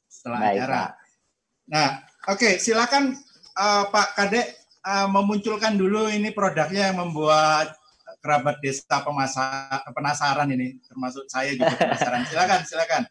setelah 0.05 0.41
Baik 0.45 0.57
acara. 0.61 0.77
Pak. 0.77 0.91
Nah, 1.73 1.89
oke, 2.29 2.51
silakan 2.61 3.17
eh, 3.57 3.85
Pak 3.89 4.09
Kadek 4.13 4.47
eh, 4.85 5.07
memunculkan 5.09 5.73
dulu 5.75 6.13
ini 6.13 6.29
produknya 6.37 6.93
yang 6.93 7.01
membuat 7.01 7.81
kerabat 8.23 8.63
desa 8.63 9.03
pemasa- 9.03 9.83
penasaran 9.91 10.47
ini, 10.49 10.79
termasuk 10.81 11.27
saya 11.27 11.51
juga 11.53 11.75
penasaran. 11.75 12.23
Silakan, 12.25 12.61
silakan. 12.63 13.03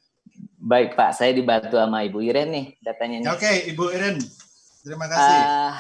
Baik 0.56 0.96
Pak, 0.96 1.12
saya 1.12 1.36
dibantu 1.36 1.76
sama 1.76 2.02
Ibu 2.02 2.24
Iren 2.24 2.50
nih 2.50 2.66
datanya 2.80 3.18
nih. 3.20 3.30
Oke, 3.30 3.52
Ibu 3.68 3.86
Iren, 3.92 4.16
terima 4.82 5.06
kasih. 5.06 5.40
Ah, 5.44 5.76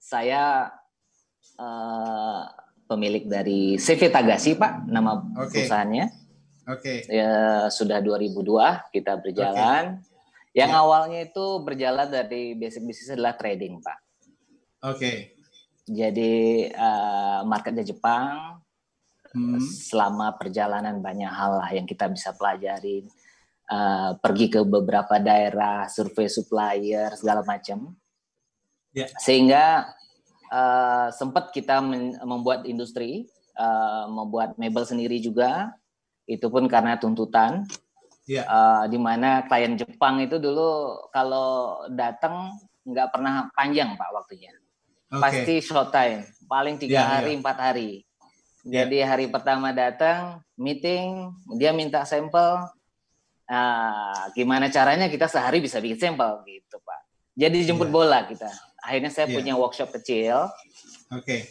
saya 0.00 0.42
eh, 1.54 2.42
pemilik 2.84 3.24
dari 3.24 3.76
CV 3.76 4.08
Tagasi 4.08 4.56
Pak, 4.56 4.88
nama 4.88 5.20
Oke. 5.38 5.60
perusahaannya. 5.60 6.06
Oke, 6.64 7.04
Ya, 7.06 7.68
sudah 7.68 8.00
2002 8.00 8.88
kita 8.88 9.20
berjalan. 9.20 10.00
Yang 10.50 10.70
Ya. 10.72 10.80
awalnya 10.80 11.20
itu 11.20 11.44
berjalan 11.60 12.08
dari 12.08 12.54
basic 12.54 12.80
bisnis 12.82 13.12
adalah 13.12 13.36
trading 13.36 13.78
Pak. 13.78 13.98
oke. 14.84 15.33
Jadi 15.84 16.64
eh, 16.72 17.40
marketnya 17.44 17.84
Jepang. 17.84 18.60
Hmm. 19.34 19.58
Selama 19.58 20.32
perjalanan 20.38 21.02
banyak 21.02 21.28
hal 21.28 21.58
lah 21.60 21.70
yang 21.74 21.84
kita 21.84 22.08
bisa 22.08 22.32
pelajarin. 22.32 23.04
Eh, 23.64 24.10
pergi 24.20 24.46
ke 24.48 24.60
beberapa 24.64 25.20
daerah, 25.20 25.88
survei 25.88 26.28
supplier 26.28 27.12
segala 27.16 27.44
macam. 27.44 27.92
Ya. 28.96 29.10
Sehingga 29.20 29.92
eh, 30.48 31.08
sempat 31.12 31.52
kita 31.52 31.84
men- 31.84 32.16
membuat 32.24 32.64
industri, 32.64 33.28
eh, 33.56 34.04
membuat 34.08 34.56
mebel 34.56 34.88
sendiri 34.88 35.20
juga. 35.20 35.76
Itu 36.24 36.48
pun 36.48 36.64
karena 36.64 36.96
tuntutan. 36.96 37.68
Ya. 38.24 38.48
Eh, 38.48 38.84
di 38.88 38.96
mana 38.96 39.44
klien 39.44 39.76
Jepang 39.76 40.16
itu 40.24 40.40
dulu 40.40 40.96
kalau 41.12 41.84
datang 41.92 42.56
nggak 42.84 43.12
pernah 43.12 43.48
panjang 43.56 43.96
pak 43.96 44.12
waktunya 44.12 44.52
Oke. 45.14 45.22
pasti 45.22 45.54
short 45.62 45.94
time 45.94 46.26
paling 46.44 46.74
tiga 46.76 47.00
Iya, 47.00 47.10
hari 47.14 47.32
empat 47.38 47.56
hari 47.56 47.90
Iya. 48.66 48.84
jadi 48.84 48.98
hari 49.06 49.26
pertama 49.30 49.70
datang 49.70 50.42
meeting 50.56 51.30
dia 51.54 51.70
minta 51.70 52.02
sampel 52.02 52.66
Ah, 53.44 54.32
gimana 54.32 54.72
caranya 54.72 55.04
kita 55.04 55.28
sehari 55.28 55.60
bisa 55.60 55.76
bikin 55.76 56.00
sampel 56.00 56.40
gitu 56.48 56.80
pak 56.80 57.00
jadi 57.36 57.52
jemput 57.68 57.92
Iya. 57.92 57.94
bola 57.94 58.24
kita 58.24 58.48
akhirnya 58.80 59.12
saya 59.12 59.28
Iya. 59.28 59.36
punya 59.36 59.52
workshop 59.52 59.92
kecil 60.00 60.48
Oke. 61.12 61.44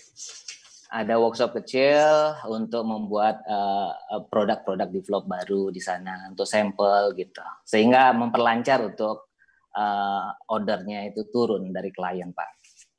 ada 0.90 1.22
workshop 1.22 1.54
kecil 1.54 2.02
untuk 2.50 2.82
membuat 2.82 3.46
eh, 3.46 3.92
produk-produk 4.26 4.90
develop 4.90 5.30
baru 5.30 5.70
di 5.70 5.78
sana 5.78 6.34
untuk 6.34 6.50
sampel 6.50 7.14
gitu 7.14 7.46
sehingga 7.62 8.10
memperlancar 8.10 8.82
untuk 8.90 9.30
eh, 9.78 10.28
ordernya 10.50 11.06
itu 11.14 11.30
turun 11.30 11.70
dari 11.70 11.94
klien 11.94 12.34
pak 12.34 12.50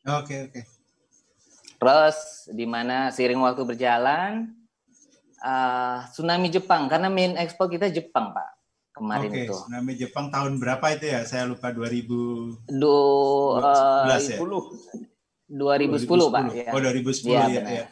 Oke, 0.04 0.36
oke. 0.52 0.60
Terus 1.80 2.16
di 2.52 2.68
mana 2.68 3.08
seiring 3.08 3.40
waktu 3.40 3.64
berjalan 3.64 4.52
eh, 5.40 5.98
tsunami 6.12 6.52
Jepang 6.52 6.92
karena 6.92 7.08
main 7.08 7.40
ekspor 7.40 7.72
kita 7.72 7.88
Jepang 7.88 8.36
pak 8.36 8.50
kemarin 8.92 9.32
Oke, 9.32 9.40
itu. 9.48 9.56
tsunami 9.56 9.92
Jepang 9.96 10.28
tahun 10.28 10.60
berapa 10.60 10.84
itu 10.92 11.08
ya? 11.08 11.24
Saya 11.24 11.48
lupa 11.48 11.72
2000 11.72 12.68
Du, 12.68 13.00
eh, 13.64 14.04
11 14.20 14.28
ya? 14.28 14.38
2010 15.48 16.28
pak 16.32 16.44
ya. 16.52 16.70
Oh, 16.72 16.80
2010 16.80 17.32
Iya, 17.32 17.44
ya. 17.48 17.62
ya. 17.64 17.86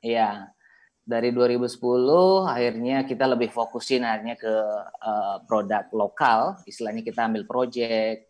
Iya. 0.00 0.30
Dari 1.06 1.30
2010 1.30 2.48
akhirnya 2.50 3.06
kita 3.06 3.30
lebih 3.30 3.52
fokusin 3.52 4.02
akhirnya 4.08 4.40
ke 4.40 4.54
eh, 5.04 5.36
produk 5.44 5.84
lokal, 5.92 6.58
istilahnya 6.64 7.04
kita 7.04 7.28
ambil 7.28 7.44
project 7.44 8.25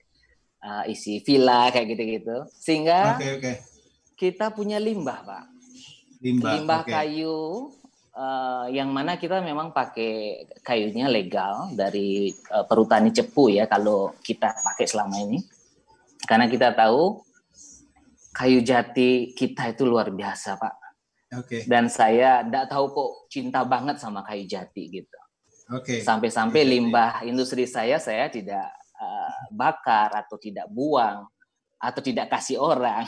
eh, 0.67 0.85
isi 0.91 1.23
villa 1.23 1.71
kayak 1.71 1.87
gitu-gitu. 1.95 2.37
Sehingga 2.51 3.15
Oke, 3.15 3.29
oke. 3.39 3.53
kita 4.19 4.51
punya 4.51 4.83
limbah, 4.83 5.23
Pak. 5.23 5.45
Limbah. 6.27 6.53
limbah 6.59 6.83
oke. 6.83 6.91
kayu 6.91 7.39
eh, 8.17 8.67
yang 8.75 8.91
mana 8.91 9.15
kita 9.21 9.39
memang 9.45 9.71
pakai 9.71 10.43
kayunya 10.65 11.07
legal 11.07 11.71
dari 11.77 12.33
eh, 12.35 12.65
perhutani 12.67 13.15
cepu 13.15 13.53
ya 13.53 13.69
kalau 13.71 14.17
kita 14.25 14.51
pakai 14.59 14.87
selama 14.89 15.17
ini 15.23 15.39
karena 16.27 16.51
kita 16.51 16.73
tahu 16.75 17.21
kayu 18.35 18.61
jati 18.61 19.33
kita 19.33 19.73
itu 19.73 19.89
luar 19.89 20.13
biasa 20.13 20.61
pak 20.61 20.75
Oke, 21.37 21.67
dan 21.67 21.91
saya 21.91 22.47
tidak 22.47 22.71
tahu 22.71 22.85
kok 22.95 23.11
cinta 23.29 23.61
banget 23.67 23.99
sama 23.99 24.23
kayu 24.23 24.47
jati 24.47 24.83
gitu 24.89 25.19
oke. 25.73 26.01
sampai-sampai 26.01 26.63
jati. 26.65 26.71
limbah 26.73 27.13
industri 27.25 27.65
saya 27.69 27.97
saya 28.01 28.29
tidak 28.29 28.73
eh, 29.01 29.33
bakar 29.53 30.13
atau 30.13 30.37
tidak 30.41 30.69
buang 30.73 31.29
atau 31.77 32.01
tidak 32.01 32.33
kasih 32.33 32.61
orang 32.61 33.05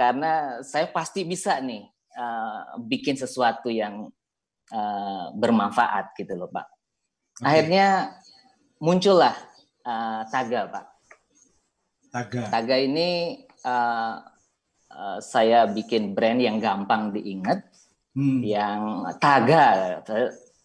karena 0.00 0.64
saya 0.64 0.88
pasti 0.88 1.28
bisa 1.28 1.60
nih 1.60 1.84
uh, 2.16 2.80
bikin 2.80 3.20
sesuatu 3.20 3.68
yang 3.68 4.08
uh, 4.72 5.24
bermanfaat 5.36 6.16
gitu 6.16 6.40
loh 6.40 6.48
Pak. 6.48 6.66
Okay. 7.36 7.44
Akhirnya 7.44 8.16
muncullah 8.80 9.36
uh, 9.84 10.24
Taga 10.32 10.72
Pak. 10.72 10.86
Taga. 12.10 12.42
Taga 12.48 12.76
ini 12.80 13.38
uh, 13.68 14.24
uh, 14.88 15.18
saya 15.20 15.68
bikin 15.68 16.16
brand 16.16 16.40
yang 16.40 16.58
gampang 16.58 17.12
diingat, 17.12 17.60
hmm. 18.16 18.40
yang 18.40 19.04
Taga. 19.20 20.00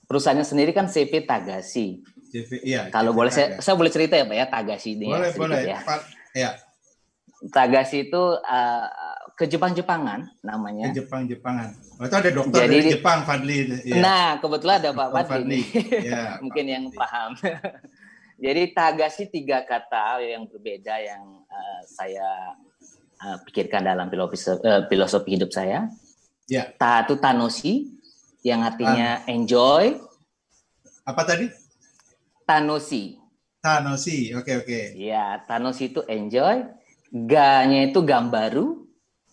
Perusahaannya 0.08 0.48
sendiri 0.48 0.72
kan 0.72 0.88
CP 0.88 1.28
Tagasi. 1.28 2.00
CP, 2.36 2.68
iya. 2.68 2.92
Kalau 2.92 3.16
boleh 3.16 3.32
saya 3.32 3.64
saya 3.64 3.80
boleh 3.80 3.88
cerita 3.88 4.20
ya 4.20 4.28
Pak 4.28 4.36
ya 4.36 4.46
Tagasi 4.52 5.00
ini. 5.00 5.08
Boleh 5.08 5.32
ya, 5.32 5.40
boleh. 5.40 5.60
Ya. 5.64 5.80
ya. 6.36 6.50
Tagasi 7.48 8.12
itu 8.12 8.24
uh, 8.36 8.88
ke 9.40 9.48
Jepang-Jepangan 9.48 10.44
namanya. 10.44 10.92
Ke 10.92 11.00
Jepang-Jepangan. 11.04 11.70
Oh, 11.96 12.04
itu 12.04 12.16
ada 12.20 12.32
dokter 12.32 12.60
Jadi, 12.68 12.76
dari 12.76 12.94
Jepang, 13.00 13.20
Fadli. 13.24 13.58
Ya. 13.88 13.96
Nah, 14.04 14.28
kebetulan 14.44 14.76
ada 14.84 14.92
Pak 14.92 15.08
Fadli. 15.12 15.32
Fadli. 15.32 15.62
Ya, 16.12 16.40
Mungkin 16.44 16.64
Pak 16.68 16.74
yang 16.76 16.86
Fadli. 16.92 17.00
paham. 17.00 17.32
Jadi 18.46 18.62
Tagasi 18.76 19.24
tiga 19.32 19.64
kata 19.64 20.20
yang 20.20 20.44
berbeda 20.52 20.96
yang 21.00 21.24
uh, 21.48 21.82
saya 21.88 22.60
uh, 23.24 23.38
pikirkan 23.48 23.88
dalam 23.88 24.12
filosofi, 24.12 24.60
uh, 24.60 24.84
filosofi 24.92 25.30
hidup 25.40 25.56
saya. 25.56 25.88
Ya. 26.52 26.68
Ta 26.76 27.08
itu 27.08 27.16
Tanoshi, 27.16 27.96
yang 28.44 28.64
artinya 28.64 29.24
Tan 29.24 29.32
enjoy. 29.32 29.96
Apa 31.08 31.24
tadi? 31.24 31.65
Tanoshi. 32.46 33.18
Tanoshi, 33.60 34.32
oke 34.38 34.46
okay, 34.46 34.56
oke. 34.62 34.68
Okay. 34.70 34.86
Ya, 34.98 35.42
Tanoshi 35.50 35.90
itu 35.90 36.06
enjoy 36.06 36.66
Ga-nya 37.16 37.88
itu 37.88 38.04
gambaru. 38.04 38.84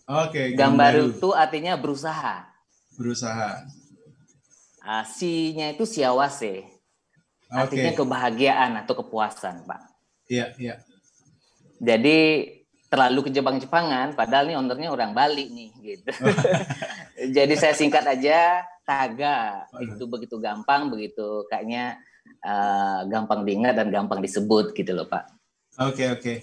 Oke. 0.07 0.31
Okay, 0.31 0.45
gambaru. 0.55 1.19
itu 1.19 1.35
artinya 1.35 1.75
berusaha. 1.75 2.47
Berusaha. 2.95 3.67
Uh, 4.83 5.03
si-nya 5.03 5.75
itu 5.75 5.83
siawase. 5.83 6.63
Okay. 6.63 7.59
Artinya 7.59 7.91
kebahagiaan 7.91 8.71
atau 8.79 9.03
kepuasan, 9.03 9.67
Pak. 9.67 9.81
Iya, 10.31 10.55
iya. 10.55 10.75
Jadi 11.83 12.47
terlalu 12.87 13.27
ke 13.27 13.31
Jepang-Jepangan, 13.35 14.15
padahal 14.15 14.47
nih 14.47 14.55
ownernya 14.55 14.89
orang 14.93 15.11
Bali 15.11 15.51
nih, 15.51 15.69
gitu. 15.83 16.11
Jadi 17.35 17.53
saya 17.59 17.75
singkat 17.75 18.07
aja, 18.07 18.63
Taga. 18.87 19.67
Itu 19.83 20.07
begitu 20.07 20.39
gampang, 20.39 20.87
begitu 20.87 21.43
kayaknya 21.51 21.99
uh, 22.43 23.07
gampang 23.07 23.47
diingat 23.47 23.79
dan 23.79 23.89
gampang 23.89 24.19
disebut 24.19 24.75
gitu 24.75 24.91
loh, 24.93 25.07
Pak. 25.07 25.23
Oke, 25.81 26.05
okay, 26.05 26.07
oke. 26.13 26.21
Okay. 26.21 26.37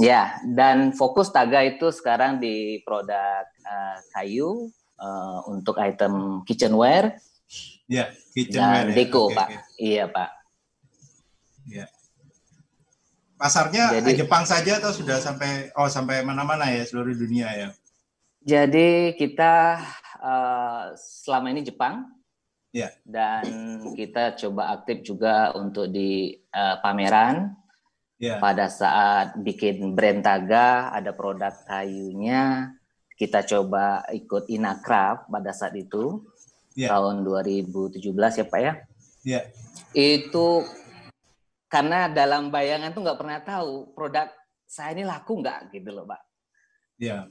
Ya, 0.00 0.40
dan 0.48 0.96
fokus 0.96 1.28
Taga 1.28 1.60
itu 1.68 1.92
sekarang 1.92 2.40
di 2.40 2.80
produk 2.80 3.44
uh, 3.44 3.98
kayu 4.16 4.72
uh, 4.96 5.44
untuk 5.52 5.76
item 5.76 6.40
kitchenware. 6.48 7.20
Ya, 7.84 8.08
kitchenware. 8.32 8.88
Dan 8.88 8.94
ya. 8.94 8.96
deko, 8.96 9.28
okay, 9.28 9.36
Pak. 9.36 9.48
Okay. 9.48 9.60
Iya, 9.76 10.04
Pak. 10.08 10.30
Ya. 11.68 11.86
Pasarnya 13.36 13.84
Jadi, 13.98 14.22
Jepang 14.22 14.46
saja 14.46 14.78
atau 14.78 14.94
sudah 14.94 15.18
sampai 15.18 15.74
oh 15.74 15.90
sampai 15.90 16.22
mana-mana 16.22 16.70
ya 16.70 16.86
seluruh 16.86 17.10
dunia 17.10 17.50
ya? 17.50 17.68
Jadi 18.42 19.18
kita 19.18 19.82
uh, 20.22 20.94
selama 20.94 21.50
ini 21.50 21.66
Jepang. 21.66 22.06
Ya. 22.72 22.88
Dan 23.04 23.44
kita 23.92 24.32
coba 24.40 24.72
aktif 24.72 25.04
juga 25.04 25.52
untuk 25.52 25.92
di 25.92 26.32
uh, 26.56 26.80
pameran 26.80 27.62
Yeah. 28.22 28.38
Pada 28.38 28.70
saat 28.70 29.34
bikin 29.42 29.98
brand 29.98 30.22
Taga 30.22 30.94
ada 30.94 31.10
produk 31.10 31.50
kayunya, 31.66 32.70
kita 33.18 33.42
coba 33.42 34.06
ikut 34.14 34.46
Inakraf 34.46 35.26
pada 35.26 35.50
saat 35.50 35.74
itu 35.74 36.22
yeah. 36.78 36.94
tahun 36.94 37.26
2017 37.26 37.98
ya 38.14 38.46
Pak 38.46 38.60
ya. 38.62 38.72
Yeah. 39.26 39.44
Itu 39.90 40.62
karena 41.66 42.06
dalam 42.14 42.54
bayangan 42.54 42.94
tuh 42.94 43.02
nggak 43.02 43.18
pernah 43.18 43.42
tahu 43.42 43.90
produk 43.90 44.30
saya 44.70 44.94
ini 44.94 45.02
laku 45.02 45.42
nggak 45.42 45.74
gitu 45.74 45.90
loh 45.90 46.06
Pak. 46.06 46.22
Iya. 47.02 47.26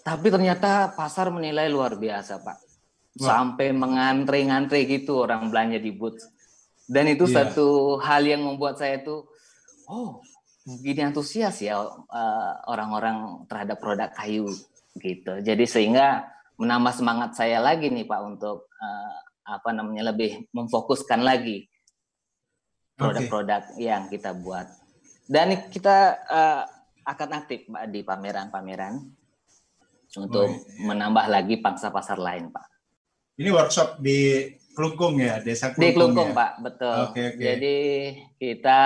Tapi 0.00 0.26
ternyata 0.32 0.96
pasar 0.96 1.28
menilai 1.28 1.68
luar 1.68 2.00
biasa 2.00 2.40
Pak. 2.40 2.58
Wah. 3.18 3.26
Sampai 3.26 3.74
mengantre-ngantre 3.74 4.86
gitu 4.86 5.26
orang 5.26 5.50
belanja 5.50 5.82
di 5.82 5.90
booth. 5.90 6.22
Dan 6.86 7.10
itu 7.10 7.26
yeah. 7.26 7.46
satu 7.46 7.98
hal 7.98 8.22
yang 8.22 8.46
membuat 8.46 8.78
saya 8.78 9.02
tuh 9.02 9.26
oh 9.90 10.22
begini 10.66 11.10
antusias 11.10 11.58
ya 11.58 11.82
uh, 11.82 12.52
orang-orang 12.70 13.46
terhadap 13.50 13.82
produk 13.82 14.10
kayu 14.14 14.46
gitu. 14.98 15.42
Jadi 15.42 15.64
sehingga 15.66 16.30
menambah 16.60 16.94
semangat 16.94 17.34
saya 17.34 17.58
lagi 17.58 17.90
nih 17.90 18.06
Pak 18.06 18.20
untuk 18.22 18.70
uh, 18.78 19.18
apa 19.50 19.70
namanya 19.74 20.14
lebih 20.14 20.46
memfokuskan 20.54 21.24
lagi 21.24 21.66
produk-produk 22.94 23.74
okay. 23.74 23.90
yang 23.90 24.06
kita 24.06 24.36
buat. 24.36 24.68
Dan 25.26 25.70
kita 25.70 26.20
uh, 26.26 26.62
akan 27.06 27.28
aktif 27.42 27.66
Pak 27.66 27.90
di 27.90 28.04
pameran-pameran 28.06 28.98
untuk 30.18 30.46
oh, 30.46 30.52
iya. 30.52 30.84
menambah 30.90 31.26
lagi 31.30 31.58
pangsa 31.62 31.88
pasar 31.88 32.18
lain 32.18 32.50
Pak. 32.50 32.69
Ini 33.40 33.48
workshop 33.48 34.04
di 34.04 34.52
Klungkung 34.76 35.16
ya, 35.16 35.40
Desa 35.40 35.72
Klungkung. 35.72 35.88
Di 35.88 35.96
Klungkung 35.96 36.30
ya? 36.30 36.36
Pak, 36.36 36.52
betul. 36.60 36.96
Okay, 37.08 37.24
okay. 37.32 37.40
Jadi 37.40 37.76
kita 38.36 38.80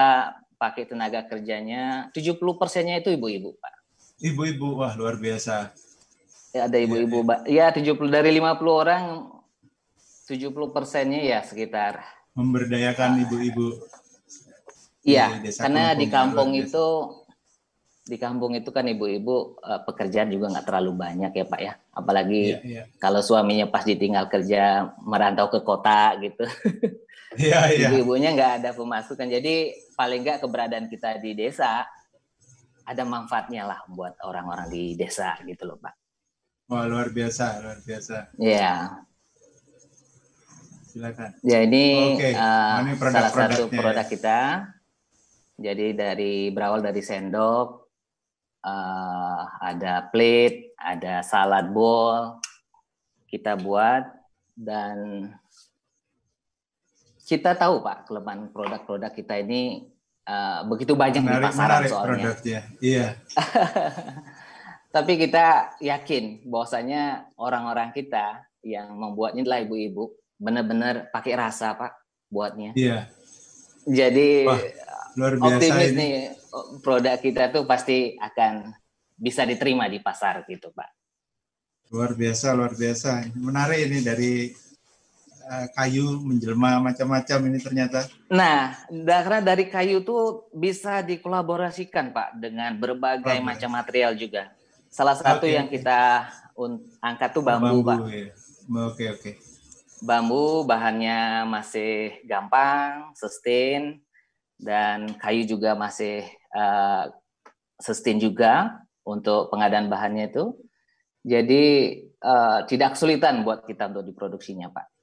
pakai 0.55 0.87
tenaga 0.87 1.27
kerjanya 1.27 2.15
70 2.15 2.39
persennya 2.55 3.03
itu 3.03 3.11
ibu-ibu 3.11 3.59
Pak. 3.59 3.75
Ibu-ibu, 4.23 4.79
wah 4.79 4.95
luar 4.95 5.19
biasa. 5.19 5.75
Ya, 6.55 6.71
ada 6.71 6.79
ibu-ibu, 6.79 7.27
ya, 7.51 7.67
ya. 7.67 7.75
ya 7.75 7.83
70 7.83 7.99
dari 8.15 8.31
50 8.39 8.63
orang 8.71 9.03
70 10.31 10.55
persennya 10.71 11.19
ya 11.19 11.43
sekitar. 11.43 11.99
Memberdayakan 12.39 13.27
ibu-ibu. 13.27 13.83
Iya, 15.03 15.43
karena 15.59 15.99
di 15.99 16.07
kampung 16.07 16.55
itu 16.55 16.87
di 18.05 18.21
kampung 18.21 18.53
itu 18.53 18.69
kan 18.69 18.85
ibu-ibu 18.85 19.57
uh, 19.65 19.81
pekerjaan 19.89 20.29
juga 20.29 20.53
nggak 20.53 20.69
terlalu 20.69 20.93
banyak 20.93 21.33
ya 21.33 21.45
Pak 21.49 21.61
ya. 21.65 21.73
Apalagi 21.97 22.43
ya, 22.53 22.59
ya. 22.61 22.83
kalau 23.01 23.25
suaminya 23.25 23.65
pas 23.73 23.81
ditinggal 23.89 24.29
kerja 24.29 24.93
merantau 25.01 25.49
ke 25.49 25.65
kota 25.65 26.17
gitu. 26.21 26.45
Iya, 27.35 27.67
iya. 27.75 27.89
Ibu-ibunya 27.91 28.31
nggak 28.31 28.63
ada 28.63 28.71
pemasukan. 28.79 29.27
Jadi 29.27 29.75
paling 29.99 30.23
nggak 30.23 30.39
keberadaan 30.47 30.87
kita 30.87 31.19
di 31.19 31.35
desa 31.35 31.83
ada 32.87 33.03
manfaatnya 33.03 33.67
lah 33.67 33.83
buat 33.91 34.15
orang-orang 34.23 34.71
di 34.71 34.95
desa 34.95 35.35
gitu 35.43 35.67
loh 35.67 35.75
Pak. 35.83 35.95
Wah 36.71 36.87
luar 36.87 37.11
biasa, 37.11 37.59
luar 37.59 37.79
biasa. 37.83 38.39
Iya. 38.39 39.03
Silakan. 40.95 41.31
Ya 41.43 41.59
ini, 41.67 42.15
okay. 42.15 42.33
uh, 42.39 42.87
ini 42.87 42.93
salah 43.03 43.33
satu 43.35 43.67
produk 43.67 44.07
ya. 44.07 44.13
kita. 44.15 44.41
Jadi 45.59 45.87
dari 45.91 46.55
berawal 46.55 46.87
dari 46.87 47.03
sendok, 47.03 47.84
uh, 48.65 49.41
ada 49.61 50.09
plate, 50.09 50.73
ada 50.81 51.21
salad 51.21 51.71
bowl, 51.71 52.41
kita 53.29 53.61
buat 53.61 54.09
dan 54.57 55.29
kita 57.25 57.57
tahu 57.57 57.81
Pak 57.81 58.09
kelemahan 58.09 58.53
produk-produk 58.53 59.13
kita 59.13 59.41
ini 59.41 59.89
uh, 60.29 60.65
begitu 60.69 60.93
banyak 60.93 61.25
menarik, 61.25 61.41
di 61.41 61.47
pasaran 61.53 61.81
soalnya. 61.89 62.25
Produknya. 62.31 62.61
Iya. 62.81 63.07
Tapi 64.95 65.13
kita 65.19 65.75
yakin 65.83 66.47
bahwasanya 66.47 67.35
orang-orang 67.35 67.91
kita 67.91 68.47
yang 68.63 68.95
membuatnya 68.95 69.43
adalah 69.43 69.61
ibu-ibu 69.67 70.15
benar-benar 70.39 71.11
pakai 71.11 71.35
rasa 71.35 71.75
Pak 71.75 71.93
buatnya. 72.31 72.77
Iya. 72.77 73.09
Jadi 73.85 74.49
Wah, 74.49 74.61
luar 75.19 75.35
biasa 75.37 75.49
optimis 75.59 75.91
ini. 75.93 75.99
nih 75.99 76.15
produk 76.81 77.19
kita 77.19 77.51
tuh 77.51 77.67
pasti 77.67 78.15
akan 78.19 78.71
bisa 79.15 79.43
diterima 79.47 79.91
di 79.91 79.99
pasar 79.99 80.47
gitu 80.47 80.71
Pak. 80.71 80.91
Luar 81.95 82.17
biasa, 82.17 82.55
luar 82.57 82.75
biasa. 82.75 83.31
Menarik 83.39 83.87
ini 83.87 83.99
dari 84.03 84.33
Eh, 85.45 85.69
kayu 85.77 86.25
menjelma 86.25 86.81
macam-macam 86.81 87.39
ini 87.53 87.61
ternyata. 87.61 88.09
Nah, 88.33 88.73
karena 88.89 89.45
dari 89.45 89.69
kayu 89.69 90.01
tuh 90.01 90.49
bisa 90.57 91.05
dikolaborasikan 91.05 92.17
Pak 92.17 92.41
dengan 92.41 92.73
berbagai 92.81 93.37
oh, 93.37 93.45
macam 93.45 93.77
material 93.77 94.17
juga. 94.17 94.49
Salah 94.89 95.13
satu 95.13 95.45
okay. 95.45 95.61
yang 95.61 95.69
kita 95.69 96.33
angkat 97.05 97.37
tuh 97.37 97.45
bambu, 97.45 97.85
bambu 97.85 97.93
Pak. 97.93 97.99
Ya. 98.09 98.09
Oke 98.09 98.25
okay, 98.25 99.07
oke. 99.13 99.21
Okay. 99.21 99.35
Bambu 100.01 100.65
bahannya 100.65 101.45
masih 101.45 102.25
gampang, 102.25 103.13
sustain 103.13 104.01
dan 104.57 105.13
kayu 105.21 105.45
juga 105.45 105.77
masih 105.77 106.25
uh, 106.55 107.11
sustain 107.83 108.23
juga 108.23 108.81
untuk 109.03 109.51
pengadaan 109.51 109.91
bahannya 109.91 110.31
itu. 110.31 110.55
Jadi 111.27 111.63
uh, 112.23 112.65
tidak 112.71 112.97
kesulitan 112.97 113.43
buat 113.43 113.67
kita 113.67 113.91
untuk 113.91 114.05
diproduksinya, 114.07 114.71
Pak 114.71 114.95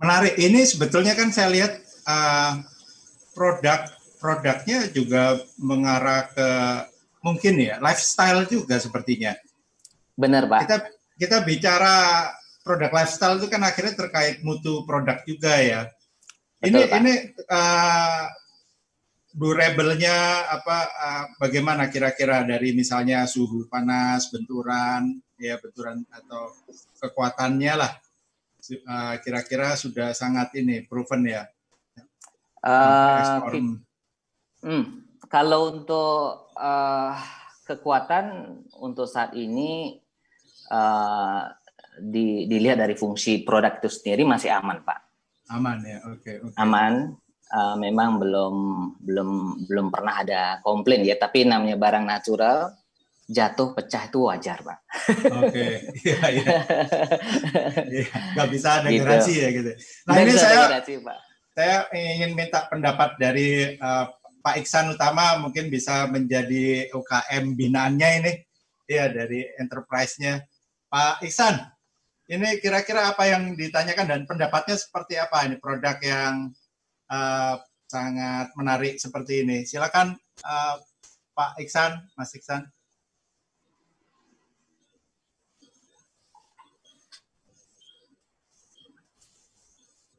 menarik. 0.00 0.34
Ini 0.40 0.60
sebetulnya 0.64 1.12
kan 1.12 1.28
saya 1.30 1.52
lihat 1.52 1.72
uh, 2.08 2.64
produk 3.36 3.84
produknya 4.20 4.88
juga 4.92 5.40
mengarah 5.60 6.28
ke 6.32 6.48
mungkin 7.20 7.60
ya 7.60 7.76
lifestyle 7.78 8.48
juga 8.48 8.80
sepertinya. 8.80 9.36
Benar, 10.16 10.48
Pak. 10.48 10.60
Kita 10.64 10.76
kita 11.20 11.36
bicara 11.44 12.28
produk 12.64 12.90
lifestyle 12.92 13.36
itu 13.36 13.48
kan 13.52 13.60
akhirnya 13.64 13.94
terkait 13.96 14.40
mutu 14.40 14.84
produk 14.88 15.20
juga 15.28 15.52
ya. 15.60 15.80
Ini 16.60 16.76
Betul, 16.76 16.88
Pak. 16.88 16.98
ini 17.00 17.12
uh, 17.48 18.24
durable-nya 19.30 20.48
apa 20.50 20.78
uh, 20.90 21.24
bagaimana 21.38 21.86
kira-kira 21.88 22.42
dari 22.42 22.74
misalnya 22.74 23.24
suhu 23.24 23.70
panas, 23.70 24.30
benturan, 24.30 25.22
ya 25.38 25.56
benturan 25.62 26.02
atau 26.10 26.54
kekuatannya 26.98 27.74
lah. 27.74 27.92
Uh, 28.70 29.16
kira-kira 29.24 29.74
sudah 29.74 30.12
sangat 30.12 30.54
ini 30.58 30.84
proven 30.84 31.26
ya. 31.26 31.48
Ki- 32.60 33.80
hmm, 34.68 34.84
kalau 35.32 35.72
untuk 35.72 36.52
eh, 36.60 37.14
kekuatan 37.64 38.52
untuk 38.84 39.08
saat 39.08 39.32
ini 39.32 39.96
eh, 40.68 41.42
di- 41.98 42.44
dilihat 42.44 42.84
dari 42.84 42.92
fungsi 43.00 43.40
produk 43.48 43.80
itu 43.80 43.88
sendiri 43.88 44.28
masih 44.28 44.52
aman, 44.52 44.84
Pak. 44.84 45.00
aman 45.50 45.82
ya. 45.82 45.98
Oke, 46.12 46.38
oke. 46.44 46.54
Aman. 46.60 47.16
Eh, 47.50 47.76
memang 47.82 48.22
belum 48.22 48.54
belum 49.02 49.28
belum 49.66 49.86
pernah 49.90 50.22
ada 50.22 50.42
komplain 50.62 51.02
ya, 51.02 51.18
tapi 51.18 51.42
namanya 51.42 51.74
barang 51.74 52.06
natural 52.06 52.70
jatuh 53.26 53.74
pecah 53.74 54.06
itu 54.06 54.18
wajar, 54.22 54.58
Pak. 54.62 54.78
Oke. 55.34 55.66
Iya, 56.06 56.18
iya. 56.30 56.46
Iya, 57.90 58.06
nggak 58.38 58.48
bisa 58.54 58.68
ada 58.78 58.88
Gitu. 58.90 59.02
garansi 59.02 59.32
ya 59.34 59.48
gitu. 59.50 59.70
Nah, 60.06 60.14
Dan 60.14 60.22
ini 60.26 60.32
saya 60.38 60.56
garansi, 60.70 60.92
Pak. 61.02 61.18
saya 61.50 61.76
ingin 61.90 62.30
minta 62.38 62.60
pendapat 62.70 63.10
dari 63.18 63.48
eh, 63.74 64.04
Pak 64.40 64.54
Iksan 64.62 64.94
Utama 64.94 65.36
mungkin 65.42 65.68
bisa 65.68 66.06
menjadi 66.06 66.86
UKM 66.94 67.58
binaannya 67.58 68.08
ini 68.22 68.32
ya 68.86 69.10
dari 69.10 69.42
enterprise-nya 69.58 70.46
Pak 70.86 71.20
Iksan 71.26 71.58
ini 72.26 72.62
kira-kira 72.62 73.10
apa 73.10 73.26
yang 73.26 73.52
ditanyakan 73.52 74.06
dan 74.06 74.20
pendapatnya 74.22 74.78
seperti 74.78 75.18
apa 75.18 75.44
ini 75.44 75.58
produk 75.58 75.98
yang 76.00 76.54
eh, 77.10 77.54
sangat 77.90 78.54
menarik 78.54 78.94
seperti 79.02 79.42
ini 79.42 79.66
silakan 79.66 80.14
eh, 80.46 80.76
Pak 81.34 81.58
Iksan 81.58 82.06
Mas 82.14 82.32
Iksan 82.34 82.70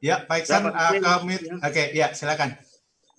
Ya, 0.01 0.25
Pak 0.25 0.41
Iksan, 0.41 0.65
Pak 0.65 0.73
eh, 0.73 0.97
Iksan. 0.97 1.01
ke 1.05 1.11
mute. 1.29 1.45
Ya. 1.45 1.55
Oke, 1.61 1.83
ya 1.93 2.07
silakan. 2.17 2.57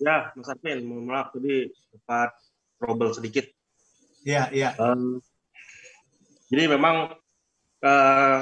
Ya, 0.03 0.35
Mas 0.35 0.51
Arvin, 0.51 0.83
mohon 0.83 1.07
maaf 1.07 1.31
tadi 1.31 1.71
sempat 1.87 2.35
trouble 2.75 3.15
sedikit. 3.15 3.47
Ya, 4.27 4.51
ya. 4.51 4.75
Em, 4.75 5.23
jadi 6.51 6.75
memang 6.75 7.15
eh, 7.79 8.39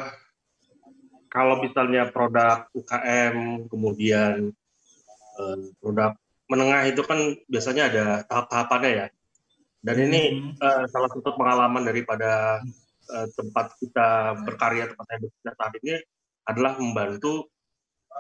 kalau 1.30 1.62
misalnya 1.62 2.10
produk 2.10 2.66
UKM 2.74 3.70
kemudian 3.70 4.50
produk 5.80 6.12
menengah 6.52 6.84
itu 6.92 7.02
kan 7.08 7.20
biasanya 7.48 7.84
ada 7.88 8.06
tahap-tahapannya 8.28 8.92
ya. 8.92 9.08
Dan 9.82 9.96
ini 10.12 10.22
Hmm. 10.30 10.54
eh, 10.60 10.84
salah 10.92 11.10
satu 11.10 11.34
pengalaman 11.40 11.88
daripada 11.88 12.62
eh, 13.12 13.28
tempat 13.34 13.76
kita 13.82 14.40
berkarya 14.46 14.92
tempat 14.92 15.06
saya 15.10 15.20
bekerja 15.24 15.52
saat 15.58 15.74
ini 15.82 15.94
adalah 16.46 16.78
membantu 16.78 17.50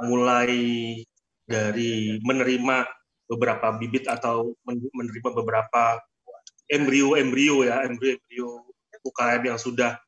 mulai 0.08 0.54
dari 1.46 2.18
menerima 2.24 2.88
beberapa 3.28 3.76
bibit 3.78 4.08
atau 4.08 4.56
men- 4.66 4.92
menerima 4.92 5.30
beberapa 5.36 6.00
embrio-embrio 6.72 7.68
ya 7.68 7.84
embrio-embrio 7.88 8.68
UKM 9.04 9.42
yang 9.44 9.60
sudah 9.60 10.00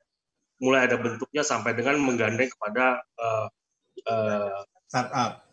mulai 0.64 0.88
ada 0.88 0.96
bentuknya 0.96 1.44
sampai 1.44 1.76
dengan 1.76 2.00
menggandeng 2.00 2.48
kepada 2.48 3.04
eh, 3.20 3.48
eh, 4.10 4.60
Startup. 4.88 5.44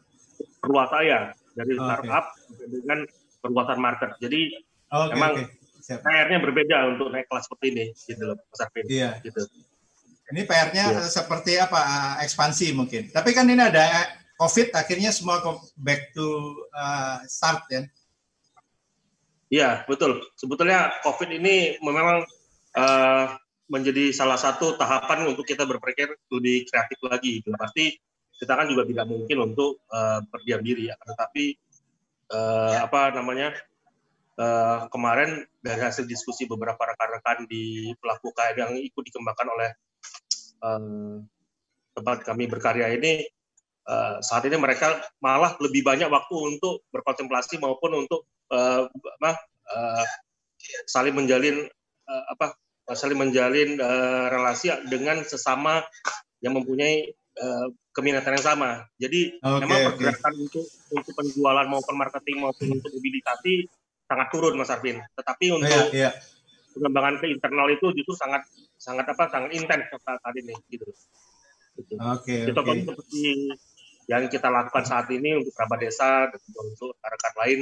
perluasan 0.60 1.02
dari 1.60 1.76
Oke. 1.76 1.84
startup 1.84 2.24
dengan 2.64 2.98
perluasan 3.40 3.78
market. 3.78 4.10
Jadi 4.18 4.56
Oke, 4.90 5.14
Emang- 5.14 5.36
oke. 5.38 5.44
Siap. 5.80 6.02
PR-nya 6.04 6.38
berbeda 6.44 6.76
untuk 6.92 7.08
naik 7.08 7.24
kelas 7.24 7.48
seperti 7.48 7.66
ini, 7.72 7.84
gitu 7.94 8.22
loh, 8.26 8.36
Mas 8.36 8.60
Arvin. 8.60 8.84
Iya. 8.84 9.10
Gitu. 9.22 9.40
Ini 10.30 10.40
PR-nya 10.44 10.84
Iya. 10.92 11.00
eh, 11.02 11.10
seperti 11.10 11.52
apa? 11.56 11.80
eh, 11.80 12.14
Ekspansi 12.28 12.74
mungkin. 12.76 13.08
Tapi 13.08 13.30
kan 13.32 13.48
ini 13.48 13.58
ada 13.58 13.80
eh, 13.80 14.06
COVID, 14.36 14.76
akhirnya 14.76 15.08
semua 15.10 15.40
back 15.78 16.12
to 16.12 16.26
eh, 16.68 17.16
start 17.26 17.64
ya. 17.70 17.82
Iya, 19.50 19.70
betul. 19.86 20.22
Sebetulnya 20.38 20.94
COVID 21.02 21.30
ini 21.34 21.80
memang 21.82 22.22
eh, 22.70 23.24
menjadi 23.66 24.10
salah 24.14 24.38
satu 24.38 24.74
tahapan 24.78 25.26
untuk 25.30 25.42
kita 25.46 25.66
berpikir 25.66 26.06
lebih 26.30 26.66
kreatif 26.70 26.98
lagi. 27.02 27.42
Gitu. 27.42 27.50
Pasti 27.58 27.84
kita 28.40 28.56
kan 28.56 28.66
juga 28.72 28.88
tidak 28.88 29.06
mungkin 29.06 29.52
untuk 29.52 29.84
eh, 29.92 30.20
berdiam 30.32 30.64
diri 30.64 30.88
ya. 30.88 30.96
Tetapi 30.96 31.44
eh, 32.32 32.76
apa 32.80 33.12
namanya 33.12 33.52
eh, 34.40 34.78
kemarin 34.88 35.44
dari 35.60 35.80
hasil 35.84 36.08
diskusi 36.08 36.48
beberapa 36.48 36.80
rekan-rekan 36.80 37.44
di 37.44 37.92
pelaku 38.00 38.32
UKM 38.32 38.56
yang 38.56 38.72
ikut 38.80 39.02
dikembangkan 39.04 39.48
oleh 39.52 39.70
eh, 40.64 41.16
tempat 41.92 42.18
kami 42.24 42.48
berkarya 42.48 42.88
ini 42.96 43.28
eh, 43.84 44.16
saat 44.24 44.48
ini 44.48 44.56
mereka 44.56 45.04
malah 45.20 45.60
lebih 45.60 45.84
banyak 45.84 46.08
waktu 46.08 46.34
untuk 46.56 46.88
berkontemplasi 46.88 47.60
maupun 47.60 48.08
untuk 48.08 48.24
apa, 48.50 49.38
eh, 49.70 50.06
saling 50.90 51.14
menjalin 51.14 51.66
eh, 52.10 52.24
apa 52.34 52.58
saling 52.90 53.18
menjalin 53.18 53.78
eh, 53.78 54.26
relasi 54.26 54.74
dengan 54.90 55.22
sesama 55.22 55.84
yang 56.42 56.56
mempunyai 56.56 57.14
keminatan 57.90 58.38
yang 58.38 58.46
sama. 58.46 58.70
Jadi 58.96 59.38
Oke, 59.42 59.66
memang 59.66 59.78
pergerakan 59.94 60.34
untuk 60.38 60.66
untuk 60.94 61.12
penjualan 61.14 61.66
maupun 61.66 61.94
marketing 61.98 62.36
maupun 62.42 62.66
untuk 62.78 62.90
mobilisasi 62.94 63.66
sangat 64.06 64.26
turun 64.30 64.54
Mas 64.58 64.70
Arvin. 64.70 64.98
Tetapi 65.14 65.44
Iya, 65.50 65.54
untuk 65.58 65.82
iya. 65.94 66.10
pengembangan 66.74 67.14
ke 67.18 67.26
internal 67.30 67.66
itu 67.70 67.86
justru 67.94 68.14
sangat 68.14 68.42
sangat 68.78 69.06
apa 69.10 69.24
sangat 69.30 69.50
intens 69.54 69.90
saat 69.90 70.34
ini 70.38 70.54
gitu. 70.70 70.86
Gitu. 71.78 71.94
Oke, 71.98 72.50
Itu 72.50 72.60
oke. 72.60 72.74
seperti 72.82 73.22
yang 74.10 74.26
kita 74.26 74.50
lakukan 74.50 74.84
saat 74.86 75.06
ini 75.14 75.38
untuk 75.38 75.54
kerabat 75.54 75.78
desa 75.86 76.26
dan 76.26 76.38
juga 76.42 76.60
untuk 76.66 76.90
rekan 76.98 77.34
lain. 77.46 77.60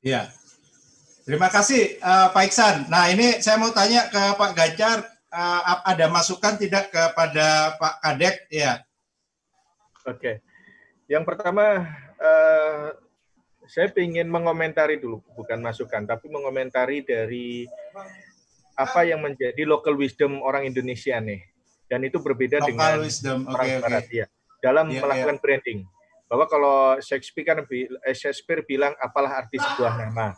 Iya. 0.00 0.32
Terima 1.28 1.52
kasih 1.52 2.00
eh, 2.00 2.28
Pak 2.32 2.42
Iksan. 2.48 2.88
Nah, 2.88 3.12
ini 3.12 3.36
saya 3.44 3.60
mau 3.60 3.68
tanya 3.68 4.08
ke 4.08 4.22
Pak 4.32 4.56
Ganjar 4.56 5.17
ap- 5.32 5.84
ada 5.84 6.06
masukan 6.08 6.56
tidak 6.56 6.88
kepada 6.92 7.76
Pak 7.76 7.94
Kadek 8.00 8.36
ya? 8.48 8.80
Oke. 10.08 10.40
Yang 11.08 11.24
pertama, 11.24 11.88
eh, 12.20 12.86
saya 13.68 13.92
ingin 14.00 14.28
mengomentari 14.28 14.96
dulu, 14.96 15.20
bukan 15.36 15.60
masukan, 15.60 16.08
tapi 16.08 16.32
mengomentari 16.32 17.04
dari 17.04 17.68
apa 18.78 19.04
yang 19.04 19.20
menjadi 19.20 19.68
local 19.68 19.98
wisdom 19.98 20.40
orang 20.40 20.64
Indonesia 20.64 21.20
nih. 21.20 21.44
Dan 21.88 22.04
itu 22.04 22.20
berbeda 22.20 22.60
Local 22.60 22.68
dengan 22.68 22.92
wisdom. 23.00 23.38
Orang 23.48 23.68
oke. 23.68 23.80
Barat 23.84 24.06
ya. 24.12 24.26
Dalam 24.60 24.92
Iya, 24.92 25.00
melakukan 25.04 25.36
branding. 25.40 25.80
Bahwa 26.28 26.44
kalau 26.44 27.00
Shakespeare 27.00 27.48
kan 27.48 27.64
Shakespeare 28.12 28.60
bilang 28.64 28.92
apalah 29.00 29.40
arti 29.40 29.56
sebuah 29.56 29.96
nama. 29.96 30.36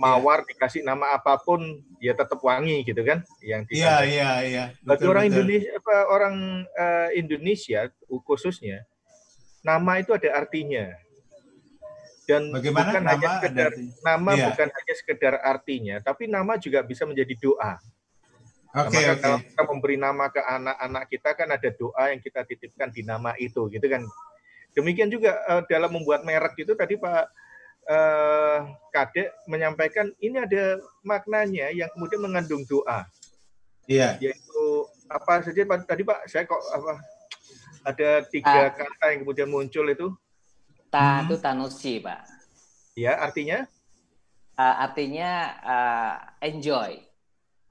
Mawar 0.00 0.42
dikasih 0.48 0.82
nama 0.82 1.14
apa 1.14 1.36
pun 1.38 1.60
ya 2.00 2.16
tetap 2.16 2.40
wangi 2.40 2.80
gitu 2.82 3.04
kan 3.04 3.20
yang 3.44 3.62
Iya, 3.68 3.94
iya, 4.08 4.30
iya. 4.42 4.64
Bagi 4.82 5.04
orang 5.04 5.28
betul. 5.28 5.36
Indonesia 5.44 5.70
apa 5.78 5.94
orang 6.08 6.36
eh, 6.66 7.08
Indonesia 7.20 7.80
khususnya 8.24 8.78
nama 9.62 10.02
itu 10.02 10.10
ada 10.16 10.28
artinya. 10.34 10.90
Dan 12.22 12.54
Bagaimana 12.54 12.86
bukan 12.86 13.02
nama 13.02 13.12
hanya 13.18 13.28
sekedar 13.42 13.70
nama 14.06 14.30
Iya. 14.32 14.46
bukan 14.54 14.68
hanya 14.70 14.94
sekedar 14.94 15.34
artinya, 15.42 15.96
tapi 16.00 16.24
nama 16.30 16.52
juga 16.54 16.78
bisa 16.86 17.02
menjadi 17.02 17.34
doa. 17.38 17.82
Oke, 18.72 18.94
maka 19.04 19.12
oke. 19.12 19.20
kalau 19.20 19.38
kita 19.44 19.62
memberi 19.68 19.96
nama 20.00 20.24
ke 20.32 20.40
anak-anak 20.40 21.04
kita 21.12 21.30
kan 21.36 21.48
ada 21.50 21.68
doa 21.76 22.04
yang 22.08 22.20
kita 22.24 22.40
titipkan 22.46 22.88
di 22.88 23.02
nama 23.04 23.36
itu, 23.36 23.68
gitu 23.68 23.84
kan. 23.84 24.00
Demikian 24.72 25.12
juga 25.12 25.36
eh, 25.44 25.62
dalam 25.68 25.92
membuat 25.92 26.24
merek 26.24 26.56
itu 26.56 26.72
tadi 26.72 26.96
Pak 26.96 27.26
eh, 27.84 28.58
Kadek 28.90 29.32
menyampaikan 29.44 30.12
ini 30.18 30.38
ada 30.38 30.76
maknanya 31.02 31.70
yang 31.70 31.90
kemudian 31.90 32.20
mengandung 32.20 32.62
doa 32.64 33.06
Iya. 33.84 34.14
yaitu 34.22 34.62
apa 35.06 35.42
saja 35.42 35.66
Pak? 35.66 35.84
tadi 35.84 36.02
Pak 36.02 36.18
saya 36.24 36.46
kok 36.46 36.62
apa 36.70 37.02
ada 37.82 38.08
tiga 38.30 38.62
Ah. 38.62 38.70
kata 38.70 39.04
yang 39.10 39.20
kemudian 39.26 39.50
muncul 39.50 39.86
itu 39.86 40.14
Ta 40.86 41.18
Hmm. 41.18 41.26
itu 41.26 41.36
tanusi, 41.36 41.98
Pak. 41.98 42.20
ya 42.94 43.16
artinya 43.18 43.66
Eh, 44.52 44.76
artinya 44.78 45.30
eh, 45.64 46.14
enjoy, 46.46 47.00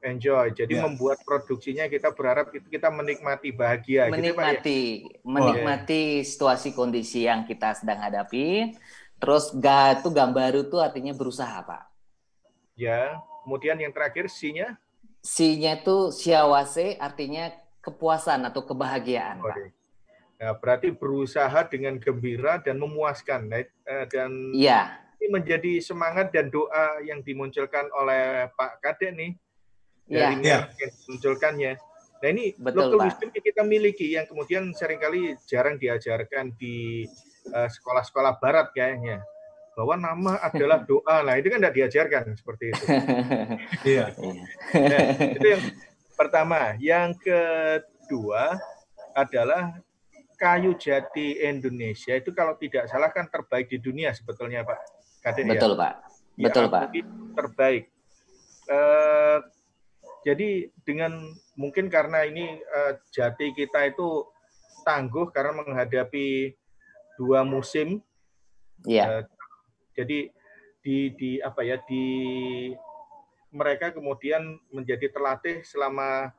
enjoy 0.02 0.50
jadi 0.52 0.74
Ya. 0.74 0.84
membuat 0.84 1.22
produksinya 1.22 1.86
kita 1.86 2.10
berharap 2.10 2.50
itu 2.52 2.66
kita 2.68 2.90
menikmati 2.90 3.54
bahagia 3.54 4.10
gitu 4.10 4.12
Pak 4.12 4.18
ya 4.18 4.18
menikmati, 4.34 4.82
menikmati 5.22 6.02
situasi 6.26 6.74
kondisi 6.74 7.30
yang 7.30 7.46
kita 7.46 7.78
sedang 7.78 8.02
hadapi. 8.02 8.74
Terus 9.22 9.54
ga 9.54 10.02
itu 10.02 10.10
gambar 10.10 10.66
itu 10.66 10.78
artinya 10.82 11.14
berusaha, 11.14 11.62
Pak. 11.62 11.84
ya 12.74 13.22
Kemudian 13.46 13.78
yang 13.78 13.94
terakhir 13.94 14.30
C-nya? 14.30 14.78
C-nya 15.22 15.82
itu 15.82 16.10
siawase 16.10 16.98
artinya 16.98 17.54
kepuasan 17.82 18.42
atau 18.50 18.66
kebahagiaan, 18.66 19.42
Pak. 19.42 19.58
Nah, 20.42 20.58
berarti 20.58 20.90
berusaha 20.90 21.62
dengan 21.70 22.02
gembira 22.02 22.58
dan 22.58 22.82
memuaskan. 22.82 23.46
Eh, 23.54 24.06
dan 24.10 24.54
ya. 24.58 24.98
ini 25.22 25.30
menjadi 25.30 25.78
semangat 25.86 26.34
dan 26.34 26.50
doa 26.50 26.98
yang 27.06 27.22
dimunculkan 27.22 27.86
oleh 27.94 28.50
Pak 28.58 28.82
Kadek 28.82 29.14
nih 29.14 29.32
dari 30.10 30.42
ya. 30.42 30.66
yang 30.66 30.92
dimunculkannya. 31.06 31.78
Nah 32.22 32.30
ini 32.30 32.54
Betul, 32.58 32.94
local 32.94 32.98
Pak. 33.02 33.06
wisdom 33.10 33.30
yang 33.34 33.46
kita 33.46 33.62
miliki 33.66 34.08
yang 34.14 34.26
kemudian 34.30 34.70
sering 34.78 35.02
kali 35.02 35.34
jarang 35.50 35.78
diajarkan 35.82 36.54
di 36.58 37.06
sekolah-sekolah 37.50 38.38
barat 38.38 38.70
kayaknya 38.76 39.26
bahwa 39.72 39.96
nama 39.98 40.34
adalah 40.44 40.84
doa. 40.84 41.24
Nah 41.24 41.36
itu 41.40 41.48
kan 41.48 41.60
tidak 41.64 41.76
diajarkan 41.76 42.24
seperti 42.36 42.76
itu. 42.76 42.84
Iya. 43.88 44.06
nah, 44.78 45.02
itu 45.32 45.48
yang 45.48 45.64
pertama. 46.14 46.76
Yang 46.78 47.10
kedua 47.26 48.60
adalah 49.16 49.80
kayu 50.38 50.74
jati 50.74 51.38
Indonesia 51.38 52.18
itu 52.18 52.34
kalau 52.34 52.58
tidak 52.58 52.90
salah 52.90 53.14
kan 53.14 53.30
terbaik 53.30 53.70
di 53.70 53.78
dunia 53.78 54.10
sebetulnya 54.10 54.66
Pak 54.66 54.80
Kadir 55.22 55.46
Betul 55.46 55.78
ya? 55.78 55.78
Pak. 55.78 55.94
Ya, 56.34 56.46
Betul 56.50 56.66
Pak. 56.70 56.84
Terbaik. 57.38 57.84
Uh, 58.66 59.38
jadi 60.26 60.70
dengan 60.86 61.18
mungkin 61.58 61.90
karena 61.90 62.26
ini 62.26 62.58
uh, 62.58 62.98
jati 63.14 63.54
kita 63.54 63.90
itu 63.90 64.26
tangguh 64.82 65.30
karena 65.30 65.62
menghadapi 65.62 66.58
dua 67.22 67.46
musim. 67.46 68.02
Iya. 68.90 69.22
Uh, 69.22 69.24
jadi 69.94 70.34
di 70.82 71.14
di 71.14 71.32
apa 71.38 71.62
ya 71.62 71.78
di 71.86 72.06
mereka 73.54 73.94
kemudian 73.94 74.58
menjadi 74.74 75.14
terlatih 75.14 75.62
selama 75.62 76.34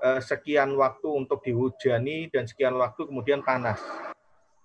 uh, 0.00 0.20
sekian 0.24 0.72
waktu 0.80 1.04
untuk 1.12 1.44
dihujani 1.44 2.32
dan 2.32 2.48
sekian 2.48 2.72
waktu 2.80 3.04
kemudian 3.04 3.44
panas. 3.44 3.84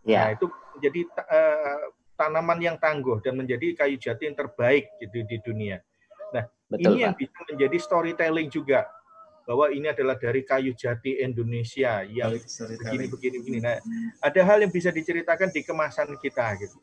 Ya. 0.08 0.32
Nah, 0.32 0.40
itu 0.40 0.48
menjadi 0.80 1.02
uh, 1.28 1.92
tanaman 2.16 2.60
yang 2.64 2.78
tangguh 2.80 3.20
dan 3.20 3.36
menjadi 3.36 3.76
kayu 3.76 4.00
jati 4.00 4.32
yang 4.32 4.38
terbaik 4.40 4.88
gitu 5.04 5.28
di 5.28 5.44
dunia. 5.44 5.84
Nah, 6.32 6.48
Betul, 6.72 6.96
ini 6.96 6.96
Pak. 6.96 7.04
yang 7.04 7.14
bisa 7.20 7.40
menjadi 7.52 7.78
storytelling 7.82 8.48
juga 8.48 8.88
bahwa 9.50 9.74
ini 9.74 9.90
adalah 9.90 10.14
dari 10.14 10.46
kayu 10.46 10.78
jati 10.78 11.26
Indonesia 11.26 12.06
yang 12.06 12.38
begini 12.38 13.10
begini 13.10 13.36
begini. 13.42 13.58
Nah, 13.66 13.82
ada 14.22 14.42
hal 14.46 14.62
yang 14.62 14.70
bisa 14.70 14.94
diceritakan 14.94 15.50
di 15.50 15.66
kemasan 15.66 16.14
kita 16.22 16.54
gitu. 16.62 16.78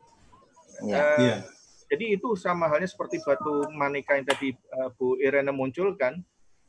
Ya. 0.82 0.98
Uh, 0.98 1.18
ya. 1.22 1.36
Jadi 1.86 2.18
itu 2.18 2.34
sama 2.34 2.66
halnya 2.66 2.90
seperti 2.90 3.22
batu 3.22 3.70
manika 3.70 4.18
yang 4.18 4.26
tadi 4.26 4.51
uh, 4.82 4.90
Bu 4.98 5.14
Irena 5.22 5.55
munculkan 5.55 6.18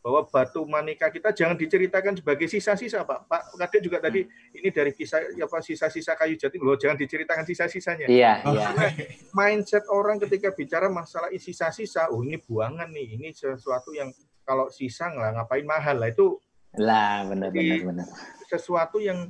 bahwa 0.06 0.22
batu 0.30 0.62
manika 0.70 1.10
kita 1.10 1.34
jangan 1.34 1.58
diceritakan 1.58 2.14
sebagai 2.14 2.46
sisa-sisa 2.46 3.02
Pak. 3.02 3.26
Pak 3.26 3.42
Kadek 3.58 3.82
juga 3.82 3.98
tadi 3.98 4.22
ini 4.54 4.70
dari 4.70 4.94
kisah 4.94 5.34
apa 5.34 5.58
sisa-sisa 5.66 6.14
kayu 6.14 6.38
jati 6.38 6.62
loh 6.62 6.78
jangan 6.78 7.02
diceritakan 7.02 7.42
sisa-sisanya. 7.42 8.06
Iya, 8.06 8.46
oh. 8.46 8.54
iya. 8.54 8.70
Mindset 9.38 9.90
orang 9.90 10.22
ketika 10.22 10.54
bicara 10.54 10.94
masalah 10.94 11.34
sisa-sisa, 11.34 12.14
oh 12.14 12.22
ini 12.22 12.38
buangan 12.38 12.94
nih, 12.94 13.18
ini 13.18 13.34
sesuatu 13.34 13.98
yang 13.98 14.14
kalau 14.48 14.72
sisa 14.72 15.12
nggak 15.12 15.36
ngapain 15.36 15.68
mahal 15.68 16.00
lah 16.00 16.08
itu. 16.08 16.40
Lah 16.80 17.28
benar 17.28 17.52
benar 17.52 17.84
benar. 17.84 18.08
Sesuatu 18.48 19.04
yang 19.04 19.28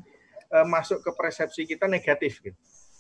uh, 0.54 0.68
masuk 0.70 1.02
ke 1.02 1.10
persepsi 1.18 1.66
kita 1.66 1.90
negatif 1.90 2.38
gitu. 2.46 2.58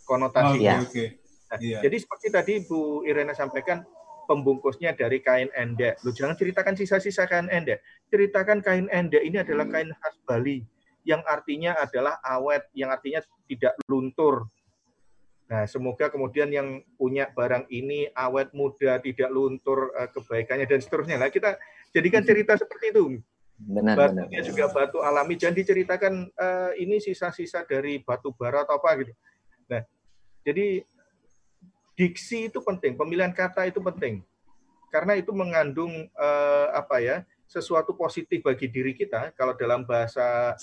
Konotasi. 0.09 0.49
Oh, 0.49 0.55
iya. 0.57 0.81
Okay. 0.81 1.21
Nah, 1.53 1.59
iya. 1.61 1.79
Jadi 1.85 1.97
seperti 2.01 2.27
tadi 2.33 2.53
Bu 2.65 3.05
Irena 3.05 3.37
sampaikan 3.37 3.85
pembungkusnya 4.25 4.97
dari 4.97 5.21
kain 5.21 5.53
endek. 5.53 6.01
Lu 6.01 6.11
jangan 6.11 6.33
ceritakan 6.33 6.73
sisa-sisa 6.73 7.29
kain 7.29 7.47
endek. 7.53 7.85
Ceritakan 8.09 8.65
kain 8.65 8.89
endek 8.89 9.21
ini 9.21 9.37
adalah 9.39 9.69
hmm. 9.69 9.73
kain 9.77 9.89
khas 9.93 10.15
Bali 10.25 10.59
yang 11.07 11.23
artinya 11.23 11.79
adalah 11.79 12.19
awet, 12.19 12.67
yang 12.75 12.91
artinya 12.91 13.23
tidak 13.47 13.79
luntur. 13.87 14.51
Nah, 15.47 15.63
semoga 15.63 16.11
kemudian 16.11 16.51
yang 16.51 16.83
punya 16.99 17.31
barang 17.31 17.71
ini 17.71 18.11
awet 18.11 18.51
muda, 18.51 18.99
tidak 18.99 19.31
luntur 19.31 19.95
uh, 19.95 20.11
kebaikannya 20.11 20.67
dan 20.67 20.83
seterusnya. 20.83 21.15
Nah, 21.15 21.31
kita 21.31 21.55
jadikan 21.91 22.23
cerita 22.23 22.55
seperti 22.55 22.91
itu. 22.95 23.03
Benar, 23.57 23.97
Batunya 23.97 24.29
benar, 24.29 24.45
juga 24.45 24.65
batu 24.69 25.01
alami, 25.01 25.33
jangan 25.33 25.57
diceritakan 25.57 26.13
uh, 26.29 26.71
ini 26.77 27.01
sisa-sisa 27.01 27.65
dari 27.65 27.97
batu 28.05 28.29
bara 28.29 28.61
atau 28.61 28.77
apa 28.77 28.89
gitu. 29.01 29.13
Nah, 29.65 29.81
jadi 30.45 30.85
diksi 31.97 32.53
itu 32.53 32.61
penting, 32.61 32.93
pemilihan 32.93 33.33
kata 33.33 33.65
itu 33.65 33.81
penting. 33.81 34.21
Karena 34.87 35.19
itu 35.19 35.35
mengandung 35.35 36.07
eh, 36.07 36.67
apa 36.71 37.03
ya? 37.03 37.27
sesuatu 37.47 37.95
positif 37.95 38.43
bagi 38.43 38.67
diri 38.67 38.91
kita. 38.91 39.31
Kalau 39.31 39.55
dalam 39.55 39.87
bahasa 39.87 40.53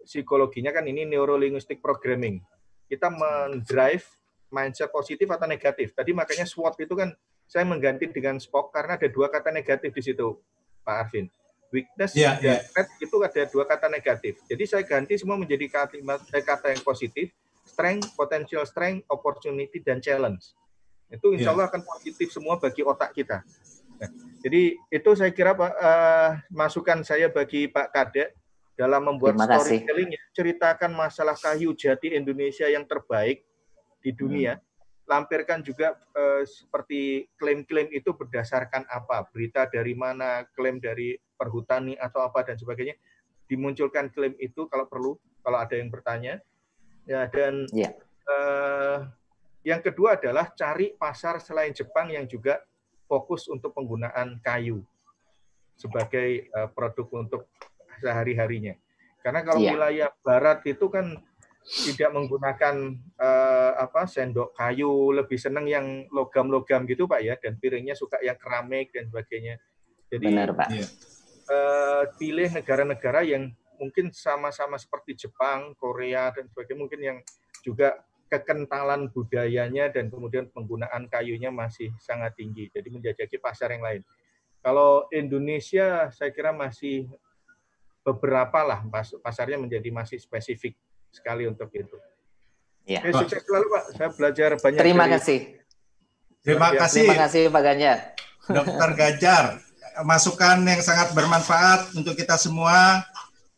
psikologinya 0.00 0.72
kan 0.72 0.88
ini 0.88 1.04
neurolinguistic 1.04 1.84
programming. 1.84 2.40
Kita 2.88 3.12
mendrive 3.12 4.04
mindset 4.48 4.88
positif 4.88 5.28
atau 5.28 5.44
negatif. 5.44 5.92
Tadi 5.92 6.16
makanya 6.16 6.48
SWOT 6.48 6.76
itu 6.80 6.96
kan 6.96 7.12
saya 7.44 7.68
mengganti 7.68 8.08
dengan 8.08 8.40
SPOK 8.40 8.72
karena 8.72 8.96
ada 8.96 9.08
dua 9.12 9.28
kata 9.28 9.52
negatif 9.52 9.92
di 9.92 10.02
situ, 10.04 10.40
Pak 10.82 10.96
Arvin. 11.08 11.26
Weakness 11.72 12.12
yeah, 12.12 12.36
dan 12.36 12.60
yeah. 12.68 13.00
itu 13.00 13.16
ada 13.16 13.48
dua 13.48 13.64
kata 13.64 13.88
negatif. 13.88 14.36
Jadi 14.44 14.64
saya 14.68 14.84
ganti 14.84 15.16
semua 15.16 15.40
menjadi 15.40 15.72
kata, 15.72 15.96
kata 16.44 16.76
yang 16.76 16.84
positif, 16.84 17.32
strength, 17.64 18.12
potential 18.12 18.60
strength, 18.68 19.08
opportunity, 19.08 19.80
dan 19.80 19.96
challenge. 20.04 20.52
Itu 21.08 21.32
insya 21.32 21.48
iya. 21.48 21.56
Allah 21.56 21.72
akan 21.72 21.80
positif 21.80 22.28
semua 22.28 22.60
bagi 22.60 22.84
otak 22.84 23.16
kita. 23.16 23.40
Nah, 23.96 24.10
jadi 24.44 24.76
itu 24.92 25.10
saya 25.16 25.32
kira 25.32 25.56
Pak 25.56 25.72
uh, 25.72 26.30
masukan 26.52 27.00
saya 27.08 27.32
bagi 27.32 27.72
Pak 27.72 27.88
Kadek 27.88 28.36
dalam 28.76 29.04
membuat 29.04 29.36
storytelling 29.36 30.12
ceritakan 30.32 30.92
masalah 30.96 31.36
kayu 31.36 31.76
jati 31.76 32.16
Indonesia 32.16 32.66
yang 32.68 32.84
terbaik 32.88 33.44
di 34.02 34.10
dunia. 34.10 34.58
Hmm. 34.58 34.71
Lampirkan 35.10 35.66
juga 35.66 35.98
uh, 36.14 36.46
seperti 36.46 37.26
klaim-klaim 37.34 37.90
itu 37.90 38.14
berdasarkan 38.14 38.86
apa, 38.86 39.26
berita 39.34 39.66
dari 39.66 39.98
mana, 39.98 40.46
klaim 40.54 40.78
dari 40.78 41.18
perhutani 41.34 41.98
atau 41.98 42.22
apa 42.22 42.46
dan 42.46 42.54
sebagainya. 42.54 42.94
Dimunculkan 43.50 44.14
klaim 44.14 44.38
itu 44.38 44.70
kalau 44.70 44.86
perlu, 44.86 45.18
kalau 45.42 45.58
ada 45.58 45.74
yang 45.74 45.90
bertanya. 45.90 46.38
Ya 47.02 47.26
dan 47.26 47.66
yeah. 47.74 47.90
Uh, 48.22 49.10
yang 49.66 49.82
kedua 49.82 50.14
adalah 50.14 50.54
cari 50.54 50.94
pasar 50.94 51.42
selain 51.42 51.74
Jepang 51.74 52.06
yang 52.14 52.30
juga 52.30 52.62
fokus 53.10 53.50
untuk 53.50 53.74
penggunaan 53.74 54.38
kayu 54.38 54.86
sebagai 55.74 56.46
uh, 56.54 56.70
produk 56.70 57.06
untuk 57.26 57.50
sehari-harinya. 57.98 58.78
Karena 59.22 59.42
kalau 59.42 59.60
yeah. 59.62 59.72
wilayah 59.74 60.10
barat 60.22 60.62
itu 60.66 60.86
kan 60.86 61.18
tidak 61.62 62.10
menggunakan 62.10 62.74
uh, 63.16 63.72
apa 63.78 64.04
sendok 64.10 64.50
kayu, 64.52 65.14
lebih 65.14 65.38
senang 65.38 65.70
yang 65.70 66.06
logam-logam 66.10 66.82
gitu 66.90 67.06
Pak 67.06 67.20
ya, 67.22 67.34
dan 67.38 67.56
piringnya 67.56 67.94
suka 67.94 68.18
yang 68.18 68.36
keramik 68.36 68.90
dan 68.90 69.06
sebagainya. 69.06 69.62
Jadi 70.10 70.26
Benar, 70.26 70.50
Pak. 70.58 70.68
Uh, 71.48 72.04
pilih 72.18 72.50
negara-negara 72.50 73.22
yang 73.22 73.50
mungkin 73.78 74.10
sama-sama 74.10 74.78
seperti 74.78 75.26
Jepang, 75.26 75.74
Korea 75.78 76.34
dan 76.34 76.50
sebagainya, 76.50 76.80
mungkin 76.80 77.00
yang 77.00 77.18
juga 77.62 78.02
kekentalan 78.26 79.12
budayanya 79.12 79.92
dan 79.92 80.08
kemudian 80.08 80.48
penggunaan 80.48 81.06
kayunya 81.12 81.52
masih 81.52 81.92
sangat 82.00 82.32
tinggi. 82.34 82.72
Jadi 82.72 82.88
menjajaki 82.88 83.36
pasar 83.36 83.76
yang 83.76 83.84
lain. 83.84 84.02
Kalau 84.62 85.04
Indonesia 85.12 86.08
saya 86.14 86.30
kira 86.32 86.54
masih 86.54 87.10
beberapa 88.02 88.62
lah 88.66 88.82
pasarnya 89.22 89.58
menjadi 89.58 89.90
masih 89.94 90.18
spesifik 90.18 90.74
sekali 91.12 91.46
untuk 91.46 91.68
itu. 91.76 91.96
Ya. 92.88 92.98
Oke, 93.04 93.14
sukses 93.14 93.46
selalu 93.46 93.66
Pak. 93.70 93.82
Saya 93.94 94.08
belajar 94.10 94.50
banyak. 94.58 94.80
Terima 94.80 95.04
dari... 95.06 95.12
kasih. 95.14 95.38
Terima 96.42 96.68
kasih. 96.74 97.06
Terima 97.06 97.18
kasih 97.22 97.42
Pak 97.52 97.62
Ganjar. 97.62 97.98
Dokter 98.50 98.90
Ganjar, 98.98 99.44
masukan 100.02 100.58
yang 100.66 100.82
sangat 100.82 101.14
bermanfaat 101.14 101.94
untuk 101.94 102.18
kita 102.18 102.34
semua. 102.34 103.06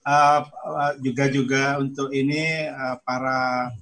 Uh, 0.04 0.44
uh, 0.68 0.92
juga 1.00 1.32
juga 1.32 1.80
untuk 1.80 2.12
ini 2.12 2.68
uh, 2.68 3.00
para 3.08 3.72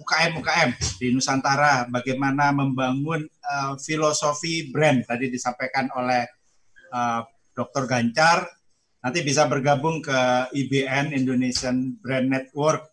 UKM-UKM 0.00 0.70
di 0.96 1.12
Nusantara, 1.12 1.86
bagaimana 1.86 2.48
membangun 2.50 3.22
uh, 3.44 3.76
filosofi 3.76 4.72
brand 4.72 5.04
tadi 5.04 5.28
disampaikan 5.28 5.92
oleh 5.94 6.24
uh, 6.90 7.22
Dr. 7.52 7.84
Gancar. 7.86 8.48
Nanti 9.02 9.20
bisa 9.26 9.50
bergabung 9.50 9.98
ke 9.98 10.18
IBN 10.54 11.10
Indonesian 11.10 11.98
Brand 11.98 12.30
Network 12.30 12.86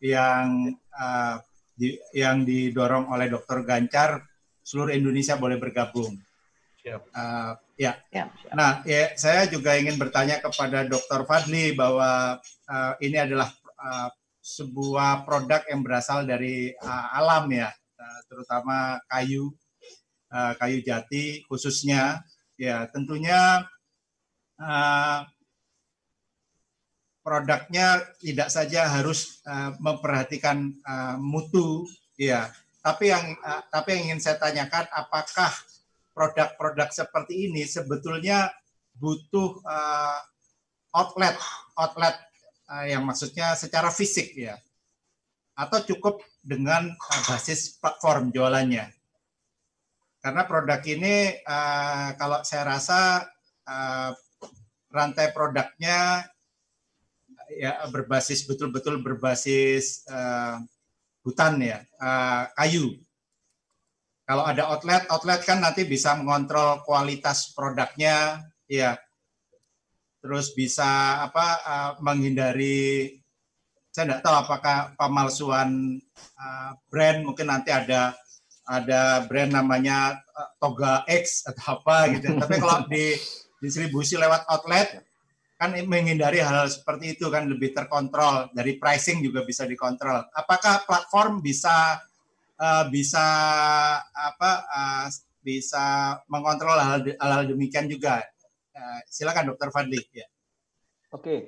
yang 0.00 0.72
uh, 0.96 1.36
di, 1.76 1.94
yang 2.16 2.48
didorong 2.48 3.12
oleh 3.12 3.28
Dr. 3.28 3.62
Gancar. 3.68 4.24
Seluruh 4.64 4.96
Indonesia 4.96 5.36
boleh 5.36 5.60
bergabung. 5.60 6.16
Uh, 6.84 7.52
ya. 7.76 7.96
Siap, 8.08 8.28
siap. 8.40 8.52
Nah, 8.56 8.80
ya, 8.88 9.12
saya 9.16 9.44
juga 9.48 9.76
ingin 9.76 10.00
bertanya 10.00 10.40
kepada 10.40 10.88
Dr. 10.88 11.28
Fadli 11.28 11.76
bahwa 11.76 12.40
uh, 12.68 12.92
ini 13.04 13.20
adalah 13.20 13.52
uh, 13.80 14.08
sebuah 14.40 15.24
produk 15.28 15.64
yang 15.68 15.80
berasal 15.84 16.24
dari 16.24 16.72
uh, 16.76 17.06
alam 17.16 17.48
ya, 17.52 17.72
uh, 17.72 18.20
terutama 18.28 19.00
kayu, 19.08 19.52
uh, 20.32 20.52
kayu 20.60 20.84
jati 20.84 21.44
khususnya 21.48 22.24
Ya, 22.54 22.86
tentunya 22.86 23.66
uh, 24.62 25.18
produknya 27.24 28.04
tidak 28.20 28.52
saja 28.52 28.84
harus 28.84 29.40
uh, 29.48 29.72
memperhatikan 29.80 30.76
uh, 30.84 31.16
mutu, 31.16 31.88
ya, 32.20 32.52
tapi 32.84 33.08
yang 33.08 33.32
uh, 33.40 33.64
tapi 33.72 33.96
yang 33.96 34.02
ingin 34.12 34.20
saya 34.20 34.36
tanyakan, 34.36 34.84
apakah 34.92 35.48
produk-produk 36.12 36.92
seperti 36.92 37.48
ini 37.48 37.64
sebetulnya 37.64 38.52
butuh 39.00 39.56
uh, 39.64 40.20
outlet, 40.92 41.34
outlet 41.80 42.14
uh, 42.68 42.84
yang 42.84 43.02
maksudnya 43.08 43.56
secara 43.56 43.88
fisik 43.88 44.36
ya, 44.36 44.60
atau 45.56 45.80
cukup 45.80 46.20
dengan 46.44 46.92
uh, 46.92 47.22
basis 47.24 47.80
platform 47.80 48.36
jualannya? 48.36 48.92
Karena 50.20 50.44
produk 50.44 50.80
ini 50.84 51.40
uh, 51.44 52.16
kalau 52.20 52.44
saya 52.44 52.68
rasa 52.68 53.28
uh, 53.64 54.12
rantai 54.92 55.32
produknya 55.32 56.28
ya 57.56 57.86
berbasis 57.90 58.44
betul-betul 58.44 59.00
berbasis 59.00 60.02
uh, 60.10 60.58
hutan 61.24 61.58
ya 61.62 61.78
uh, 61.98 62.50
kayu. 62.58 62.98
Kalau 64.24 64.48
ada 64.48 64.72
outlet, 64.72 65.04
outlet 65.12 65.44
kan 65.44 65.60
nanti 65.60 65.84
bisa 65.84 66.16
mengontrol 66.16 66.80
kualitas 66.88 67.52
produknya, 67.52 68.40
ya. 68.64 68.96
Terus 70.24 70.56
bisa 70.56 71.20
apa 71.28 71.46
uh, 71.60 71.90
menghindari 72.00 73.12
saya 73.92 74.10
tidak 74.10 74.22
tahu 74.24 74.36
apakah 74.48 74.78
pemalsuan 74.96 76.00
uh, 76.40 76.70
brand 76.88 77.22
mungkin 77.22 77.52
nanti 77.52 77.70
ada 77.70 78.16
ada 78.64 79.22
brand 79.28 79.52
namanya 79.52 80.18
uh, 80.32 80.50
Toga 80.56 81.04
X 81.04 81.44
atau 81.44 81.78
apa 81.78 82.16
gitu. 82.16 82.32
Tapi 82.40 82.54
kalau 82.56 82.88
di 82.88 83.12
distribusi 83.62 84.16
lewat 84.16 84.48
outlet 84.48 85.04
kan 85.54 85.70
menghindari 85.86 86.42
hal, 86.42 86.66
hal 86.66 86.68
seperti 86.68 87.14
itu 87.14 87.30
kan 87.30 87.46
lebih 87.46 87.70
terkontrol 87.70 88.50
dari 88.50 88.74
pricing 88.76 89.22
juga 89.22 89.46
bisa 89.46 89.64
dikontrol. 89.64 90.26
Apakah 90.34 90.82
platform 90.82 91.38
bisa 91.40 92.02
uh, 92.58 92.84
bisa 92.90 93.26
apa 94.10 94.50
uh, 94.66 95.06
bisa 95.44 96.18
mengontrol 96.26 96.74
hal, 96.80 97.06
hal, 97.06 97.30
hal 97.30 97.42
demikian 97.46 97.86
juga? 97.86 98.24
Uh, 98.74 98.98
silakan 99.06 99.54
Dokter 99.54 99.70
Fadli. 99.70 100.02
Ya. 100.10 100.26
Oke, 101.14 101.22
okay. 101.22 101.38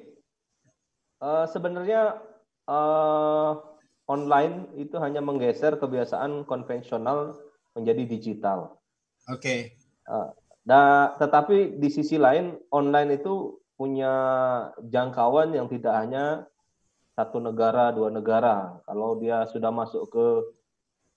uh, 1.19 1.43
sebenarnya 1.51 2.23
uh, 2.71 3.59
online 4.07 4.71
itu 4.79 4.95
hanya 5.03 5.19
menggeser 5.19 5.75
kebiasaan 5.75 6.47
konvensional 6.47 7.35
menjadi 7.75 8.07
digital. 8.07 8.79
Oke. 9.27 9.43
Okay. 9.43 9.61
Uh, 10.07 10.31
nah, 10.63 11.19
tetapi 11.19 11.83
di 11.83 11.91
sisi 11.91 12.15
lain 12.15 12.55
online 12.71 13.19
itu 13.19 13.59
punya 13.77 14.13
jangkauan 14.81 15.53
yang 15.53 15.69
tidak 15.69 15.95
hanya 16.01 16.49
satu 17.17 17.41
negara, 17.41 17.93
dua 17.93 18.13
negara. 18.13 18.81
Kalau 18.85 19.17
dia 19.17 19.49
sudah 19.49 19.73
masuk 19.73 20.09
ke 20.13 20.27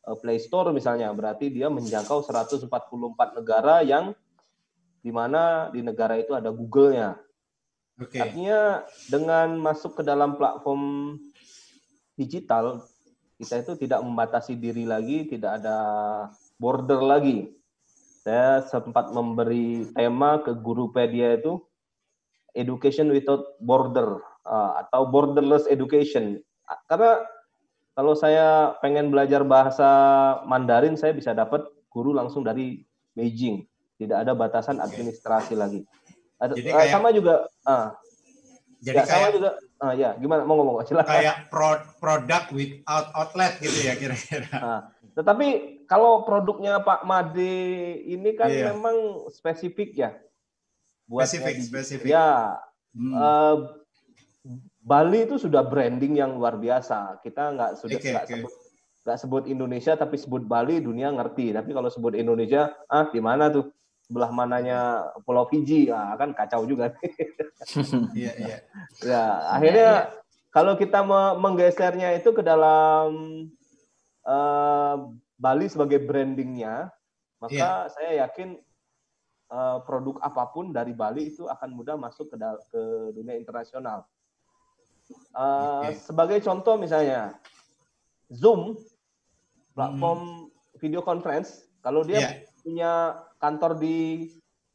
eh, 0.08 0.18
Play 0.20 0.40
Store 0.40 0.72
misalnya, 0.72 1.12
berarti 1.12 1.52
dia 1.52 1.68
menjangkau 1.68 2.24
144 2.24 2.72
negara 3.40 3.84
yang 3.84 4.16
di 5.00 5.12
mana 5.12 5.72
di 5.72 5.80
negara 5.84 6.20
itu 6.20 6.36
ada 6.36 6.52
Google-nya. 6.52 7.20
Okay. 8.00 8.24
Artinya 8.24 8.88
dengan 9.12 9.60
masuk 9.60 10.00
ke 10.00 10.04
dalam 10.08 10.40
platform 10.40 11.16
digital, 12.16 12.84
kita 13.40 13.64
itu 13.64 13.88
tidak 13.88 14.04
membatasi 14.04 14.56
diri 14.56 14.88
lagi, 14.88 15.28
tidak 15.28 15.64
ada 15.64 15.78
border 16.60 17.00
lagi. 17.04 17.56
Saya 18.24 18.64
sempat 18.68 19.12
memberi 19.16 19.88
tema 19.96 20.44
ke 20.44 20.52
Gurupedia 20.52 21.40
itu 21.40 21.64
education 22.58 23.12
without 23.14 23.58
border 23.62 24.22
uh, 24.46 24.82
atau 24.86 25.06
borderless 25.10 25.70
education. 25.70 26.42
Karena 26.90 27.26
kalau 27.98 28.14
saya 28.16 28.78
pengen 28.80 29.12
belajar 29.12 29.44
bahasa 29.44 29.90
Mandarin, 30.48 30.96
saya 30.96 31.12
bisa 31.12 31.36
dapat 31.36 31.66
guru 31.92 32.16
langsung 32.16 32.46
dari 32.46 32.86
Beijing. 33.18 33.66
Tidak 34.00 34.16
ada 34.16 34.32
batasan 34.32 34.80
administrasi 34.80 35.58
lagi. 35.60 35.84
Jadi 36.40 36.72
uh, 36.72 36.80
kayak, 36.80 36.94
sama 36.94 37.10
juga. 37.12 37.44
Uh, 37.68 37.92
jadi 38.80 38.96
ya, 38.96 39.04
kayak, 39.04 39.12
sama 39.12 39.28
juga. 39.36 39.50
Uh, 39.80 39.94
ya, 39.96 40.10
gimana? 40.16 40.48
Mau 40.48 40.56
ngomong? 40.56 40.88
Silakan. 40.88 41.12
Kayak 41.12 41.36
pro, 41.52 41.76
produk 42.00 42.44
without 42.56 43.12
outlet 43.12 43.60
gitu 43.60 43.80
ya 43.84 43.94
kira-kira. 44.00 44.48
Uh, 44.60 44.82
tetapi 45.20 45.48
kalau 45.84 46.24
produknya 46.24 46.80
Pak 46.80 47.04
Made 47.04 47.52
ini 48.08 48.40
kan 48.40 48.48
yeah. 48.48 48.72
memang 48.72 49.28
spesifik 49.28 49.92
ya 49.92 50.16
buat 51.10 51.26
spesifik, 51.26 51.56
spesifik. 51.66 52.08
Ya, 52.14 52.62
hmm. 52.94 53.14
uh, 53.18 53.58
Bali 54.80 55.26
itu 55.26 55.42
sudah 55.42 55.66
branding 55.66 56.22
yang 56.22 56.38
luar 56.38 56.56
biasa. 56.62 57.18
Kita 57.26 57.58
nggak 57.58 57.72
sudah 57.82 57.98
okay, 57.98 58.12
nggak 58.14 58.26
okay. 58.30 58.36
sebut 58.38 58.54
nggak 59.00 59.20
sebut 59.26 59.44
Indonesia 59.50 59.94
tapi 59.98 60.16
sebut 60.22 60.46
Bali 60.46 60.78
dunia 60.78 61.10
ngerti. 61.10 61.50
Tapi 61.50 61.74
kalau 61.74 61.90
sebut 61.90 62.14
Indonesia, 62.14 62.78
ah 62.86 63.10
di 63.10 63.18
mana 63.18 63.50
tuh 63.50 63.74
sebelah 64.06 64.30
mananya 64.30 65.10
Pulau 65.26 65.50
Fiji, 65.50 65.90
ah, 65.90 66.14
kan 66.14 66.32
kacau 66.38 66.64
juga. 66.70 66.94
Iya 68.16 68.34
iya. 68.40 68.58
Ya 69.04 69.24
akhirnya 69.52 69.84
ya, 69.84 70.00
ya. 70.00 70.16
kalau 70.48 70.80
kita 70.80 71.04
menggesernya 71.36 72.16
itu 72.16 72.32
ke 72.32 72.40
dalam 72.40 73.12
uh, 74.24 74.96
Bali 75.36 75.68
sebagai 75.68 76.00
brandingnya, 76.00 76.88
maka 77.44 77.92
ya. 77.92 77.92
saya 77.92 78.12
yakin 78.24 78.56
uh, 79.50 79.82
produk 79.84 80.18
apa 80.22 80.50
pun 80.54 80.72
dari 80.72 80.94
Bali 80.94 81.34
itu 81.34 81.46
akan 81.50 81.70
mudah 81.74 81.96
masuk 81.98 82.34
ke, 82.34 82.38
ke 82.70 82.82
dunia 83.14 83.36
internasional. 83.36 84.06
Uh, 85.34 85.90
okay. 85.90 85.98
Sebagai 85.98 86.38
contoh 86.46 86.78
misalnya 86.78 87.38
Zoom, 88.30 88.78
platform 89.74 90.22
hmm. 90.22 90.78
video 90.78 91.02
conference, 91.02 91.66
kalau 91.82 92.06
dia 92.06 92.22
yeah. 92.22 92.34
punya 92.62 92.92
kantor 93.42 93.78
di 93.82 94.30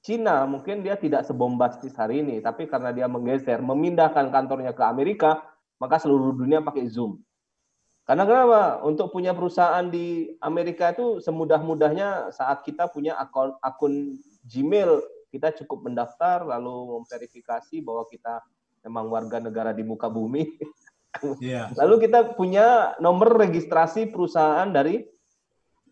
Cina, 0.04 0.44
mungkin 0.44 0.84
dia 0.84 1.00
tidak 1.00 1.24
sebombastis 1.24 1.96
hari 1.96 2.20
ini, 2.20 2.36
tapi 2.44 2.68
karena 2.68 2.92
dia 2.92 3.08
menggeser, 3.08 3.64
memindahkan 3.64 4.28
kantornya 4.28 4.76
ke 4.76 4.84
Amerika, 4.84 5.40
maka 5.80 5.96
seluruh 5.96 6.36
dunia 6.36 6.60
pakai 6.60 6.84
Zoom. 6.92 7.24
Karena 8.04 8.28
kenapa? 8.28 8.84
Untuk 8.84 9.08
punya 9.08 9.32
perusahaan 9.32 9.88
di 9.88 10.28
Amerika 10.44 10.92
itu 10.92 11.24
semudah-mudahnya 11.24 12.36
saat 12.36 12.60
kita 12.60 12.92
punya 12.92 13.16
akun 13.16 13.56
akun 13.64 14.20
Gmail 14.44 15.00
kita 15.32 15.50
cukup 15.64 15.90
mendaftar 15.90 16.46
lalu 16.46 17.00
memverifikasi 17.00 17.82
bahwa 17.82 18.06
kita 18.06 18.44
memang 18.86 19.10
warga 19.10 19.42
negara 19.42 19.74
di 19.74 19.82
muka 19.82 20.06
bumi. 20.06 20.44
Yeah. 21.38 21.70
lalu 21.78 22.10
kita 22.10 22.34
punya 22.34 22.98
nomor 22.98 23.38
registrasi 23.38 24.10
perusahaan 24.10 24.66
dari 24.66 24.98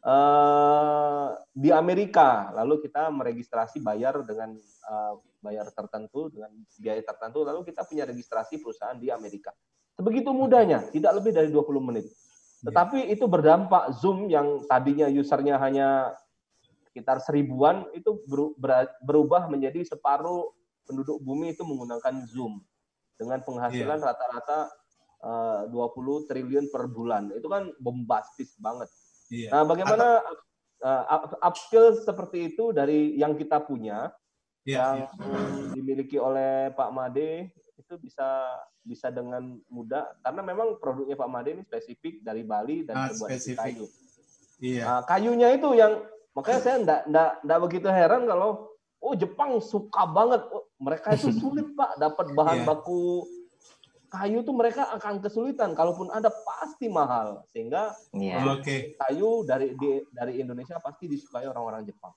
uh, 0.02 1.30
di 1.54 1.70
Amerika. 1.70 2.50
Lalu 2.50 2.82
kita 2.90 3.06
meregistrasi 3.06 3.78
bayar 3.78 4.18
dengan 4.26 4.58
uh, 4.90 5.14
bayar 5.38 5.70
tertentu 5.70 6.26
dengan 6.26 6.50
biaya 6.74 7.02
tertentu. 7.06 7.46
Lalu 7.46 7.62
kita 7.70 7.86
punya 7.86 8.02
registrasi 8.02 8.58
perusahaan 8.58 8.98
di 8.98 9.14
Amerika. 9.14 9.54
Sebegitu 9.94 10.34
mudahnya, 10.34 10.90
tidak 10.90 11.22
lebih 11.22 11.32
dari 11.36 11.48
20 11.54 11.70
menit. 11.78 12.10
Iya. 12.10 12.70
Tetapi 12.70 12.98
itu 13.12 13.24
berdampak 13.26 13.94
Zoom 13.98 14.26
yang 14.26 14.64
tadinya 14.66 15.06
usernya 15.06 15.58
hanya 15.62 16.18
sekitar 16.92 17.24
seribuan 17.24 17.88
itu 17.96 18.20
berubah 19.00 19.48
menjadi 19.48 19.80
separuh 19.80 20.52
penduduk 20.84 21.24
bumi 21.24 21.56
itu 21.56 21.64
menggunakan 21.64 22.28
Zoom 22.28 22.60
dengan 23.16 23.40
penghasilan 23.40 23.96
yeah. 23.96 24.08
rata-rata 24.12 24.58
eh, 25.24 25.72
uh, 25.72 25.88
20 25.88 26.28
triliun 26.28 26.68
per 26.68 26.84
bulan. 26.92 27.32
Itu 27.32 27.48
kan 27.48 27.72
bombastis 27.80 28.52
banget. 28.60 28.92
Yeah. 29.32 29.56
Nah, 29.56 29.64
bagaimana 29.64 30.20
uh, 30.84 31.04
upskill 31.40 31.96
seperti 31.96 32.52
itu 32.52 32.76
dari 32.76 33.16
yang 33.16 33.40
kita 33.40 33.64
punya 33.64 34.12
yeah, 34.68 34.76
yang 34.76 35.08
yeah. 35.16 35.72
dimiliki 35.72 36.20
oleh 36.20 36.76
Pak 36.76 36.92
Made 36.92 37.48
itu 37.80 37.94
bisa 38.04 38.52
bisa 38.84 39.08
dengan 39.08 39.56
mudah 39.72 40.12
karena 40.20 40.44
memang 40.44 40.76
produknya 40.76 41.16
Pak 41.16 41.30
Made 41.32 41.56
ini 41.56 41.62
spesifik 41.64 42.20
dari 42.20 42.44
Bali 42.44 42.84
dan 42.84 43.00
ah, 43.00 43.08
terbuat 43.08 43.28
dari 43.32 43.56
kayu. 43.56 43.86
Iya. 44.62 44.82
Nah, 44.84 45.00
kayunya 45.08 45.48
itu 45.56 45.72
yang 45.72 46.04
Makanya 46.32 46.60
saya 46.60 46.76
enggak, 46.80 47.00
enggak, 47.08 47.30
enggak 47.44 47.60
begitu 47.60 47.88
heran 47.92 48.22
kalau 48.24 48.50
oh 49.02 49.14
Jepang 49.18 49.60
suka 49.60 50.02
banget. 50.08 50.42
Oh, 50.48 50.64
mereka 50.80 51.12
itu 51.12 51.28
sulit 51.42 51.68
Pak 51.76 52.00
dapat 52.00 52.26
bahan 52.32 52.58
yeah. 52.64 52.68
baku 52.68 53.28
kayu 54.12 54.44
itu 54.44 54.52
mereka 54.52 54.92
akan 54.96 55.20
kesulitan. 55.20 55.72
Kalaupun 55.76 56.08
ada 56.12 56.28
pasti 56.28 56.88
mahal. 56.88 57.44
Sehingga 57.52 57.92
yeah. 58.16 58.44
okay. 58.48 58.96
kayu 58.96 59.44
dari 59.44 59.76
di, 59.76 60.04
dari 60.12 60.40
Indonesia 60.40 60.80
pasti 60.80 61.08
disukai 61.08 61.48
orang-orang 61.48 61.84
Jepang. 61.84 62.12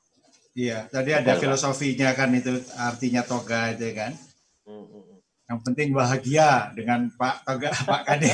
Iya, 0.56 0.88
tadi 0.88 1.12
ada 1.12 1.36
filosofinya 1.36 2.16
kan 2.16 2.32
itu 2.32 2.56
artinya 2.80 3.28
toga 3.28 3.76
itu 3.76 3.92
kan. 3.92 4.16
Hmm, 4.64 4.88
hmm, 4.88 5.04
hmm. 5.04 5.15
Yang 5.46 5.60
penting 5.62 5.90
bahagia 5.94 6.74
dengan 6.74 7.06
Pak 7.14 7.46
Toga, 7.46 7.70
Pak 7.90 8.02
Kade. 8.10 8.34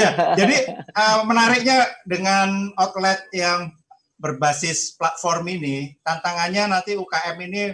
ya, 0.00 0.08
jadi 0.36 0.56
uh, 0.92 1.24
menariknya 1.24 1.88
dengan 2.04 2.68
outlet 2.76 3.24
yang 3.32 3.72
berbasis 4.20 5.00
platform 5.00 5.56
ini, 5.56 5.96
tantangannya 6.04 6.68
nanti 6.68 7.00
UKM 7.00 7.36
ini 7.48 7.72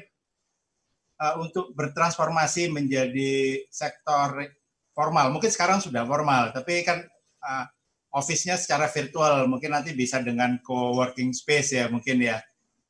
uh, 1.19 1.35
untuk 1.43 1.75
bertransformasi 1.75 2.71
menjadi 2.71 3.67
sektor 3.75 4.47
formal. 4.95 5.35
Mungkin 5.35 5.51
sekarang 5.51 5.83
sudah 5.83 6.07
formal, 6.07 6.55
tapi 6.55 6.87
kan 6.87 7.03
uh, 7.43 7.67
office-nya 8.15 8.55
secara 8.55 8.87
virtual. 8.87 9.51
Mungkin 9.51 9.75
nanti 9.75 9.91
bisa 9.99 10.23
dengan 10.23 10.63
co-working 10.63 11.35
space 11.35 11.75
ya, 11.75 11.91
mungkin 11.91 12.23
ya 12.23 12.39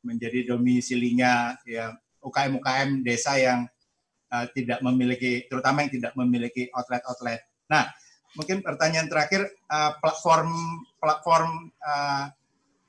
menjadi 0.05 0.53
domisilinya 0.53 1.57
ya 1.67 1.97
UKM-UKM 2.21 3.03
desa 3.03 3.41
yang 3.41 3.67
uh, 4.32 4.47
tidak 4.53 4.82
memiliki, 4.82 5.47
terutama 5.47 5.85
yang 5.86 5.93
tidak 5.93 6.12
memiliki 6.19 6.69
outlet-outlet. 6.74 7.40
Nah, 7.70 7.90
mungkin 8.39 8.61
pertanyaan 8.61 9.09
terakhir 9.09 9.48
uh, 9.70 9.97
platform 9.98 10.53
platform 11.01 11.73
uh, 11.82 12.31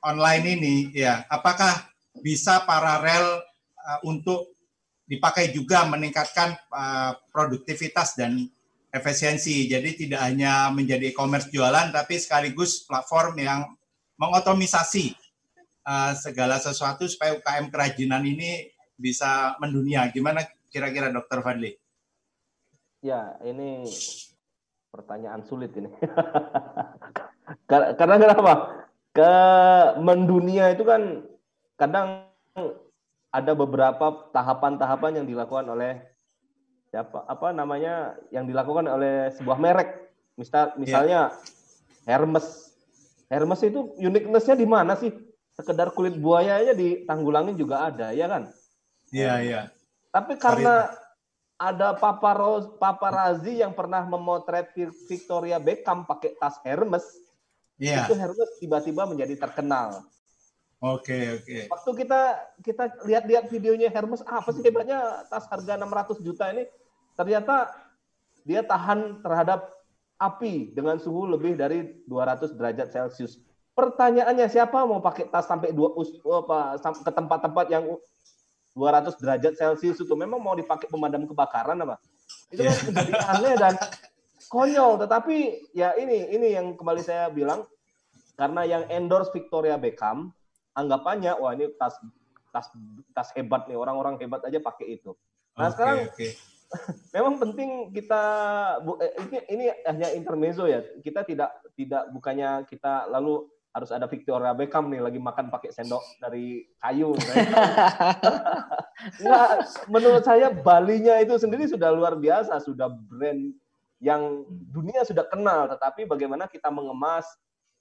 online 0.06 0.46
ini 0.60 0.76
ya, 0.94 1.26
apakah 1.30 1.90
bisa 2.20 2.66
paralel 2.66 3.42
uh, 3.82 4.00
untuk 4.06 4.58
dipakai 5.08 5.56
juga 5.56 5.88
meningkatkan 5.88 6.60
uh, 6.70 7.16
produktivitas 7.32 8.20
dan 8.20 8.44
efisiensi. 8.92 9.68
Jadi 9.72 10.08
tidak 10.08 10.22
hanya 10.24 10.68
menjadi 10.74 11.16
e-commerce 11.16 11.48
jualan, 11.48 11.96
tapi 11.96 12.20
sekaligus 12.20 12.84
platform 12.84 13.40
yang 13.40 13.60
mengotomisasi 14.20 15.16
uh, 15.88 16.12
segala 16.18 16.60
sesuatu 16.60 17.08
supaya 17.08 17.40
UKM 17.40 17.72
kerajinan 17.72 18.24
ini 18.28 18.68
bisa 19.00 19.56
mendunia. 19.64 20.10
Gimana 20.12 20.44
kira-kira 20.78 21.10
Dokter 21.10 21.42
Fadli? 21.42 21.74
Ya, 23.02 23.34
ini 23.42 23.90
pertanyaan 24.94 25.42
sulit 25.42 25.74
ini. 25.74 25.90
Karena 28.00 28.16
kenapa? 28.22 28.54
Ke 29.10 29.34
mendunia 29.98 30.70
itu 30.70 30.86
kan 30.86 31.26
kadang 31.82 32.30
ada 33.34 33.52
beberapa 33.58 34.30
tahapan-tahapan 34.30 35.22
yang 35.22 35.26
dilakukan 35.26 35.66
oleh 35.66 35.98
siapa 36.94 37.26
apa 37.26 37.50
namanya 37.50 38.14
yang 38.30 38.46
dilakukan 38.46 38.86
oleh 38.86 39.34
sebuah 39.34 39.58
merek. 39.58 40.14
Misal 40.38 40.78
misalnya 40.78 41.34
yeah. 42.06 42.14
Hermes. 42.14 42.70
Hermes 43.28 43.60
itu 43.66 43.98
uniqueness-nya 43.98 44.56
di 44.56 44.70
mana 44.70 44.94
sih? 44.94 45.12
sekedar 45.58 45.90
kulit 45.98 46.14
buaya 46.22 46.62
aja 46.62 46.78
ditanggulangin 46.78 47.58
juga 47.58 47.90
ada, 47.90 48.14
ya 48.14 48.30
kan? 48.30 48.54
Iya, 49.10 49.26
yeah, 49.26 49.38
iya. 49.42 49.54
Yeah. 49.58 49.66
Tapi 50.18 50.34
karena 50.42 50.90
ada 51.62 51.94
paparoz, 51.94 52.74
paparazi 52.82 53.62
yang 53.62 53.70
pernah 53.78 54.02
memotret 54.02 54.74
Victoria 55.06 55.62
Beckham 55.62 56.10
pakai 56.10 56.34
tas 56.42 56.58
Hermes, 56.66 57.06
yeah. 57.78 58.06
itu 58.06 58.18
Hermes 58.18 58.50
tiba-tiba 58.58 59.06
menjadi 59.06 59.38
terkenal. 59.38 60.02
Oke, 60.78 61.14
okay, 61.14 61.24
oke. 61.38 61.46
Okay. 61.46 61.62
Waktu 61.70 61.92
kita 62.06 62.22
kita 62.66 62.84
lihat-lihat 63.06 63.46
videonya 63.50 63.90
Hermes, 63.94 64.26
apa 64.26 64.50
sih 64.54 64.66
hebatnya 64.66 65.26
tas 65.30 65.46
harga 65.50 65.78
600 65.78 66.26
juta 66.26 66.50
ini? 66.50 66.66
Ternyata 67.14 67.74
dia 68.42 68.66
tahan 68.66 69.22
terhadap 69.22 69.70
api 70.18 70.74
dengan 70.74 70.98
suhu 70.98 71.30
lebih 71.30 71.58
dari 71.58 72.02
200 72.10 72.58
derajat 72.58 72.90
Celcius. 72.90 73.38
Pertanyaannya 73.78 74.50
siapa 74.50 74.86
mau 74.90 74.98
pakai 74.98 75.30
tas 75.30 75.46
sampai 75.46 75.70
dua 75.70 75.94
apa 76.42 76.82
ke 76.82 77.12
tempat-tempat 77.14 77.66
yang 77.70 77.86
200 78.78 79.18
derajat 79.18 79.54
Celcius 79.58 79.98
itu 79.98 80.14
memang 80.14 80.38
mau 80.38 80.54
dipakai 80.54 80.86
pemadam 80.86 81.26
kebakaran 81.26 81.82
apa? 81.82 81.98
Itu 82.54 82.62
kan 82.62 82.76
yeah. 82.78 82.94
jadi 82.94 83.14
aneh 83.34 83.54
dan 83.58 83.74
konyol. 84.54 85.02
Tetapi 85.02 85.38
ya 85.74 85.98
ini 85.98 86.30
ini 86.38 86.54
yang 86.54 86.78
kembali 86.78 87.02
saya 87.02 87.34
bilang 87.34 87.66
karena 88.38 88.62
yang 88.70 88.84
endorse 88.94 89.34
Victoria 89.34 89.82
Beckham 89.82 90.30
anggapannya 90.78 91.34
wah 91.42 91.58
ini 91.58 91.74
tas 91.82 91.98
tas 92.54 92.70
tas 93.18 93.34
hebat 93.34 93.66
nih 93.66 93.74
orang-orang 93.74 94.22
hebat 94.22 94.46
aja 94.46 94.62
pakai 94.62 95.02
itu. 95.02 95.18
Nah 95.58 95.68
okay, 95.68 95.74
sekarang 95.74 95.98
okay. 96.14 96.32
memang 97.18 97.36
penting 97.42 97.70
kita 97.90 98.24
eh, 99.02 99.12
ini 99.26 99.38
ini 99.58 99.66
hanya 99.90 100.14
intermezzo 100.14 100.70
ya. 100.70 100.86
Kita 101.02 101.26
tidak 101.26 101.50
tidak 101.74 102.14
bukannya 102.14 102.70
kita 102.70 103.10
lalu 103.10 103.50
harus 103.78 103.94
ada 103.94 104.10
Victoria 104.10 104.58
Beckham 104.58 104.90
nih 104.90 105.06
lagi 105.06 105.22
makan 105.22 105.54
pakai 105.54 105.70
sendok 105.70 106.02
dari 106.18 106.66
kayu. 106.82 107.14
nah, 109.24 109.62
menurut 109.86 110.26
saya 110.26 110.50
Balinya 110.50 111.22
itu 111.22 111.38
sendiri 111.38 111.70
sudah 111.70 111.94
luar 111.94 112.18
biasa, 112.18 112.58
sudah 112.58 112.90
brand 112.90 113.54
yang 114.02 114.50
dunia 114.50 115.06
sudah 115.06 115.30
kenal. 115.30 115.70
Tetapi 115.70 116.10
bagaimana 116.10 116.50
kita 116.50 116.74
mengemas, 116.74 117.30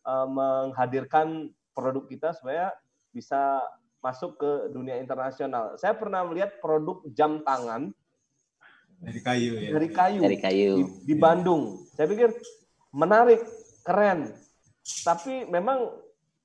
uh, 0.05 0.29
menghadirkan 0.29 1.49
produk 1.73 2.05
kita 2.05 2.37
supaya 2.37 2.77
bisa 3.17 3.65
masuk 4.05 4.37
ke 4.37 4.69
dunia 4.77 5.01
internasional. 5.01 5.81
Saya 5.81 5.97
pernah 5.97 6.29
melihat 6.29 6.61
produk 6.61 7.01
jam 7.17 7.41
tangan 7.41 7.89
dari 9.01 9.21
kayu 9.25 9.53
ya. 9.61 9.71
Dari 9.73 9.89
kayu. 9.89 10.21
Dari 10.21 10.39
kayu. 10.41 10.73
Di, 10.77 10.85
di 11.09 11.15
Bandung. 11.17 11.89
Saya 11.97 12.05
pikir 12.05 12.37
menarik, 12.93 13.41
keren 13.81 14.46
tapi 15.03 15.47
memang 15.51 15.91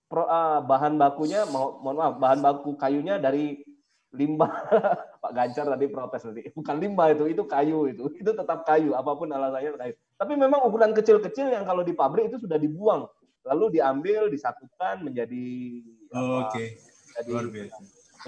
pro, 0.09 0.25
uh, 0.25 0.59
bahan 0.65 0.97
bakunya 0.97 1.45
mau 1.47 1.77
mohon 1.79 1.97
maaf 2.01 2.15
bahan 2.17 2.39
baku 2.41 2.73
kayunya 2.75 3.21
dari 3.21 3.61
limbah. 4.11 4.51
Pak 5.21 5.31
Ganjar 5.37 5.69
tadi 5.69 5.85
protes 5.87 6.25
tadi 6.25 6.49
bukan 6.49 6.75
limbah 6.81 7.13
itu 7.13 7.29
itu 7.29 7.43
kayu 7.45 7.87
itu. 7.87 8.09
Itu 8.21 8.33
tetap 8.33 8.65
kayu 8.65 8.97
apa 8.97 9.13
pun 9.13 9.29
alasannya 9.29 9.77
kayu. 9.77 9.93
Tapi 10.17 10.33
memang 10.37 10.65
ukuran 10.65 10.91
kecil-kecil 10.97 11.53
yang 11.53 11.65
kalau 11.65 11.85
di 11.85 11.93
pabrik 11.93 12.29
itu 12.29 12.41
sudah 12.41 12.57
dibuang. 12.57 13.05
Lalu 13.41 13.81
diambil 13.81 14.29
disatukan 14.29 15.01
menjadi 15.01 15.45
oh, 16.13 16.45
oke. 16.45 16.53
okay. 16.53 16.77
menjadi, 17.25 17.73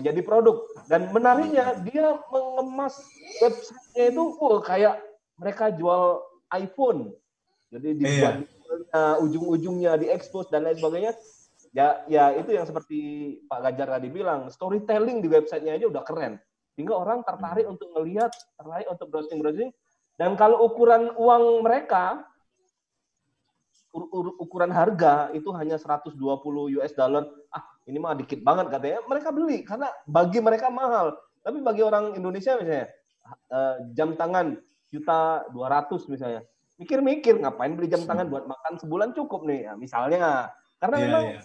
menjadi 0.02 0.22
produk. 0.26 0.57
Dan 0.90 1.14
menariknya 1.14 1.77
dia 1.85 2.18
mengemas 2.34 2.98
websitenya 3.41 4.06
itu 4.10 4.23
oh, 4.41 4.57
kayak 4.61 4.98
mereka 5.38 5.69
jual 5.69 6.22
iPhone. 6.49 7.14
Jadi 7.69 7.98
dibuat 7.98 8.41
iya. 8.41 8.45
uh, 8.45 8.52
ujung-ujungnya 8.94 9.98
diekspos 9.98 10.53
dan 10.53 10.70
lain 10.70 10.78
sebagainya 10.78 11.18
ya 11.74 12.06
ya 12.06 12.38
itu 12.38 12.53
yang 12.53 12.70
seperti 12.70 12.99
Pak 13.49 13.60
Ganjar 13.65 13.98
tadi 13.98 14.07
bilang 14.14 14.53
storytelling 14.53 15.26
di 15.26 15.28
websitenya 15.28 15.82
aja 15.82 15.90
udah 15.90 16.03
keren. 16.06 16.38
Sehingga 16.78 16.98
orang 16.98 17.26
tertarik 17.26 17.65
untuk 17.65 17.90
melihat 17.98 18.30
tertarik 18.57 18.88
untuk 18.90 19.10
browsing 19.10 19.41
browsing 19.41 19.70
dan 20.18 20.38
kalau 20.38 20.61
ukuran 20.70 21.10
uang 21.18 21.65
mereka 21.65 22.22
ukuran 24.41 24.74
harga 24.74 25.30
itu 25.38 25.49
hanya 25.53 25.78
120 25.78 26.18
US 26.78 26.94
dollar. 26.94 27.26
Ah 27.49 27.65
ini 27.90 27.98
mah 27.98 28.14
dikit 28.14 28.41
banget 28.45 28.70
katanya. 28.70 29.02
Mereka 29.10 29.30
beli 29.34 29.65
karena 29.65 29.90
bagi 30.06 30.38
mereka 30.41 30.70
mahal. 30.70 31.18
Tapi 31.41 31.60
bagi 31.60 31.82
orang 31.82 32.14
Indonesia 32.14 32.56
misalnya 32.56 32.88
uh, 33.49 33.76
jam 33.98 34.14
tangan 34.14 34.57
juta 34.94 35.49
200 35.49 36.14
misalnya 36.14 36.41
mikir-mikir 36.78 37.38
ngapain 37.38 37.74
beli 37.78 37.90
jam 37.90 38.04
tangan 38.04 38.28
buat 38.30 38.45
makan 38.50 38.82
sebulan 38.82 39.10
cukup 39.14 39.45
nih? 39.45 39.70
Ya, 39.70 39.74
misalnya. 39.78 40.50
Karena 40.82 40.95
yeah, 41.00 41.06
memang 41.08 41.26
yeah. 41.38 41.44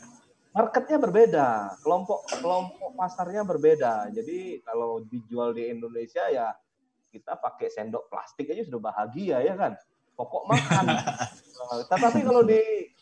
marketnya 0.50 0.98
berbeda 0.98 1.48
kelompok 1.84 2.26
kelompok 2.26 2.90
pasarnya 2.98 3.42
berbeda. 3.46 4.10
Jadi 4.10 4.64
kalau 4.66 5.04
dijual 5.06 5.54
di 5.54 5.70
Indonesia 5.70 6.26
ya 6.26 6.50
kita 7.08 7.38
pakai 7.38 7.70
sendok 7.70 8.10
plastik 8.10 8.50
aja 8.50 8.66
sudah 8.66 8.80
bahagia 8.82 9.38
ya 9.44 9.54
kan? 9.54 9.78
Pokok 10.18 10.50
makan. 10.50 10.84
Nah, 10.90 11.78
tetapi 11.94 12.26
kalau 12.26 12.42
di 12.42 12.58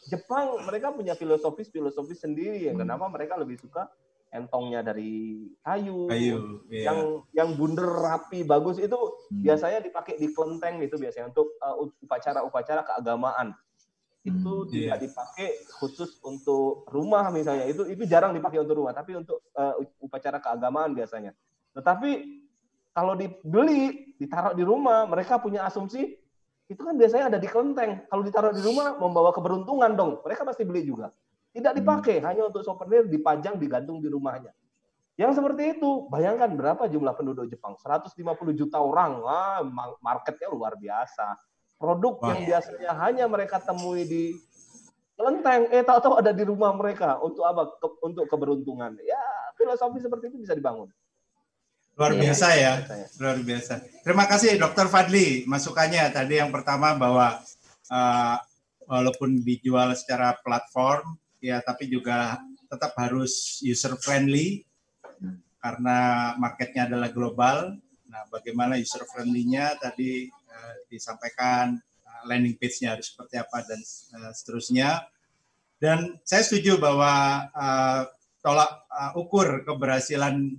Jepang 0.06 0.60
mereka 0.68 0.92
punya 0.92 1.16
filosofis 1.16 1.72
filosofis 1.72 2.20
sendiri. 2.20 2.68
Ya 2.68 2.76
kenapa 2.76 3.08
mereka 3.08 3.40
lebih 3.40 3.56
suka 3.56 3.88
entongnya 4.34 4.82
dari 4.82 5.46
kayu, 5.62 6.10
kayu 6.10 6.66
iya. 6.68 6.90
yang 6.90 6.98
yang 7.32 7.48
bunder 7.54 7.86
rapi 7.86 8.42
bagus 8.42 8.82
itu 8.82 8.96
hmm. 8.96 9.42
biasanya 9.46 9.78
dipakai 9.80 10.18
di 10.18 10.34
kelenteng 10.34 10.82
itu 10.82 10.98
biasanya 10.98 11.30
untuk 11.30 11.54
uh, 11.62 11.78
upacara-upacara 12.02 12.82
keagamaan 12.82 13.54
itu 14.26 14.52
hmm, 14.66 14.68
tidak 14.74 14.98
yeah. 14.98 15.04
dipakai 15.06 15.48
khusus 15.78 16.18
untuk 16.26 16.90
rumah 16.90 17.30
misalnya 17.30 17.70
itu 17.70 17.86
itu 17.86 18.02
jarang 18.10 18.34
dipakai 18.34 18.58
untuk 18.58 18.82
rumah 18.82 18.90
tapi 18.90 19.14
untuk 19.14 19.38
uh, 19.54 19.78
upacara 20.02 20.42
keagamaan 20.42 20.98
biasanya 20.98 21.30
tetapi 21.70 22.42
kalau 22.90 23.14
dibeli 23.14 24.10
ditaruh 24.18 24.58
di 24.58 24.66
rumah 24.66 25.06
mereka 25.06 25.38
punya 25.38 25.62
asumsi 25.70 26.18
itu 26.66 26.82
kan 26.82 26.98
biasanya 26.98 27.30
ada 27.30 27.38
di 27.38 27.46
kelenteng 27.46 28.02
kalau 28.10 28.26
ditaruh 28.26 28.50
di 28.50 28.62
rumah 28.66 28.98
membawa 28.98 29.30
keberuntungan 29.30 29.94
dong 29.94 30.18
mereka 30.26 30.42
pasti 30.42 30.66
beli 30.66 30.82
juga 30.82 31.14
tidak 31.56 31.72
hmm. 31.72 31.80
dipakai, 31.80 32.16
hanya 32.20 32.52
untuk 32.52 32.60
souvenir 32.60 33.08
dipajang, 33.08 33.56
digantung 33.56 34.04
di 34.04 34.12
rumahnya. 34.12 34.52
Yang 35.16 35.40
seperti 35.40 35.80
itu, 35.80 36.04
bayangkan 36.12 36.52
berapa 36.52 36.84
jumlah 36.92 37.16
penduduk 37.16 37.48
Jepang? 37.48 37.72
150 37.80 38.12
juta 38.52 38.76
orang. 38.76 39.24
Wah, 39.24 39.64
marketnya 40.04 40.52
luar 40.52 40.76
biasa. 40.76 41.40
Produk 41.80 42.20
Wah. 42.20 42.36
yang 42.36 42.40
biasanya 42.44 42.90
hanya 43.00 43.24
mereka 43.24 43.56
temui 43.56 44.04
di 44.04 44.24
kelenteng, 45.16 45.72
eh 45.72 45.80
tahu-tahu 45.80 46.20
ada 46.20 46.36
di 46.36 46.44
rumah 46.44 46.76
mereka. 46.76 47.16
Untuk 47.24 47.48
apa? 47.48 47.64
Ke, 47.80 47.88
untuk 48.04 48.28
keberuntungan. 48.28 49.00
Ya, 49.00 49.24
filosofi 49.56 50.04
seperti 50.04 50.28
itu 50.28 50.44
bisa 50.44 50.52
dibangun. 50.52 50.92
Luar 51.96 52.12
iya, 52.12 52.20
biasa 52.28 52.46
ya, 52.52 52.72
luar 53.16 53.40
biasa. 53.40 53.74
Terima 54.04 54.28
kasih 54.28 54.60
Dokter 54.60 54.84
Fadli 54.84 55.48
masukannya 55.48 56.12
tadi 56.12 56.36
yang 56.36 56.52
pertama 56.52 56.92
bahwa 56.92 57.40
uh, 57.88 58.36
walaupun 58.84 59.40
dijual 59.40 59.96
secara 59.96 60.36
platform 60.44 61.16
ya 61.40 61.60
tapi 61.60 61.88
juga 61.90 62.40
tetap 62.66 62.92
harus 62.98 63.62
user 63.62 63.94
friendly 63.98 64.66
karena 65.66 65.98
marketnya 66.38 66.86
adalah 66.86 67.10
global. 67.10 67.74
Nah, 68.06 68.22
bagaimana 68.30 68.78
user 68.78 69.02
friendly-nya 69.10 69.74
tadi 69.82 70.30
uh, 70.30 70.74
disampaikan 70.86 71.74
uh, 72.06 72.22
landing 72.30 72.54
page-nya 72.54 72.94
harus 72.94 73.10
seperti 73.10 73.34
apa 73.42 73.66
dan 73.66 73.80
uh, 74.14 74.30
seterusnya. 74.30 75.10
Dan 75.76 76.22
saya 76.22 76.46
setuju 76.46 76.78
bahwa 76.78 77.44
uh, 77.50 78.02
tolak 78.40 78.86
uh, 78.88 79.12
ukur 79.18 79.66
keberhasilan 79.66 80.54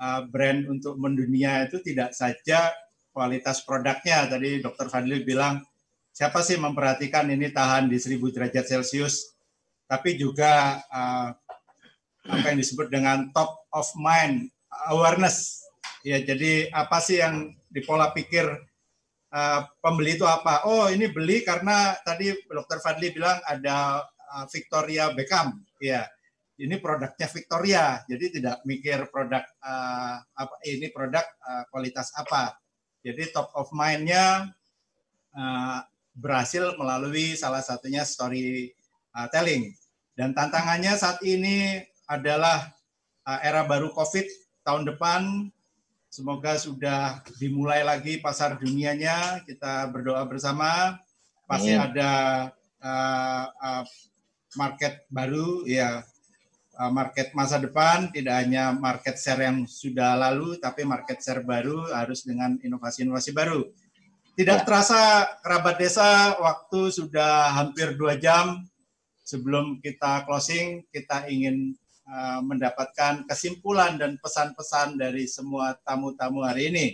uh, 0.00 0.24
brand 0.26 0.66
untuk 0.72 0.96
mendunia 0.96 1.68
itu 1.68 1.84
tidak 1.84 2.16
saja 2.16 2.72
kualitas 3.12 3.60
produknya. 3.60 4.24
Tadi 4.24 4.64
Dr. 4.64 4.88
Fadli 4.88 5.20
bilang 5.20 5.60
siapa 6.10 6.40
sih 6.40 6.56
memperhatikan 6.56 7.28
ini 7.28 7.52
tahan 7.52 7.92
di 7.92 8.00
1000 8.00 8.18
derajat 8.34 8.64
Celcius, 8.66 9.36
tapi 9.90 10.14
juga 10.14 10.78
uh, 10.86 11.34
apa 12.30 12.46
yang 12.54 12.62
disebut 12.62 12.86
dengan 12.94 13.26
top 13.34 13.66
of 13.74 13.90
mind 13.98 14.46
awareness. 14.86 15.66
Ya, 16.06 16.22
jadi 16.22 16.70
apa 16.70 17.02
sih 17.02 17.18
yang 17.18 17.58
di 17.66 17.82
pola 17.82 18.14
pikir 18.14 18.46
uh, 19.34 19.60
pembeli 19.82 20.14
itu 20.14 20.22
apa? 20.22 20.62
Oh, 20.62 20.86
ini 20.86 21.10
beli 21.10 21.42
karena 21.42 21.98
tadi 22.06 22.30
Dr. 22.46 22.78
Fadli 22.78 23.10
bilang 23.10 23.42
ada 23.42 24.06
uh, 24.06 24.46
Victoria 24.46 25.10
Beckham. 25.10 25.58
Ya, 25.82 26.06
ini 26.60 26.78
produknya 26.78 27.26
Victoria, 27.26 27.84
jadi 28.06 28.26
tidak 28.30 28.56
mikir 28.68 29.10
produk 29.10 29.42
uh, 29.64 30.22
apa 30.22 30.54
ini 30.70 30.92
produk 30.94 31.26
uh, 31.42 31.64
kualitas 31.72 32.14
apa. 32.14 32.54
Jadi 33.00 33.32
top 33.32 33.48
of 33.56 33.72
mind-nya 33.72 34.54
uh, 35.34 35.80
berhasil 36.12 36.76
melalui 36.76 37.32
salah 37.32 37.64
satunya 37.64 38.04
story 38.04 38.76
uh, 39.16 39.24
telling. 39.32 39.72
Dan 40.20 40.36
tantangannya 40.36 41.00
saat 41.00 41.24
ini 41.24 41.80
adalah 42.04 42.68
uh, 43.24 43.40
era 43.40 43.64
baru 43.64 43.88
COVID 43.96 44.28
tahun 44.60 44.84
depan. 44.92 45.48
Semoga 46.12 46.60
sudah 46.60 47.24
dimulai 47.40 47.80
lagi 47.80 48.20
pasar 48.20 48.60
dunianya. 48.60 49.40
Kita 49.48 49.88
berdoa 49.88 50.20
bersama. 50.28 51.00
Pasti 51.48 51.72
ada 51.72 52.12
uh, 52.84 53.44
uh, 53.48 53.84
market 54.60 55.08
baru 55.08 55.64
ya 55.64 56.04
Uh, 56.80 56.88
market 56.88 57.36
masa 57.36 57.60
depan 57.60 58.08
tidak 58.08 58.40
hanya 58.40 58.72
market 58.72 59.20
share 59.20 59.44
yang 59.44 59.68
sudah 59.68 60.16
lalu 60.16 60.56
tapi 60.56 60.80
market 60.80 61.20
share 61.20 61.44
baru 61.44 61.92
harus 61.92 62.24
dengan 62.24 62.56
inovasi-inovasi 62.56 63.36
baru. 63.36 63.68
Tidak 64.32 64.58
ya. 64.58 64.64
terasa 64.64 65.28
kerabat 65.44 65.76
desa 65.76 66.40
waktu 66.40 66.88
sudah 66.88 67.52
hampir 67.52 68.00
dua 68.00 68.16
jam 68.16 68.64
sebelum 69.30 69.78
kita 69.78 70.26
closing 70.26 70.82
kita 70.90 71.30
ingin 71.30 71.78
uh, 72.10 72.42
mendapatkan 72.42 73.22
kesimpulan 73.30 73.94
dan 73.94 74.18
pesan-pesan 74.18 74.98
dari 74.98 75.30
semua 75.30 75.78
tamu-tamu 75.86 76.42
hari 76.42 76.74
ini. 76.74 76.86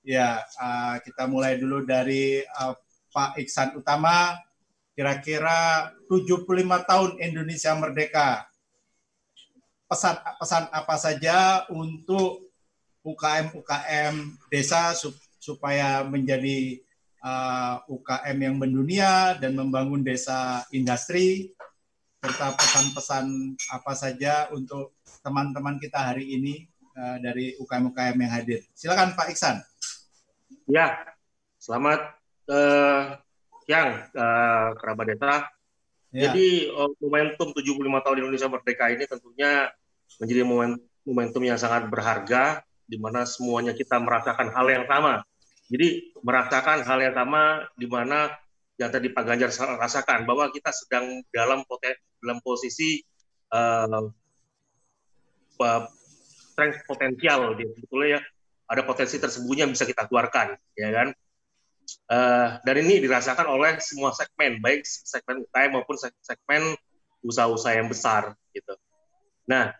Ya 0.00 0.40
uh, 0.56 0.96
kita 1.04 1.28
mulai 1.28 1.60
dulu 1.60 1.84
dari 1.84 2.40
uh, 2.40 2.72
Pak 3.12 3.36
Iksan 3.36 3.76
Utama. 3.76 4.40
Kira-kira 4.96 5.92
75 6.08 6.48
tahun 6.88 7.10
Indonesia 7.20 7.76
merdeka. 7.76 8.48
Pesan-pesan 9.84 10.72
apa 10.72 10.96
saja 10.96 11.68
untuk 11.68 12.48
UKM-UKM 13.04 14.48
desa 14.48 14.96
supaya 15.38 16.00
menjadi 16.02 16.80
UKM 17.86 18.38
yang 18.38 18.56
mendunia 18.58 19.34
dan 19.38 19.58
membangun 19.58 20.02
desa 20.02 20.62
industri 20.70 21.55
serta 22.26 22.58
pesan-pesan 22.58 23.54
apa 23.70 23.94
saja 23.94 24.50
untuk 24.50 24.98
teman-teman 25.22 25.78
kita 25.78 26.10
hari 26.10 26.26
ini 26.34 26.66
uh, 26.98 27.22
dari 27.22 27.54
UKM-UKM 27.54 28.18
yang 28.18 28.32
hadir. 28.34 28.66
Silakan 28.74 29.14
Pak 29.14 29.30
Iksan. 29.30 29.62
Ya, 30.66 31.06
selamat 31.62 32.18
uh, 32.50 33.14
siang 33.62 34.10
uh, 34.10 34.74
kerabat 34.74 35.06
desa. 35.14 35.46
Ya. 36.10 36.26
Jadi 36.26 36.66
uh, 36.74 36.90
momentum 36.98 37.54
75 37.54 37.78
tahun 37.78 38.18
Indonesia 38.18 38.50
Merdeka 38.50 38.90
ini 38.90 39.06
tentunya 39.06 39.70
menjadi 40.18 40.42
momentum 41.06 41.42
yang 41.46 41.62
sangat 41.62 41.86
berharga 41.86 42.66
di 42.90 42.98
mana 42.98 43.22
semuanya 43.22 43.70
kita 43.70 44.02
merasakan 44.02 44.50
hal 44.50 44.66
yang 44.66 44.82
sama. 44.90 45.22
Jadi 45.70 46.10
merasakan 46.26 46.82
hal 46.82 46.98
yang 47.06 47.14
sama 47.14 47.70
di 47.78 47.86
mana 47.86 48.34
yang 48.76 48.90
tadi 48.92 49.08
Pak 49.14 49.24
Ganjar 49.24 49.50
rasakan 49.78 50.28
bahwa 50.28 50.50
kita 50.52 50.68
sedang 50.74 51.24
dalam 51.32 51.64
poten, 51.64 51.96
dalam 52.22 52.38
posisi 52.40 53.00
uh, 53.52 54.08
strength 56.52 56.84
potensial 56.88 57.56
dia. 57.56 57.68
Sebetulnya 57.76 58.08
ya 58.16 58.20
ada 58.66 58.82
potensi 58.82 59.16
tersembunyi 59.20 59.60
yang 59.68 59.72
bisa 59.72 59.84
kita 59.86 60.08
keluarkan 60.08 60.56
ya 60.76 60.90
kan? 60.92 61.08
Uh, 62.10 62.58
dan 62.66 62.82
ini 62.82 62.98
dirasakan 62.98 63.46
oleh 63.46 63.78
semua 63.78 64.10
segmen 64.10 64.58
baik 64.58 64.82
segmen 64.82 65.46
UKM 65.46 65.70
maupun 65.70 65.94
segmen 66.00 66.74
usaha-usaha 67.22 67.78
yang 67.78 67.86
besar 67.86 68.34
gitu. 68.50 68.74
Nah 69.46 69.70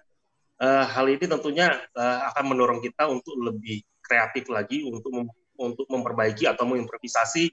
uh, 0.62 0.84
hal 0.86 1.06
ini 1.10 1.26
tentunya 1.26 1.82
uh, 1.98 2.18
akan 2.30 2.44
mendorong 2.54 2.78
kita 2.78 3.10
untuk 3.10 3.34
lebih 3.42 3.82
kreatif 4.06 4.46
lagi 4.46 4.86
untuk 4.86 5.10
mem 5.10 5.26
untuk 5.56 5.88
memperbaiki 5.88 6.44
atau 6.44 6.68
mengimprovisasi 6.68 7.48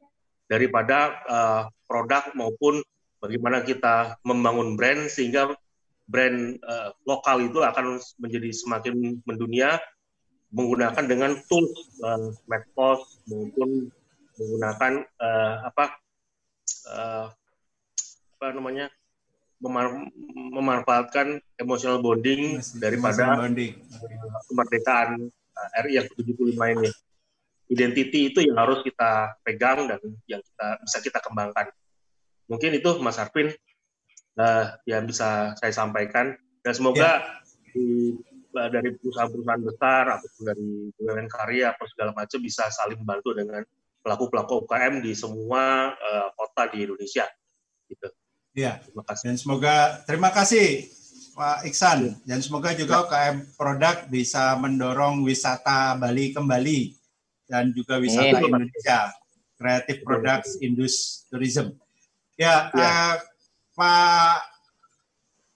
daripada 0.45 1.23
uh, 1.23 1.64
produk 1.88 2.35
maupun 2.35 2.84
bagaimana 3.23 3.63
kita 3.63 4.19
membangun 4.27 4.75
brand 4.75 5.07
sehingga 5.07 5.55
brand 6.03 6.59
uh, 6.59 6.91
lokal 7.07 7.39
itu 7.47 7.63
akan 7.63 8.03
menjadi 8.19 8.51
semakin 8.51 9.23
mendunia 9.23 9.79
menggunakan 10.51 11.07
dengan 11.07 11.39
tools 11.47 11.71
uh, 12.03 12.35
medsos 12.45 13.23
maupun 13.31 13.87
menggunakan 14.35 15.07
uh, 15.23 15.55
apa 15.71 15.85
uh, 16.91 17.25
apa 18.35 18.47
namanya 18.51 18.91
memanfaatkan 20.51 21.39
emotional 21.55 22.03
bonding 22.03 22.59
Masih, 22.59 22.83
daripada 22.83 23.39
bonding. 23.39 23.79
kemerdekaan 24.51 25.31
eh, 25.31 25.81
RI 25.87 26.03
yang 26.03 26.07
ke-75 26.11 26.59
ini. 26.59 26.89
Identity 27.71 28.19
itu 28.35 28.43
yang 28.43 28.59
harus 28.59 28.83
kita 28.83 29.39
pegang 29.47 29.87
dan 29.87 30.03
yang 30.27 30.43
kita 30.43 30.67
bisa 30.83 30.97
kita 30.99 31.19
kembangkan. 31.23 31.71
Mungkin 32.47 32.71
itu 32.75 32.99
Mas 32.99 33.19
Arvin 33.19 33.51
uh, 34.39 34.65
yang 34.87 35.07
bisa 35.07 35.53
saya 35.57 35.73
sampaikan 35.73 36.35
dan 36.63 36.73
semoga 36.73 37.23
ya. 37.23 37.71
di, 37.71 38.15
uh, 38.55 38.69
dari 38.69 38.95
perusahaan-perusahaan 38.97 39.63
besar 39.63 40.03
ataupun 40.19 40.43
dari 40.47 40.69
BUMN 40.99 41.27
karya 41.31 41.71
atau 41.75 41.85
segala 41.91 42.11
macam 42.15 42.39
bisa 42.39 42.67
saling 42.71 42.99
membantu 42.99 43.35
dengan 43.35 43.61
pelaku-pelaku 44.03 44.67
UKM 44.67 44.99
di 44.99 45.15
semua 45.15 45.95
uh, 45.95 46.29
kota 46.35 46.67
di 46.75 46.83
Indonesia. 46.83 47.25
Gitu. 47.87 48.07
Ya, 48.53 48.83
terima 48.83 49.03
kasih. 49.07 49.25
Dan 49.33 49.37
semoga 49.39 49.75
terima 50.05 50.29
kasih 50.29 50.91
Pak 51.33 51.65
Iksan 51.65 52.21
dan 52.29 52.39
semoga 52.45 52.77
juga 52.77 53.09
UKM 53.09 53.57
produk 53.57 54.05
bisa 54.05 54.53
mendorong 54.61 55.25
wisata 55.25 55.97
Bali 55.97 56.29
kembali 56.29 56.93
dan 57.49 57.73
juga 57.73 57.97
wisata 57.97 58.37
ya, 58.37 58.45
Indonesia, 58.45 58.99
Creative 59.57 59.99
Products 60.05 60.61
Indus 60.61 61.25
Tourism. 61.33 61.73
Ya, 62.34 62.73
ya. 62.73 62.81
Uh, 62.81 63.15
Pak 63.73 64.38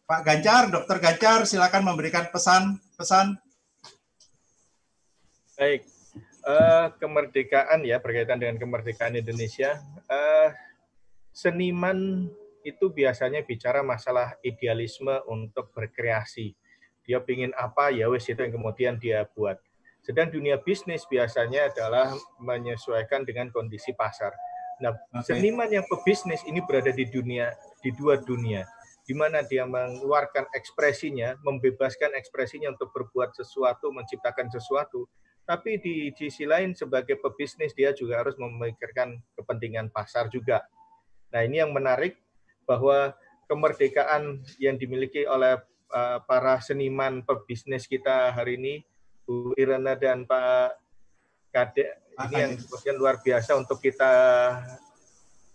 Pak 0.07 0.21
Ganjar, 0.23 0.63
Dokter 0.71 0.97
Ganjar, 1.03 1.43
silakan 1.43 1.83
memberikan 1.83 2.29
pesan-pesan. 2.31 3.35
Baik, 5.57 5.89
uh, 6.45 6.93
kemerdekaan 7.01 7.81
ya 7.81 7.97
berkaitan 7.97 8.37
dengan 8.37 8.61
kemerdekaan 8.61 9.17
Indonesia. 9.17 9.81
Uh, 10.05 10.53
seniman 11.33 12.29
itu 12.61 12.93
biasanya 12.93 13.41
bicara 13.41 13.81
masalah 13.81 14.37
idealisme 14.45 15.17
untuk 15.27 15.73
berkreasi. 15.73 16.53
Dia 17.07 17.23
ingin 17.23 17.55
apa, 17.57 17.89
ya 17.89 18.11
wes 18.11 18.27
itu 18.27 18.37
yang 18.37 18.53
kemudian 18.53 18.95
dia 19.01 19.25
buat. 19.33 19.57
Sedang 20.03 20.31
dunia 20.31 20.59
bisnis 20.59 21.03
biasanya 21.07 21.67
adalah 21.67 22.15
menyesuaikan 22.39 23.27
dengan 23.27 23.51
kondisi 23.51 23.91
pasar. 23.91 24.31
Nah, 24.77 24.93
okay. 25.13 25.33
seniman 25.37 25.69
yang 25.69 25.85
pebisnis 25.89 26.45
ini 26.45 26.61
berada 26.61 26.93
di 26.93 27.05
dunia 27.09 27.49
di 27.81 27.89
dua 27.93 28.21
dunia, 28.21 28.65
di 29.09 29.13
mana 29.17 29.41
dia 29.41 29.65
mengeluarkan 29.65 30.49
ekspresinya, 30.53 31.37
membebaskan 31.41 32.13
ekspresinya 32.13 32.73
untuk 32.73 32.93
berbuat 32.93 33.33
sesuatu, 33.33 33.89
menciptakan 33.89 34.53
sesuatu, 34.53 35.09
tapi 35.47 35.79
di 35.79 36.11
sisi 36.11 36.43
lain 36.43 36.75
sebagai 36.75 37.17
pebisnis 37.17 37.71
dia 37.71 37.95
juga 37.95 38.19
harus 38.19 38.35
memikirkan 38.35 39.17
kepentingan 39.39 39.89
pasar 39.89 40.27
juga. 40.27 40.67
Nah, 41.31 41.41
ini 41.47 41.63
yang 41.63 41.71
menarik 41.71 42.19
bahwa 42.67 43.15
kemerdekaan 43.47 44.43
yang 44.59 44.75
dimiliki 44.75 45.23
oleh 45.23 45.55
uh, 45.95 46.19
para 46.27 46.59
seniman 46.59 47.23
pebisnis 47.23 47.87
kita 47.87 48.35
hari 48.35 48.59
ini, 48.59 48.75
Bu 49.23 49.55
Irena 49.55 49.95
dan 49.95 50.27
Pak 50.27 50.75
Kadek, 51.55 51.95
ini 52.25 52.35
yang 52.41 52.53
kemudian 52.57 52.95
luar 52.97 53.21
biasa 53.21 53.53
untuk 53.53 53.77
kita 53.77 54.11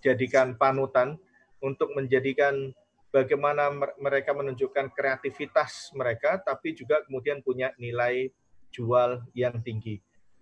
jadikan 0.02 0.54
panutan 0.54 1.18
untuk 1.62 1.94
menjadikan 1.94 2.74
bagaimana 3.14 3.70
mereka 4.00 4.34
menunjukkan 4.34 4.90
kreativitas 4.94 5.94
mereka, 5.94 6.40
tapi 6.42 6.74
juga 6.74 7.02
kemudian 7.06 7.42
punya 7.44 7.70
nilai 7.78 8.30
jual 8.74 9.22
yang 9.36 9.60
tinggi. 9.62 10.00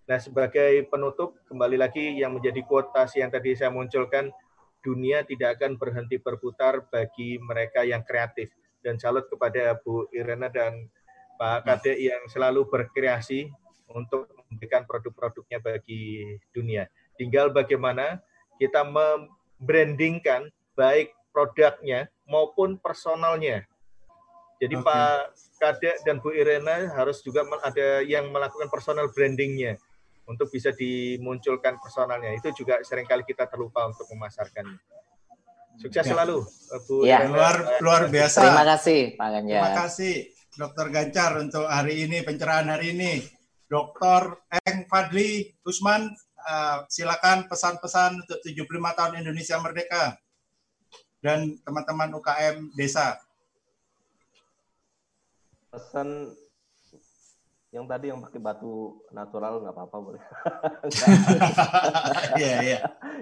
Nah, 0.09 0.19
sebagai 0.19 0.87
penutup, 0.89 1.39
kembali 1.47 1.77
lagi 1.77 2.19
yang 2.19 2.35
menjadi 2.35 2.65
kuotasi 2.65 3.21
yang 3.21 3.31
tadi 3.31 3.55
saya 3.55 3.71
munculkan, 3.71 4.33
dunia 4.81 5.23
tidak 5.29 5.61
akan 5.61 5.77
berhenti 5.77 6.17
berputar 6.17 6.89
bagi 6.89 7.37
mereka 7.37 7.85
yang 7.85 8.01
kreatif. 8.03 8.49
Dan 8.81 8.97
salut 8.97 9.29
kepada 9.29 9.77
Bu 9.77 10.09
Irena 10.09 10.49
dan 10.49 10.89
Pak 11.37 11.69
Kadek 11.69 12.01
yang 12.01 12.23
selalu 12.33 12.65
berkreasi 12.65 13.53
untuk 13.93 14.40
memberikan 14.51 14.83
produk-produknya 14.85 15.63
bagi 15.63 16.37
dunia. 16.51 16.91
Tinggal 17.17 17.55
bagaimana 17.55 18.19
kita 18.59 18.83
membrandingkan 18.85 20.51
baik 20.75 21.15
produknya 21.31 22.11
maupun 22.27 22.77
personalnya. 22.77 23.65
Jadi 24.61 24.77
okay. 24.77 24.85
Pak 24.85 25.21
Kadek 25.61 25.97
dan 26.05 26.21
Bu 26.21 26.37
Irena 26.37 26.93
harus 26.93 27.25
juga 27.25 27.49
ada 27.65 28.05
yang 28.05 28.29
melakukan 28.29 28.69
personal 28.69 29.09
brandingnya 29.09 29.81
untuk 30.29 30.53
bisa 30.53 30.69
dimunculkan 30.77 31.81
personalnya. 31.81 32.37
Itu 32.37 32.53
juga 32.53 32.85
sering 32.85 33.09
kali 33.09 33.25
kita 33.25 33.49
terlupa 33.49 33.89
untuk 33.89 34.05
memasarkannya. 34.13 34.77
Sukses 35.81 36.05
ya. 36.05 36.13
selalu, 36.13 36.45
Bu 36.85 37.09
ya. 37.09 37.25
Irena. 37.25 37.33
Luar 37.33 37.57
luar 37.81 38.03
biasa. 38.13 38.41
Terima 38.45 38.65
kasih, 38.69 39.01
Pak 39.17 39.29
Ganjar. 39.33 39.57
Terima 39.57 39.73
kasih, 39.81 40.15
Dokter 40.61 40.87
Gancar 40.93 41.31
untuk 41.41 41.65
hari 41.65 41.95
ini 42.05 42.19
pencerahan 42.21 42.69
hari 42.69 42.93
ini. 42.93 43.40
Dokter 43.71 44.35
Eng 44.67 44.91
Fadli 44.91 45.55
Usman, 45.63 46.11
uh, 46.43 46.83
silakan 46.91 47.47
pesan-pesan 47.47 48.27
untuk 48.27 48.43
75 48.43 48.67
tahun 48.99 49.23
Indonesia 49.23 49.63
Merdeka 49.63 50.19
dan 51.23 51.55
teman-teman 51.63 52.11
UKM 52.19 52.75
desa. 52.75 53.23
Pesan 55.71 56.35
yang 57.71 57.87
tadi 57.87 58.11
yang 58.11 58.19
pakai 58.19 58.43
batu 58.43 58.99
natural 59.15 59.63
nggak 59.63 59.75
apa-apa 59.79 59.97
boleh. 60.03 60.23
Iya 62.43 62.55
iya. 62.67 62.79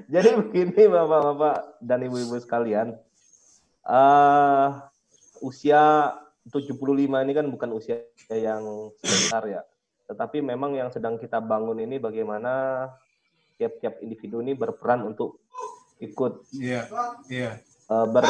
Jadi 0.09 0.29
begini 0.33 0.89
bapak-bapak 0.89 1.85
dan 1.85 2.09
ibu-ibu 2.09 2.41
sekalian, 2.41 2.97
uh, 3.85 4.89
usia 5.45 6.17
75 6.49 6.73
ini 6.97 7.33
kan 7.37 7.45
bukan 7.53 7.77
usia 7.77 8.01
yang 8.33 8.65
sebentar 9.05 9.45
ya, 9.45 9.61
tetapi 10.09 10.41
memang 10.41 10.73
yang 10.73 10.89
sedang 10.89 11.21
kita 11.21 11.39
bangun 11.39 11.85
ini 11.85 12.01
bagaimana 12.01 12.89
tiap-tiap 13.61 14.01
individu 14.01 14.41
ini 14.41 14.57
berperan 14.57 15.05
untuk 15.05 15.45
ikut 16.01 16.49
yeah, 16.57 16.89
yeah. 17.29 17.61
Uh, 17.91 18.09
ber 18.09 18.25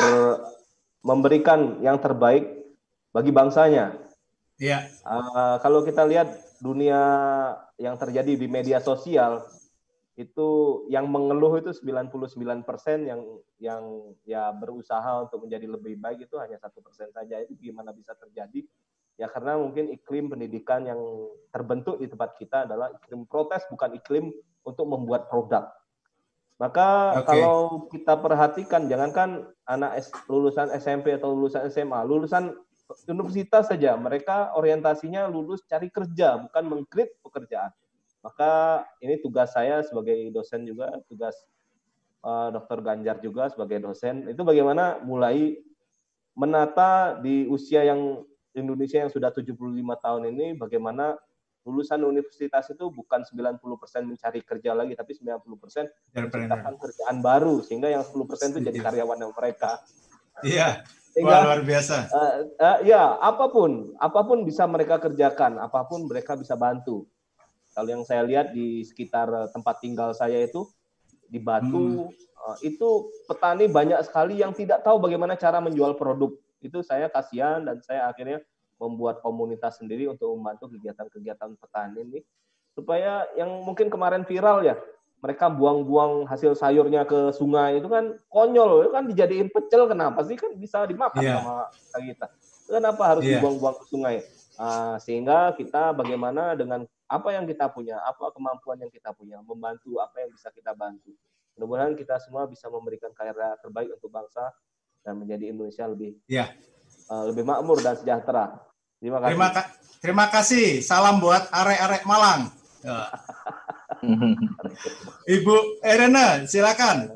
memberikan 1.06 1.78
yang 1.78 2.02
terbaik 2.02 2.66
bagi 3.14 3.30
bangsanya. 3.30 3.94
Yeah. 4.58 4.90
Uh, 5.06 5.62
kalau 5.62 5.86
kita 5.86 6.02
lihat 6.02 6.34
dunia 6.58 6.98
yang 7.78 7.94
terjadi 7.94 8.34
di 8.34 8.46
media 8.50 8.82
sosial 8.82 9.46
itu 10.18 10.82
yang 10.90 11.06
mengeluh 11.06 11.62
itu 11.62 11.70
99% 11.70 12.26
yang 13.06 13.22
yang 13.62 13.82
ya 14.26 14.50
berusaha 14.50 15.22
untuk 15.22 15.46
menjadi 15.46 15.70
lebih 15.70 15.94
baik 16.02 16.26
itu 16.26 16.34
hanya 16.42 16.58
satu 16.58 16.82
persen 16.82 17.06
saja 17.14 17.38
itu 17.38 17.54
gimana 17.70 17.94
bisa 17.94 18.18
terjadi 18.18 18.66
ya 19.18 19.26
karena 19.26 19.58
mungkin 19.58 19.90
iklim 19.90 20.30
pendidikan 20.30 20.86
yang 20.86 21.00
terbentuk 21.50 21.98
di 21.98 22.06
tempat 22.06 22.38
kita 22.38 22.70
adalah 22.70 22.94
iklim 22.94 23.26
protes 23.26 23.66
bukan 23.66 23.98
iklim 23.98 24.30
untuk 24.62 24.86
membuat 24.86 25.26
produk. 25.26 25.74
Maka 26.58 27.18
okay. 27.22 27.26
kalau 27.26 27.86
kita 27.90 28.14
perhatikan 28.18 28.86
jangankan 28.86 29.46
anak 29.66 30.06
lulusan 30.26 30.70
SMP 30.74 31.14
atau 31.14 31.34
lulusan 31.34 31.66
SMA, 31.70 32.02
lulusan 32.06 32.54
universitas 33.10 33.68
saja 33.68 33.94
mereka 34.00 34.54
orientasinya 34.56 35.28
lulus 35.28 35.60
cari 35.68 35.92
kerja 35.92 36.38
bukan 36.48 36.64
mengkrit 36.66 37.14
pekerjaan. 37.20 37.74
Maka 38.22 38.82
ini 38.98 39.18
tugas 39.22 39.54
saya 39.54 39.86
sebagai 39.86 40.34
dosen 40.34 40.66
juga, 40.66 40.90
tugas 41.06 41.38
uh, 42.26 42.50
Dr. 42.50 42.82
Ganjar 42.82 43.22
juga 43.22 43.50
sebagai 43.52 43.78
dosen 43.82 44.26
itu 44.26 44.42
bagaimana 44.42 44.98
mulai 45.04 45.58
menata 46.34 47.18
di 47.18 47.46
usia 47.50 47.86
yang 47.86 48.22
Indonesia 48.58 48.98
yang 49.00 49.10
sudah 49.10 49.30
75 49.30 49.54
tahun 50.02 50.22
ini 50.34 50.58
bagaimana 50.58 51.14
lulusan 51.68 52.00
universitas 52.00 52.72
itu 52.72 52.88
bukan 52.88 53.20
90% 53.28 53.60
mencari 54.08 54.40
kerja 54.40 54.72
lagi 54.72 54.96
tapi 54.96 55.12
90% 55.12 55.44
menciptakan 56.16 56.74
kerjaan 56.80 57.16
baru 57.20 57.60
sehingga 57.60 57.92
yang 57.92 58.00
10% 58.00 58.56
itu 58.56 58.60
jadi 58.64 58.78
karyawan 58.80 59.18
yang 59.20 59.32
mereka. 59.36 59.84
Iya. 60.40 60.86
Wah, 61.18 61.50
luar 61.50 61.66
biasa. 61.66 62.14
Uh, 62.14 62.32
uh, 62.62 62.78
ya, 62.86 63.18
apa 63.18 63.50
pun, 63.50 63.90
apa 63.98 64.22
pun 64.22 64.46
bisa 64.46 64.62
mereka 64.70 65.02
kerjakan, 65.02 65.58
apa 65.58 65.82
pun 65.82 66.06
mereka 66.06 66.38
bisa 66.38 66.54
bantu. 66.54 67.10
Kalau 67.74 67.90
yang 67.90 68.06
saya 68.06 68.22
lihat 68.22 68.54
di 68.54 68.86
sekitar 68.86 69.50
tempat 69.50 69.82
tinggal 69.82 70.14
saya 70.14 70.38
itu 70.38 70.70
di 71.26 71.42
Batu 71.42 72.06
hmm. 72.06 72.38
uh, 72.38 72.56
itu 72.62 73.10
petani 73.26 73.66
banyak 73.66 73.98
sekali 74.06 74.38
yang 74.38 74.54
tidak 74.54 74.86
tahu 74.86 75.02
bagaimana 75.02 75.34
cara 75.34 75.58
menjual 75.58 75.98
produk 75.98 76.32
itu 76.62 76.82
saya 76.82 77.06
kasihan 77.10 77.62
dan 77.62 77.78
saya 77.82 78.10
akhirnya 78.10 78.42
membuat 78.78 79.20
komunitas 79.20 79.82
sendiri 79.82 80.06
untuk 80.06 80.30
membantu 80.38 80.70
kegiatan-kegiatan 80.74 81.58
petani 81.58 82.00
ini. 82.02 82.20
Supaya 82.78 83.26
yang 83.34 83.50
mungkin 83.66 83.90
kemarin 83.90 84.22
viral 84.22 84.62
ya 84.62 84.78
mereka 85.18 85.50
buang-buang 85.50 86.30
hasil 86.30 86.54
sayurnya 86.54 87.02
ke 87.02 87.34
sungai. 87.34 87.82
Itu 87.82 87.90
kan 87.90 88.14
konyol 88.30 88.86
itu 88.86 88.90
kan 88.94 89.04
dijadiin 89.10 89.50
pecel. 89.50 89.90
Kenapa 89.90 90.22
sih? 90.22 90.38
Kan 90.38 90.54
bisa 90.54 90.86
dimakan 90.86 91.22
yeah. 91.22 91.42
sama 91.42 91.54
kita. 91.98 92.26
Kenapa 92.70 93.02
harus 93.02 93.22
yeah. 93.26 93.42
dibuang-buang 93.42 93.76
ke 93.82 93.84
sungai? 93.90 94.16
Uh, 94.58 94.98
sehingga 95.02 95.54
kita 95.54 95.94
bagaimana 95.94 96.54
dengan 96.58 96.82
apa 97.08 97.30
yang 97.34 97.46
kita 97.46 97.70
punya 97.70 97.98
apa 98.02 98.30
kemampuan 98.34 98.78
yang 98.78 98.90
kita 98.90 99.14
punya 99.14 99.38
membantu 99.42 99.98
apa 99.98 100.22
yang 100.22 100.30
bisa 100.30 100.50
kita 100.54 100.74
bantu. 100.74 101.14
Mudah-mudahan 101.58 101.98
kita 101.98 102.22
semua 102.22 102.46
bisa 102.46 102.70
memberikan 102.70 103.10
karya 103.10 103.58
terbaik 103.58 103.90
untuk 103.90 104.14
bangsa 104.14 104.54
dan 105.02 105.14
menjadi 105.18 105.50
Indonesia 105.52 105.84
lebih 105.88 106.18
ya. 106.28 106.52
uh, 107.08 107.30
lebih 107.32 107.44
makmur 107.46 107.80
dan 107.80 107.96
sejahtera. 107.96 108.58
Terima 108.98 109.18
kasih. 109.22 109.30
Terima, 109.30 109.48
ka 109.54 109.62
terima 110.02 110.26
kasih. 110.28 110.66
Salam 110.82 111.22
buat 111.22 111.46
arek-arek 111.50 112.02
Malang. 112.04 112.50
Ya. 112.82 113.10
Ibu 115.38 115.82
Erena, 115.82 116.46
silakan. 116.46 117.10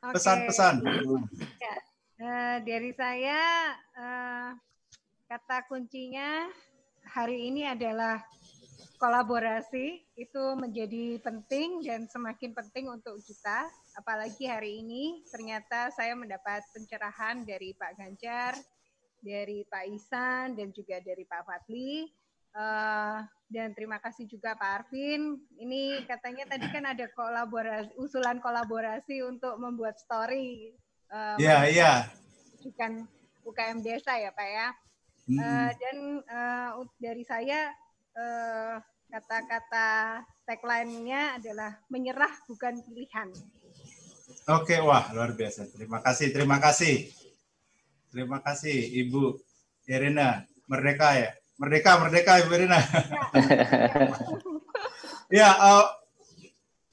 Pesan-pesan. 0.00 0.80
Ya, 1.60 1.76
uh, 2.24 2.56
dari 2.64 2.90
saya 2.96 3.38
uh, 3.96 4.48
kata 5.28 5.68
kuncinya 5.68 6.48
hari 7.04 7.52
ini 7.52 7.68
adalah 7.68 8.24
kolaborasi 9.00 10.04
itu 10.20 10.44
menjadi 10.60 11.16
penting 11.24 11.80
dan 11.80 12.04
semakin 12.04 12.52
penting 12.52 12.92
untuk 12.92 13.16
kita. 13.24 13.68
Apalagi 13.98 14.46
hari 14.46 14.82
ini 14.82 15.26
ternyata 15.26 15.90
saya 15.90 16.14
mendapat 16.14 16.62
pencerahan 16.70 17.42
dari 17.42 17.74
Pak 17.74 17.98
Ganjar, 17.98 18.54
dari 19.18 19.66
Pak 19.66 19.84
Isan, 19.90 20.54
dan 20.54 20.70
juga 20.70 21.02
dari 21.02 21.26
Pak 21.26 21.42
Fadli. 21.42 22.06
Uh, 22.50 23.22
dan 23.46 23.70
terima 23.74 24.02
kasih 24.02 24.26
juga 24.26 24.54
Pak 24.58 24.86
Arvin. 24.86 25.38
Ini 25.58 26.02
katanya 26.06 26.46
tadi 26.50 26.66
kan 26.70 26.86
ada 26.86 27.06
kolaborasi, 27.14 27.94
usulan 27.98 28.42
kolaborasi 28.42 29.22
untuk 29.26 29.58
membuat 29.58 29.98
story. 29.98 30.74
Iya, 31.38 31.56
uh, 31.62 31.66
iya. 31.66 31.92
Bukan 32.62 33.06
UKM 33.46 33.82
desa 33.82 34.14
ya 34.18 34.30
Pak 34.30 34.48
ya. 34.50 34.68
Uh, 35.30 35.70
dan 35.78 35.96
uh, 36.26 36.82
dari 36.98 37.22
saya 37.22 37.70
uh, 38.18 38.82
kata-kata 39.10 40.22
tagline-nya 40.46 41.38
adalah 41.38 41.78
menyerah 41.86 42.34
bukan 42.50 42.82
pilihan. 42.82 43.30
Oke, 44.48 44.80
wah 44.80 45.12
luar 45.12 45.36
biasa. 45.36 45.68
Terima 45.68 46.00
kasih, 46.00 46.32
terima 46.32 46.56
kasih. 46.56 47.12
Terima 48.08 48.38
kasih 48.40 48.78
Ibu 49.06 49.36
Irina. 49.84 50.48
Merdeka 50.64 51.18
ya? 51.18 51.30
Merdeka, 51.60 52.00
merdeka 52.00 52.32
Ibu 52.40 52.50
Irina. 52.56 52.80
ya, 55.38 55.48
uh, 55.60 55.86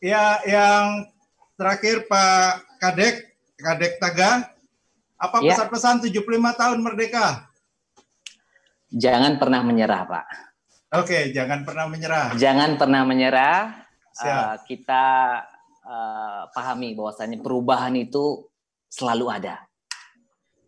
ya 0.03 0.43
yang 0.43 1.07
terakhir 1.55 2.05
Pak 2.05 2.67
Kadek, 2.83 3.15
Kadek 3.57 3.93
Taga, 3.97 4.51
apa 5.17 5.35
ya. 5.41 5.55
pesan-pesan 5.55 6.05
75 6.05 6.21
tahun 6.59 6.79
merdeka? 6.83 7.47
Jangan 8.93 9.39
pernah 9.41 9.65
menyerah, 9.65 10.03
Pak. 10.05 10.25
Oke, 11.01 11.35
jangan 11.35 11.67
pernah 11.67 11.85
menyerah. 11.89 12.31
Jangan 12.37 12.79
pernah 12.79 13.01
menyerah. 13.03 13.87
Uh, 14.17 14.57
kita 14.65 15.05
uh, 15.87 16.51
pahami 16.51 16.91
bahwasanya 16.93 17.39
perubahan 17.39 17.95
itu 17.95 18.43
selalu 18.91 19.31
ada. 19.31 19.63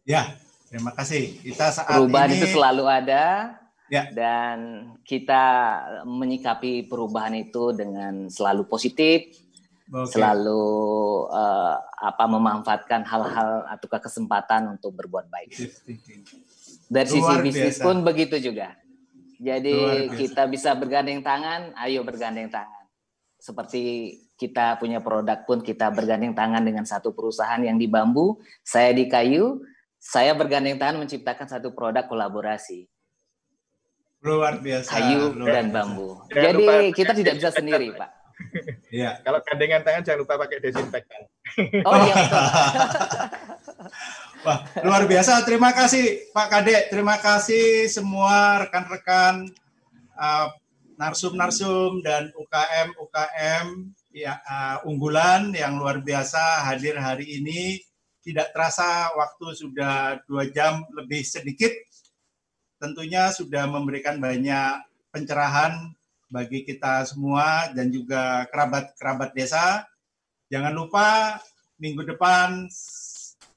Ya, 0.07 0.39
terima 0.71 0.95
kasih. 0.95 1.35
Kita 1.43 1.75
saat 1.75 1.91
perubahan 1.91 2.31
ini... 2.31 2.37
itu 2.39 2.47
selalu 2.55 2.85
ada. 2.87 3.25
Ya. 3.89 4.05
Dan 4.13 4.85
kita 5.01 5.45
menyikapi 6.05 6.85
perubahan 6.85 7.33
itu 7.33 7.73
dengan 7.73 8.29
selalu 8.29 8.69
positif 8.69 9.33
okay. 9.89 10.13
selalu 10.13 10.65
uh, 11.33 11.75
apa 11.81 12.23
memanfaatkan 12.29 13.01
hal-hal 13.01 13.65
atau 13.65 13.87
kesempatan 13.89 14.77
untuk 14.77 14.93
berbuat 14.93 15.27
baik. 15.27 15.49
Dari 16.89 17.09
sisi 17.09 17.35
bisnis 17.41 17.77
pun 17.81 18.05
begitu 18.05 18.37
juga. 18.37 18.77
Jadi 19.39 20.11
kita 20.19 20.51
bisa 20.51 20.75
bergandeng 20.75 21.23
tangan, 21.23 21.71
ayo 21.79 22.03
bergandeng 22.03 22.51
tangan. 22.51 22.85
Seperti 23.39 24.13
kita 24.39 24.79
punya 24.79 25.03
produk 25.03 25.43
pun 25.43 25.59
kita 25.59 25.91
bergandeng 25.91 26.31
tangan 26.31 26.63
dengan 26.63 26.87
satu 26.87 27.11
perusahaan 27.11 27.59
yang 27.59 27.75
di 27.75 27.91
bambu, 27.91 28.39
saya 28.63 28.95
di 28.95 29.11
kayu, 29.11 29.59
saya 29.99 30.31
bergandeng 30.31 30.79
tangan 30.79 31.03
menciptakan 31.03 31.51
satu 31.51 31.75
produk 31.75 32.07
kolaborasi. 32.07 32.87
Luar 34.23 34.63
biasa. 34.63 34.87
Kayu 34.95 35.35
luar 35.35 35.59
dan 35.59 35.75
bambu. 35.75 36.23
Jadi 36.31 36.95
kita 36.95 37.11
tidak 37.11 37.43
bisa 37.43 37.51
sendiri, 37.51 37.91
Pak. 37.91 38.09
Iya. 38.87 39.19
Kalau 39.19 39.43
gandengan 39.43 39.83
tangan 39.83 40.01
jangan 40.07 40.19
lupa 40.23 40.39
pakai 40.39 40.63
desinfektan. 40.63 41.21
Oh 41.83 41.95
iya. 42.07 42.15
Wah, 44.47 44.63
luar 44.87 45.03
biasa. 45.03 45.43
Terima 45.43 45.75
kasih 45.75 46.31
Pak 46.31 46.47
Kadek. 46.47 46.87
Terima 46.87 47.19
kasih 47.19 47.91
semua 47.91 48.63
rekan-rekan 48.63 49.51
uh, 50.15 50.47
narsum-narsum 50.95 51.99
dan 51.99 52.31
UKM 52.35 52.95
UKM 52.95 53.67
ya, 54.13 54.41
uh, 54.43 54.77
unggulan 54.89 55.53
yang 55.53 55.77
luar 55.77 56.01
biasa 56.01 56.65
hadir 56.69 56.97
hari 56.97 57.39
ini. 57.41 57.81
Tidak 58.19 58.51
terasa 58.51 59.15
waktu 59.15 59.55
sudah 59.55 60.21
dua 60.27 60.51
jam 60.51 60.83
lebih 60.93 61.23
sedikit. 61.23 61.71
Tentunya 62.77 63.31
sudah 63.31 63.65
memberikan 63.65 64.19
banyak 64.19 64.85
pencerahan 65.09 65.95
bagi 66.29 66.61
kita 66.67 67.07
semua 67.09 67.73
dan 67.73 67.89
juga 67.89 68.45
kerabat-kerabat 68.51 69.33
desa. 69.33 69.87
Jangan 70.51 70.73
lupa 70.75 71.39
minggu 71.79 72.05
depan 72.05 72.67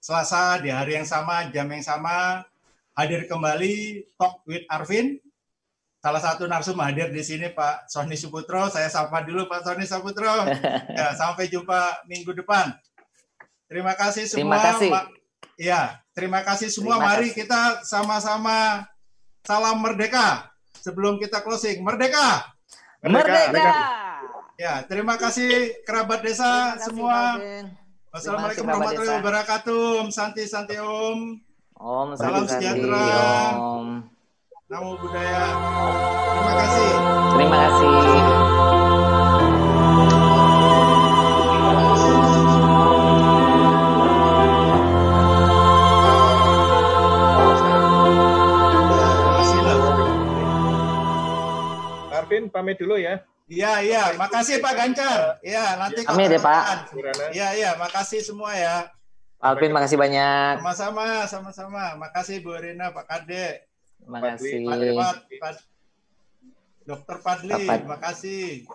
Selasa 0.02 0.58
di 0.58 0.66
hari 0.66 0.98
yang 0.98 1.06
sama, 1.06 1.46
jam 1.54 1.70
yang 1.70 1.84
sama, 1.84 2.42
hadir 2.98 3.22
kembali 3.30 4.02
Talk 4.18 4.42
with 4.50 4.66
Arvin. 4.66 5.22
Salah 6.02 6.18
satu 6.18 6.50
narsum 6.50 6.74
hadir 6.82 7.14
di 7.14 7.22
sini 7.22 7.54
Pak 7.54 7.86
Sony 7.86 8.18
Suputro. 8.18 8.66
Saya 8.66 8.90
sapa 8.90 9.22
dulu 9.22 9.46
Pak 9.46 9.62
Sony 9.62 9.86
Suputro. 9.86 10.34
Ya, 10.98 11.14
sampai 11.14 11.46
jumpa 11.46 12.02
minggu 12.10 12.34
depan. 12.34 12.74
Terima 13.70 13.94
kasih 13.94 14.26
semua. 14.26 14.58
Terima 14.58 14.58
kasih. 14.58 14.90
Ya, 15.54 15.80
terima 16.10 16.40
kasih 16.42 16.68
semua. 16.74 16.98
Terima 16.98 17.06
Mari 17.06 17.28
kasih. 17.30 17.38
kita 17.38 17.60
sama-sama 17.86 18.82
salam 19.46 19.78
merdeka 19.78 20.50
sebelum 20.82 21.22
kita 21.22 21.38
closing. 21.38 21.86
Merdeka! 21.86 22.50
Merdeka. 23.06 23.54
Merdeka. 23.54 23.74
Ya, 24.58 24.82
terima 24.82 25.14
kasih 25.14 25.86
kerabat 25.86 26.26
desa 26.26 26.76
kasih, 26.76 26.90
semua. 26.90 27.38
Wassalamualaikum 28.10 28.66
warahmatullahi 28.66 29.18
wabarakatuh. 29.22 29.82
Om 30.02 30.08
Santi 30.10 30.50
Santi 30.50 30.82
Om. 30.82 31.38
Om 31.78 32.08
Salam 32.18 32.44
sejahtera. 32.50 33.06
Om. 33.54 34.11
Namo 34.72 34.96
Buddhaya. 34.96 35.52
Terima 36.32 36.52
kasih. 36.56 36.90
Terima 37.36 37.56
kasih. 37.60 37.92
Alvin 52.16 52.48
pamit 52.48 52.80
dulu 52.80 52.96
ya. 52.96 53.20
Iya, 53.52 53.84
iya. 53.84 54.16
Makasih 54.16 54.56
Pak 54.64 54.72
Gancar. 54.72 55.36
Iya, 55.44 55.76
nanti 55.76 56.00
Pamit 56.08 56.32
ya, 56.32 56.40
Pak. 56.40 56.96
Iya, 57.36 57.48
iya. 57.60 57.70
Makasih 57.76 58.24
semua 58.24 58.56
ya. 58.56 58.88
Alvin, 59.36 59.76
makasih 59.76 60.00
banyak. 60.00 60.64
Sama-sama, 60.64 61.28
sama-sama. 61.28 61.84
Makasih 62.00 62.40
Bu 62.40 62.56
Rina, 62.56 62.88
Pak 62.88 63.04
Kade. 63.04 63.71
Makasih. 64.06 64.66
Pak, 64.66 64.78
Pak, 64.98 65.16
Pak, 65.38 65.54
Dokter 66.82 67.16
Padli, 67.22 67.62
terima 67.62 67.98
kasih. 68.02 68.66